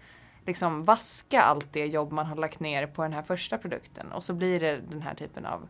liksom 0.46 0.84
vaska 0.84 1.42
allt 1.42 1.72
det 1.72 1.86
jobb 1.86 2.12
man 2.12 2.26
har 2.26 2.36
lagt 2.36 2.61
ner 2.61 2.86
på 2.86 3.03
den 3.03 3.12
här 3.12 3.22
första 3.22 3.59
produkten. 3.59 4.12
Och 4.12 4.24
så 4.24 4.34
blir 4.34 4.61
det 4.61 4.80
den 4.90 5.03
här 5.03 5.14
typen 5.14 5.46
av 5.46 5.68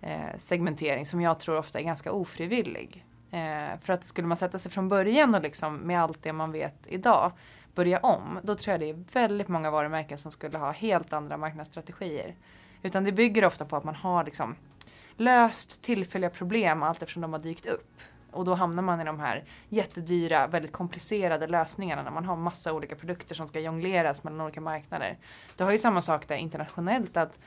eh, 0.00 0.36
segmentering 0.36 1.06
som 1.06 1.20
jag 1.20 1.40
tror 1.40 1.58
ofta 1.58 1.78
är 1.78 1.84
ganska 1.84 2.12
ofrivillig. 2.12 3.04
Eh, 3.30 3.80
för 3.80 3.92
att 3.92 4.04
skulle 4.04 4.28
man 4.28 4.36
sätta 4.36 4.58
sig 4.58 4.72
från 4.72 4.88
början 4.88 5.34
och 5.34 5.42
liksom 5.42 5.76
med 5.76 6.02
allt 6.02 6.22
det 6.22 6.32
man 6.32 6.52
vet 6.52 6.86
idag 6.86 7.32
börja 7.78 7.98
om, 7.98 8.40
då 8.42 8.54
tror 8.54 8.72
jag 8.72 8.80
det 8.80 8.90
är 8.90 9.04
väldigt 9.12 9.48
många 9.48 9.70
varumärken 9.70 10.18
som 10.18 10.32
skulle 10.32 10.58
ha 10.58 10.70
helt 10.70 11.12
andra 11.12 11.36
marknadsstrategier. 11.36 12.34
Utan 12.82 13.04
det 13.04 13.12
bygger 13.12 13.44
ofta 13.44 13.64
på 13.64 13.76
att 13.76 13.84
man 13.84 13.94
har 13.94 14.24
liksom 14.24 14.56
löst 15.16 15.82
tillfälliga 15.82 16.30
problem 16.30 16.82
allt 16.82 17.02
eftersom 17.02 17.22
de 17.22 17.32
har 17.32 17.40
dykt 17.40 17.66
upp. 17.66 18.00
Och 18.30 18.44
då 18.44 18.54
hamnar 18.54 18.82
man 18.82 19.00
i 19.00 19.04
de 19.04 19.20
här 19.20 19.44
jättedyra, 19.68 20.46
väldigt 20.46 20.72
komplicerade 20.72 21.46
lösningarna 21.46 22.02
när 22.02 22.10
man 22.10 22.24
har 22.24 22.36
massa 22.36 22.72
olika 22.72 22.96
produkter 22.96 23.34
som 23.34 23.48
ska 23.48 23.60
jongleras 23.60 24.24
mellan 24.24 24.40
olika 24.40 24.60
marknader. 24.60 25.18
Det 25.56 25.64
har 25.64 25.72
ju 25.72 25.78
samma 25.78 26.00
sak 26.00 26.28
där 26.28 26.36
internationellt 26.36 27.16
att 27.16 27.38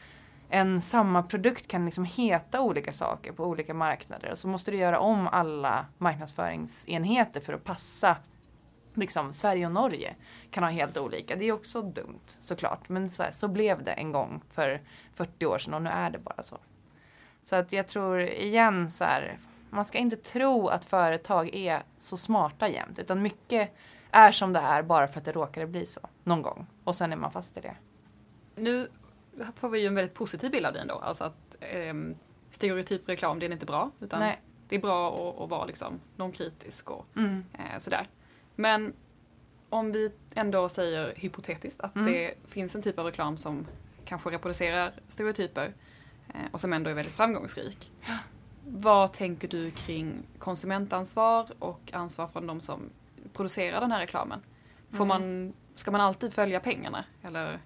en 0.49 0.81
samma 0.81 1.23
produkt 1.23 1.67
kan 1.67 1.85
liksom 1.85 2.05
heta 2.05 2.61
olika 2.61 2.91
saker 2.91 3.31
på 3.31 3.45
olika 3.45 3.73
marknader 3.73 4.31
och 4.31 4.37
så 4.37 4.47
måste 4.47 4.71
du 4.71 4.77
göra 4.77 4.99
om 4.99 5.27
alla 5.27 5.85
marknadsföringsenheter 5.97 7.39
för 7.41 7.53
att 7.53 7.63
passa 7.63 8.17
liksom 8.93 9.33
Sverige 9.33 9.65
och 9.65 9.71
Norge 9.71 10.15
kan 10.51 10.63
ha 10.63 10.71
helt 10.71 10.97
olika. 10.97 11.35
Det 11.35 11.45
är 11.45 11.53
också 11.53 11.81
dumt 11.81 12.19
såklart. 12.25 12.89
Men 12.89 13.09
så, 13.09 13.23
här, 13.23 13.31
så 13.31 13.47
blev 13.47 13.83
det 13.83 13.91
en 13.91 14.11
gång 14.11 14.41
för 14.49 14.81
40 15.13 15.45
år 15.45 15.57
sedan 15.57 15.73
och 15.73 15.81
nu 15.81 15.89
är 15.89 16.09
det 16.09 16.19
bara 16.19 16.43
så. 16.43 16.57
Så 17.41 17.55
att 17.55 17.73
jag 17.73 17.87
tror 17.87 18.19
igen 18.21 18.89
så 18.91 19.03
här, 19.03 19.39
man 19.69 19.85
ska 19.85 19.97
inte 19.97 20.15
tro 20.15 20.67
att 20.67 20.85
företag 20.85 21.55
är 21.55 21.83
så 21.97 22.17
smarta 22.17 22.67
jämt 22.67 22.99
utan 22.99 23.21
mycket 23.21 23.75
är 24.11 24.31
som 24.31 24.53
det 24.53 24.59
är 24.59 24.83
bara 24.83 25.07
för 25.07 25.19
att 25.19 25.25
det 25.25 25.31
råkade 25.31 25.67
bli 25.67 25.85
så 25.85 26.01
någon 26.23 26.41
gång 26.41 26.67
och 26.83 26.95
sen 26.95 27.11
är 27.11 27.17
man 27.17 27.31
fast 27.31 27.57
i 27.57 27.61
det. 27.61 27.75
Nu 28.55 28.87
får 29.55 29.69
vi 29.69 29.79
ju 29.79 29.87
en 29.87 29.95
väldigt 29.95 30.13
positiv 30.15 30.51
bild 30.51 30.65
av 30.65 30.73
dig 30.73 30.81
ändå. 30.81 30.95
Alltså 30.95 31.23
att 31.23 31.55
eh, 31.59 31.93
stereotyp 32.49 33.09
reklam, 33.09 33.39
det 33.39 33.45
är 33.45 33.51
inte 33.51 33.65
bra. 33.65 33.91
Utan 33.99 34.19
Nej. 34.19 34.41
det 34.67 34.75
är 34.75 34.79
bra 34.79 35.29
att, 35.29 35.41
att 35.41 35.49
vara 35.49 35.65
liksom 35.65 35.99
non-kritisk 36.15 36.89
och 36.91 37.05
Mm. 37.15 37.45
eh, 37.53 37.79
sådär. 37.79 38.07
Men 38.61 38.93
om 39.69 39.91
vi 39.91 40.11
ändå 40.35 40.69
säger 40.69 41.13
hypotetiskt 41.15 41.81
att 41.81 41.95
Mm. 41.95 42.11
det 42.13 42.33
finns 42.47 42.75
en 42.75 42.81
typ 42.81 42.99
av 42.99 43.05
reklam 43.05 43.37
som 43.37 43.67
kanske 44.05 44.29
reproducerar 44.29 44.93
stereotyper 45.07 45.73
eh, 46.27 46.35
och 46.51 46.61
som 46.61 46.73
ändå 46.73 46.89
är 46.89 46.93
väldigt 46.93 47.13
framgångsrik. 47.13 47.91
Vad 48.67 49.13
tänker 49.13 49.47
du 49.47 49.71
kring 49.71 50.13
konsumentansvar 50.39 51.47
och 51.59 51.93
ansvar 51.93 52.27
från 52.27 52.47
de 52.47 52.61
som 52.61 52.89
producerar 53.33 53.81
den 53.81 53.91
här 53.91 53.99
reklamen? 53.99 54.39
Får 54.91 55.05
Mm. 55.05 55.07
man, 55.07 55.53
ska 55.75 55.91
man 55.91 56.01
alltid 56.01 56.33
följa 56.33 56.59
pengarna? 56.59 57.05
Eller 57.23 57.59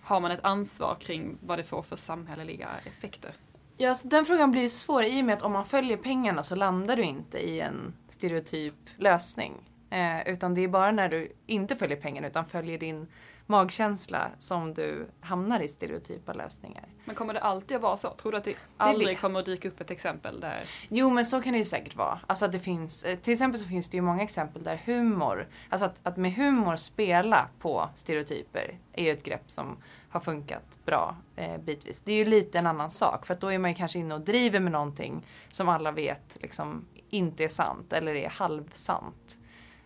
har 0.00 0.20
man 0.20 0.30
ett 0.30 0.44
ansvar 0.44 0.94
kring 1.00 1.38
vad 1.40 1.58
det 1.58 1.64
får 1.64 1.82
för 1.82 1.96
samhälleliga 1.96 2.68
effekter? 2.84 3.34
Ja, 3.76 3.94
så 3.94 4.08
den 4.08 4.24
frågan 4.26 4.50
blir 4.50 4.62
ju 4.62 4.68
svår 4.68 5.04
i 5.04 5.20
och 5.20 5.24
med 5.24 5.34
att 5.34 5.42
om 5.42 5.52
man 5.52 5.64
följer 5.64 5.96
pengarna 5.96 6.42
så 6.42 6.54
landar 6.54 6.96
du 6.96 7.02
inte 7.02 7.38
i 7.38 7.60
en 7.60 7.94
stereotyp 8.08 8.74
lösning. 8.96 9.52
Eh, 9.92 10.28
utan 10.32 10.54
det 10.54 10.60
är 10.60 10.68
bara 10.68 10.90
när 10.90 11.08
du 11.08 11.32
inte 11.46 11.76
följer 11.76 11.96
pengarna 11.96 12.26
utan 12.28 12.46
följer 12.46 12.78
din 12.78 13.06
magkänsla 13.46 14.30
som 14.38 14.74
du 14.74 15.06
hamnar 15.20 15.60
i 15.60 15.68
stereotypa 15.68 16.32
lösningar. 16.32 16.84
Men 17.04 17.14
kommer 17.14 17.34
det 17.34 17.40
alltid 17.40 17.76
att 17.76 17.82
vara 17.82 17.96
så? 17.96 18.10
Tror 18.10 18.32
du 18.32 18.38
att 18.38 18.44
det 18.44 18.54
aldrig 18.76 19.08
vet- 19.08 19.20
kommer 19.20 19.40
att 19.40 19.46
dyka 19.46 19.68
upp 19.68 19.80
ett 19.80 19.90
exempel 19.90 20.40
där 20.40 20.62
Jo 20.88 21.10
men 21.10 21.24
så 21.26 21.42
kan 21.42 21.52
det 21.52 21.58
ju 21.58 21.64
säkert 21.64 21.96
vara. 21.96 22.20
Alltså 22.26 22.44
att 22.44 22.52
det 22.52 22.58
finns, 22.58 23.04
eh, 23.04 23.16
till 23.18 23.32
exempel 23.32 23.60
så 23.60 23.66
finns 23.66 23.88
det 23.90 23.96
ju 23.96 24.00
många 24.02 24.22
exempel 24.22 24.62
där 24.64 24.82
humor, 24.84 25.48
alltså 25.68 25.86
att, 25.86 26.00
att 26.02 26.16
med 26.16 26.34
humor 26.34 26.76
spela 26.76 27.48
på 27.58 27.88
stereotyper 27.94 28.78
är 28.92 29.04
ju 29.04 29.10
ett 29.10 29.22
grepp 29.22 29.50
som 29.50 29.76
har 30.10 30.20
funkat 30.20 30.78
bra 30.84 31.16
eh, 31.36 31.58
bitvis. 31.58 32.00
Det 32.00 32.12
är 32.12 32.16
ju 32.16 32.24
lite 32.24 32.58
en 32.58 32.66
annan 32.66 32.90
sak 32.90 33.26
för 33.26 33.34
att 33.34 33.40
då 33.40 33.52
är 33.52 33.58
man 33.58 33.70
ju 33.70 33.76
kanske 33.76 33.98
inne 33.98 34.14
och 34.14 34.20
driver 34.20 34.60
med 34.60 34.72
någonting 34.72 35.26
som 35.50 35.68
alla 35.68 35.92
vet 35.92 36.36
liksom 36.40 36.84
inte 37.10 37.44
är 37.44 37.48
sant 37.48 37.92
eller 37.92 38.14
är 38.14 38.28
halvsant. 38.28 39.38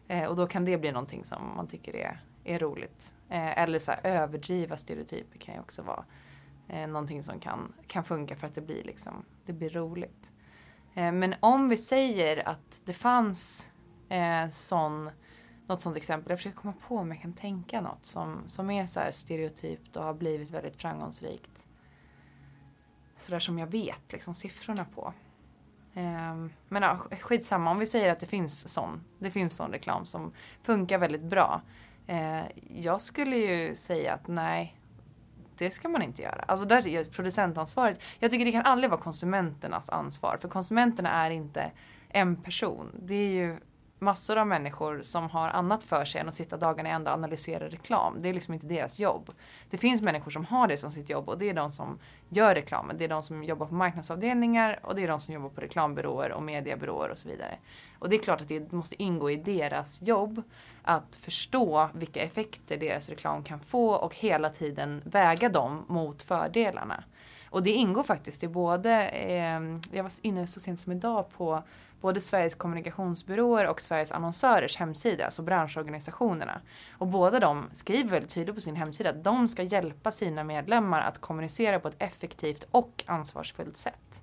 Eh, 0.09 0.25
och 0.25 0.37
då 0.37 0.47
kan 0.47 0.65
det 0.65 0.79
bli 0.79 0.93
någonting 0.93 1.25
som 1.25 1.57
man 1.57 1.67
tycker 1.67 1.97
är, 1.97 2.21
är 2.45 2.59
roligt. 2.59 3.15
Eh, 3.29 3.59
eller 3.59 3.79
så 3.79 3.93
här, 3.93 4.01
överdriva 4.05 4.77
stereotyper 4.77 5.39
kan 5.39 5.55
ju 5.55 5.61
också 5.61 5.83
vara 5.83 6.05
eh, 6.69 6.89
någonting 6.89 7.23
som 7.23 7.41
kan, 7.41 7.73
kan 7.87 8.05
funka 8.05 8.37
för 8.37 8.47
att 8.47 8.55
det 8.55 8.61
blir, 8.61 8.85
liksom, 8.85 9.25
det 9.47 9.53
blir 9.53 9.71
roligt. 9.71 10.33
Eh, 10.95 11.13
men 11.13 11.35
om 11.41 11.69
vi 11.69 11.77
säger 11.77 12.49
att 12.49 12.83
det 12.85 12.93
fanns 12.93 13.71
eh, 14.09 14.49
sån, 14.51 15.11
något 15.67 15.81
sånt 15.81 15.97
exempel, 15.97 16.31
jag 16.31 16.39
försöker 16.39 16.59
komma 16.59 16.75
på 16.89 16.97
om 16.97 17.11
jag 17.11 17.23
kan 17.23 17.33
tänka 17.33 17.81
något 17.81 18.07
som, 18.07 18.43
som 18.47 18.71
är 18.71 18.87
så 18.87 19.01
här 19.01 19.11
stereotypt 19.11 19.97
och 19.97 20.05
har 20.05 20.15
blivit 20.15 20.51
väldigt 20.51 20.77
framgångsrikt. 20.77 21.67
Sådär 23.19 23.39
som 23.39 23.59
jag 23.59 23.67
vet 23.67 24.13
liksom 24.13 24.35
siffrorna 24.35 24.85
på. 24.95 25.15
Ehm, 25.97 26.53
men 26.69 26.83
ja, 26.83 26.99
skitsamma, 27.21 27.71
om 27.71 27.79
vi 27.79 27.87
säger 27.87 28.13
att 28.13 28.21
det 28.21 28.27
finns 28.27 28.69
sån, 28.69 29.05
det 29.19 29.31
finns 29.31 29.57
sån 29.57 29.73
reklam 29.73 30.07
som 30.07 30.33
funkar 30.63 30.99
väldigt 30.99 31.23
bra. 31.23 31.63
Ehm, 32.07 32.47
jag 32.75 33.01
skulle 33.01 33.37
ju 33.37 33.75
säga 33.75 34.15
att 34.15 34.29
nej, 34.29 34.81
det 35.59 35.71
ska 35.71 35.89
man 35.89 36.03
inte 36.03 36.23
göra. 36.23 36.45
Alltså 36.49 36.67
där 36.67 36.87
är 36.87 36.91
ju 36.91 37.05
producentansvaret. 37.05 38.01
Jag 38.19 38.31
tycker 38.31 38.45
det 38.45 38.53
kan 38.53 38.67
aldrig 38.67 38.91
vara 38.91 39.01
konsumenternas 39.01 39.91
ansvar. 39.91 40.39
För 40.41 40.49
konsumenterna 40.49 41.11
är 41.11 41.31
inte 41.31 41.71
en 42.09 42.37
person. 42.37 42.93
Det 43.03 43.15
är 43.15 43.31
ju 43.31 43.59
massor 43.99 44.39
av 44.39 44.47
människor 44.47 45.03
som 45.03 45.31
har 45.31 45.49
annat 45.49 45.85
för 45.85 46.05
sig 46.05 46.21
än 46.21 46.29
att 46.29 46.35
sitta 46.35 46.57
dagarna 46.57 46.89
i 46.89 46.93
ända 46.93 47.11
och 47.11 47.19
analysera 47.19 47.69
reklam. 47.69 48.17
Det 48.21 48.29
är 48.29 48.35
liksom 48.35 48.55
inte 48.55 48.67
deras 48.67 48.99
jobb. 48.99 49.31
Det 49.71 49.79
finns 49.79 50.03
människor 50.03 50.31
som 50.31 50.45
har 50.45 50.69
det 50.69 50.77
som 50.77 50.93
sitt 50.93 51.11
jobb 51.11 51.29
och 51.29 51.39
det 51.39 51.51
är 51.51 51.55
de 51.55 51.71
som 51.71 51.99
gör 52.29 52.55
reklamen. 52.55 52.97
Det 52.97 53.05
är 53.05 53.09
de 53.09 53.23
som 53.23 53.45
jobbar 53.45 53.67
på 53.67 53.75
marknadsavdelningar 53.75 54.81
och 54.83 54.95
det 54.95 55.05
är 55.05 55.09
de 55.09 55.21
som 55.21 55.35
jobbar 55.35 55.49
på 55.49 55.61
reklambyråer 55.61 56.33
och 56.33 56.43
mediebyråer 56.43 57.09
och 57.09 57.19
så 57.19 57.29
vidare. 57.29 57.59
Och 57.99 58.09
det 58.09 58.17
är 58.17 58.21
klart 58.21 58.41
att 58.41 58.49
det 58.49 58.73
måste 58.73 59.03
ingå 59.03 59.31
i 59.31 59.37
deras 59.37 60.03
jobb 60.03 60.43
att 60.83 61.17
förstå 61.17 61.89
vilka 61.95 62.23
effekter 62.23 62.77
deras 62.77 63.09
reklam 63.09 63.43
kan 63.45 63.61
få 63.61 63.91
och 63.91 64.15
hela 64.15 64.51
tiden 64.51 65.03
väga 65.05 65.49
dem 65.49 65.85
mot 65.89 66.23
fördelarna. 66.23 67.05
Och 67.51 67.63
det 67.63 67.71
ingår 67.71 68.03
faktiskt 68.03 68.43
i 68.43 68.49
både, 68.49 69.09
eh, 69.09 69.61
jag 69.93 70.03
var 70.03 70.13
inne 70.23 70.47
så 70.47 70.61
sent 70.61 70.81
som 70.81 70.93
idag 70.93 71.31
på 71.31 71.63
både 72.01 72.21
Sveriges 72.21 72.55
kommunikationsbyråer 72.55 73.67
och 73.67 73.81
Sveriges 73.81 74.13
annonsörers 74.13 74.77
hemsida, 74.77 75.25
alltså 75.25 75.43
branschorganisationerna. 75.43 76.61
Och 76.91 77.07
båda 77.07 77.41
de 77.41 77.69
skriver 77.73 78.11
väldigt 78.11 78.31
tydligt 78.31 78.55
på 78.55 78.61
sin 78.61 78.77
hemsida 78.77 79.11
att 79.11 79.25
de 79.25 79.49
ska 79.49 79.63
hjälpa 79.63 80.11
sina 80.11 80.45
medlemmar 80.45 81.01
att 81.01 81.21
kommunicera 81.21 81.81
på 81.81 81.89
ett 81.89 81.97
effektivt 81.99 82.67
och 82.71 83.05
ansvarsfullt 83.07 83.77
sätt. 83.77 84.23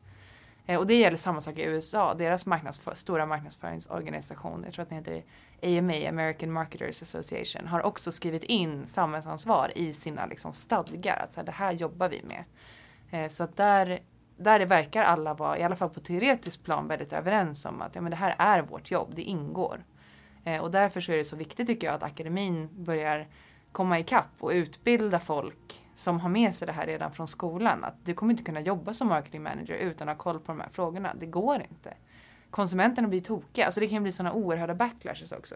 Eh, 0.65 0.80
och 0.80 0.88
det 0.88 0.95
gäller 0.95 1.17
samma 1.17 1.41
sak 1.41 1.57
i 1.57 1.63
USA. 1.63 2.13
Deras 2.13 2.45
marknadsför, 2.45 2.95
stora 2.95 3.26
marknadsföringsorganisation, 3.26 4.61
jag 4.63 4.74
tror 4.74 4.84
att 4.84 4.89
den 4.89 4.97
heter 4.97 5.24
AMA, 5.63 6.09
American 6.09 6.51
Marketers 6.51 7.01
Association, 7.01 7.67
har 7.67 7.82
också 7.82 8.11
skrivit 8.11 8.43
in 8.43 8.86
samhällsansvar 8.86 9.71
i 9.76 9.93
sina 9.93 10.26
liksom, 10.26 10.53
stadgar. 10.53 11.17
Att 11.24 11.32
så 11.32 11.39
här, 11.39 11.45
det 11.45 11.51
här 11.51 11.71
jobbar 11.71 12.09
vi 12.09 12.24
med. 12.24 12.43
Eh, 13.11 13.30
så 13.30 13.43
att 13.43 13.57
där, 13.57 13.99
där 14.38 14.60
det 14.60 14.66
verkar 14.66 15.04
alla 15.04 15.34
vara, 15.34 15.58
i 15.58 15.64
alla 15.64 15.76
fall 15.76 15.90
på 15.90 16.00
teoretiskt 16.00 16.64
plan, 16.64 16.88
väldigt 16.88 17.14
överens 17.14 17.66
om 17.66 17.82
att 17.82 17.96
ja, 17.96 18.02
men 18.02 18.10
det 18.10 18.16
här 18.16 18.36
är 18.38 18.62
vårt 18.62 18.92
jobb, 18.92 19.12
det 19.16 19.22
ingår. 19.22 19.84
Eh, 20.44 20.62
Och 20.62 20.72
därför 20.72 21.02
så 21.02 21.12
är 21.12 21.18
det 21.18 21.24
så 21.24 21.36
viktigt 21.36 21.68
tycker 21.68 21.88
jag 21.88 21.96
att 21.96 22.04
akademin 22.04 22.70
börjar 22.84 23.28
komma 23.72 24.00
ikapp 24.00 24.32
och 24.40 24.50
utbilda 24.50 25.20
folk 25.20 25.84
som 25.94 26.20
har 26.20 26.30
med 26.30 26.56
sig 26.56 26.66
det 26.66 26.72
här 26.74 26.86
redan 26.86 27.12
från 27.12 27.28
skolan. 27.28 27.84
Att 27.84 28.06
du 28.06 28.14
kommer 28.14 28.34
inte 28.34 28.44
kunna 28.44 28.60
jobba 28.62 28.94
som 28.94 29.08
marketing 29.08 29.44
manager 29.44 29.76
utan 29.76 30.10
att 30.10 30.18
ha 30.18 30.24
koll 30.24 30.40
på 30.40 30.52
de 30.52 30.60
här 30.60 30.70
frågorna. 30.70 31.14
Det 31.20 31.26
går 31.26 31.62
inte. 31.70 31.94
Konsumenterna 32.50 33.08
blir 33.08 33.22
tokiga. 33.22 33.66
Alltså 33.66 33.80
det 33.80 33.88
kan 33.88 34.04
bli 34.04 34.12
sådana 34.12 34.34
oerhörda 34.34 34.76
backlashes 34.76 35.32
också. 35.32 35.56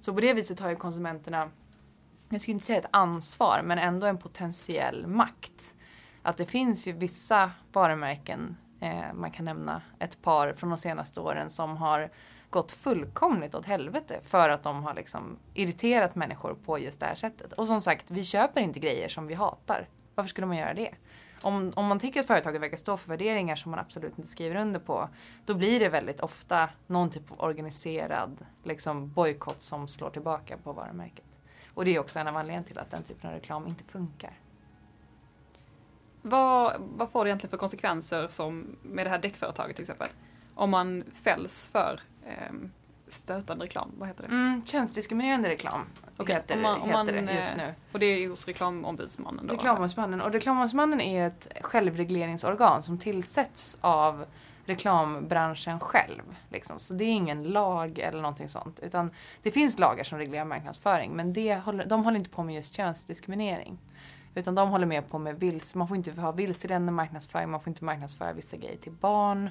Så 0.00 0.14
på 0.14 0.20
det 0.20 0.34
viset 0.34 0.60
har 0.60 0.70
ju 0.70 0.76
konsumenterna, 0.76 1.50
jag 2.28 2.40
skulle 2.40 2.52
inte 2.52 2.66
säga 2.66 2.78
ett 2.78 2.86
ansvar, 2.90 3.60
men 3.64 3.78
ändå 3.78 4.06
en 4.06 4.18
potentiell 4.18 5.06
makt. 5.06 5.74
Att 6.22 6.36
det 6.36 6.46
finns 6.46 6.86
ju 6.86 6.92
vissa 6.92 7.50
varumärken, 7.72 8.56
eh, 8.80 9.12
man 9.14 9.30
kan 9.30 9.44
nämna 9.44 9.82
ett 9.98 10.22
par 10.22 10.52
från 10.52 10.70
de 10.70 10.78
senaste 10.78 11.20
åren 11.20 11.50
som 11.50 11.76
har 11.76 12.10
gått 12.50 12.72
fullkomligt 12.72 13.54
åt 13.54 13.66
helvete 13.66 14.20
för 14.22 14.48
att 14.48 14.62
de 14.62 14.84
har 14.84 14.94
liksom 14.94 15.38
irriterat 15.54 16.14
människor 16.14 16.54
på 16.64 16.78
just 16.78 17.00
det 17.00 17.06
här 17.06 17.14
sättet. 17.14 17.52
Och 17.52 17.66
som 17.66 17.80
sagt, 17.80 18.10
vi 18.10 18.24
köper 18.24 18.60
inte 18.60 18.80
grejer 18.80 19.08
som 19.08 19.26
vi 19.26 19.34
hatar. 19.34 19.88
Varför 20.14 20.28
skulle 20.28 20.46
man 20.46 20.56
göra 20.56 20.74
det? 20.74 20.94
Om, 21.42 21.72
om 21.74 21.86
man 21.86 21.98
tycker 21.98 22.20
att 22.20 22.26
företaget 22.26 22.60
verkar 22.60 22.76
stå 22.76 22.96
för 22.96 23.08
värderingar 23.08 23.56
som 23.56 23.70
man 23.70 23.80
absolut 23.80 24.18
inte 24.18 24.30
skriver 24.30 24.56
under 24.56 24.80
på, 24.80 25.08
då 25.46 25.54
blir 25.54 25.80
det 25.80 25.88
väldigt 25.88 26.20
ofta 26.20 26.68
någon 26.86 27.10
typ 27.10 27.30
av 27.32 27.40
organiserad 27.40 28.46
liksom, 28.64 29.12
bojkott 29.12 29.60
som 29.60 29.88
slår 29.88 30.10
tillbaka 30.10 30.56
på 30.56 30.72
varumärket. 30.72 31.40
Och 31.74 31.84
det 31.84 31.94
är 31.94 31.98
också 31.98 32.18
en 32.18 32.28
av 32.28 32.36
anledningarna 32.36 32.66
till 32.66 32.78
att 32.78 32.90
den 32.90 33.02
typen 33.02 33.30
av 33.30 33.36
reklam 33.36 33.66
inte 33.66 33.84
funkar. 33.84 34.32
Vad, 36.22 36.76
vad 36.78 37.10
får 37.10 37.24
det 37.24 37.28
egentligen 37.28 37.50
för 37.50 37.56
konsekvenser 37.56 38.28
som 38.28 38.76
med 38.82 39.06
det 39.06 39.10
här 39.10 39.18
däckföretaget 39.18 39.76
till 39.76 39.82
exempel? 39.82 40.08
Om 40.54 40.70
man 40.70 41.04
fälls 41.22 41.68
för 41.72 42.00
ehm, 42.26 42.70
stötande 43.08 43.64
reklam, 43.64 43.90
vad 43.98 44.08
heter 44.08 44.22
det? 44.22 44.28
Mm, 44.28 44.64
könsdiskriminerande 44.66 45.48
reklam 45.48 45.80
Okej, 46.16 46.34
heter, 46.34 46.56
om 46.56 46.62
man- 46.62 46.80
om 46.80 46.90
man, 46.90 47.06
heter 47.08 47.22
det 47.22 47.32
just 47.34 47.50
eh, 47.52 47.56
nu. 47.58 47.74
Och 47.92 47.98
det 47.98 48.06
är 48.06 48.28
hos 48.28 48.46
reklamombudsmannen 48.46 49.46
då? 49.46 49.54
Reklamombudsmannen. 49.54 50.20
Och 50.20 50.32
Reklamombudsmannen 50.32 51.00
är 51.00 51.26
ett 51.26 51.48
självregleringsorgan 51.60 52.82
som 52.82 52.98
tillsätts 52.98 53.78
av 53.80 54.24
reklambranschen 54.64 55.80
själv. 55.80 56.22
Liksom. 56.50 56.78
Så 56.78 56.94
det 56.94 57.04
är 57.04 57.08
ingen 57.12 57.42
lag 57.44 57.98
eller 57.98 58.20
någonting 58.22 58.48
sånt. 58.48 58.80
Utan 58.80 59.10
det 59.42 59.50
finns 59.50 59.78
lagar 59.78 60.04
som 60.04 60.18
reglerar 60.18 60.44
marknadsföring 60.44 61.12
men 61.16 61.32
det 61.32 61.54
håller, 61.56 61.84
de 61.86 62.04
håller 62.04 62.16
inte 62.18 62.30
på 62.30 62.42
med 62.42 62.54
just 62.54 62.74
könsdiskriminering. 62.74 63.78
Utan 64.34 64.54
de 64.54 64.68
håller 64.68 64.86
med 64.86 65.08
på 65.08 65.18
med 65.18 65.40
vils, 65.40 65.74
man 65.74 65.88
får 65.88 65.96
inte 65.96 66.20
ha 66.20 66.32
vilseledande 66.32 66.92
marknadsföring, 66.92 67.50
man 67.50 67.60
får 67.60 67.70
inte 67.70 67.84
marknadsföra 67.84 68.32
vissa 68.32 68.56
grejer 68.56 68.76
till 68.76 68.92
barn. 68.92 69.50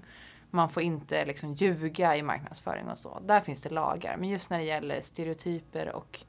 Man 0.52 0.70
får 0.70 0.84
inte 0.84 1.26
liksom 1.26 1.54
ljuga 1.54 2.18
i 2.18 2.24
marknadsföring 2.24 2.90
och 2.90 2.98
så. 2.98 3.20
Där 3.20 3.42
finns 3.42 3.62
det 3.62 3.70
lagar. 3.70 4.18
Men 4.18 4.30
just 4.30 4.50
när 4.50 4.58
det 4.58 4.64
gäller 4.64 5.02
stereotyper 5.02 5.96
och 5.96 6.20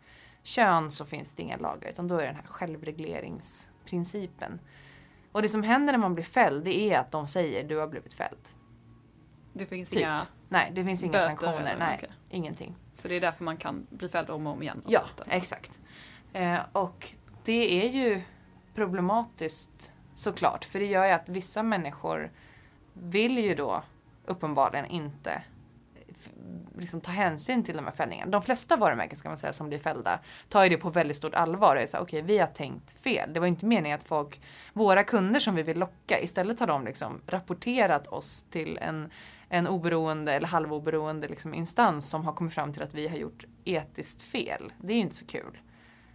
kön 0.42 0.90
så 0.90 1.05
finns 1.05 1.36
det 1.36 1.42
inga 1.42 1.57
lagar. 1.57 1.90
Utan 1.90 2.09
då 2.09 2.14
är 2.14 2.20
det 2.20 2.26
den 2.26 2.36
här 2.36 2.46
självregleringsprincipen. 2.46 4.61
Och 5.32 5.42
det 5.42 5.48
som 5.48 5.62
händer 5.62 5.92
när 5.92 5.98
man 5.98 6.14
blir 6.14 6.24
fälld 6.24 6.64
det 6.64 6.78
är 6.78 6.98
att 6.98 7.11
de 7.11 7.26
säger 7.26 7.64
du 7.64 7.78
har 7.78 7.86
blivit 7.86 8.14
fälld. 8.14 8.48
Det 9.53 9.66
finns 9.66 9.90
Typ. 9.90 10.01
inga... 10.01 10.26
Nej, 10.48 10.72
det 10.74 10.84
finns 10.84 11.03
inga 11.03 11.12
Böter 11.12 11.26
sanktioner. 11.26 11.76
Nej, 11.78 11.94
okej. 11.98 12.11
ingenting. 12.30 12.76
Så 12.94 13.09
det 13.09 13.14
är 13.14 13.20
därför 13.20 13.44
man 13.44 13.57
kan 13.57 13.86
bli 13.90 14.09
fälld 14.09 14.30
om 14.30 14.46
och 14.46 14.53
om 14.53 14.62
igen. 14.62 14.82
Ja, 14.86 15.03
exakt. 15.26 15.80
Eh, 16.32 16.59
och 16.72 17.09
det 17.44 17.84
är 17.84 17.88
ju 17.90 18.22
problematiskt 18.80 19.92
såklart. 20.14 20.64
För 20.64 20.78
det 20.78 20.86
gör 20.86 21.06
ju 21.06 21.12
att 21.12 21.28
vissa 21.28 21.62
människor 21.62 22.30
vill 22.92 23.38
ju 23.38 23.54
då 23.54 23.82
uppenbarligen 24.26 24.86
inte 24.86 25.42
liksom 26.78 27.00
ta 27.00 27.10
hänsyn 27.10 27.64
till 27.64 27.76
de 27.76 27.84
här 27.84 27.92
fällningarna. 27.92 28.30
De 28.30 28.42
flesta 28.42 28.76
varumärken 28.76 29.16
ska 29.16 29.28
man 29.28 29.38
säga 29.38 29.52
som 29.52 29.68
blir 29.68 29.78
fällda 29.78 30.20
tar 30.48 30.62
ju 30.62 30.68
det 30.68 30.76
på 30.76 30.90
väldigt 30.90 31.16
stort 31.16 31.34
allvar. 31.34 31.76
och 31.76 31.82
är 31.82 31.86
så 31.86 31.96
här, 31.96 32.04
okej 32.04 32.22
vi 32.22 32.38
har 32.38 32.46
tänkt 32.46 32.92
fel. 32.92 33.32
Det 33.32 33.40
var 33.40 33.46
inte 33.46 33.66
meningen 33.66 33.98
att 33.98 34.08
folk, 34.08 34.40
våra 34.72 35.04
kunder 35.04 35.40
som 35.40 35.54
vi 35.54 35.62
vill 35.62 35.78
locka, 35.78 36.20
istället 36.20 36.60
har 36.60 36.66
de 36.66 36.84
liksom 36.84 37.20
rapporterat 37.26 38.06
oss 38.06 38.42
till 38.50 38.78
en 38.78 39.10
en 39.52 39.66
oberoende 39.66 40.32
eller 40.32 40.48
halvoberoende 40.48 41.28
liksom 41.28 41.54
instans 41.54 42.10
som 42.10 42.24
har 42.24 42.32
kommit 42.32 42.54
fram 42.54 42.72
till 42.72 42.82
att 42.82 42.94
vi 42.94 43.08
har 43.08 43.16
gjort 43.16 43.44
etiskt 43.64 44.22
fel. 44.22 44.72
Det 44.78 44.92
är 44.92 44.96
ju 44.96 45.02
inte 45.02 45.16
så 45.16 45.26
kul. 45.26 45.58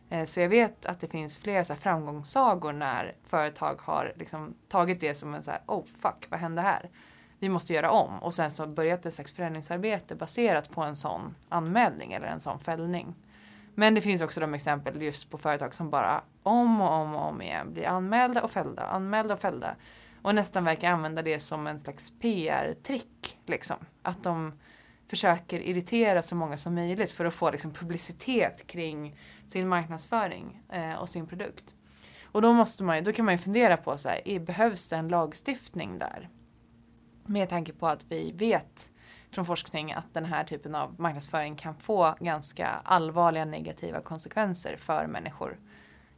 Eh, 0.10 0.26
så 0.26 0.40
jag 0.40 0.50
vet 0.50 0.86
att 0.86 1.00
det 1.00 1.08
finns 1.08 1.38
flera 1.38 1.64
så 1.64 1.74
här 1.74 1.80
framgångssagor 1.80 2.74
när 2.74 3.16
företag 3.24 3.82
har 3.82 4.14
liksom 4.16 4.54
tagit 4.68 5.00
det 5.00 5.14
som 5.14 5.34
en 5.34 5.44
så 5.44 5.52
här, 5.52 5.62
oh 5.66 5.84
fuck, 6.02 6.26
vad 6.30 6.40
hände 6.40 6.62
här? 6.62 6.90
Vi 7.40 7.50
måste 7.50 7.74
göra 7.74 7.92
om 7.92 8.24
och 8.24 8.34
sen 8.34 8.52
så 8.52 8.68
börjat 8.68 9.06
ett 9.06 9.14
slags 9.14 9.34
förändringsarbete 9.34 10.16
baserat 10.16 10.72
på 10.72 10.82
en 10.82 10.96
sån 10.96 11.36
anmälning 11.50 12.14
eller 12.14 12.28
en 12.28 12.40
sån 12.40 12.60
fällning. 12.60 13.16
Men 13.76 13.96
det 13.96 14.02
finns 14.02 14.22
också 14.22 14.40
de 14.40 14.54
exempel 14.54 15.02
just 15.02 15.30
på 15.30 15.38
företag 15.38 15.76
som 15.76 15.90
bara 15.90 16.22
om 16.44 16.82
och 16.82 16.92
om 16.92 17.16
och 17.16 17.28
om 17.28 17.42
igen 17.42 17.74
blir 17.74 17.88
anmälda 17.88 18.44
och 18.44 18.52
fällda, 18.52 18.84
anmälda 18.84 19.34
och 19.34 19.40
fällda. 19.40 19.76
Och 20.22 20.36
nästan 20.36 20.64
verkar 20.64 20.92
använda 20.92 21.22
det 21.22 21.40
som 21.40 21.68
en 21.68 21.80
slags 21.80 22.20
PR-trick. 22.20 23.38
Liksom. 23.46 23.78
Att 24.02 24.24
de 24.24 24.54
försöker 25.08 25.60
irritera 25.60 26.22
så 26.22 26.36
många 26.36 26.58
som 26.58 26.76
möjligt 26.76 27.12
för 27.12 27.26
att 27.26 27.34
få 27.34 27.52
liksom, 27.52 27.74
publicitet 27.74 28.68
kring 28.68 29.16
sin 29.48 29.68
marknadsföring 29.68 30.62
eh, 30.70 30.94
och 30.96 31.10
sin 31.10 31.28
produkt. 31.28 31.76
Och 32.24 32.42
då, 32.42 32.54
måste 32.54 32.84
man, 32.84 33.04
då 33.04 33.12
kan 33.12 33.26
man 33.26 33.34
ju 33.34 33.38
fundera 33.38 33.78
på 33.78 33.98
så 33.98 34.10
här, 34.10 34.40
behövs 34.40 34.88
det 34.88 34.96
en 34.96 35.08
lagstiftning 35.08 36.00
där? 36.00 36.30
Med 37.26 37.50
tanke 37.50 37.74
på 37.74 37.88
att 37.88 38.06
vi 38.10 38.32
vet 38.32 38.92
från 39.32 39.46
forskning 39.46 39.94
att 39.94 40.14
den 40.14 40.26
här 40.26 40.44
typen 40.44 40.76
av 40.76 40.96
marknadsföring 41.00 41.56
kan 41.56 41.76
få 41.76 42.16
ganska 42.20 42.68
allvarliga 42.68 43.46
negativa 43.46 44.02
konsekvenser 44.02 44.76
för 44.78 45.08
människor. 45.08 45.60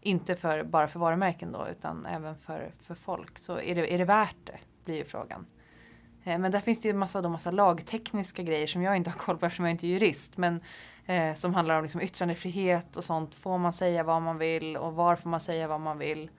Inte 0.01 0.35
för, 0.35 0.63
bara 0.63 0.87
för 0.87 0.99
varumärken 0.99 1.51
då 1.51 1.67
utan 1.71 2.05
även 2.05 2.35
för, 2.35 2.71
för 2.81 2.95
folk. 2.95 3.39
Så 3.39 3.59
är 3.59 3.75
det, 3.75 3.93
är 3.93 3.97
det 3.97 4.05
värt 4.05 4.35
det? 4.43 4.57
Blir 4.85 4.95
ju 4.95 5.03
frågan. 5.03 5.45
Eh, 6.23 6.37
men 6.39 6.51
där 6.51 6.59
finns 6.59 6.81
det 6.81 6.87
ju 6.87 6.93
massa, 6.93 7.21
då 7.21 7.29
massa 7.29 7.51
lagtekniska 7.51 8.43
grejer 8.43 8.67
som 8.67 8.81
jag 8.81 8.97
inte 8.97 9.09
har 9.09 9.17
koll 9.17 9.37
på 9.37 9.45
eftersom 9.45 9.65
jag 9.65 9.71
inte 9.71 9.87
är 9.87 9.89
jurist. 9.89 10.37
Men 10.37 10.61
eh, 11.07 11.33
som 11.33 11.53
handlar 11.53 11.77
om 11.77 11.83
liksom 11.83 12.01
yttrandefrihet 12.01 12.97
och 12.97 13.03
sånt. 13.03 13.35
Får 13.35 13.57
man 13.57 13.73
säga 13.73 14.03
vad 14.03 14.21
man 14.21 14.37
vill 14.37 14.77
och 14.77 14.93
var 14.93 15.15
får 15.15 15.29
man 15.29 15.39
säga 15.39 15.67
vad 15.67 15.81
man 15.81 15.97
vill? 15.97 16.29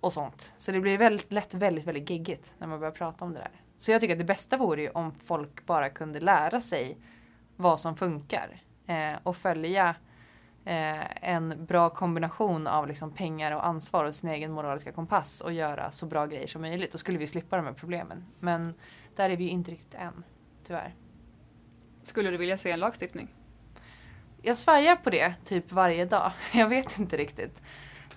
Och 0.00 0.12
sånt. 0.12 0.54
Så 0.56 0.72
det 0.72 0.80
blir 0.80 0.98
väldigt 0.98 1.32
lätt 1.32 1.54
väldigt, 1.54 1.84
väldigt 1.84 2.10
geggigt 2.10 2.54
när 2.58 2.66
man 2.66 2.78
börjar 2.78 2.92
prata 2.92 3.24
om 3.24 3.32
det 3.32 3.38
där. 3.38 3.50
Så 3.78 3.90
jag 3.90 4.00
tycker 4.00 4.14
att 4.14 4.18
det 4.18 4.24
bästa 4.24 4.56
vore 4.56 4.82
ju 4.82 4.90
om 4.90 5.12
folk 5.12 5.66
bara 5.66 5.90
kunde 5.90 6.20
lära 6.20 6.60
sig 6.60 6.98
vad 7.56 7.80
som 7.80 7.96
funkar. 7.96 8.62
Eh, 8.86 9.12
och 9.22 9.36
följa 9.36 9.94
eh, 10.64 11.28
en 11.28 11.66
bra 11.66 11.90
kombination 11.90 12.66
av 12.66 12.88
liksom 12.88 13.12
pengar 13.12 13.52
och 13.52 13.66
ansvar 13.66 14.04
och 14.04 14.14
sin 14.14 14.30
egen 14.30 14.52
moraliska 14.52 14.92
kompass 14.92 15.40
och 15.40 15.52
göra 15.52 15.90
så 15.90 16.06
bra 16.06 16.26
grejer 16.26 16.46
som 16.46 16.62
möjligt. 16.62 16.92
Då 16.92 16.98
skulle 16.98 17.18
vi 17.18 17.26
slippa 17.26 17.56
de 17.56 17.66
här 17.66 17.72
problemen. 17.72 18.24
Men 18.40 18.74
där 19.16 19.30
är 19.30 19.36
vi 19.36 19.44
ju 19.44 19.50
inte 19.50 19.70
riktigt 19.70 19.94
än, 19.94 20.24
tyvärr. 20.66 20.94
Skulle 22.02 22.30
du 22.30 22.36
vilja 22.36 22.58
se 22.58 22.70
en 22.70 22.80
lagstiftning? 22.80 23.28
Jag 24.44 24.56
svajar 24.56 24.96
på 24.96 25.10
det 25.10 25.34
typ 25.44 25.72
varje 25.72 26.04
dag. 26.04 26.32
Jag 26.52 26.68
vet 26.68 26.98
inte 26.98 27.16
riktigt. 27.16 27.62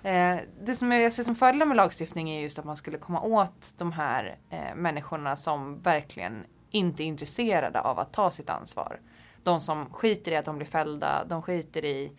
Eh, 0.02 0.36
det 0.60 0.76
som 0.76 0.92
jag 0.92 1.12
ser 1.12 1.22
som 1.22 1.34
fördelar 1.34 1.66
med 1.66 1.76
lagstiftning 1.76 2.30
är 2.30 2.40
just 2.40 2.58
att 2.58 2.64
man 2.64 2.76
skulle 2.76 2.98
komma 2.98 3.20
åt 3.20 3.74
de 3.76 3.92
här 3.92 4.36
eh, 4.50 4.74
människorna 4.74 5.36
som 5.36 5.80
verkligen 5.80 6.44
inte 6.70 7.02
är 7.02 7.04
intresserade 7.04 7.80
av 7.80 7.98
att 7.98 8.12
ta 8.12 8.30
sitt 8.30 8.50
ansvar. 8.50 9.00
De 9.42 9.60
som 9.60 9.86
skiter 9.92 10.32
i 10.32 10.36
att 10.36 10.44
de 10.44 10.56
blir 10.56 10.66
fällda, 10.66 11.24
de 11.24 11.42
skiter 11.42 11.84
i 11.84 12.12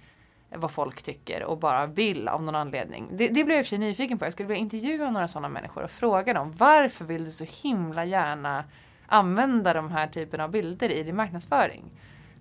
vad 0.56 0.72
folk 0.72 1.02
tycker 1.02 1.44
och 1.44 1.58
bara 1.58 1.86
vill 1.86 2.28
av 2.28 2.44
någon 2.44 2.56
anledning. 2.56 3.08
Det, 3.12 3.28
det 3.28 3.44
blev 3.44 3.50
jag 3.50 3.60
i 3.60 3.62
och 3.62 3.66
för 3.66 3.70
sig 3.70 3.78
nyfiken 3.78 4.20
på. 4.20 4.26
Jag 4.26 4.34
skulle 4.34 4.48
vilja 4.48 4.62
intervjua 4.62 5.12
några 5.12 5.28
sådana 5.28 5.50
människor 5.50 5.84
och 5.84 5.92
fråga 5.92 6.34
dem 6.34 6.54
varför 6.58 7.06
vill 7.06 7.26
du 7.26 7.32
så 7.32 7.46
himla 7.64 8.06
gärna 8.06 8.64
använda 9.08 9.74
de 9.74 9.92
här 9.92 10.08
typen 10.08 10.42
av 10.42 10.52
bilder 10.52 10.90
i 10.90 11.04
din 11.04 11.16
marknadsföring? 11.16 11.92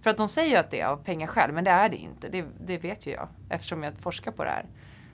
För 0.06 0.10
att 0.10 0.16
de 0.16 0.28
säger 0.28 0.50
ju 0.50 0.56
att 0.56 0.70
det 0.70 0.80
är 0.80 0.86
av 0.86 0.96
pengaskäl, 0.96 1.52
men 1.52 1.64
det 1.64 1.70
är 1.70 1.88
det 1.88 1.96
inte. 1.96 2.28
Det, 2.28 2.44
det 2.60 2.78
vet 2.78 3.06
ju 3.06 3.10
jag 3.10 3.28
eftersom 3.48 3.82
jag 3.82 3.98
forskar 3.98 4.32
på 4.32 4.44
det 4.44 4.50
här. 4.50 4.66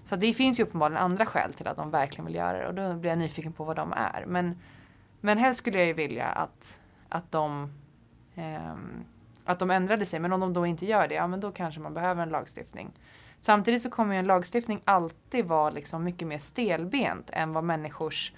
Så 0.05 0.17
det 0.17 0.35
finns 0.35 0.61
ju 0.61 0.63
uppenbarligen 0.63 1.03
andra 1.03 1.27
skäl 1.27 1.53
till 1.53 1.67
att 1.67 1.77
de 1.77 1.91
verkligen 1.91 2.27
vill 2.27 2.35
göra 2.35 2.59
det 2.59 2.67
och 2.69 2.75
då 2.75 2.95
blir 2.95 3.11
jag 3.11 3.19
nyfiken 3.19 3.53
på 3.53 3.65
vad 3.65 3.77
de 3.77 3.93
är. 3.93 4.25
Men, 4.27 4.59
men 5.21 5.39
helst 5.39 5.59
skulle 5.59 5.79
jag 5.79 5.87
ju 5.87 5.93
vilja 5.93 6.27
att, 6.27 6.81
att, 7.09 7.33
de, 7.33 7.73
ehm, 8.35 9.05
att 9.45 9.59
de 9.59 9.71
ändrade 9.71 10.07
sig. 10.07 10.21
Men 10.21 10.33
om 10.33 10.41
de 10.41 10.53
då 10.53 10.67
inte 10.67 10.87
gör 10.87 11.09
det, 11.09 11.15
ja 11.15 11.27
men 11.27 11.41
då 11.41 11.53
kanske 11.53 11.81
man 11.81 11.95
behöver 11.95 12.23
en 12.23 12.29
lagstiftning. 12.29 12.91
Samtidigt 13.41 13.83
så 13.83 13.91
kommer 13.91 14.15
ju 14.15 14.19
en 14.19 14.27
lagstiftning 14.27 14.81
alltid 14.85 15.45
vara 15.45 15.71
liksom 15.71 16.05
mycket 16.05 16.29
mer 16.29 16.39
stelbent 16.39 17.31
än 17.33 17.53
vad 17.53 17.65
människors 17.65 18.33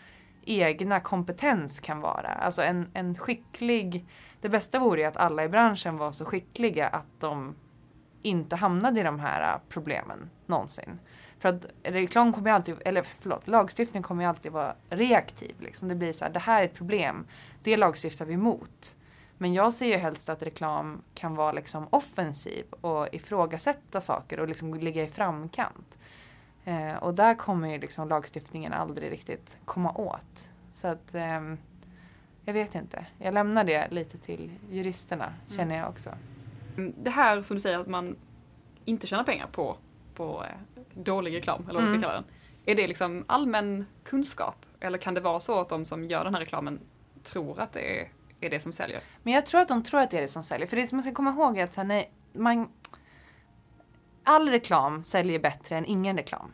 egna 0.45 1.01
kompetens 1.01 1.81
kan 1.81 2.01
vara. 2.01 2.29
Alltså 2.29 2.63
en, 2.63 2.91
en 2.93 3.15
skicklig 3.15 4.07
det 4.45 4.51
bästa 4.51 4.79
vore 4.79 5.01
ju 5.01 5.07
att 5.07 5.17
alla 5.17 5.45
i 5.45 5.49
branschen 5.49 5.97
var 5.97 6.13
så 6.13 6.25
skickliga 6.25 6.89
att 6.89 7.21
de 7.21 7.55
inte 8.23 8.57
hamnade 8.57 9.01
i 9.01 9.03
de 9.03 9.21
här 9.21 9.55
äh, 9.55 9.61
problemen 9.69 10.31
någonsin. 10.47 10.99
För 11.39 11.49
att 11.49 11.67
reklam 11.83 12.33
kommer 12.33 12.51
ju 12.51 12.55
alltid, 12.55 12.77
eller 12.85 13.07
förlåt, 13.21 13.49
lagstiftning 13.49 14.03
kommer 14.03 14.23
ju 14.23 14.29
alltid 14.29 14.53
vara 14.53 14.75
reaktiv. 14.89 15.55
Liksom. 15.61 15.89
Det 15.89 15.95
blir 15.95 16.13
så 16.13 16.25
här, 16.25 16.33
det 16.33 16.39
här 16.39 16.61
är 16.61 16.65
ett 16.65 16.75
problem, 16.75 17.27
det 17.63 17.77
lagstiftar 17.77 18.25
vi 18.25 18.35
emot. 18.35 18.97
Men 19.39 19.55
jag 19.55 19.73
ser 19.73 19.87
ju 19.87 19.97
helst 19.97 20.29
att 20.29 20.43
reklam 20.43 21.03
kan 21.15 21.35
vara 21.35 21.53
liksom 21.53 21.87
offensiv 21.91 22.65
och 22.81 23.15
ifrågasätta 23.15 24.01
saker 24.01 24.41
och 24.41 24.49
liksom 24.49 24.75
ligga 24.75 25.03
i 25.03 25.09
framkant. 25.09 25.99
Eh, 26.65 26.95
och 26.95 27.15
där 27.15 27.35
kommer 27.35 27.69
ju 27.69 27.79
liksom 27.79 28.09
lagstiftningen 28.09 28.73
aldrig 28.73 29.13
riktigt 29.13 29.59
komma 29.65 29.93
åt. 29.93 30.51
Så 30.73 30.89
att 30.89 31.15
Eh, 31.15 31.41
jag 32.45 32.55
vet 32.55 32.75
inte. 32.75 33.07
Jag 33.19 33.35
lämnar 33.35 33.65
det 33.65 33.89
lite 33.91 34.19
till 34.19 34.51
juristerna 34.71 35.35
känner 35.49 35.79
jag 35.79 35.89
också. 35.89 36.11
Mm, 36.77 36.95
Det 37.03 37.11
här 37.11 37.43
som 37.43 37.57
du 37.57 37.61
säger 37.61 37.79
att 37.79 37.87
man 37.87 38.17
inte 38.85 39.07
tjänar 39.07 39.25
pengar 39.25 39.47
på, 39.47 39.77
på 40.15 40.45
eh, 40.45 40.81
dålig 41.03 41.37
reklam, 41.37 41.63
eller 41.63 41.75
vad 41.75 41.83
man 41.83 41.89
ska 41.89 41.97
Mm. 41.97 42.03
kalla 42.03 42.15
den. 42.15 42.25
Är 42.67 42.75
det 42.75 42.87
liksom 42.87 43.25
allmän 43.29 43.87
kunskap? 44.05 44.67
Eller 44.81 44.99
kan 44.99 45.15
det 45.15 45.21
vara 45.21 45.41
så 45.41 45.61
att 45.61 45.69
de 45.69 45.85
som 45.85 46.05
gör 46.05 46.25
den 46.25 46.35
här 46.35 46.41
reklamen 46.41 46.81
tror 47.23 47.61
att 47.61 47.73
det 47.73 48.01
är, 48.01 48.09
är 48.41 48.51
det 48.51 48.61
som 48.61 48.73
säljer? 48.73 49.01
Men 49.23 49.33
jag 49.33 49.47
tror 49.47 49.61
att 49.61 49.69
de 49.69 49.83
tror 49.83 50.01
att 50.01 50.11
det 50.11 50.17
är 50.17 50.21
det 50.21 50.29
som 50.29 50.45
säljer. 50.45 50.67
För 50.67 50.77
det 50.77 50.87
som 50.87 50.97
man 50.97 51.03
ska 51.03 51.13
komma 51.13 51.31
ihåg 51.31 51.59
är 51.59 51.65
att 51.65 51.73
så 51.73 51.81
här, 51.81 51.89
nej, 51.89 52.13
man, 52.33 52.69
all 54.25 54.49
reklam 54.49 55.03
säljer 55.03 55.39
bättre 55.39 55.77
än 55.77 55.85
ingen 55.87 56.17
reklam. 56.17 56.53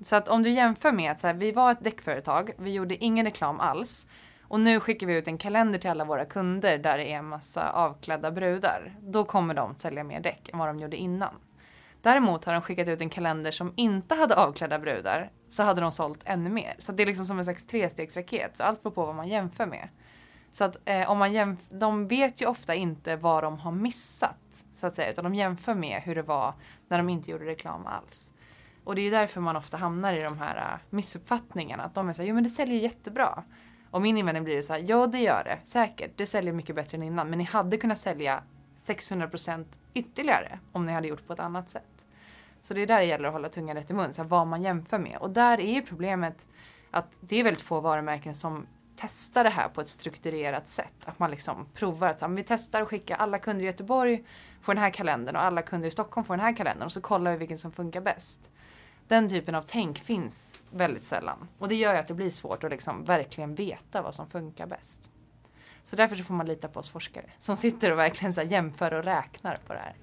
Så 0.00 0.16
att 0.16 0.28
om 0.28 0.42
du 0.42 0.50
jämför 0.50 0.92
med 0.92 1.12
att 1.12 1.18
så 1.18 1.26
här, 1.26 1.34
vi 1.34 1.52
var 1.52 1.72
ett 1.72 1.84
däckföretag, 1.84 2.50
vi 2.58 2.72
gjorde 2.72 3.04
ingen 3.04 3.26
reklam 3.26 3.60
alls. 3.60 4.06
Och 4.48 4.60
nu 4.60 4.80
skickar 4.80 5.06
vi 5.06 5.16
ut 5.16 5.28
en 5.28 5.38
kalender 5.38 5.78
till 5.78 5.90
alla 5.90 6.04
våra 6.04 6.24
kunder 6.24 6.78
där 6.78 6.98
det 6.98 7.12
är 7.12 7.18
en 7.18 7.28
massa 7.28 7.70
avklädda 7.70 8.30
brudar. 8.30 8.94
Då 9.00 9.24
kommer 9.24 9.54
de 9.54 9.74
sälja 9.74 10.04
mer 10.04 10.20
däck 10.20 10.50
än 10.52 10.58
vad 10.58 10.68
de 10.68 10.78
gjorde 10.78 10.96
innan. 10.96 11.34
Däremot 12.02 12.44
har 12.44 12.52
de 12.52 12.62
skickat 12.62 12.88
ut 12.88 13.00
en 13.00 13.10
kalender 13.10 13.50
som 13.50 13.72
inte 13.76 14.14
hade 14.14 14.36
avklädda 14.36 14.78
brudar 14.78 15.30
så 15.48 15.62
hade 15.62 15.80
de 15.80 15.92
sålt 15.92 16.20
ännu 16.24 16.50
mer. 16.50 16.74
Så 16.78 16.92
det 16.92 17.02
är 17.02 17.06
liksom 17.06 17.24
som 17.24 17.38
en 17.38 17.44
slags 17.44 17.66
trestegsraket. 17.66 18.56
Så 18.56 18.62
allt 18.62 18.82
beror 18.82 18.94
på 18.94 19.06
vad 19.06 19.14
man 19.14 19.28
jämför 19.28 19.66
med. 19.66 19.88
Så 20.50 20.64
att 20.64 20.76
eh, 20.84 21.10
om 21.10 21.18
man 21.18 21.32
jämf- 21.32 21.68
de 21.78 22.08
vet 22.08 22.40
ju 22.40 22.46
ofta 22.46 22.74
inte 22.74 23.16
vad 23.16 23.44
de 23.44 23.58
har 23.58 23.72
missat 23.72 24.66
så 24.72 24.86
att 24.86 24.94
säga. 24.94 25.10
Utan 25.10 25.24
de 25.24 25.34
jämför 25.34 25.74
med 25.74 26.02
hur 26.02 26.14
det 26.14 26.22
var 26.22 26.54
när 26.88 26.98
de 26.98 27.08
inte 27.08 27.30
gjorde 27.30 27.44
reklam 27.44 27.86
alls. 27.86 28.34
Och 28.84 28.94
det 28.94 29.00
är 29.00 29.04
ju 29.04 29.10
därför 29.10 29.40
man 29.40 29.56
ofta 29.56 29.76
hamnar 29.76 30.12
i 30.12 30.20
de 30.20 30.38
här 30.38 30.56
eh, 30.56 30.78
missuppfattningarna. 30.90 31.82
Att 31.82 31.94
de 31.94 32.08
är 32.08 32.12
såhär, 32.12 32.28
jo 32.28 32.34
men 32.34 32.44
det 32.44 32.50
säljer 32.50 32.74
ju 32.74 32.82
jättebra. 32.82 33.44
Och 33.90 34.02
min 34.02 34.16
invändning 34.16 34.44
blir 34.44 34.62
så 34.62 34.72
här, 34.72 34.84
ja 34.86 35.06
det 35.06 35.18
gör 35.18 35.44
det 35.44 35.58
säkert. 35.64 36.10
Det 36.16 36.26
säljer 36.26 36.52
mycket 36.52 36.76
bättre 36.76 36.96
än 36.96 37.02
innan. 37.02 37.30
Men 37.30 37.38
ni 37.38 37.44
hade 37.44 37.76
kunnat 37.76 37.98
sälja 37.98 38.42
600% 38.86 39.64
ytterligare 39.94 40.58
om 40.72 40.86
ni 40.86 40.92
hade 40.92 41.08
gjort 41.08 41.26
på 41.26 41.32
ett 41.32 41.40
annat 41.40 41.70
sätt. 41.70 42.06
Så 42.60 42.74
det 42.74 42.80
är 42.80 42.86
där 42.86 42.98
det 42.98 43.04
gäller 43.04 43.28
att 43.28 43.34
hålla 43.34 43.48
tungan 43.48 43.76
rätt 43.76 43.90
i 43.90 43.94
mun, 43.94 44.12
så 44.12 44.22
här, 44.22 44.28
vad 44.28 44.46
man 44.46 44.62
jämför 44.62 44.98
med. 44.98 45.18
Och 45.20 45.30
där 45.30 45.60
är 45.60 45.74
ju 45.74 45.82
problemet 45.82 46.46
att 46.90 47.18
det 47.20 47.36
är 47.36 47.44
väldigt 47.44 47.62
få 47.62 47.80
varumärken 47.80 48.34
som 48.34 48.66
testar 48.96 49.44
det 49.44 49.50
här 49.50 49.68
på 49.68 49.80
ett 49.80 49.88
strukturerat 49.88 50.68
sätt. 50.68 50.94
Att 51.04 51.18
man 51.18 51.30
liksom 51.30 51.66
provar 51.74 52.08
att 52.08 52.18
så 52.18 52.26
här, 52.26 52.34
vi 52.34 52.44
testar 52.44 52.82
att 52.82 52.88
skicka 52.88 53.16
alla 53.16 53.38
kunder 53.38 53.64
i 53.64 53.66
Göteborg 53.66 54.24
får 54.60 54.74
den 54.74 54.82
här 54.82 54.90
kalendern 54.90 55.36
och 55.36 55.42
alla 55.42 55.62
kunder 55.62 55.88
i 55.88 55.90
Stockholm 55.90 56.24
får 56.24 56.36
den 56.36 56.44
här 56.44 56.56
kalendern 56.56 56.86
och 56.86 56.92
så 56.92 57.00
kollar 57.00 57.30
vi 57.30 57.36
vilken 57.36 57.58
som 57.58 57.72
funkar 57.72 58.00
bäst. 58.00 58.50
Den 59.08 59.28
typen 59.28 59.54
av 59.54 59.62
tänk 59.62 59.98
finns 59.98 60.64
väldigt 60.70 61.04
sällan. 61.04 61.48
Och 61.58 61.68
det 61.68 61.74
gör 61.74 61.92
ju 61.92 61.98
att 61.98 62.08
det 62.08 62.14
blir 62.14 62.30
svårt 62.30 62.64
att 62.64 62.70
liksom 62.70 63.04
verkligen 63.04 63.54
veta 63.54 64.02
vad 64.02 64.14
som 64.14 64.28
funkar 64.28 64.66
bäst. 64.66 65.10
Så 65.82 65.96
därför 65.96 66.16
så 66.16 66.24
får 66.24 66.34
man 66.34 66.46
lita 66.46 66.68
på 66.68 66.80
oss 66.80 66.90
forskare 66.90 67.30
som 67.38 67.56
sitter 67.56 67.92
och 67.92 67.98
verkligen 67.98 68.32
så 68.32 68.42
jämför 68.42 68.94
och 68.94 69.04
räknar 69.04 69.58
på 69.66 69.72
det 69.72 69.78
här. 69.78 69.96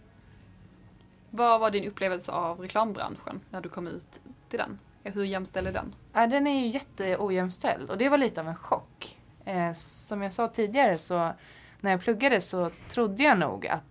Vad 1.30 1.60
var 1.60 1.72
din 1.72 1.88
upplevelse 1.88 2.32
av 2.32 2.60
reklambranschen 2.60 3.42
när 3.50 3.62
du 3.62 3.70
kom 3.70 3.88
ut 3.88 4.20
till 4.50 4.60
den? 4.60 4.80
Hur 5.04 5.24
jämställd 5.24 5.68
är 5.68 5.72
den? 5.72 5.96
Ja, 6.14 6.28
den 6.28 6.48
är 6.48 6.60
ju 6.60 6.68
jätteojämställd 6.68 7.90
och 7.90 7.98
det 7.98 8.10
var 8.10 8.18
lite 8.18 8.42
av 8.42 8.48
en 8.48 8.56
chock. 8.56 9.20
Eh, 9.46 9.74
som 9.74 10.22
jag 10.22 10.34
sa 10.34 10.48
tidigare 10.48 10.98
så 10.98 11.34
när 11.82 11.92
jag 11.92 12.02
pluggade 12.02 12.42
så 12.42 12.72
trodde 12.90 13.24
jag 13.24 13.38
nog 13.38 13.68
att 13.68 13.84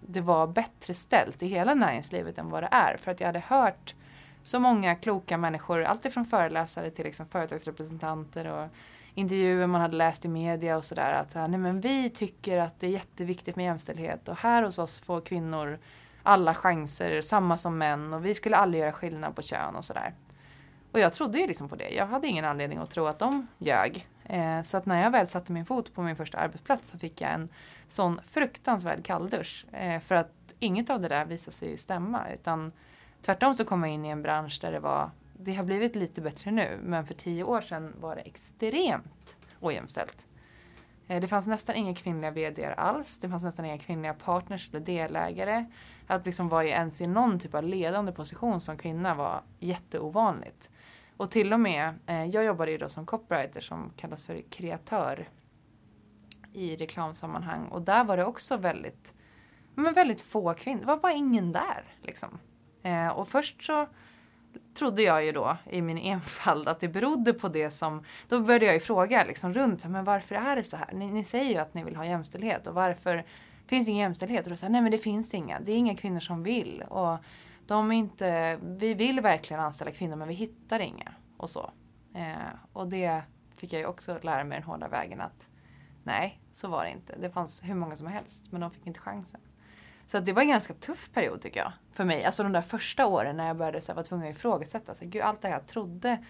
det 0.00 0.20
var 0.20 0.46
bättre 0.46 0.94
ställt 0.94 1.42
i 1.42 1.46
hela 1.46 1.74
näringslivet 1.74 2.38
än 2.38 2.50
vad 2.50 2.62
det 2.62 2.68
är. 2.70 2.96
För 2.96 3.10
att 3.10 3.20
jag 3.20 3.26
hade 3.26 3.42
hört 3.46 3.94
så 4.44 4.60
många 4.60 4.94
kloka 4.94 5.38
människor, 5.38 5.82
alltifrån 5.82 6.24
föreläsare 6.24 6.90
till 6.90 7.04
liksom 7.04 7.26
företagsrepresentanter 7.26 8.46
och 8.46 8.68
intervjuer 9.14 9.66
man 9.66 9.80
hade 9.80 9.96
läst 9.96 10.24
i 10.24 10.28
media 10.28 10.76
och 10.76 10.84
sådär. 10.84 11.12
Att 11.12 11.34
nej 11.34 11.58
men 11.58 11.80
vi 11.80 12.10
tycker 12.10 12.58
att 12.58 12.80
det 12.80 12.86
är 12.86 12.90
jätteviktigt 12.90 13.56
med 13.56 13.64
jämställdhet 13.64 14.28
och 14.28 14.36
här 14.36 14.62
hos 14.62 14.78
oss 14.78 15.00
får 15.00 15.20
kvinnor 15.20 15.78
alla 16.22 16.54
chanser, 16.54 17.22
samma 17.22 17.56
som 17.56 17.78
män 17.78 18.12
och 18.12 18.24
vi 18.24 18.34
skulle 18.34 18.56
aldrig 18.56 18.82
göra 18.82 18.92
skillnad 18.92 19.36
på 19.36 19.42
kön 19.42 19.76
och 19.76 19.84
sådär. 19.84 20.14
Och 20.92 21.00
jag 21.00 21.12
trodde 21.12 21.38
ju 21.38 21.46
liksom 21.46 21.68
på 21.68 21.76
det. 21.76 21.88
Jag 21.90 22.06
hade 22.06 22.26
ingen 22.26 22.44
anledning 22.44 22.78
att 22.78 22.90
tro 22.90 23.06
att 23.06 23.18
de 23.18 23.46
ljög. 23.58 24.06
Eh, 24.24 24.62
så 24.62 24.76
att 24.76 24.86
när 24.86 25.02
jag 25.02 25.10
väl 25.10 25.26
satte 25.26 25.52
min 25.52 25.66
fot 25.66 25.94
på 25.94 26.02
min 26.02 26.16
första 26.16 26.38
arbetsplats 26.38 26.88
så 26.88 26.98
fick 26.98 27.20
jag 27.20 27.32
en 27.32 27.48
sån 27.88 28.20
fruktansvärd 28.30 29.04
kalldusch. 29.04 29.66
Eh, 29.72 30.00
för 30.00 30.14
att 30.14 30.32
inget 30.58 30.90
av 30.90 31.00
det 31.00 31.08
där 31.08 31.24
visade 31.24 31.56
sig 31.56 31.70
ju 31.70 31.76
stämma. 31.76 32.32
Utan 32.32 32.72
tvärtom 33.22 33.54
så 33.54 33.64
kom 33.64 33.82
jag 33.82 33.92
in 33.92 34.04
i 34.04 34.08
en 34.08 34.22
bransch 34.22 34.58
där 34.60 34.72
det 34.72 34.80
var, 34.80 35.10
det 35.38 35.54
har 35.54 35.64
blivit 35.64 35.96
lite 35.96 36.20
bättre 36.20 36.50
nu, 36.50 36.80
men 36.82 37.06
för 37.06 37.14
tio 37.14 37.44
år 37.44 37.60
sedan 37.60 37.92
var 38.00 38.16
det 38.16 38.22
extremt 38.22 39.38
ojämställt. 39.60 40.26
Eh, 41.08 41.20
det 41.20 41.28
fanns 41.28 41.46
nästan 41.46 41.76
inga 41.76 41.94
kvinnliga 41.94 42.30
VD 42.30 42.74
alls. 42.76 43.18
Det 43.18 43.28
fanns 43.28 43.44
nästan 43.44 43.64
inga 43.64 43.78
kvinnliga 43.78 44.14
partners 44.14 44.68
eller 44.68 44.80
delägare. 44.80 45.64
Att 46.06 46.26
liksom 46.26 46.48
vara 46.48 46.64
ens 46.64 47.00
i 47.00 47.06
någon 47.06 47.38
typ 47.38 47.54
av 47.54 47.62
ledande 47.62 48.12
position 48.12 48.60
som 48.60 48.76
kvinna 48.76 49.14
var 49.14 49.42
jätteovanligt. 49.58 50.70
Och 51.16 51.30
till 51.30 51.52
och 51.52 51.60
med, 51.60 51.94
eh, 52.06 52.24
jag 52.24 52.44
jobbade 52.44 52.70
ju 52.70 52.78
då 52.78 52.88
som 52.88 53.06
copywriter 53.06 53.60
som 53.60 53.92
kallas 53.96 54.24
för 54.24 54.42
kreatör 54.50 55.28
i 56.52 56.76
reklamsammanhang 56.76 57.66
och 57.68 57.82
där 57.82 58.04
var 58.04 58.16
det 58.16 58.24
också 58.24 58.56
väldigt, 58.56 59.14
men 59.74 59.94
väldigt 59.94 60.20
få 60.20 60.54
kvinnor. 60.54 60.80
Det 60.80 60.86
var 60.86 60.96
bara 60.96 61.12
ingen 61.12 61.52
där 61.52 61.84
liksom. 62.02 62.38
Eh, 62.82 63.08
och 63.08 63.28
först 63.28 63.64
så 63.64 63.86
trodde 64.74 65.02
jag 65.02 65.24
ju 65.24 65.32
då 65.32 65.56
i 65.70 65.82
min 65.82 65.98
enfald 65.98 66.68
att 66.68 66.80
det 66.80 66.88
berodde 66.88 67.32
på 67.32 67.48
det 67.48 67.70
som, 67.70 68.04
då 68.28 68.40
började 68.40 68.64
jag 68.64 68.74
ju 68.74 68.80
fråga 68.80 69.24
liksom 69.24 69.54
runt, 69.54 69.86
men 69.86 70.04
varför 70.04 70.34
är 70.34 70.56
det 70.56 70.64
så 70.64 70.76
här? 70.76 70.92
Ni, 70.92 71.06
ni 71.06 71.24
säger 71.24 71.50
ju 71.50 71.56
att 71.56 71.74
ni 71.74 71.84
vill 71.84 71.96
ha 71.96 72.06
jämställdhet 72.06 72.66
och 72.66 72.74
varför 72.74 73.24
finns 73.66 73.86
det 73.86 73.90
ingen 73.90 74.02
jämställdhet? 74.02 74.44
Och 74.46 74.50
då 74.50 74.56
sa 74.56 74.68
nej 74.68 74.82
men 74.82 74.92
det 74.92 74.98
finns 74.98 75.34
inga, 75.34 75.60
det 75.60 75.72
är 75.72 75.76
inga 75.76 75.96
kvinnor 75.96 76.20
som 76.20 76.42
vill. 76.42 76.84
Och 76.88 77.18
de 77.66 77.90
är 77.92 77.96
inte, 77.96 78.58
vi 78.62 78.94
vill 78.94 79.20
verkligen 79.20 79.62
anställa 79.62 79.90
kvinnor 79.90 80.16
men 80.16 80.28
vi 80.28 80.34
hittar 80.34 80.80
inga 80.80 81.12
och 81.36 81.50
så. 81.50 81.70
Eh, 82.14 82.54
och 82.72 82.88
det 82.88 83.22
fick 83.56 83.72
jag 83.72 83.80
ju 83.80 83.86
också 83.86 84.18
lära 84.22 84.44
mig 84.44 84.58
den 84.58 84.66
hårda 84.66 84.88
vägen 84.88 85.20
att 85.20 85.48
nej, 86.02 86.40
så 86.52 86.68
var 86.68 86.84
det 86.84 86.90
inte. 86.90 87.16
Det 87.20 87.30
fanns 87.30 87.62
hur 87.64 87.74
många 87.74 87.96
som 87.96 88.06
helst 88.06 88.44
men 88.50 88.60
de 88.60 88.70
fick 88.70 88.86
inte 88.86 89.00
chansen. 89.00 89.40
Så 90.12 90.20
det 90.20 90.32
var 90.32 90.42
en 90.42 90.48
ganska 90.48 90.74
tuff 90.74 91.10
period 91.12 91.40
tycker 91.40 91.60
jag. 91.60 91.72
För 91.92 92.04
mig. 92.04 92.24
Alltså 92.24 92.42
de 92.42 92.52
där 92.52 92.62
första 92.62 93.06
åren 93.06 93.36
när 93.36 93.46
jag 93.46 93.56
började 93.56 93.80
så 93.80 93.92
här, 93.92 93.94
vara 93.94 94.06
tvungen 94.06 94.30
att 94.30 94.36
ifrågasätta. 94.36 94.94
Så, 94.94 95.04
gud, 95.06 95.22
allt 95.22 95.42
det 95.42 95.48
jag 95.48 95.66
trodde 95.66 96.24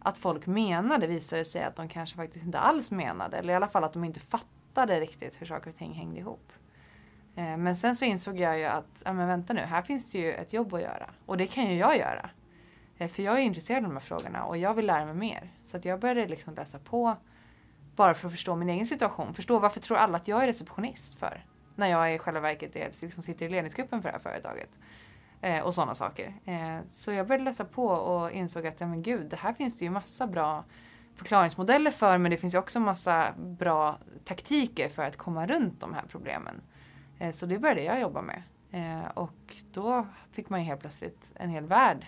att 0.00 0.18
folk 0.18 0.46
menade 0.46 1.06
visade 1.06 1.44
sig 1.44 1.62
att 1.62 1.76
de 1.76 1.88
kanske 1.88 2.16
faktiskt 2.16 2.44
inte 2.44 2.58
alls 2.58 2.90
menade. 2.90 3.36
Eller 3.36 3.52
i 3.52 3.56
alla 3.56 3.68
fall 3.68 3.84
att 3.84 3.92
de 3.92 4.04
inte 4.04 4.20
fattade 4.20 5.00
riktigt 5.00 5.40
hur 5.40 5.46
saker 5.46 5.70
och 5.70 5.76
ting 5.76 5.92
hängde 5.92 6.20
ihop. 6.20 6.52
Eh, 7.36 7.56
men 7.56 7.76
sen 7.76 7.96
så 7.96 8.04
insåg 8.04 8.40
jag 8.40 8.58
ju 8.58 8.64
att, 8.64 9.02
ja 9.04 9.12
men 9.12 9.28
vänta 9.28 9.52
nu, 9.52 9.60
här 9.60 9.82
finns 9.82 10.10
det 10.10 10.18
ju 10.18 10.32
ett 10.32 10.52
jobb 10.52 10.74
att 10.74 10.82
göra. 10.82 11.10
Och 11.26 11.36
det 11.36 11.46
kan 11.46 11.66
ju 11.66 11.74
jag 11.74 11.98
göra. 11.98 12.30
Eh, 12.98 13.08
för 13.08 13.22
jag 13.22 13.34
är 13.38 13.42
intresserad 13.42 13.84
av 13.84 13.90
de 13.90 13.92
här 13.92 14.00
frågorna 14.00 14.44
och 14.44 14.56
jag 14.56 14.74
vill 14.74 14.86
lära 14.86 15.04
mig 15.04 15.14
mer. 15.14 15.52
Så 15.62 15.76
att 15.76 15.84
jag 15.84 16.00
började 16.00 16.26
liksom 16.26 16.54
läsa 16.54 16.78
på 16.78 17.16
bara 17.96 18.14
för 18.14 18.28
att 18.28 18.34
förstå 18.34 18.56
min 18.56 18.68
egen 18.68 18.86
situation. 18.86 19.34
Förstå 19.34 19.58
varför 19.58 19.80
tror 19.80 19.96
alla 19.96 20.16
att 20.16 20.28
jag 20.28 20.42
är 20.42 20.46
receptionist 20.46 21.14
för? 21.14 21.44
När 21.78 21.86
jag 21.86 22.14
i 22.14 22.18
själva 22.18 22.40
verket 22.40 22.76
är, 22.76 22.90
liksom 23.02 23.22
sitter 23.22 23.46
i 23.46 23.48
ledningsgruppen 23.48 24.02
för 24.02 24.08
det 24.08 24.12
här 24.12 24.22
företaget. 24.22 24.78
Eh, 25.40 25.62
och 25.62 25.74
sådana 25.74 25.94
saker. 25.94 26.34
Eh, 26.44 26.84
så 26.86 27.12
jag 27.12 27.26
började 27.26 27.44
läsa 27.44 27.64
på 27.64 27.86
och 27.86 28.30
insåg 28.32 28.66
att, 28.66 28.80
ja 28.80 28.86
men 28.86 29.02
gud, 29.02 29.26
det 29.26 29.36
här 29.36 29.52
finns 29.52 29.78
det 29.78 29.84
ju 29.84 29.90
massa 29.90 30.26
bra 30.26 30.64
förklaringsmodeller 31.14 31.90
för 31.90 32.18
men 32.18 32.30
det 32.30 32.36
finns 32.36 32.54
ju 32.54 32.58
också 32.58 32.80
massa 32.80 33.34
bra 33.36 33.98
taktiker 34.24 34.88
för 34.88 35.02
att 35.02 35.16
komma 35.16 35.46
runt 35.46 35.80
de 35.80 35.94
här 35.94 36.04
problemen. 36.08 36.60
Eh, 37.18 37.30
så 37.32 37.46
det 37.46 37.58
började 37.58 37.82
jag 37.82 38.00
jobba 38.00 38.22
med. 38.22 38.42
Eh, 38.70 39.08
och 39.14 39.56
då 39.72 40.06
fick 40.32 40.48
man 40.48 40.60
ju 40.60 40.66
helt 40.66 40.80
plötsligt 40.80 41.32
en 41.34 41.50
hel 41.50 41.66
värld. 41.66 42.06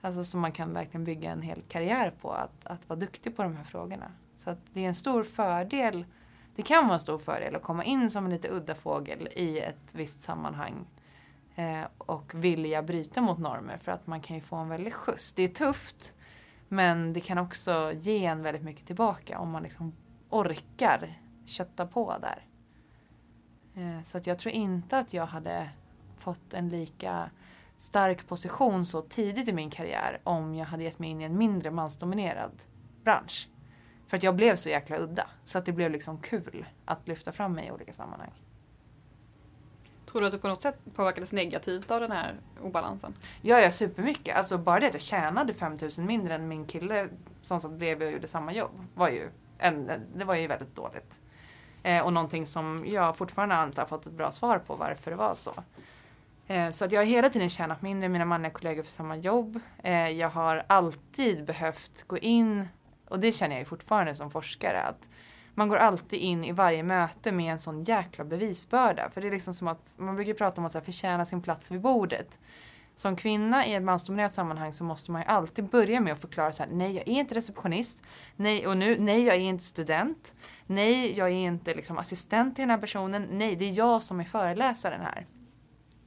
Alltså 0.00 0.24
som 0.24 0.40
man 0.40 0.52
kan 0.52 0.72
verkligen 0.72 1.04
bygga 1.04 1.30
en 1.30 1.42
hel 1.42 1.62
karriär 1.68 2.12
på. 2.20 2.32
Att, 2.32 2.66
att 2.66 2.88
vara 2.88 2.98
duktig 2.98 3.36
på 3.36 3.42
de 3.42 3.56
här 3.56 3.64
frågorna. 3.64 4.12
Så 4.36 4.50
att 4.50 4.58
det 4.72 4.84
är 4.84 4.88
en 4.88 4.94
stor 4.94 5.24
fördel. 5.24 6.04
Det 6.56 6.62
kan 6.62 6.84
vara 6.84 6.94
en 6.94 7.00
stor 7.00 7.18
fördel 7.18 7.56
att 7.56 7.62
komma 7.62 7.84
in 7.84 8.10
som 8.10 8.24
en 8.24 8.30
lite 8.30 8.48
udda 8.48 8.74
fågel 8.74 9.28
i 9.32 9.58
ett 9.58 9.94
visst 9.94 10.20
sammanhang. 10.20 10.86
Eh, 11.54 11.84
och 11.98 12.34
vilja 12.34 12.82
bryta 12.82 13.20
mot 13.20 13.38
normer 13.38 13.78
för 13.78 13.92
att 13.92 14.06
man 14.06 14.20
kan 14.20 14.36
ju 14.36 14.42
få 14.42 14.56
en 14.56 14.68
väldig 14.68 14.94
skjuts. 14.94 15.32
Det 15.32 15.42
är 15.42 15.48
tufft. 15.48 16.14
Men 16.68 17.12
det 17.12 17.20
kan 17.20 17.38
också 17.38 17.92
ge 17.94 18.26
en 18.26 18.42
väldigt 18.42 18.62
mycket 18.62 18.86
tillbaka 18.86 19.38
om 19.38 19.50
man 19.50 19.62
liksom 19.62 19.92
orkar 20.30 21.20
kötta 21.44 21.86
på 21.86 22.14
där. 22.20 22.46
Eh, 23.74 24.02
så 24.02 24.18
att 24.18 24.26
jag 24.26 24.38
tror 24.38 24.54
inte 24.54 24.98
att 24.98 25.14
jag 25.14 25.26
hade 25.26 25.70
fått 26.18 26.54
en 26.54 26.68
lika 26.68 27.30
stark 27.76 28.28
position 28.28 28.86
så 28.86 29.02
tidigt 29.02 29.48
i 29.48 29.52
min 29.52 29.70
karriär 29.70 30.20
om 30.24 30.54
jag 30.54 30.66
hade 30.66 30.84
gett 30.84 30.98
mig 30.98 31.10
in 31.10 31.20
i 31.20 31.24
en 31.24 31.38
mindre 31.38 31.70
mansdominerad 31.70 32.52
bransch. 33.04 33.48
För 34.06 34.16
att 34.16 34.22
jag 34.22 34.36
blev 34.36 34.56
så 34.56 34.68
jäkla 34.68 34.98
udda. 34.98 35.26
Så 35.44 35.58
att 35.58 35.66
det 35.66 35.72
blev 35.72 35.90
liksom 35.90 36.18
kul 36.18 36.66
att 36.84 37.08
lyfta 37.08 37.32
fram 37.32 37.52
mig 37.52 37.66
i 37.66 37.70
olika 37.70 37.92
sammanhang. 37.92 38.32
Tror 40.06 40.20
du 40.20 40.26
att 40.26 40.32
du 40.32 40.38
på 40.38 40.48
något 40.48 40.62
sätt 40.62 40.78
påverkades 40.94 41.32
negativt 41.32 41.90
av 41.90 42.00
den 42.00 42.12
här 42.12 42.34
obalansen? 42.62 43.14
Ja, 43.42 43.60
ja 43.60 43.70
supermycket. 43.70 44.36
Alltså 44.36 44.58
bara 44.58 44.80
det 44.80 44.86
att 44.86 44.94
jag 44.94 45.02
tjänade 45.02 45.54
5000 45.54 46.06
mindre 46.06 46.34
än 46.34 46.48
min 46.48 46.66
kille 46.66 47.08
som 47.42 47.60
satt 47.60 47.72
bredvid 47.72 48.08
och 48.08 48.12
gjorde 48.12 48.28
samma 48.28 48.52
jobb 48.52 48.86
var 48.94 49.08
ju, 49.08 49.30
en, 49.58 49.90
det 50.14 50.24
var 50.24 50.34
ju 50.34 50.46
väldigt 50.46 50.74
dåligt. 50.74 51.20
Eh, 51.82 52.04
och 52.04 52.12
någonting 52.12 52.46
som 52.46 52.84
jag 52.86 53.16
fortfarande 53.16 53.62
inte 53.62 53.80
har 53.80 53.86
fått 53.86 54.06
ett 54.06 54.12
bra 54.12 54.32
svar 54.32 54.58
på 54.58 54.74
varför 54.74 55.10
det 55.10 55.16
var 55.16 55.34
så. 55.34 55.52
Eh, 56.46 56.70
så 56.70 56.84
att 56.84 56.92
jag 56.92 57.00
har 57.00 57.06
hela 57.06 57.30
tiden 57.30 57.48
tjänat 57.48 57.82
mindre 57.82 58.06
än 58.06 58.12
mina 58.12 58.24
manliga 58.24 58.52
kollegor 58.52 58.82
för 58.82 58.90
samma 58.90 59.16
jobb. 59.16 59.60
Eh, 59.82 60.08
jag 60.10 60.28
har 60.28 60.64
alltid 60.66 61.44
behövt 61.44 62.04
gå 62.06 62.18
in, 62.18 62.68
och 63.08 63.20
det 63.20 63.32
känner 63.32 63.54
jag 63.54 63.60
ju 63.60 63.64
fortfarande 63.64 64.14
som 64.14 64.30
forskare, 64.30 64.82
att 64.82 65.10
man 65.54 65.68
går 65.68 65.76
alltid 65.76 66.20
in 66.20 66.44
i 66.44 66.52
varje 66.52 66.82
möte 66.82 67.32
med 67.32 67.52
en 67.52 67.58
sån 67.58 67.84
jäkla 67.84 68.24
bevisbörda. 68.24 69.10
För 69.10 69.20
det 69.20 69.26
är 69.26 69.32
liksom 69.32 69.54
som 69.54 69.68
att, 69.68 69.96
man 69.98 70.16
brukar 70.16 70.34
prata 70.34 70.60
om 70.60 70.64
att 70.64 70.72
så 70.72 70.78
här, 70.78 70.84
förtjäna 70.84 71.24
sin 71.24 71.42
plats 71.42 71.70
vid 71.70 71.80
bordet 71.80 72.38
som 72.96 73.16
kvinna 73.16 73.66
i 73.66 73.74
ett 73.74 73.82
mansdominerat 73.82 74.32
sammanhang 74.32 74.72
så 74.72 74.84
måste 74.84 75.10
man 75.10 75.22
ju 75.22 75.28
alltid 75.28 75.64
börja 75.64 76.00
med 76.00 76.12
att 76.12 76.20
förklara 76.20 76.52
så 76.52 76.62
här, 76.62 76.70
nej 76.70 76.92
jag 76.92 77.08
är 77.08 77.12
inte 77.12 77.34
receptionist, 77.34 78.02
nej 78.36 78.66
och 78.66 78.76
nu, 78.76 78.96
nej 78.98 79.24
jag 79.24 79.36
är 79.36 79.40
inte 79.40 79.64
student, 79.64 80.36
nej 80.66 81.18
jag 81.18 81.28
är 81.28 81.32
inte 81.32 81.74
liksom 81.74 81.98
assistent 81.98 82.54
till 82.54 82.62
den 82.62 82.70
här 82.70 82.78
personen, 82.78 83.28
nej 83.30 83.56
det 83.56 83.64
är 83.64 83.72
jag 83.72 84.02
som 84.02 84.20
är 84.20 84.24
föreläsaren 84.24 85.00
här. 85.00 85.26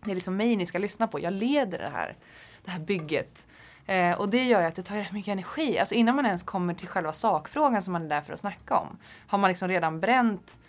Det 0.04 0.12
är 0.12 0.16
liksom 0.16 0.38
mig 0.38 0.56
ni 0.56 0.66
ska 0.66 0.78
lyssna 0.78 1.08
på, 1.08 1.20
jag 1.20 1.34
leder 1.34 1.80
det 1.80 1.90
här, 1.94 2.18
det 2.66 2.72
här 2.72 2.80
bygget. 2.80 3.48
Eh, 3.90 4.20
och 4.20 4.30
det 4.30 4.44
gör 4.44 4.62
ju 4.62 4.68
att 4.68 4.76
det 4.76 4.84
tar 4.84 4.96
rätt 4.96 5.12
mycket 5.12 5.32
energi. 5.32 5.80
Alltså 5.80 5.96
innan 5.96 6.16
man 6.16 6.26
ens 6.26 6.44
kommer 6.44 6.74
till 6.74 6.88
själva 6.88 7.14
sakfrågan 7.14 7.82
som 7.82 7.94
man 7.94 8.06
är 8.06 8.10
där 8.10 8.22
för 8.22 8.34
att 8.34 8.40
snacka 8.40 8.78
om. 8.78 8.98
Har 9.28 9.38
man 9.38 9.48
liksom 9.48 9.68
redan 9.68 10.00
bränt 10.00 10.60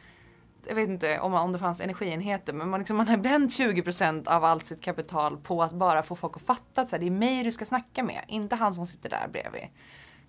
jag 0.67 0.75
vet 0.75 0.89
inte 0.89 1.19
om, 1.19 1.35
om 1.35 1.53
det 1.53 1.59
fanns 1.59 1.81
energienheter 1.81 2.53
men 2.53 2.71
man, 2.71 2.81
liksom, 2.81 2.97
man 2.97 3.09
har 3.09 3.17
bränt 3.17 3.51
20% 3.51 4.29
av 4.29 4.45
allt 4.45 4.65
sitt 4.65 4.81
kapital 4.81 5.37
på 5.37 5.63
att 5.63 5.73
bara 5.73 6.03
få 6.03 6.17
folk 6.17 6.37
att 6.37 6.43
fatta 6.43 6.81
att 6.81 6.89
så 6.89 6.97
här, 6.97 7.01
det 7.01 7.07
är 7.07 7.11
mig 7.11 7.45
du 7.45 7.53
ska 7.53 7.65
snacka 7.65 8.03
med, 8.03 8.25
inte 8.29 8.57
han 8.57 8.75
som 8.75 8.87
sitter 8.87 9.11
där 9.11 9.29
bredvid. 9.33 9.69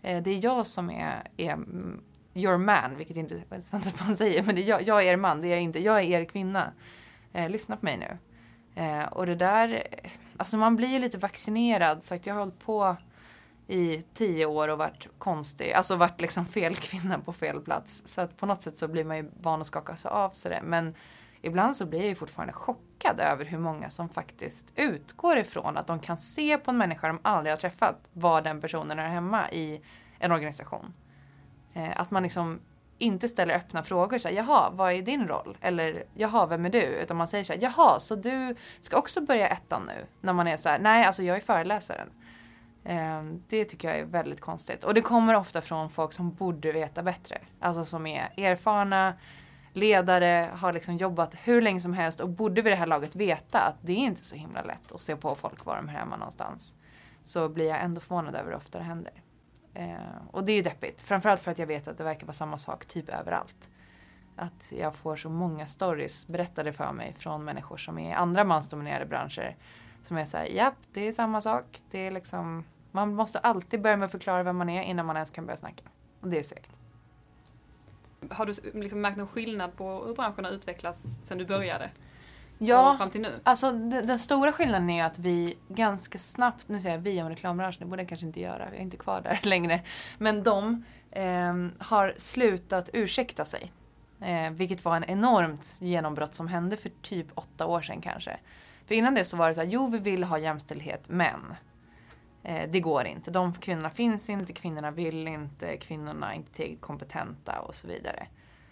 Eh, 0.01 0.23
det 0.23 0.31
är 0.31 0.43
jag 0.43 0.67
som 0.67 0.89
är, 0.89 1.23
är 1.37 1.53
mm, 1.53 2.01
your 2.33 2.57
man, 2.57 2.97
vilket 2.97 3.17
inte 3.17 3.43
är 3.49 3.59
sant 3.59 3.87
att 3.87 4.07
man 4.07 4.17
säger, 4.17 4.43
men 4.43 4.55
det 4.55 4.61
är 4.61 4.67
jag, 4.67 4.81
jag 4.81 5.03
är 5.03 5.13
er 5.13 5.17
man, 5.17 5.41
det 5.41 5.47
är 5.47 5.51
jag 5.51 5.61
inte, 5.61 5.79
jag 5.79 5.97
är 5.97 6.03
er 6.03 6.25
kvinna. 6.25 6.71
Eh, 7.33 7.49
lyssna 7.49 7.77
på 7.77 7.85
mig 7.85 7.97
nu. 7.97 8.17
Eh, 8.81 9.03
och 9.03 9.25
det 9.25 9.35
där, 9.35 9.83
alltså 10.41 10.57
man 10.57 10.75
blir 10.75 10.89
ju 10.89 10.99
lite 10.99 11.17
vaccinerad, 11.17 12.03
så 12.03 12.15
att 12.15 12.25
jag 12.25 12.33
har 12.33 12.39
hållit 12.39 12.59
på 12.59 12.95
i 13.67 14.03
tio 14.13 14.45
år 14.45 14.67
och 14.67 14.77
varit 14.77 15.07
konstig, 15.17 15.71
alltså 15.71 15.95
varit 15.95 16.21
liksom 16.21 16.45
fel 16.45 16.75
kvinna 16.75 17.19
på 17.19 17.33
fel 17.33 17.59
plats. 17.59 18.03
Så 18.05 18.21
att 18.21 18.37
på 18.37 18.45
något 18.45 18.61
sätt 18.61 18.77
så 18.77 18.87
blir 18.87 19.03
man 19.03 19.17
ju 19.17 19.31
van 19.41 19.61
att 19.61 19.67
skaka 19.67 19.97
sig 19.97 20.11
av 20.11 20.29
sig 20.29 20.51
det. 20.51 20.61
Men 20.63 20.95
ibland 21.41 21.75
så 21.75 21.85
blir 21.85 21.99
jag 21.99 22.07
ju 22.07 22.15
fortfarande 22.15 22.53
chockad 22.53 23.19
över 23.19 23.45
hur 23.45 23.57
många 23.57 23.89
som 23.89 24.09
faktiskt 24.09 24.73
utgår 24.75 25.37
ifrån 25.37 25.77
att 25.77 25.87
de 25.87 25.99
kan 25.99 26.17
se 26.17 26.57
på 26.57 26.71
en 26.71 26.77
människa 26.77 27.07
de 27.07 27.19
aldrig 27.21 27.53
har 27.53 27.59
träffat 27.59 28.09
var 28.13 28.41
den 28.41 28.61
personen 28.61 28.99
är 28.99 29.07
hemma 29.07 29.51
i 29.51 29.81
en 30.19 30.31
organisation. 30.31 30.93
Eh, 31.73 32.01
att 32.01 32.11
man 32.11 32.23
liksom 32.23 32.59
inte 33.01 33.27
ställer 33.27 33.55
öppna 33.55 33.83
frågor 33.83 34.17
så 34.17 34.27
här, 34.27 34.35
jaha, 34.35 34.69
vad 34.69 34.93
är 34.93 35.01
din 35.01 35.27
roll? 35.27 35.57
Eller 35.61 36.03
jaha, 36.13 36.45
vem 36.45 36.65
är 36.65 36.69
du? 36.69 36.81
Utan 36.81 37.17
man 37.17 37.27
säger 37.27 37.43
så 37.43 37.53
här, 37.53 37.59
jaha, 37.61 37.99
så 37.99 38.15
du 38.15 38.55
ska 38.79 38.97
också 38.97 39.21
börja 39.21 39.47
ettan 39.47 39.83
nu? 39.87 40.05
När 40.21 40.33
man 40.33 40.47
är 40.47 40.57
så 40.57 40.69
här, 40.69 40.79
nej, 40.79 41.05
alltså 41.05 41.23
jag 41.23 41.37
är 41.37 41.41
föreläsaren. 41.41 42.09
Ehm, 42.83 43.43
det 43.47 43.65
tycker 43.65 43.87
jag 43.87 43.97
är 43.97 44.05
väldigt 44.05 44.41
konstigt. 44.41 44.83
Och 44.83 44.93
det 44.93 45.01
kommer 45.01 45.35
ofta 45.35 45.61
från 45.61 45.89
folk 45.89 46.13
som 46.13 46.33
borde 46.33 46.71
veta 46.71 47.03
bättre. 47.03 47.37
Alltså 47.59 47.85
som 47.85 48.07
är 48.07 48.33
erfarna, 48.37 49.13
ledare, 49.73 50.49
har 50.53 50.73
liksom 50.73 50.97
jobbat 50.97 51.35
hur 51.43 51.61
länge 51.61 51.79
som 51.79 51.93
helst 51.93 52.19
och 52.19 52.29
borde 52.29 52.61
vid 52.61 52.73
det 52.73 52.77
här 52.77 52.87
laget 52.87 53.15
veta 53.15 53.61
att 53.61 53.75
det 53.81 53.91
är 53.91 53.97
inte 53.97 54.25
så 54.25 54.35
himla 54.35 54.61
lätt 54.61 54.91
att 54.91 55.01
se 55.01 55.15
på 55.15 55.35
folk 55.35 55.65
var 55.65 55.75
de 55.75 55.89
är 55.89 55.93
hemma 55.93 56.17
någonstans. 56.17 56.75
Så 57.23 57.49
blir 57.49 57.67
jag 57.67 57.81
ändå 57.81 58.01
förvånad 58.01 58.35
över 58.35 58.51
hur 58.51 58.57
ofta 58.57 58.77
det 58.77 58.83
händer. 58.83 59.13
Eh, 59.73 59.95
och 60.31 60.43
det 60.43 60.51
är 60.51 60.55
ju 60.55 60.61
deppigt. 60.61 61.03
Framförallt 61.03 61.41
för 61.41 61.51
att 61.51 61.59
jag 61.59 61.67
vet 61.67 61.87
att 61.87 61.97
det 61.97 62.03
verkar 62.03 62.27
vara 62.27 62.33
samma 62.33 62.57
sak 62.57 62.85
typ 62.85 63.09
överallt. 63.09 63.69
Att 64.35 64.73
jag 64.77 64.95
får 64.95 65.15
så 65.15 65.29
många 65.29 65.67
stories 65.67 66.27
berättade 66.27 66.73
för 66.73 66.91
mig 66.91 67.13
från 67.17 67.43
människor 67.43 67.77
som 67.77 67.99
är 67.99 68.09
i 68.09 68.13
andra 68.13 68.43
mansdominerade 68.43 69.05
branscher. 69.05 69.55
Som 70.03 70.17
är 70.17 70.25
såhär, 70.25 70.45
japp, 70.45 70.75
det 70.93 71.07
är 71.07 71.11
samma 71.11 71.41
sak. 71.41 71.81
Det 71.91 72.07
är 72.07 72.11
liksom, 72.11 72.63
man 72.91 73.15
måste 73.15 73.39
alltid 73.39 73.81
börja 73.81 73.97
med 73.97 74.05
att 74.05 74.11
förklara 74.11 74.43
vem 74.43 74.57
man 74.57 74.69
är 74.69 74.83
innan 74.83 75.05
man 75.05 75.15
ens 75.15 75.31
kan 75.31 75.45
börja 75.45 75.57
snacka. 75.57 75.83
Och 76.21 76.27
det 76.27 76.39
är 76.39 76.43
segt. 76.43 76.79
Har 78.29 78.45
du 78.45 78.53
liksom 78.81 79.01
märkt 79.01 79.17
någon 79.17 79.27
skillnad 79.27 79.75
på 79.75 80.05
hur 80.05 80.15
branschen 80.15 80.45
har 80.45 80.51
utvecklats 80.51 81.19
sedan 81.23 81.37
du 81.37 81.45
började? 81.45 81.91
Ja, 82.63 82.91
och 82.91 82.97
fram 82.97 83.09
till 83.09 83.21
nu? 83.21 83.39
alltså 83.43 83.71
den, 83.71 84.07
den 84.07 84.19
stora 84.19 84.51
skillnaden 84.51 84.89
är 84.89 85.03
att 85.03 85.19
vi 85.19 85.57
ganska 85.67 86.19
snabbt, 86.19 86.67
nu 86.67 86.79
säger 86.79 86.95
jag 86.95 87.01
vi 87.01 87.21
om 87.21 87.29
reklambranschen, 87.29 87.79
det 87.79 87.85
borde 87.85 88.01
jag 88.01 88.09
kanske 88.09 88.27
inte 88.27 88.39
göra, 88.39 88.65
jag 88.65 88.75
är 88.75 88.81
inte 88.81 88.97
kvar 88.97 89.21
där 89.21 89.39
längre. 89.43 89.81
Men 90.17 90.43
de 90.43 90.85
eh, 91.11 91.53
har 91.79 92.13
slutat 92.17 92.89
ursäkta 92.93 93.45
sig. 93.45 93.71
Eh, 94.19 94.51
vilket 94.51 94.85
var 94.85 94.95
en 94.95 95.03
enormt 95.03 95.77
genombrott 95.81 96.33
som 96.33 96.47
hände 96.47 96.77
för 96.77 96.91
typ 97.01 97.27
åtta 97.35 97.65
år 97.65 97.81
sedan 97.81 98.01
kanske. 98.01 98.39
För 98.87 98.95
innan 98.95 99.15
det 99.15 99.25
så 99.25 99.37
var 99.37 99.49
det 99.49 99.55
så 99.55 99.61
här, 99.61 99.67
jo 99.67 99.87
vi 99.87 99.97
vill 99.97 100.23
ha 100.23 100.37
jämställdhet 100.37 101.03
men 101.07 101.55
eh, 102.43 102.69
det 102.71 102.79
går 102.79 103.05
inte. 103.05 103.31
De 103.31 103.53
kvinnorna 103.53 103.89
finns 103.89 104.29
inte, 104.29 104.53
kvinnorna 104.53 104.91
vill 104.91 105.27
inte, 105.27 105.77
kvinnorna 105.77 106.31
är 106.31 106.35
inte 106.35 106.51
tillräckligt 106.51 106.81
kompetenta 106.81 107.59
och 107.59 107.75
så 107.75 107.87
vidare. 107.87 108.27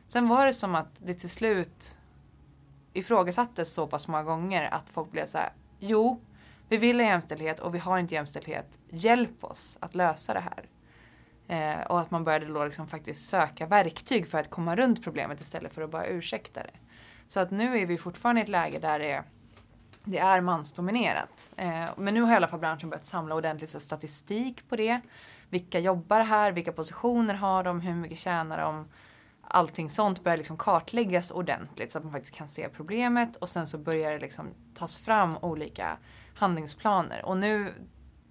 Sen 0.08 0.28
var 0.28 0.46
det 0.46 0.54
som 0.54 0.76
att 0.76 0.96
det 0.98 1.14
till 1.14 1.30
slut 1.30 1.99
ifrågasattes 2.94 3.74
så 3.74 3.88
pass 3.88 4.08
många 4.08 4.24
gånger 4.24 4.74
att 4.74 4.90
folk 4.90 5.12
blev 5.12 5.26
så 5.26 5.38
här, 5.38 5.54
jo, 5.80 6.22
vi 6.70 6.78
vill 6.78 7.00
ha 7.00 7.08
jämställdhet 7.08 7.60
och 7.60 7.76
vi 7.76 7.80
har 7.80 8.00
inte 8.00 8.16
jämställdhet. 8.16 8.80
Hjälp 8.90 9.44
oss 9.44 9.78
att 9.82 9.96
lösa 9.96 10.34
det 10.34 10.40
här. 10.40 10.66
Eh, 11.48 11.86
och 11.86 12.00
att 12.00 12.12
man 12.12 12.24
började 12.24 12.46
då 12.46 12.66
liksom 12.66 12.88
faktiskt 12.88 13.30
söka 13.30 13.66
verktyg 13.66 14.28
för 14.28 14.38
att 14.38 14.50
komma 14.50 14.76
runt 14.76 15.04
problemet 15.04 15.42
istället 15.42 15.74
för 15.74 15.82
att 15.82 15.92
bara 15.92 16.06
ursäkta 16.06 16.64
det. 16.64 16.74
Så 17.28 17.40
att 17.40 17.52
nu 17.52 17.78
är 17.78 17.86
vi 17.86 17.98
fortfarande 17.98 18.42
i 18.42 18.44
ett 18.44 18.50
läge 18.50 18.80
där 18.80 19.00
det 19.00 19.12
är, 19.12 19.24
det 20.04 20.18
är 20.20 20.42
mansdominerat. 20.42 21.54
Eh, 21.58 21.90
men 21.98 22.14
nu 22.14 22.22
har 22.22 22.34
i 22.34 22.36
alla 22.36 22.48
fall 22.48 22.60
branschen 22.60 22.90
börjat 22.90 23.06
samla 23.06 23.36
ordentlig 23.36 23.70
statistik 23.70 24.70
på 24.70 24.76
det. 24.76 25.02
Vilka 25.50 25.80
jobbar 25.80 26.22
här? 26.22 26.52
Vilka 26.52 26.72
positioner 26.72 27.34
har 27.34 27.64
de? 27.64 27.82
Hur 27.82 27.96
mycket 27.96 28.18
tjänar 28.18 28.62
de? 28.62 28.88
Allting 29.50 29.89
sånt 29.89 30.24
börjar 30.24 30.38
liksom 30.38 30.58
kartläggas 30.58 31.32
ordentligt 31.32 31.91
så 31.91 31.97
att 31.97 32.04
man 32.04 32.14
faktiskt 32.14 32.36
kan 32.36 32.47
se 32.47 32.70
problemet 32.70 33.36
och 33.36 33.50
sen 33.50 33.68
så 33.68 33.78
börjar 33.78 34.12
det 34.12 34.20
liksom 34.20 34.47
tas 34.74 34.95
fram 34.95 35.38
olika 35.38 35.97
handlingsplaner. 36.36 37.26
Och 37.26 37.38
nu 37.38 37.74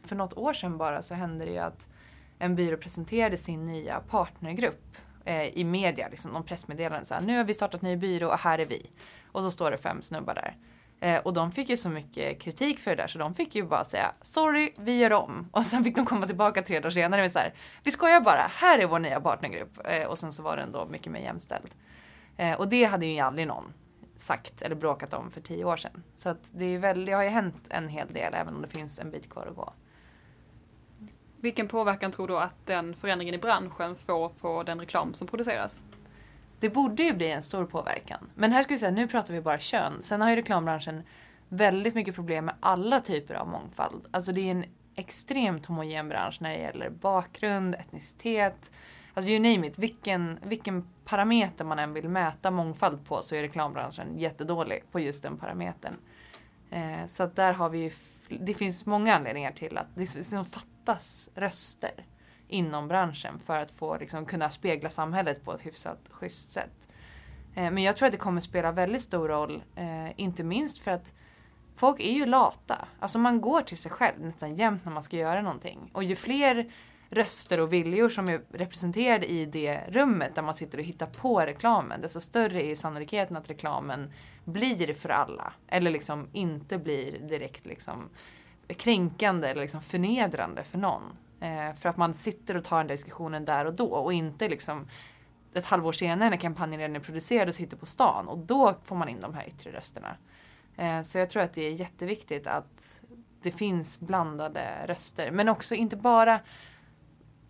för 0.04 0.16
något 0.16 0.36
år 0.36 0.52
sedan 0.52 0.78
bara 0.78 1.02
så 1.02 1.14
hände 1.14 1.44
det 1.44 1.50
ju 1.50 1.58
att 1.58 1.88
en 2.38 2.54
byrå 2.54 2.76
presenterade 2.76 3.36
sin 3.36 3.62
nya 3.62 4.00
partnergrupp 4.00 4.96
eh, 5.24 5.46
i 5.46 5.64
media, 5.64 6.08
liksom 6.08 6.32
de 6.32 6.44
pressmeddelanden 6.44 7.04
så 7.04 7.14
här, 7.14 7.20
nu 7.20 7.36
har 7.36 7.44
vi 7.44 7.54
startat 7.54 7.82
ny 7.82 7.96
byrå 7.96 8.28
och 8.28 8.38
här 8.38 8.58
är 8.58 8.66
vi. 8.66 8.90
Och 9.32 9.42
så 9.42 9.50
står 9.50 9.70
det 9.70 9.78
fem 9.78 10.02
snubbar 10.02 10.34
där. 10.34 10.56
Eh, 11.00 11.20
och 11.20 11.34
de 11.34 11.52
fick 11.52 11.68
ju 11.68 11.76
så 11.76 11.88
mycket 11.88 12.40
kritik 12.40 12.78
för 12.78 12.90
det 12.90 13.02
där 13.02 13.06
så 13.06 13.18
de 13.18 13.34
fick 13.34 13.54
ju 13.54 13.62
bara 13.62 13.84
säga 13.84 14.14
sorry, 14.22 14.72
vi 14.76 14.98
gör 14.98 15.12
om. 15.12 15.48
Och 15.52 15.66
sen 15.66 15.84
fick 15.84 15.96
de 15.96 16.06
komma 16.06 16.26
tillbaka 16.26 16.62
tre 16.62 16.80
dagar 16.80 16.90
senare 16.90 17.20
med 17.20 17.32
så 17.32 17.38
här, 17.38 17.54
vi 17.82 17.90
skojar 17.90 18.20
bara, 18.20 18.50
här 18.50 18.78
är 18.78 18.86
vår 18.86 18.98
nya 18.98 19.20
partnergrupp. 19.20 19.78
Eh, 19.84 20.06
och 20.06 20.18
sen 20.18 20.32
så 20.32 20.42
var 20.42 20.56
den 20.56 20.72
då 20.72 20.86
mycket 20.86 21.12
mer 21.12 21.20
jämställd. 21.20 21.70
Eh, 22.36 22.60
och 22.60 22.68
det 22.68 22.84
hade 22.84 23.06
ju 23.06 23.20
aldrig 23.20 23.46
någon 23.46 23.72
sagt 24.16 24.62
eller 24.62 24.76
bråkat 24.76 25.14
om 25.14 25.30
för 25.30 25.40
tio 25.40 25.64
år 25.64 25.76
sedan. 25.76 26.02
Så 26.14 26.28
att 26.28 26.50
det, 26.52 26.64
är 26.64 26.78
väl, 26.78 27.04
det 27.04 27.12
har 27.12 27.22
ju 27.22 27.28
hänt 27.28 27.66
en 27.70 27.88
hel 27.88 28.08
del 28.08 28.34
även 28.34 28.54
om 28.54 28.62
det 28.62 28.68
finns 28.68 28.98
en 28.98 29.10
bit 29.10 29.30
kvar 29.30 29.46
att 29.46 29.56
gå. 29.56 29.72
Vilken 31.40 31.68
påverkan 31.68 32.12
tror 32.12 32.28
du 32.28 32.38
att 32.38 32.66
den 32.66 32.94
förändringen 32.94 33.34
i 33.34 33.38
branschen 33.38 33.96
får 33.96 34.28
på 34.28 34.62
den 34.62 34.80
reklam 34.80 35.14
som 35.14 35.26
produceras? 35.26 35.82
Det 36.60 36.70
borde 36.70 37.02
ju 37.02 37.12
bli 37.12 37.30
en 37.30 37.42
stor 37.42 37.64
påverkan. 37.64 38.30
Men 38.34 38.52
här 38.52 38.62
ska 38.62 38.74
vi 38.74 38.78
säga, 38.78 38.90
nu 38.90 39.08
pratar 39.08 39.34
vi 39.34 39.40
bara 39.40 39.58
kön. 39.58 40.02
Sen 40.02 40.20
har 40.20 40.30
ju 40.30 40.36
reklambranschen 40.36 41.02
väldigt 41.48 41.94
mycket 41.94 42.14
problem 42.14 42.44
med 42.44 42.54
alla 42.60 43.00
typer 43.00 43.34
av 43.34 43.48
mångfald. 43.48 44.06
Alltså 44.10 44.32
det 44.32 44.40
är 44.40 44.50
en 44.50 44.64
extremt 44.94 45.66
homogen 45.66 46.08
bransch 46.08 46.38
när 46.40 46.50
det 46.50 46.58
gäller 46.58 46.90
bakgrund, 46.90 47.74
etnicitet, 47.74 48.72
alltså 49.14 49.30
you 49.30 49.38
name 49.38 49.66
it. 49.66 49.78
Vilken, 49.78 50.38
vilken 50.42 50.88
parameter 51.04 51.64
man 51.64 51.78
än 51.78 51.92
vill 51.92 52.08
mäta 52.08 52.50
mångfald 52.50 53.04
på 53.04 53.22
så 53.22 53.34
är 53.34 53.42
reklambranschen 53.42 54.18
jättedålig 54.18 54.84
på 54.92 55.00
just 55.00 55.22
den 55.22 55.36
parametern. 55.36 55.94
Eh, 56.70 57.06
så 57.06 57.22
att 57.22 57.36
där 57.36 57.52
har 57.52 57.68
vi 57.68 57.78
ju, 57.78 57.90
det 58.40 58.54
finns 58.54 58.86
många 58.86 59.16
anledningar 59.16 59.52
till 59.52 59.78
att 59.78 59.86
det 59.94 60.06
fattas 60.50 61.30
röster 61.34 62.04
inom 62.48 62.88
branschen 62.88 63.38
för 63.46 63.58
att 63.58 63.70
få 63.70 63.98
liksom, 63.98 64.26
kunna 64.26 64.50
spegla 64.50 64.90
samhället 64.90 65.44
på 65.44 65.52
ett 65.52 65.66
hyfsat 65.66 65.98
schysst 66.10 66.52
sätt. 66.52 66.88
Eh, 67.54 67.70
men 67.70 67.82
jag 67.82 67.96
tror 67.96 68.06
att 68.06 68.12
det 68.12 68.18
kommer 68.18 68.40
spela 68.40 68.72
väldigt 68.72 69.02
stor 69.02 69.28
roll, 69.28 69.62
eh, 69.76 70.20
inte 70.20 70.44
minst 70.44 70.78
för 70.78 70.90
att 70.90 71.14
folk 71.76 72.00
är 72.00 72.12
ju 72.12 72.26
lata. 72.26 72.88
Alltså 72.98 73.18
man 73.18 73.40
går 73.40 73.62
till 73.62 73.78
sig 73.78 73.90
själv 73.90 74.20
nästan 74.20 74.54
jämt 74.54 74.84
när 74.84 74.92
man 74.92 75.02
ska 75.02 75.16
göra 75.16 75.42
någonting. 75.42 75.90
Och 75.92 76.04
ju 76.04 76.14
fler 76.14 76.72
röster 77.10 77.60
och 77.60 77.72
viljor 77.72 78.08
som 78.08 78.28
är 78.28 78.40
representerade 78.52 79.26
i 79.26 79.46
det 79.46 79.80
rummet 79.88 80.34
där 80.34 80.42
man 80.42 80.54
sitter 80.54 80.78
och 80.78 80.84
hittar 80.84 81.06
på 81.06 81.40
reklamen, 81.40 82.00
desto 82.00 82.20
större 82.20 82.62
är 82.62 82.74
sannolikheten 82.74 83.36
att 83.36 83.50
reklamen 83.50 84.12
blir 84.44 84.94
för 84.94 85.08
alla. 85.08 85.52
Eller 85.68 85.90
liksom 85.90 86.28
inte 86.32 86.78
blir 86.78 87.18
direkt 87.18 87.66
liksom 87.66 88.08
kränkande 88.76 89.48
eller 89.48 89.60
liksom 89.60 89.82
förnedrande 89.82 90.64
för 90.64 90.78
någon. 90.78 91.02
Eh, 91.40 91.74
för 91.74 91.88
att 91.88 91.96
man 91.96 92.14
sitter 92.14 92.56
och 92.56 92.64
tar 92.64 92.78
den 92.78 92.86
diskussionen 92.86 93.44
där 93.44 93.64
och 93.64 93.74
då 93.74 93.86
och 93.86 94.12
inte 94.12 94.48
liksom 94.48 94.88
ett 95.54 95.66
halvår 95.66 95.92
senare 95.92 96.30
när 96.30 96.36
kampanjen 96.36 96.80
redan 96.80 96.96
är 96.96 97.00
producerad 97.00 97.48
och 97.48 97.54
sitter 97.54 97.76
på 97.76 97.86
stan 97.86 98.28
och 98.28 98.38
då 98.38 98.74
får 98.84 98.96
man 98.96 99.08
in 99.08 99.20
de 99.20 99.34
här 99.34 99.48
yttre 99.48 99.72
rösterna. 99.72 100.16
Eh, 100.76 101.02
så 101.02 101.18
jag 101.18 101.30
tror 101.30 101.42
att 101.42 101.52
det 101.52 101.62
är 101.62 101.72
jätteviktigt 101.72 102.46
att 102.46 103.02
det 103.42 103.50
finns 103.50 104.00
blandade 104.00 104.86
röster. 104.86 105.30
Men 105.30 105.48
också 105.48 105.74
inte 105.74 105.96
bara 105.96 106.40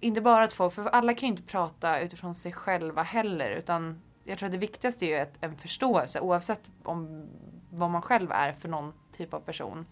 inte 0.01 0.20
bara 0.20 0.45
att 0.45 0.53
få, 0.53 0.70
för 0.70 0.86
alla 0.86 1.14
kan 1.14 1.28
ju 1.28 1.30
inte 1.30 1.43
prata 1.43 2.01
utifrån 2.01 2.34
sig 2.34 2.53
själva 2.53 3.03
heller 3.03 3.51
utan 3.51 4.03
jag 4.24 4.39
tror 4.39 4.47
att 4.47 4.53
det 4.53 4.59
viktigaste 4.59 5.07
är 5.07 5.09
ju 5.09 5.16
ett, 5.16 5.34
en 5.41 5.57
förståelse 5.57 6.20
oavsett 6.20 6.70
om 6.82 7.28
vad 7.70 7.91
man 7.91 8.03
själv 8.03 8.32
är 8.32 8.53
för 8.53 8.68
någon 8.68 8.93
typ 9.16 9.34
av 9.34 9.41
person. 9.41 9.86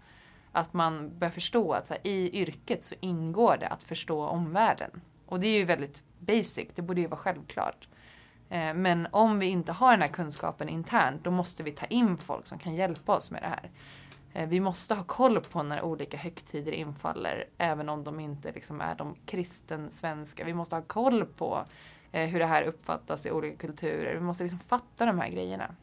Att 0.57 0.73
man 0.73 1.19
börjar 1.19 1.33
förstå 1.33 1.73
att 1.73 1.87
så 1.87 1.95
här, 1.95 2.07
i 2.07 2.41
yrket 2.41 2.85
så 2.85 2.95
ingår 3.01 3.57
det 3.57 3.69
att 3.69 3.83
förstå 3.83 4.27
omvärlden. 4.27 5.01
Och 5.27 5.41
det 5.41 5.47
är 5.47 5.59
ju 5.59 5.65
väldigt 5.65 6.05
basic, 6.19 6.69
det 6.75 6.83
borde 6.83 7.01
ju 7.01 7.07
vara 7.07 7.21
självklart. 7.21 7.89
Eh, 8.49 8.75
men 8.75 9.09
om 9.11 9.39
vi 9.39 9.47
inte 9.47 9.73
har 9.73 9.91
den 9.91 10.01
här 10.01 10.09
kunskapen 10.09 10.69
internt 10.69 11.25
då 11.25 11.31
måste 11.31 11.63
vi 11.63 11.73
ta 11.73 11.87
in 11.87 12.19
folk 12.19 12.47
som 12.47 12.59
kan 12.59 12.75
hjälpa 12.75 13.17
oss 13.17 13.31
med 13.31 13.43
det 13.43 13.49
här. 13.49 13.71
Eh, 14.33 14.49
vi 14.49 14.61
måste 14.61 14.95
ha 14.95 15.05
koll 15.05 15.41
på 15.41 15.63
när 15.63 15.83
olika 15.83 16.17
högtider 16.17 16.73
infaller 16.73 17.45
även 17.59 17.89
om 17.89 18.05
de 18.05 18.21
inte 18.21 18.53
liksom 18.53 18.81
är 18.81 18.95
de 18.95 19.15
kristen 19.27 19.91
svenska. 19.91 20.45
Vi 20.45 20.55
måste 20.55 20.77
ha 20.77 20.83
koll 20.83 21.25
på 21.25 21.65
eh, 22.13 22.29
hur 22.29 22.39
det 22.39 22.47
här 22.47 22.63
uppfattas 22.63 23.27
i 23.27 23.31
olika 23.31 23.57
kulturer. 23.57 24.15
Vi 24.15 24.21
måste 24.21 24.43
liksom 24.43 24.59
fatta 24.59 25.07
de 25.07 25.19
här 25.19 25.29
grejerna. 25.29 25.75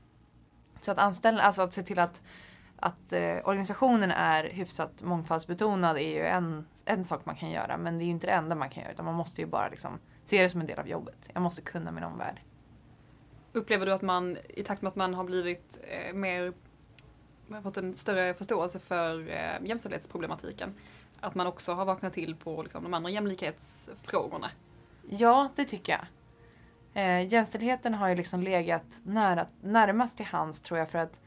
Så 0.81 0.91
att 0.91 0.97
anställa, 0.97 1.43
alltså 1.43 1.61
att 1.61 1.73
se 1.73 1.83
till 1.83 1.99
att 1.99 2.23
att 2.75 3.13
eh, 3.13 3.37
organisationen 3.43 4.11
är 4.11 4.43
hyfsat 4.43 5.01
mångfaldsbetonad 5.01 5.97
är 5.97 6.13
ju 6.15 6.25
en, 6.25 6.65
en 6.85 7.05
sak 7.05 7.25
man 7.25 7.35
kan 7.35 7.51
göra 7.51 7.77
men 7.77 7.97
det 7.97 8.03
är 8.03 8.05
ju 8.05 8.11
inte 8.11 8.27
det 8.27 8.33
enda 8.33 8.55
man 8.55 8.69
kan 8.69 8.83
göra 8.83 8.93
utan 8.93 9.05
man 9.05 9.15
måste 9.15 9.41
ju 9.41 9.47
bara 9.47 9.69
liksom 9.69 9.99
se 10.23 10.41
det 10.43 10.49
som 10.49 10.61
en 10.61 10.67
del 10.67 10.79
av 10.79 10.87
jobbet. 10.87 11.29
Jag 11.33 11.41
måste 11.41 11.61
kunna 11.61 11.91
min 11.91 12.03
omvärld. 12.03 12.41
Upplever 13.53 13.85
du 13.85 13.91
att 13.91 14.01
man 14.01 14.37
i 14.49 14.63
takt 14.63 14.81
med 14.81 14.89
att 14.89 14.95
man 14.95 15.13
har 15.13 15.23
blivit 15.23 15.79
eh, 15.83 16.13
mer, 16.13 16.53
fått 17.63 17.77
en 17.77 17.95
större 17.95 18.33
förståelse 18.33 18.79
för 18.79 19.29
eh, 19.29 19.67
jämställdhetsproblematiken, 19.67 20.73
att 21.19 21.35
man 21.35 21.47
också 21.47 21.73
har 21.73 21.85
vaknat 21.85 22.13
till 22.13 22.35
på 22.35 22.63
liksom, 22.63 22.83
de 22.83 22.93
andra 22.93 23.09
jämlikhetsfrågorna? 23.09 24.49
Ja, 25.09 25.49
det 25.55 25.65
tycker 25.65 25.93
jag. 25.93 26.05
Eh, 26.93 27.27
jämställdheten 27.27 27.93
har 27.93 28.09
ju 28.09 28.15
liksom 28.15 28.41
legat 28.41 29.01
nära, 29.03 29.47
närmast 29.61 30.17
till 30.17 30.25
hands 30.25 30.61
tror 30.61 30.79
jag 30.79 30.89
för 30.89 30.99
att 30.99 31.21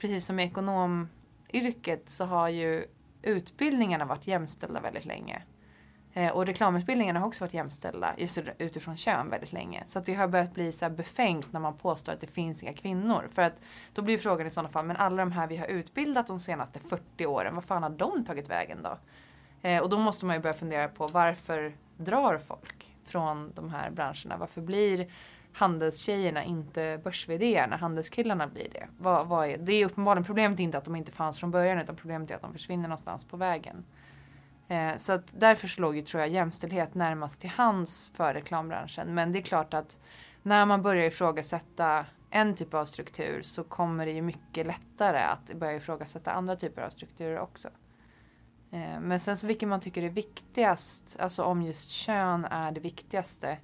precis 0.00 0.26
som 0.26 0.40
i 0.40 0.44
ekonomyrket 0.44 2.08
så 2.08 2.24
har 2.24 2.48
ju 2.48 2.84
utbildningarna 3.22 4.04
varit 4.04 4.26
jämställda 4.26 4.80
väldigt 4.80 5.04
länge. 5.04 5.42
Eh, 6.12 6.32
och 6.32 6.46
reklamutbildningarna 6.46 7.20
har 7.20 7.26
också 7.26 7.44
varit 7.44 7.54
jämställda 7.54 8.14
just 8.18 8.38
utifrån 8.58 8.96
kön 8.96 9.30
väldigt 9.30 9.52
länge. 9.52 9.82
Så 9.86 9.98
att 9.98 10.06
det 10.06 10.14
har 10.14 10.28
börjat 10.28 10.54
bli 10.54 10.72
så 10.72 10.84
här 10.84 10.92
befängt 10.92 11.52
när 11.52 11.60
man 11.60 11.76
påstår 11.76 12.12
att 12.12 12.20
det 12.20 12.26
finns 12.26 12.62
inga 12.62 12.72
kvinnor. 12.72 13.28
För 13.32 13.42
att 13.42 13.62
då 13.94 14.02
blir 14.02 14.18
frågan 14.18 14.46
i 14.46 14.50
sådana 14.50 14.68
fall, 14.68 14.86
men 14.86 14.96
alla 14.96 15.16
de 15.16 15.32
här 15.32 15.46
vi 15.46 15.56
har 15.56 15.66
utbildat 15.66 16.26
de 16.26 16.38
senaste 16.38 16.80
40 16.80 17.26
åren, 17.26 17.54
vad 17.54 17.64
fan 17.64 17.82
har 17.82 17.90
de 17.90 18.24
tagit 18.24 18.50
vägen 18.50 18.78
då? 18.82 18.98
Eh, 19.68 19.82
och 19.82 19.88
då 19.88 19.98
måste 19.98 20.26
man 20.26 20.36
ju 20.36 20.42
börja 20.42 20.54
fundera 20.54 20.88
på 20.88 21.06
varför 21.06 21.76
drar 21.96 22.38
folk 22.38 22.96
från 23.04 23.52
de 23.54 23.70
här 23.70 23.90
branscherna? 23.90 24.36
Varför 24.36 24.60
blir 24.60 25.12
handelstjejerna 25.52 26.44
inte 26.44 27.00
börs 27.04 27.28
när 27.28 27.78
handelskillarna 27.78 28.46
blir 28.46 28.68
det? 28.72 28.88
Vad, 28.98 29.26
vad 29.26 29.48
är, 29.48 29.58
det 29.58 29.72
är 29.72 29.86
uppenbarligen 29.86 30.24
problemet 30.24 30.58
inte 30.58 30.78
att 30.78 30.84
de 30.84 30.96
inte 30.96 31.12
fanns 31.12 31.40
från 31.40 31.50
början 31.50 31.78
utan 31.78 31.96
problemet 31.96 32.30
är 32.30 32.34
att 32.34 32.42
de 32.42 32.52
försvinner 32.52 32.82
någonstans 32.82 33.24
på 33.24 33.36
vägen. 33.36 33.84
Eh, 34.68 34.96
så 34.96 35.12
att 35.12 35.40
därför 35.40 35.68
så 35.68 35.80
låg 35.80 35.96
ju, 35.96 36.02
tror 36.02 36.20
jag, 36.20 36.30
jämställdhet 36.30 36.94
närmast 36.94 37.40
till 37.40 37.50
hands 37.50 38.12
för 38.14 38.34
reklambranschen. 38.34 39.14
Men 39.14 39.32
det 39.32 39.38
är 39.38 39.42
klart 39.42 39.74
att 39.74 39.98
när 40.42 40.66
man 40.66 40.82
börjar 40.82 41.06
ifrågasätta 41.06 42.06
en 42.30 42.54
typ 42.54 42.74
av 42.74 42.84
struktur 42.84 43.42
så 43.42 43.64
kommer 43.64 44.06
det 44.06 44.12
ju 44.12 44.22
mycket 44.22 44.66
lättare 44.66 45.18
att 45.18 45.54
börja 45.54 45.76
ifrågasätta 45.76 46.32
andra 46.32 46.56
typer 46.56 46.82
av 46.82 46.90
strukturer 46.90 47.40
också. 47.40 47.68
Eh, 48.70 49.00
men 49.00 49.20
sen 49.20 49.36
så 49.36 49.46
vilken 49.46 49.68
man 49.68 49.80
tycker 49.80 50.02
är 50.02 50.10
viktigast, 50.10 51.16
alltså 51.20 51.44
om 51.44 51.62
just 51.62 51.90
kön 51.90 52.44
är 52.44 52.72
det 52.72 52.80
viktigaste. 52.80 53.58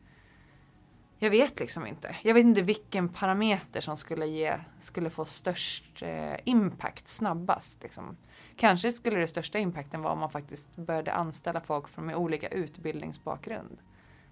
Jag 1.19 1.31
vet 1.31 1.61
liksom 1.61 1.87
inte. 1.87 2.17
Jag 2.23 2.35
vet 2.35 2.45
inte 2.45 2.63
vilken 2.63 3.09
parameter 3.09 3.81
som 3.81 3.97
skulle, 3.97 4.27
ge, 4.27 4.59
skulle 4.79 5.11
få 5.11 5.25
störst 5.25 6.03
eh, 6.03 6.35
impact 6.45 7.09
snabbast. 7.09 7.83
Liksom. 7.83 8.17
Kanske 8.57 8.93
skulle 8.93 9.19
det 9.19 9.27
största 9.27 9.59
impacten 9.59 10.03
vara 10.03 10.13
om 10.13 10.19
man 10.19 10.31
faktiskt 10.31 10.77
började 10.77 11.13
anställa 11.13 11.61
folk 11.61 11.89
från 11.89 12.07
med 12.07 12.17
olika 12.17 12.49
utbildningsbakgrund. 12.49 13.79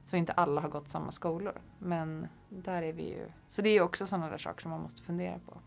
Så 0.05 0.17
inte 0.17 0.33
alla 0.33 0.61
har 0.61 0.69
gått 0.69 0.89
samma 0.89 1.11
skolor. 1.11 1.61
Men 1.79 2.29
där 2.49 2.83
är 2.83 2.93
vi 2.93 3.09
ju. 3.09 3.27
Så 3.49 3.63
det 3.63 3.69
är 3.69 3.75
ju 3.75 3.81
också 3.81 4.07
sådana 4.07 4.31
där 4.31 4.39
saker 4.39 4.63
som 4.63 4.71
man 4.71 4.81
måste 4.81 5.03
fundera 5.03 5.39
på. 5.39 5.59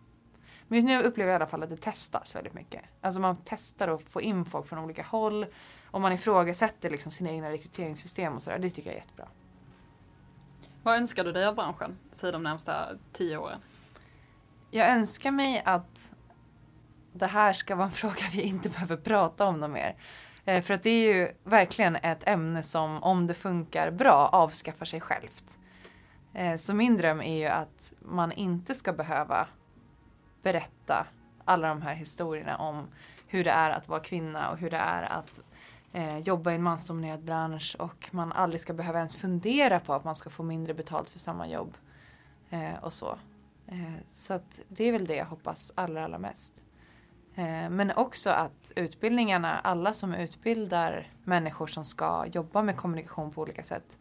Men 0.68 0.76
just 0.76 0.88
nu 0.88 1.04
upplever 1.04 1.32
jag 1.32 1.36
i 1.36 1.42
alla 1.42 1.50
fall 1.50 1.64
att 1.64 1.70
det 1.70 1.78
testas 1.78 2.36
väldigt 2.36 2.54
mycket. 2.54 2.82
Alltså 3.02 3.20
man 3.20 3.38
testar 3.46 3.88
att 3.88 4.02
få 4.02 4.22
in 4.22 4.46
folk 4.46 4.68
från 4.68 4.80
olika 4.80 5.04
håll. 5.04 5.46
Och 5.86 6.02
man 6.02 6.14
ifrågasätter 6.14 6.90
liksom 6.90 7.12
sina 7.12 7.30
egna 7.30 7.52
rekryteringssystem 7.52 8.36
och 8.36 8.44
sådär. 8.44 8.60
Det 8.60 8.70
tycker 8.70 8.90
jag 8.90 8.96
är 8.96 9.02
jättebra. 9.02 9.28
Vad 10.88 10.98
önskar 10.98 11.24
du 11.24 11.32
dig 11.32 11.46
av 11.46 11.56
branschen, 11.56 11.98
säg 12.12 12.32
de 12.32 12.44
närmsta 12.44 12.88
tio 13.14 13.38
åren? 13.38 13.60
Jag 14.72 14.90
önskar 14.90 15.32
mig 15.32 15.62
att 15.66 16.14
det 17.14 17.26
här 17.26 17.54
ska 17.54 17.76
vara 17.76 17.86
en 17.86 17.92
fråga 18.04 18.22
vi 18.34 18.42
inte 18.42 18.70
behöver 18.70 18.98
prata 18.98 19.46
om 19.46 19.60
något 19.60 19.70
mer. 19.70 19.96
Eh, 20.46 20.64
för 20.64 20.74
att 20.74 20.84
det 20.84 20.90
är 20.90 21.16
ju 21.16 21.32
verkligen 21.44 21.96
ett 21.96 22.28
ämne 22.28 22.64
som 22.64 23.04
om 23.04 23.28
det 23.28 23.34
funkar 23.34 23.92
bra 23.92 24.28
avskaffar 24.28 24.86
sig 24.86 25.02
självt. 25.02 25.60
Eh, 26.34 26.58
så 26.58 26.74
min 26.74 26.98
dröm 26.98 27.22
är 27.22 27.38
ju 27.38 27.48
att 27.48 27.94
man 28.00 28.32
inte 28.32 28.74
ska 28.76 28.94
behöva 28.94 29.48
berätta 30.44 31.08
alla 31.46 31.68
de 31.68 31.82
här 31.82 31.94
historierna 31.94 32.58
om 32.58 32.88
hur 33.28 33.44
det 33.44 33.52
är 33.52 33.70
att 33.70 33.88
vara 33.88 34.00
kvinna 34.00 34.50
och 34.50 34.58
hur 34.58 34.70
det 34.70 34.78
är 34.78 35.04
att 35.04 35.42
eh, 35.94 36.18
jobba 36.18 36.52
i 36.52 36.56
en 36.56 36.64
mansdominerad 36.64 37.24
bransch 37.24 37.76
och 37.80 38.10
man 38.12 38.32
aldrig 38.32 38.62
ska 38.62 38.74
behöva 38.74 38.98
ens 38.98 39.16
fundera 39.16 39.80
på 39.80 39.94
att 39.94 40.04
man 40.04 40.16
ska 40.16 40.30
få 40.30 40.44
mindre 40.44 40.74
betalt 40.74 41.10
för 41.10 41.20
samma 41.20 41.48
jobb 41.48 41.78
eh, 42.50 42.76
och 42.82 42.94
så. 42.94 43.18
Eh, 43.68 44.04
så 44.06 44.34
att 44.34 44.62
det 44.68 44.84
är 44.84 44.92
väl 44.92 45.06
det 45.06 45.16
jag 45.16 45.26
hoppas 45.26 45.72
allra, 45.76 46.06
allra 46.06 46.20
mest. 46.20 46.64
Eh, 47.36 47.70
men 47.70 47.92
också 47.96 48.30
att 48.30 48.72
utbildningarna, 48.76 49.60
alla 49.60 49.94
som 49.94 50.14
utbildar 50.14 51.12
människor 51.24 51.68
som 51.68 51.86
ska 51.86 52.26
jobba 52.26 52.64
med 52.64 52.78
kommunikation 52.78 53.32
på 53.32 53.42
olika 53.42 53.64
sätt 53.64 53.98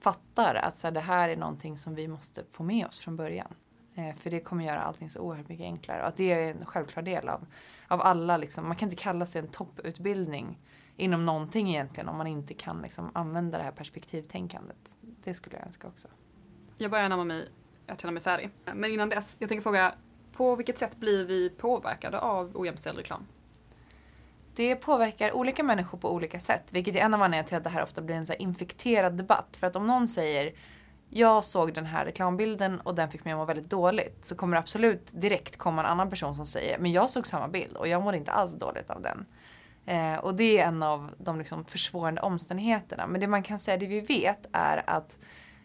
fattar 0.00 0.54
att 0.54 0.76
så 0.76 0.86
här, 0.86 0.92
det 0.92 1.00
här 1.00 1.28
är 1.28 1.36
någonting 1.36 1.78
som 1.78 1.94
vi 1.94 2.08
måste 2.08 2.44
få 2.52 2.62
med 2.62 2.86
oss 2.86 2.98
från 2.98 3.16
början. 3.16 3.54
Eh, 3.94 4.14
för 4.14 4.30
det 4.30 4.40
kommer 4.40 4.64
göra 4.64 4.80
allting 4.80 5.10
så 5.10 5.20
oerhört 5.20 5.48
mycket 5.48 5.64
enklare 5.64 6.02
och 6.02 6.08
att 6.08 6.16
det 6.16 6.32
är 6.32 6.50
en 6.50 6.66
självklar 6.66 7.02
del 7.02 7.28
av, 7.28 7.46
av 7.88 8.00
alla. 8.00 8.36
Liksom. 8.36 8.68
Man 8.68 8.76
kan 8.76 8.88
inte 8.88 9.02
kalla 9.02 9.26
sig 9.26 9.42
en 9.42 9.48
topputbildning 9.48 10.58
inom 10.96 11.26
någonting 11.26 11.70
egentligen 11.70 12.08
om 12.08 12.16
man 12.16 12.26
inte 12.26 12.54
kan 12.54 12.82
liksom, 12.82 13.10
använda 13.14 13.58
det 13.58 13.64
här 13.64 13.72
perspektivtänkandet. 13.72 14.96
Det 15.00 15.34
skulle 15.34 15.56
jag 15.56 15.66
önska 15.66 15.88
också. 15.88 16.08
Jag 16.78 16.90
börjar 16.90 17.08
närma 17.08 17.24
mig 17.24 17.48
att 17.86 18.00
känna 18.00 18.12
mig 18.12 18.22
färdig. 18.22 18.50
Men 18.74 18.84
innan 18.90 19.08
dess, 19.08 19.36
jag 19.38 19.48
tänker 19.48 19.62
fråga 19.62 19.94
på 20.32 20.56
vilket 20.56 20.78
sätt 20.78 20.96
blir 20.96 21.24
vi 21.24 21.50
påverkade 21.50 22.18
av 22.18 22.56
ojämställd 22.56 22.98
reklam? 22.98 23.26
Det 24.54 24.76
påverkar 24.76 25.32
olika 25.32 25.62
människor 25.62 25.98
på 25.98 26.12
olika 26.12 26.40
sätt, 26.40 26.72
vilket 26.72 26.96
är 26.96 27.00
en 27.00 27.14
av 27.14 27.22
anledningarna 27.22 27.48
till 27.48 27.56
att 27.56 27.64
det 27.64 27.70
här 27.70 27.82
ofta 27.82 28.02
blir 28.02 28.16
en 28.16 28.26
så 28.26 28.32
infekterad 28.32 29.16
debatt. 29.16 29.56
För 29.60 29.66
att 29.66 29.76
om 29.76 29.86
någon 29.86 30.08
säger 30.08 30.54
jag 31.08 31.44
såg 31.44 31.74
den 31.74 31.86
här 31.86 32.04
reklambilden 32.04 32.80
och 32.80 32.94
den 32.94 33.10
fick 33.10 33.24
mig 33.24 33.32
att 33.32 33.38
må 33.38 33.44
väldigt 33.44 33.70
dåligt. 33.70 34.24
Så 34.24 34.36
kommer 34.36 34.56
det 34.56 34.60
absolut 34.60 35.10
direkt 35.12 35.56
komma 35.56 35.82
en 35.82 35.86
annan 35.86 36.10
person 36.10 36.34
som 36.34 36.46
säger 36.46 36.78
men 36.78 36.92
jag 36.92 37.10
såg 37.10 37.26
samma 37.26 37.48
bild 37.48 37.76
och 37.76 37.88
jag 37.88 38.02
mådde 38.02 38.16
inte 38.16 38.32
alls 38.32 38.52
dåligt 38.52 38.90
av 38.90 39.02
den. 39.02 39.26
Eh, 39.86 40.14
och 40.14 40.34
det 40.34 40.58
är 40.58 40.66
en 40.66 40.82
av 40.82 41.10
de 41.18 41.38
liksom 41.38 41.64
försvårande 41.64 42.20
omständigheterna. 42.20 43.06
Men 43.06 43.20
det 43.20 43.26
man 43.26 43.42
kan 43.42 43.58
säga, 43.58 43.76
det 43.76 43.86
vi 43.86 44.00
vet 44.00 44.46
är 44.52 44.90
att 44.90 45.18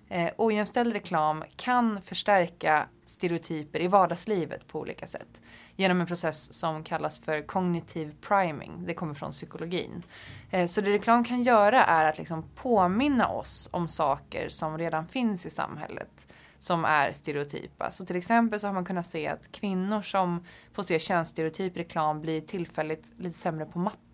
eh, 0.10 0.30
ojämställd 0.38 0.94
reklam 0.94 1.44
kan 1.56 2.02
förstärka 2.02 2.88
stereotyper 3.06 3.82
i 3.82 3.88
vardagslivet 3.88 4.68
på 4.68 4.80
olika 4.80 5.08
sätt. 5.08 5.42
Genom 5.76 6.02
en 6.02 6.08
process 6.08 6.54
som 6.54 6.84
kallas 6.84 7.20
för 7.20 7.42
kognitiv 7.42 8.16
priming. 8.22 8.84
Det 8.86 8.94
kommer 8.94 9.14
från 9.14 9.32
psykologin. 9.32 10.04
Eh, 10.52 10.66
så 10.66 10.82
det 10.82 10.94
reklam 10.94 11.24
kan 11.24 11.44
göra 11.44 11.86
är 11.86 12.06
att 12.06 12.18
liksom 12.18 12.44
påminna 12.56 13.28
oss 13.28 13.70
om 13.72 13.88
saker 13.88 14.50
som 14.50 14.78
redan 14.78 15.08
finns 15.08 15.46
i 15.46 15.50
samhället 15.50 16.28
som 16.60 16.86
är 16.86 17.12
stereotypa. 17.12 17.92
Så 17.92 18.06
till 18.06 18.16
exempel 18.16 18.60
så 18.60 18.68
har 18.68 18.74
man 18.74 18.86
kunnat 18.86 19.06
se 19.06 19.28
att 19.28 19.52
kvinnor 19.52 20.02
som 20.02 20.46
får 20.74 20.84
se 20.84 21.00
könsstereotyp 21.00 21.78
reklam 21.78 22.22
blir 22.22 22.42
tillfälligt 22.42 23.14
lite 23.20 23.38
sämre 23.38 23.66
på 23.66 23.80
matte 23.80 24.07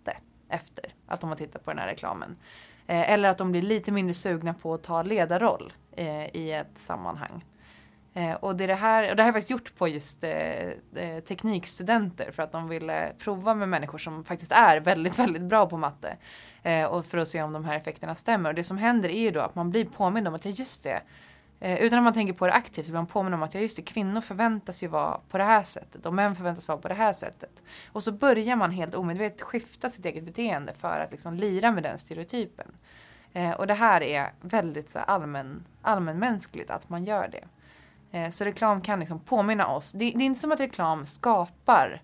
efter 0.54 0.94
att 1.06 1.20
de 1.20 1.28
har 1.28 1.36
tittat 1.36 1.64
på 1.64 1.70
den 1.70 1.78
här 1.78 1.86
reklamen. 1.86 2.36
Eh, 2.86 3.10
eller 3.10 3.28
att 3.28 3.38
de 3.38 3.52
blir 3.52 3.62
lite 3.62 3.92
mindre 3.92 4.14
sugna 4.14 4.54
på 4.54 4.74
att 4.74 4.82
ta 4.82 5.02
ledarroll 5.02 5.72
eh, 5.96 6.36
i 6.36 6.52
ett 6.52 6.78
sammanhang. 6.78 7.44
Eh, 8.14 8.34
och 8.34 8.56
det, 8.56 8.66
det, 8.66 8.74
här, 8.74 9.10
och 9.10 9.16
det 9.16 9.22
här 9.22 9.28
har 9.28 9.32
faktiskt 9.32 9.50
gjort 9.50 9.76
på 9.76 9.88
just 9.88 10.24
eh, 10.24 10.68
eh, 10.94 11.20
teknikstudenter 11.24 12.30
för 12.32 12.42
att 12.42 12.52
de 12.52 12.68
ville 12.68 13.12
prova 13.18 13.54
med 13.54 13.68
människor 13.68 13.98
som 13.98 14.24
faktiskt 14.24 14.52
är 14.52 14.80
väldigt, 14.80 15.18
väldigt 15.18 15.42
bra 15.42 15.66
på 15.66 15.76
matte. 15.76 16.16
Eh, 16.62 16.84
och 16.84 17.06
för 17.06 17.18
att 17.18 17.28
se 17.28 17.42
om 17.42 17.52
de 17.52 17.64
här 17.64 17.76
effekterna 17.76 18.14
stämmer. 18.14 18.48
Och 18.48 18.54
det 18.54 18.64
som 18.64 18.78
händer 18.78 19.08
är 19.08 19.20
ju 19.20 19.30
då 19.30 19.40
att 19.40 19.54
man 19.54 19.70
blir 19.70 19.84
påmind 19.84 20.28
om 20.28 20.34
att 20.34 20.44
ja 20.44 20.50
just 20.50 20.82
det, 20.82 21.02
Eh, 21.64 21.82
utan 21.82 21.98
att 21.98 22.04
man 22.04 22.12
tänker 22.12 22.32
på 22.32 22.46
det 22.46 22.52
aktivt 22.52 22.86
så 22.86 22.92
blir 22.92 22.98
man 22.98 23.06
påminner 23.06 23.36
om 23.36 23.42
att 23.42 23.54
ja, 23.54 23.60
just 23.60 23.76
det, 23.76 23.82
kvinnor 23.82 24.20
förväntas 24.20 24.82
ju 24.82 24.88
vara 24.88 25.20
på 25.28 25.38
det 25.38 25.44
här 25.44 25.62
sättet 25.62 26.06
och 26.06 26.14
män 26.14 26.36
förväntas 26.36 26.68
vara 26.68 26.78
på 26.78 26.88
det 26.88 26.94
här 26.94 27.12
sättet. 27.12 27.62
Och 27.92 28.02
så 28.02 28.12
börjar 28.12 28.56
man 28.56 28.70
helt 28.70 28.94
omedvetet 28.94 29.42
skifta 29.42 29.90
sitt 29.90 30.04
eget 30.04 30.24
beteende 30.24 30.74
för 30.74 31.00
att 31.00 31.10
liksom 31.10 31.34
lira 31.34 31.72
med 31.72 31.82
den 31.82 31.98
stereotypen. 31.98 32.66
Eh, 33.32 33.50
och 33.50 33.66
det 33.66 33.74
här 33.74 34.02
är 34.02 34.32
väldigt 34.40 34.90
så 34.90 34.98
allmän, 34.98 35.64
allmänmänskligt 35.82 36.70
att 36.70 36.88
man 36.88 37.04
gör 37.04 37.28
det. 37.28 37.44
Eh, 38.18 38.30
så 38.30 38.44
reklam 38.44 38.80
kan 38.80 39.00
liksom 39.00 39.20
påminna 39.20 39.68
oss. 39.68 39.92
Det, 39.92 39.98
det 39.98 40.22
är 40.24 40.26
inte 40.26 40.40
som 40.40 40.52
att 40.52 40.60
reklam 40.60 41.06
skapar 41.06 42.02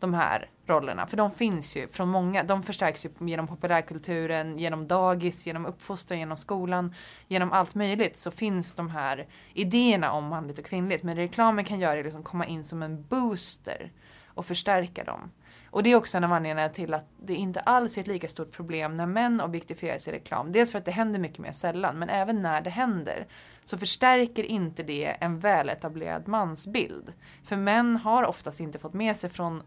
de 0.00 0.14
här 0.14 0.50
rollerna. 0.66 1.06
För 1.06 1.16
de 1.16 1.30
finns 1.30 1.76
ju 1.76 1.88
från 1.88 2.08
många. 2.08 2.42
De 2.42 2.62
förstärks 2.62 3.06
ju 3.06 3.10
genom 3.20 3.46
populärkulturen, 3.46 4.58
genom 4.58 4.86
dagis, 4.86 5.46
genom 5.46 5.66
uppfostran, 5.66 6.18
genom 6.18 6.36
skolan. 6.36 6.94
Genom 7.28 7.52
allt 7.52 7.74
möjligt 7.74 8.16
så 8.16 8.30
finns 8.30 8.74
de 8.74 8.90
här 8.90 9.26
idéerna 9.54 10.12
om 10.12 10.24
manligt 10.24 10.58
och 10.58 10.64
kvinnligt. 10.64 11.02
Men 11.02 11.16
reklamen 11.16 11.64
kan 11.64 11.80
göra 11.80 11.98
är 11.98 12.04
liksom 12.04 12.22
komma 12.22 12.46
in 12.46 12.64
som 12.64 12.82
en 12.82 13.02
booster 13.02 13.92
och 14.26 14.46
förstärka 14.46 15.04
dem. 15.04 15.30
Och 15.72 15.82
det 15.82 15.92
är 15.92 15.96
också 15.96 16.16
en 16.16 16.24
av 16.24 16.32
anledningarna 16.32 16.72
till 16.72 16.94
att 16.94 17.06
det 17.22 17.34
inte 17.34 17.60
alls 17.60 17.96
är 17.96 18.00
ett 18.00 18.06
lika 18.06 18.28
stort 18.28 18.52
problem 18.52 18.94
när 18.94 19.06
män 19.06 19.40
objektifieras 19.40 20.08
i 20.08 20.12
reklam. 20.12 20.52
Dels 20.52 20.72
för 20.72 20.78
att 20.78 20.84
det 20.84 20.90
händer 20.90 21.20
mycket 21.20 21.38
mer 21.38 21.52
sällan, 21.52 21.98
men 21.98 22.08
även 22.08 22.42
när 22.42 22.60
det 22.60 22.70
händer 22.70 23.26
så 23.62 23.78
förstärker 23.78 24.44
inte 24.44 24.82
det 24.82 25.04
en 25.20 25.38
väletablerad 25.38 26.28
mansbild. 26.28 27.12
För 27.44 27.56
män 27.56 27.96
har 27.96 28.24
oftast 28.24 28.60
inte 28.60 28.78
fått 28.78 28.94
med 28.94 29.16
sig 29.16 29.30
från 29.30 29.62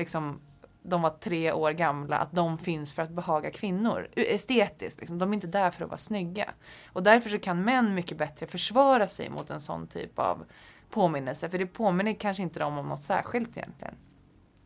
liksom 0.00 0.40
de 0.82 1.02
var 1.02 1.10
tre 1.10 1.52
år 1.52 1.70
gamla, 1.70 2.18
att 2.18 2.32
de 2.32 2.58
finns 2.58 2.92
för 2.92 3.02
att 3.02 3.10
behaga 3.10 3.50
kvinnor. 3.50 4.08
Estetiskt, 4.16 5.00
liksom. 5.00 5.18
de 5.18 5.30
är 5.30 5.34
inte 5.34 5.46
där 5.46 5.70
för 5.70 5.84
att 5.84 5.90
vara 5.90 5.98
snygga. 5.98 6.50
Och 6.92 7.02
därför 7.02 7.30
så 7.30 7.38
kan 7.38 7.64
män 7.64 7.94
mycket 7.94 8.18
bättre 8.18 8.46
försvara 8.46 9.06
sig 9.06 9.30
mot 9.30 9.50
en 9.50 9.60
sån 9.60 9.86
typ 9.86 10.18
av 10.18 10.44
påminnelse. 10.90 11.48
För 11.50 11.58
det 11.58 11.66
påminner 11.66 12.14
kanske 12.14 12.42
inte 12.42 12.58
dem 12.58 12.78
om 12.78 12.88
något 12.88 13.02
särskilt 13.02 13.56
egentligen. 13.56 13.94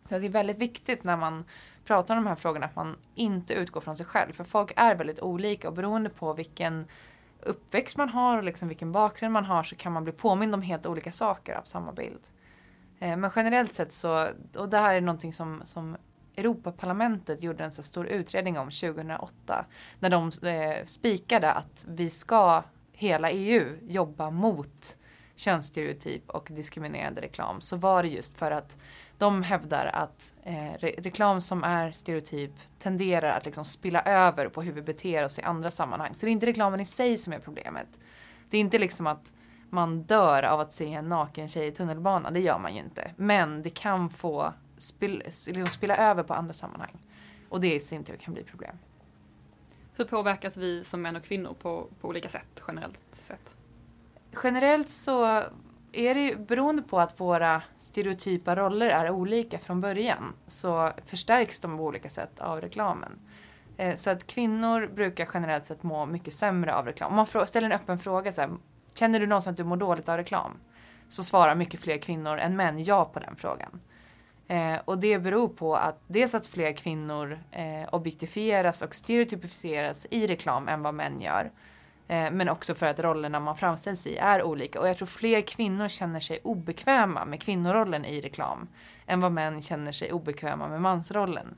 Så 0.08 0.18
det 0.18 0.26
är 0.26 0.30
väldigt 0.30 0.58
viktigt 0.58 1.04
när 1.04 1.16
man 1.16 1.44
pratar 1.84 2.16
om 2.16 2.24
de 2.24 2.28
här 2.28 2.36
frågorna 2.36 2.66
att 2.66 2.76
man 2.76 2.96
inte 3.14 3.54
utgår 3.54 3.80
från 3.80 3.96
sig 3.96 4.06
själv. 4.06 4.32
För 4.32 4.44
folk 4.44 4.72
är 4.76 4.94
väldigt 4.94 5.20
olika 5.20 5.68
och 5.68 5.74
beroende 5.74 6.10
på 6.10 6.32
vilken 6.32 6.86
uppväxt 7.40 7.96
man 7.96 8.08
har 8.08 8.38
och 8.38 8.44
liksom 8.44 8.68
vilken 8.68 8.92
bakgrund 8.92 9.32
man 9.32 9.44
har 9.44 9.62
så 9.62 9.76
kan 9.76 9.92
man 9.92 10.04
bli 10.04 10.12
påmind 10.12 10.54
om 10.54 10.62
helt 10.62 10.86
olika 10.86 11.12
saker 11.12 11.54
av 11.54 11.62
samma 11.62 11.92
bild. 11.92 12.20
Eh, 13.00 13.16
men 13.16 13.30
generellt 13.36 13.74
sett 13.74 13.92
så, 13.92 14.28
och 14.56 14.68
det 14.68 14.78
här 14.78 14.94
är 14.94 15.00
någonting 15.00 15.32
som, 15.32 15.62
som 15.64 15.96
Europaparlamentet 16.36 17.42
gjorde 17.42 17.64
en 17.64 17.72
så 17.72 17.82
stor 17.82 18.06
utredning 18.06 18.58
om 18.58 18.70
2008. 18.70 19.66
När 20.00 20.10
de 20.10 20.48
eh, 20.48 20.84
spikade 20.84 21.52
att 21.52 21.86
vi 21.88 22.10
ska, 22.10 22.62
hela 22.92 23.30
EU, 23.30 23.76
jobba 23.82 24.30
mot 24.30 24.96
könsstereotyp 25.36 26.30
och 26.30 26.48
diskriminerande 26.50 27.20
reklam. 27.20 27.60
Så 27.60 27.76
var 27.76 28.02
det 28.02 28.08
just 28.08 28.38
för 28.38 28.50
att 28.50 28.78
de 29.18 29.42
hävdar 29.42 29.86
att 29.86 30.34
eh, 30.42 30.72
re 30.78 30.94
reklam 30.98 31.40
som 31.40 31.64
är 31.64 31.92
stereotyp 31.92 32.52
tenderar 32.78 33.36
att 33.36 33.44
liksom 33.44 33.64
spilla 33.64 34.02
över 34.02 34.48
på 34.48 34.62
hur 34.62 34.72
vi 34.72 34.82
beter 34.82 35.24
oss 35.24 35.38
i 35.38 35.42
andra 35.42 35.70
sammanhang. 35.70 36.14
Så 36.14 36.26
det 36.26 36.30
är 36.30 36.32
inte 36.32 36.46
reklamen 36.46 36.80
i 36.80 36.86
sig 36.86 37.18
som 37.18 37.32
är 37.32 37.38
problemet. 37.38 37.98
Det 38.50 38.56
är 38.56 38.60
inte 38.60 38.78
liksom 38.78 39.06
att 39.06 39.32
man 39.74 40.02
dör 40.02 40.42
av 40.42 40.60
att 40.60 40.72
se 40.72 40.92
en 40.92 41.08
naken 41.08 41.48
tjej 41.48 41.66
i 41.66 41.72
tunnelbanan, 41.72 42.34
det 42.34 42.40
gör 42.40 42.58
man 42.58 42.74
ju 42.74 42.80
inte. 42.80 43.10
Men 43.16 43.62
det 43.62 43.70
kan 43.70 44.10
få 44.10 44.52
spill, 44.76 45.22
liksom 45.26 45.66
spilla 45.66 45.96
över 45.96 46.22
på 46.22 46.34
andra 46.34 46.52
sammanhang. 46.52 46.98
Och 47.48 47.60
det 47.60 47.74
i 47.74 47.80
sin 47.80 48.04
tur 48.04 48.16
kan 48.16 48.34
bli 48.34 48.44
problem. 48.44 48.76
Hur 49.96 50.04
påverkas 50.04 50.56
vi 50.56 50.84
som 50.84 51.02
män 51.02 51.16
och 51.16 51.24
kvinnor 51.24 51.54
på, 51.62 51.88
på 52.00 52.08
olika 52.08 52.28
sätt 52.28 52.62
generellt 52.68 53.00
sett? 53.10 53.56
Generellt 54.42 54.90
så 54.90 55.42
är 55.92 56.14
det 56.14 56.20
ju 56.20 56.36
beroende 56.36 56.82
på 56.82 57.00
att 57.00 57.20
våra 57.20 57.62
stereotypa 57.78 58.56
roller 58.56 58.90
är 58.90 59.10
olika 59.10 59.58
från 59.58 59.80
början 59.80 60.32
så 60.46 60.92
förstärks 61.06 61.60
de 61.60 61.76
på 61.76 61.84
olika 61.84 62.08
sätt 62.08 62.40
av 62.40 62.60
reklamen. 62.60 63.12
Eh, 63.76 63.94
så 63.94 64.10
att 64.10 64.26
kvinnor 64.26 64.86
brukar 64.94 65.28
generellt 65.34 65.66
sett 65.66 65.82
må 65.82 66.06
mycket 66.06 66.34
sämre 66.34 66.74
av 66.74 66.86
reklam. 66.86 67.18
Om 67.18 67.26
man 67.34 67.46
ställer 67.46 67.66
en 67.66 67.72
öppen 67.72 67.98
fråga 67.98 68.32
så 68.32 68.40
här, 68.40 68.50
känner 68.94 69.20
du 69.20 69.26
någonsin 69.26 69.50
att 69.50 69.56
du 69.56 69.64
mår 69.64 69.76
dåligt 69.76 70.08
av 70.08 70.16
reklam? 70.16 70.52
Så 71.08 71.24
svarar 71.24 71.54
mycket 71.54 71.80
fler 71.80 71.98
kvinnor 71.98 72.38
än 72.38 72.56
män 72.56 72.84
ja 72.84 73.04
på 73.04 73.20
den 73.20 73.36
frågan. 73.36 73.80
Eh, 74.48 74.76
och 74.84 74.98
det 74.98 75.18
beror 75.18 75.48
på 75.48 75.76
att 75.76 76.00
dels 76.06 76.34
att 76.34 76.46
fler 76.46 76.72
kvinnor 76.72 77.38
eh, 77.50 77.88
objektifieras 77.92 78.82
och 78.82 78.94
stereotypiseras 78.94 80.06
i 80.10 80.26
reklam 80.26 80.68
än 80.68 80.82
vad 80.82 80.94
män 80.94 81.20
gör. 81.20 81.50
Eh, 82.08 82.30
men 82.30 82.48
också 82.48 82.74
för 82.74 82.86
att 82.86 82.98
rollerna 82.98 83.40
man 83.40 83.56
framställs 83.56 84.06
i 84.06 84.16
är 84.16 84.42
olika. 84.42 84.80
Och 84.80 84.88
jag 84.88 84.96
tror 84.96 85.06
fler 85.06 85.40
kvinnor 85.40 85.88
känner 85.88 86.20
sig 86.20 86.40
obekväma 86.44 87.24
med 87.24 87.42
kvinnorollen 87.42 88.04
i 88.04 88.20
reklam 88.20 88.68
än 89.06 89.20
vad 89.20 89.32
män 89.32 89.62
känner 89.62 89.92
sig 89.92 90.12
obekväma 90.12 90.68
med 90.68 90.80
mansrollen. 90.82 91.54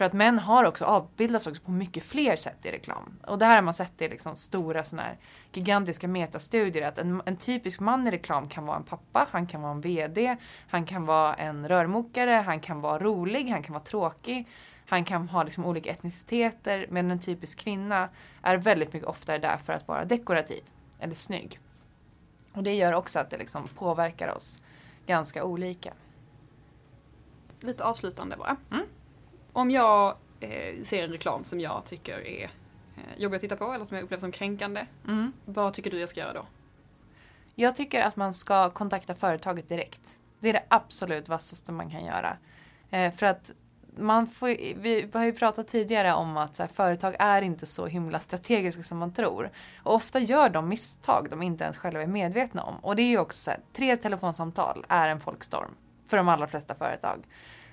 För 0.00 0.04
att 0.04 0.12
män 0.12 0.38
har 0.38 0.64
också 0.64 0.84
avbildats 0.84 1.46
också 1.46 1.62
på 1.62 1.70
mycket 1.70 2.04
fler 2.04 2.36
sätt 2.36 2.66
i 2.66 2.70
reklam. 2.70 3.18
Och 3.26 3.38
det 3.38 3.44
här 3.44 3.54
har 3.54 3.62
man 3.62 3.74
sett 3.74 4.02
i 4.02 4.08
liksom 4.08 4.36
stora 4.36 4.84
såna 4.84 5.02
här 5.02 5.18
gigantiska 5.52 6.08
metastudier 6.08 6.88
att 6.88 6.98
en, 6.98 7.22
en, 7.24 7.36
typisk 7.36 7.80
man 7.80 8.06
i 8.06 8.10
reklam 8.10 8.48
kan 8.48 8.66
vara 8.66 8.76
en 8.76 8.84
pappa, 8.84 9.26
han 9.30 9.46
kan 9.46 9.62
vara 9.62 9.72
en 9.72 9.80
VD, 9.80 10.36
han 10.68 10.84
kan 10.84 11.06
vara 11.06 11.34
en 11.34 11.68
rörmokare, 11.68 12.30
han 12.30 12.60
kan 12.60 12.80
vara 12.80 12.98
rolig, 12.98 13.48
han 13.48 13.62
kan 13.62 13.72
vara 13.72 13.84
tråkig. 13.84 14.48
Han 14.86 15.04
kan 15.04 15.28
ha 15.28 15.42
liksom 15.42 15.64
olika 15.64 15.90
etniciteter 15.90 16.86
men 16.90 17.10
en 17.10 17.20
typisk 17.20 17.58
kvinna 17.58 18.08
är 18.42 18.56
väldigt 18.56 18.92
mycket 18.92 19.08
oftare 19.08 19.38
där 19.38 19.56
för 19.56 19.72
att 19.72 19.88
vara 19.88 20.04
dekorativ 20.04 20.62
eller 20.98 21.14
snygg. 21.14 21.60
Och 22.52 22.62
det 22.62 22.74
gör 22.74 22.92
också 22.92 23.18
att 23.18 23.30
det 23.30 23.38
liksom 23.38 23.68
påverkar 23.68 24.28
oss 24.28 24.62
ganska 25.06 25.44
olika. 25.44 25.92
Lite 27.60 27.84
avslutande 27.84 28.36
bara. 28.36 28.56
Mm. 28.70 28.86
Om 29.52 29.70
jag 29.70 30.16
eh, 30.40 30.82
ser 30.82 31.04
en 31.04 31.10
reklam 31.10 31.44
som 31.44 31.60
jag 31.60 31.84
tycker 31.84 32.26
är 32.26 32.44
eh, 32.96 33.22
jobbig 33.22 33.36
att 33.36 33.40
titta 33.40 33.56
på 33.56 33.72
eller 33.72 33.84
som 33.84 33.96
jag 33.96 34.04
upplever 34.04 34.20
som 34.20 34.32
kränkande. 34.32 34.86
Mm. 35.08 35.32
Vad 35.44 35.74
tycker 35.74 35.90
du 35.90 36.00
jag 36.00 36.08
ska 36.08 36.20
göra 36.20 36.32
då? 36.32 36.46
Jag 37.54 37.76
tycker 37.76 38.02
att 38.02 38.16
man 38.16 38.34
ska 38.34 38.70
kontakta 38.70 39.14
företaget 39.14 39.68
direkt. 39.68 40.22
Det 40.40 40.48
är 40.48 40.52
det 40.52 40.64
absolut 40.68 41.28
vassaste 41.28 41.72
man 41.72 41.90
kan 41.90 42.04
göra. 42.04 42.36
Eh, 42.90 43.12
för 43.12 43.26
att 43.26 43.52
man 43.96 44.26
får, 44.26 44.48
vi 44.76 45.10
har 45.12 45.24
ju 45.24 45.32
pratat 45.32 45.68
tidigare 45.68 46.12
om 46.12 46.36
att 46.36 46.58
här, 46.58 46.66
företag 46.66 47.16
är 47.18 47.42
inte 47.42 47.66
så 47.66 47.86
himla 47.86 48.18
strategiska 48.20 48.82
som 48.82 48.98
man 48.98 49.12
tror. 49.12 49.50
Och 49.82 49.94
ofta 49.94 50.18
gör 50.18 50.48
de 50.48 50.68
misstag 50.68 51.26
de 51.30 51.42
inte 51.42 51.64
ens 51.64 51.76
själva 51.76 52.02
är 52.02 52.06
medvetna 52.06 52.62
om. 52.62 52.74
Och 52.76 52.96
det 52.96 53.02
är 53.02 53.08
ju 53.08 53.18
också 53.18 53.38
så 53.38 53.50
här, 53.50 53.60
tre 53.72 53.96
telefonsamtal 53.96 54.84
är 54.88 55.08
en 55.08 55.20
folkstorm 55.20 55.70
för 56.06 56.16
de 56.16 56.28
allra 56.28 56.46
flesta 56.46 56.74
företag. 56.74 57.24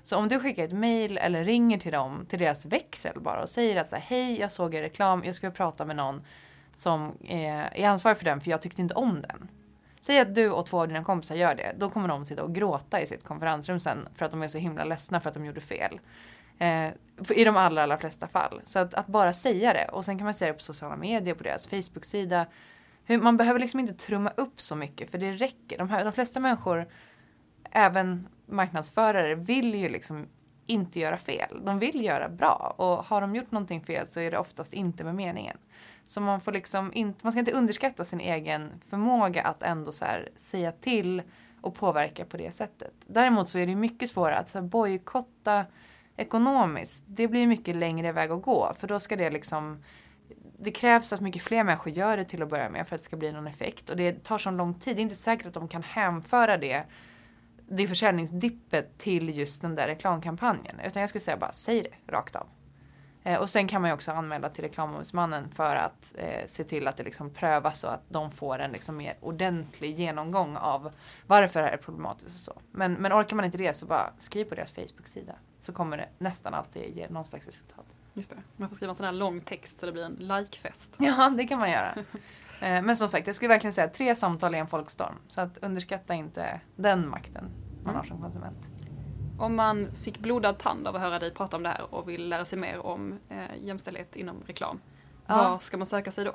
Så 0.07 0.17
om 0.17 0.27
du 0.27 0.39
skickar 0.39 0.63
ett 0.63 0.71
mail 0.71 1.17
eller 1.17 1.43
ringer 1.43 1.77
till 1.77 1.91
dem, 1.91 2.25
till 2.29 2.39
deras 2.39 2.65
växel 2.65 3.19
bara 3.21 3.41
och 3.41 3.49
säger 3.49 3.81
att 3.81 3.87
så 3.87 3.95
här, 3.95 4.03
hej 4.03 4.39
jag 4.39 4.51
såg 4.51 4.75
er 4.75 4.81
reklam, 4.81 5.23
jag 5.25 5.35
skulle 5.35 5.51
prata 5.51 5.85
med 5.85 5.95
någon 5.95 6.21
som 6.73 7.17
är, 7.23 7.69
är 7.73 7.87
ansvarig 7.89 8.17
för 8.17 8.25
den 8.25 8.41
för 8.41 8.51
jag 8.51 8.61
tyckte 8.61 8.81
inte 8.81 8.93
om 8.93 9.21
den. 9.21 9.49
Säg 9.99 10.19
att 10.19 10.35
du 10.35 10.51
och 10.51 10.65
två 10.65 10.81
av 10.81 10.87
dina 10.87 11.03
kompisar 11.03 11.35
gör 11.35 11.55
det. 11.55 11.75
Då 11.77 11.89
kommer 11.89 12.07
de 12.07 12.25
sitta 12.25 12.43
och 12.43 12.55
gråta 12.55 13.01
i 13.01 13.07
sitt 13.07 13.23
konferensrum 13.23 13.79
sen 13.79 14.07
för 14.15 14.25
att 14.25 14.31
de 14.31 14.43
är 14.43 14.47
så 14.47 14.57
himla 14.57 14.83
ledsna 14.83 15.19
för 15.19 15.29
att 15.29 15.33
de 15.33 15.45
gjorde 15.45 15.61
fel. 15.61 15.99
Eh, 16.57 16.87
I 17.29 17.43
de 17.43 17.57
allra, 17.57 17.83
allra 17.83 17.97
flesta 17.97 18.27
fall. 18.27 18.61
Så 18.63 18.79
att, 18.79 18.93
att, 18.93 19.07
bara 19.07 19.33
säga 19.33 19.73
det 19.73 19.87
och 19.91 20.05
sen 20.05 20.17
kan 20.17 20.25
man 20.25 20.33
säga 20.33 20.51
det 20.51 20.57
på 20.57 20.63
sociala 20.63 20.95
medier, 20.95 21.35
på 21.35 21.43
deras 21.43 21.67
Facebook-sida. 21.67 22.45
Man 23.07 23.37
behöver 23.37 23.59
liksom 23.59 23.79
inte 23.79 23.93
trumma 23.93 24.31
upp 24.37 24.61
så 24.61 24.75
mycket 24.75 25.11
för 25.11 25.17
det 25.17 25.31
räcker. 25.31 25.77
De, 25.77 25.89
här, 25.89 26.03
de 26.03 26.13
flesta 26.13 26.39
människor, 26.39 26.87
även 27.71 28.27
marknadsförare, 28.47 29.35
vill 29.35 29.75
ju 29.75 29.89
liksom 29.89 30.27
inte 30.65 30.99
göra 30.99 31.17
fel. 31.17 31.61
De 31.65 31.79
vill 31.79 32.05
göra 32.05 32.29
bra 32.29 32.75
och 32.77 33.05
har 33.05 33.21
de 33.21 33.35
gjort 33.35 33.51
någonting 33.51 33.81
fel 33.81 34.07
så 34.07 34.19
är 34.19 34.31
det 34.31 34.37
oftast 34.37 34.73
inte 34.73 35.03
med 35.03 35.15
meningen. 35.15 35.57
Så 36.05 36.21
man 36.21 36.41
får 36.41 36.51
liksom 36.51 36.91
inte, 36.93 37.19
man 37.23 37.31
ska 37.31 37.39
inte 37.39 37.51
underskatta 37.51 38.05
sin 38.05 38.19
egen 38.19 38.81
förmåga 38.89 39.43
att 39.43 39.61
ändå 39.61 39.91
så 39.91 40.05
här 40.05 40.29
säga 40.35 40.71
till 40.71 41.21
och 41.61 41.75
påverka 41.75 42.25
på 42.25 42.37
det 42.37 42.51
sättet. 42.51 42.93
Däremot 43.07 43.49
så 43.49 43.59
är 43.59 43.67
det 43.67 43.75
mycket 43.75 44.09
svårare 44.09 44.37
att 44.37 44.63
bojkotta 44.63 45.65
ekonomiskt. 46.17 47.03
Det 47.07 47.27
blir 47.27 47.47
mycket 47.47 47.75
längre 47.75 48.11
väg 48.11 48.31
att 48.31 48.41
gå 48.41 48.73
för 48.79 48.87
då 48.87 48.99
ska 48.99 49.15
det 49.15 49.29
liksom 49.29 49.83
det 50.59 50.71
krävs 50.71 51.13
att 51.13 51.21
mycket 51.21 51.41
fler 51.41 51.63
människor 51.63 51.93
gör 51.93 52.17
det 52.17 52.25
till 52.25 52.43
att 52.43 52.49
börja 52.49 52.69
med 52.69 52.87
för 52.87 52.95
att 52.95 53.01
det 53.01 53.05
ska 53.05 53.17
bli 53.17 53.31
någon 53.31 53.47
effekt 53.47 53.89
och 53.89 53.97
det 53.97 54.23
tar 54.23 54.37
så 54.37 54.51
lång 54.51 54.73
tid. 54.73 54.95
Det 54.95 54.99
är 54.99 55.03
inte 55.03 55.15
säkert 55.15 55.47
att 55.47 55.53
de 55.53 55.67
kan 55.67 55.83
hänföra 55.83 56.57
det 56.57 56.83
det 57.69 57.87
försäljningsdippet 57.87 58.97
till 58.97 59.37
just 59.37 59.61
den 59.61 59.75
där 59.75 59.87
reklamkampanjen. 59.87 60.79
Utan 60.79 61.01
jag 61.01 61.09
skulle 61.09 61.21
säga 61.21 61.37
bara 61.37 61.51
säg 61.51 61.81
det 61.83 62.13
rakt 62.13 62.35
av. 62.35 62.47
Eh, 63.23 63.39
och 63.39 63.49
sen 63.49 63.67
kan 63.67 63.81
man 63.81 63.89
ju 63.89 63.93
också 63.93 64.11
anmäla 64.11 64.49
till 64.49 64.63
reklamombudsmannen 64.63 65.49
för 65.49 65.75
att 65.75 66.13
eh, 66.17 66.45
se 66.45 66.63
till 66.63 66.87
att 66.87 66.97
det 66.97 67.03
liksom 67.03 67.29
prövas 67.29 67.79
så 67.79 67.87
att 67.87 68.03
de 68.09 68.31
får 68.31 68.59
en 68.59 68.71
liksom 68.71 68.97
mer 68.97 69.17
ordentlig 69.21 69.99
genomgång 69.99 70.57
av 70.57 70.91
varför 71.27 71.59
det 71.59 71.65
här 71.65 71.73
är 71.73 71.77
problematiskt 71.77 72.49
och 72.49 72.55
så. 72.55 72.61
Men, 72.71 72.93
men 72.93 73.13
orkar 73.13 73.35
man 73.35 73.45
inte 73.45 73.57
det 73.57 73.73
så 73.73 73.85
bara 73.85 74.13
skriv 74.17 74.45
på 74.45 74.55
deras 74.55 74.71
Facebook-sida. 74.71 75.33
Så 75.59 75.73
kommer 75.73 75.97
det 75.97 76.09
nästan 76.17 76.53
alltid 76.53 76.97
ge 76.97 77.09
någon 77.09 77.25
slags 77.25 77.45
resultat. 77.45 77.95
Just 78.13 78.29
det. 78.29 78.35
Man 78.55 78.69
får 78.69 78.75
skriva 78.75 78.89
en 78.89 78.95
sån 78.95 79.05
här 79.05 79.13
lång 79.13 79.41
text 79.41 79.79
så 79.79 79.85
det 79.85 79.91
blir 79.91 80.03
en 80.03 80.15
likefest. 80.15 80.95
Ja, 80.99 81.33
det 81.37 81.47
kan 81.47 81.59
man 81.59 81.71
göra. 81.71 81.95
eh, 82.61 82.81
men 82.81 82.95
som 82.95 83.07
sagt, 83.07 83.27
jag 83.27 83.35
skulle 83.35 83.49
verkligen 83.49 83.73
säga 83.73 83.87
tre 83.87 84.15
samtal 84.15 84.55
är 84.55 84.59
en 84.59 84.67
folkstorm. 84.67 85.15
Så 85.27 85.41
att 85.41 85.57
underskatta 85.57 86.13
inte 86.13 86.61
den 86.75 87.09
makten 87.09 87.51
man 87.83 87.83
mm. 87.83 87.95
har 87.95 88.03
som 88.03 88.21
konsument. 88.21 88.69
Om 89.39 89.55
man 89.55 89.95
fick 89.95 90.19
blodad 90.19 90.59
tand 90.59 90.87
av 90.87 90.95
att 90.95 91.01
höra 91.01 91.19
dig 91.19 91.33
prata 91.33 91.57
om 91.57 91.63
det 91.63 91.69
här 91.69 91.93
och 91.93 92.09
vill 92.09 92.29
lära 92.29 92.45
sig 92.45 92.59
mer 92.59 92.85
om 92.85 93.19
eh, 93.29 93.37
jämställdhet 93.61 94.15
inom 94.15 94.43
reklam, 94.45 94.79
ja. 95.27 95.37
var 95.37 95.59
ska 95.59 95.77
man 95.77 95.87
söka 95.87 96.11
sig 96.11 96.25
då? 96.25 96.33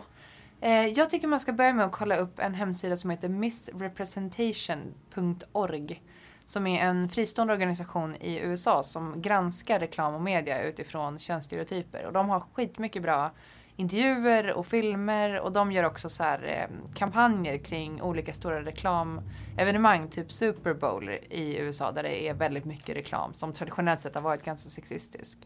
Eh, 0.60 0.86
jag 0.86 1.10
tycker 1.10 1.28
man 1.28 1.40
ska 1.40 1.52
börja 1.52 1.72
med 1.72 1.84
att 1.84 1.92
kolla 1.92 2.16
upp 2.16 2.38
en 2.38 2.54
hemsida 2.54 2.96
som 2.96 3.10
heter 3.10 3.28
missrepresentation.org 3.28 6.02
som 6.44 6.66
är 6.66 6.82
en 6.82 7.08
fristående 7.08 7.52
organisation 7.52 8.16
i 8.16 8.38
USA 8.38 8.82
som 8.82 9.22
granskar 9.22 9.80
reklam 9.80 10.14
och 10.14 10.20
media 10.20 10.62
utifrån 10.62 11.18
könsstereotyper. 11.18 12.06
Och 12.06 12.12
de 12.12 12.28
har 12.28 12.40
skitmycket 12.40 13.02
bra 13.02 13.30
intervjuer 13.76 14.52
och 14.52 14.66
filmer 14.66 15.40
och 15.40 15.52
de 15.52 15.72
gör 15.72 15.84
också 15.84 16.08
så 16.08 16.22
här, 16.22 16.42
eh, 16.44 16.94
kampanjer 16.94 17.58
kring 17.58 18.02
olika 18.02 18.32
stora 18.32 18.62
reklamevenemang, 18.62 20.08
typ 20.08 20.32
Super 20.32 20.74
Bowl 20.74 21.10
i 21.10 21.58
USA 21.58 21.92
där 21.92 22.02
det 22.02 22.28
är 22.28 22.34
väldigt 22.34 22.64
mycket 22.64 22.96
reklam 22.96 23.34
som 23.34 23.52
traditionellt 23.52 24.00
sett 24.00 24.14
har 24.14 24.22
varit 24.22 24.42
ganska 24.42 24.68
sexistisk. 24.68 25.38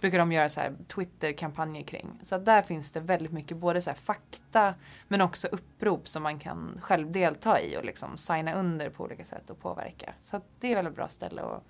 Brukar 0.00 0.18
de 0.18 0.32
göra 0.32 0.48
så 0.48 0.60
här 0.60 0.76
Twitter-kampanjer 0.88 1.82
kring. 1.82 2.18
Så 2.22 2.38
där 2.38 2.62
finns 2.62 2.90
det 2.90 3.00
väldigt 3.00 3.32
mycket 3.32 3.56
både 3.56 3.80
så 3.80 3.90
här 3.90 3.96
fakta 3.96 4.74
men 5.08 5.20
också 5.20 5.48
upprop 5.48 6.08
som 6.08 6.22
man 6.22 6.38
kan 6.38 6.78
själv 6.80 7.12
delta 7.12 7.60
i 7.60 7.76
och 7.76 7.84
liksom 7.84 8.16
signa 8.16 8.54
under 8.54 8.90
på 8.90 9.04
olika 9.04 9.24
sätt 9.24 9.50
och 9.50 9.60
påverka. 9.60 10.14
Så 10.20 10.40
det 10.60 10.66
är 10.66 10.70
ett 10.70 10.76
väldigt 10.76 10.96
bra 10.96 11.08
ställe 11.08 11.42
att, 11.42 11.62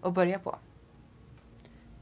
att 0.00 0.14
börja 0.14 0.38
på. 0.38 0.58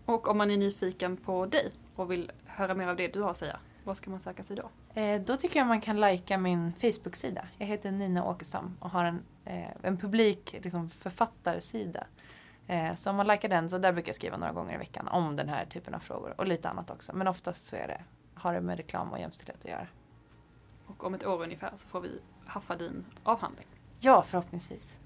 Och 0.04 0.28
om 0.28 0.38
man 0.38 0.50
är 0.50 0.56
nyfiken 0.56 1.16
på 1.16 1.46
dig 1.46 1.72
och 1.96 2.10
vill 2.10 2.32
höra 2.54 2.74
mer 2.74 2.88
av 2.88 2.96
det 2.96 3.08
du 3.08 3.22
har 3.22 3.30
att 3.30 3.36
säga, 3.36 3.58
vad 3.84 3.96
ska 3.96 4.10
man 4.10 4.20
söka 4.20 4.42
sig 4.42 4.56
då? 4.56 5.00
Eh, 5.00 5.20
då 5.20 5.36
tycker 5.36 5.60
jag 5.60 5.66
man 5.66 5.80
kan 5.80 6.00
lajka 6.00 6.38
min 6.38 6.72
Facebook-sida. 6.72 7.48
Jag 7.58 7.66
heter 7.66 7.92
Nina 7.92 8.24
Åkestam 8.24 8.76
och 8.80 8.90
har 8.90 9.04
en, 9.04 9.22
eh, 9.44 9.70
en 9.82 9.96
publik 9.96 10.56
liksom, 10.62 10.90
författarsida. 10.90 12.06
Eh, 12.66 12.94
så 12.94 13.10
om 13.10 13.16
man 13.16 13.26
likar 13.26 13.48
den, 13.48 13.70
så 13.70 13.78
där 13.78 13.92
brukar 13.92 14.08
jag 14.08 14.14
skriva 14.14 14.36
några 14.36 14.52
gånger 14.52 14.74
i 14.74 14.78
veckan 14.78 15.08
om 15.08 15.36
den 15.36 15.48
här 15.48 15.64
typen 15.64 15.94
av 15.94 15.98
frågor 15.98 16.34
och 16.36 16.46
lite 16.46 16.68
annat 16.68 16.90
också. 16.90 17.16
Men 17.16 17.28
oftast 17.28 17.66
så 17.66 17.76
är 17.76 17.88
det, 17.88 18.02
har 18.34 18.54
det 18.54 18.60
med 18.60 18.76
reklam 18.76 19.12
och 19.12 19.18
jämställdhet 19.18 19.64
att 19.64 19.70
göra. 19.70 19.86
Och 20.86 21.04
om 21.04 21.14
ett 21.14 21.26
år 21.26 21.42
ungefär 21.42 21.72
så 21.76 21.88
får 21.88 22.00
vi 22.00 22.20
haffa 22.46 22.76
din 22.76 23.04
avhandling. 23.22 23.66
Ja, 24.00 24.22
förhoppningsvis. 24.22 25.00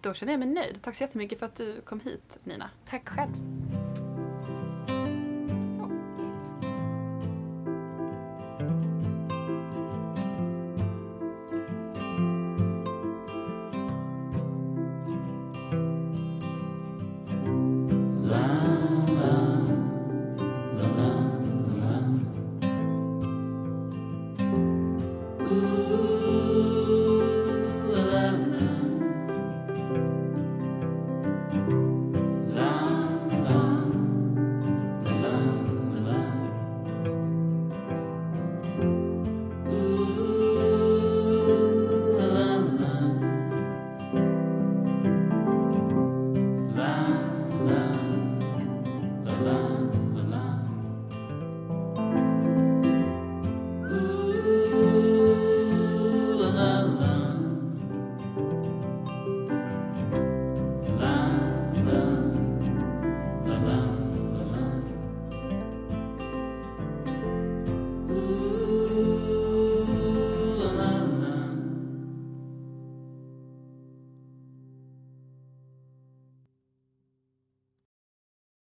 Då 0.00 0.14
känner 0.14 0.32
jag 0.32 0.38
mig 0.38 0.48
nöjd. 0.48 0.82
Tack 0.82 0.94
så 0.94 1.04
jättemycket 1.04 1.38
för 1.38 1.46
att 1.46 1.56
du 1.56 1.80
kom 1.80 2.00
hit 2.00 2.38
Nina. 2.44 2.70
Tack 2.88 3.08
själv. 3.08 3.32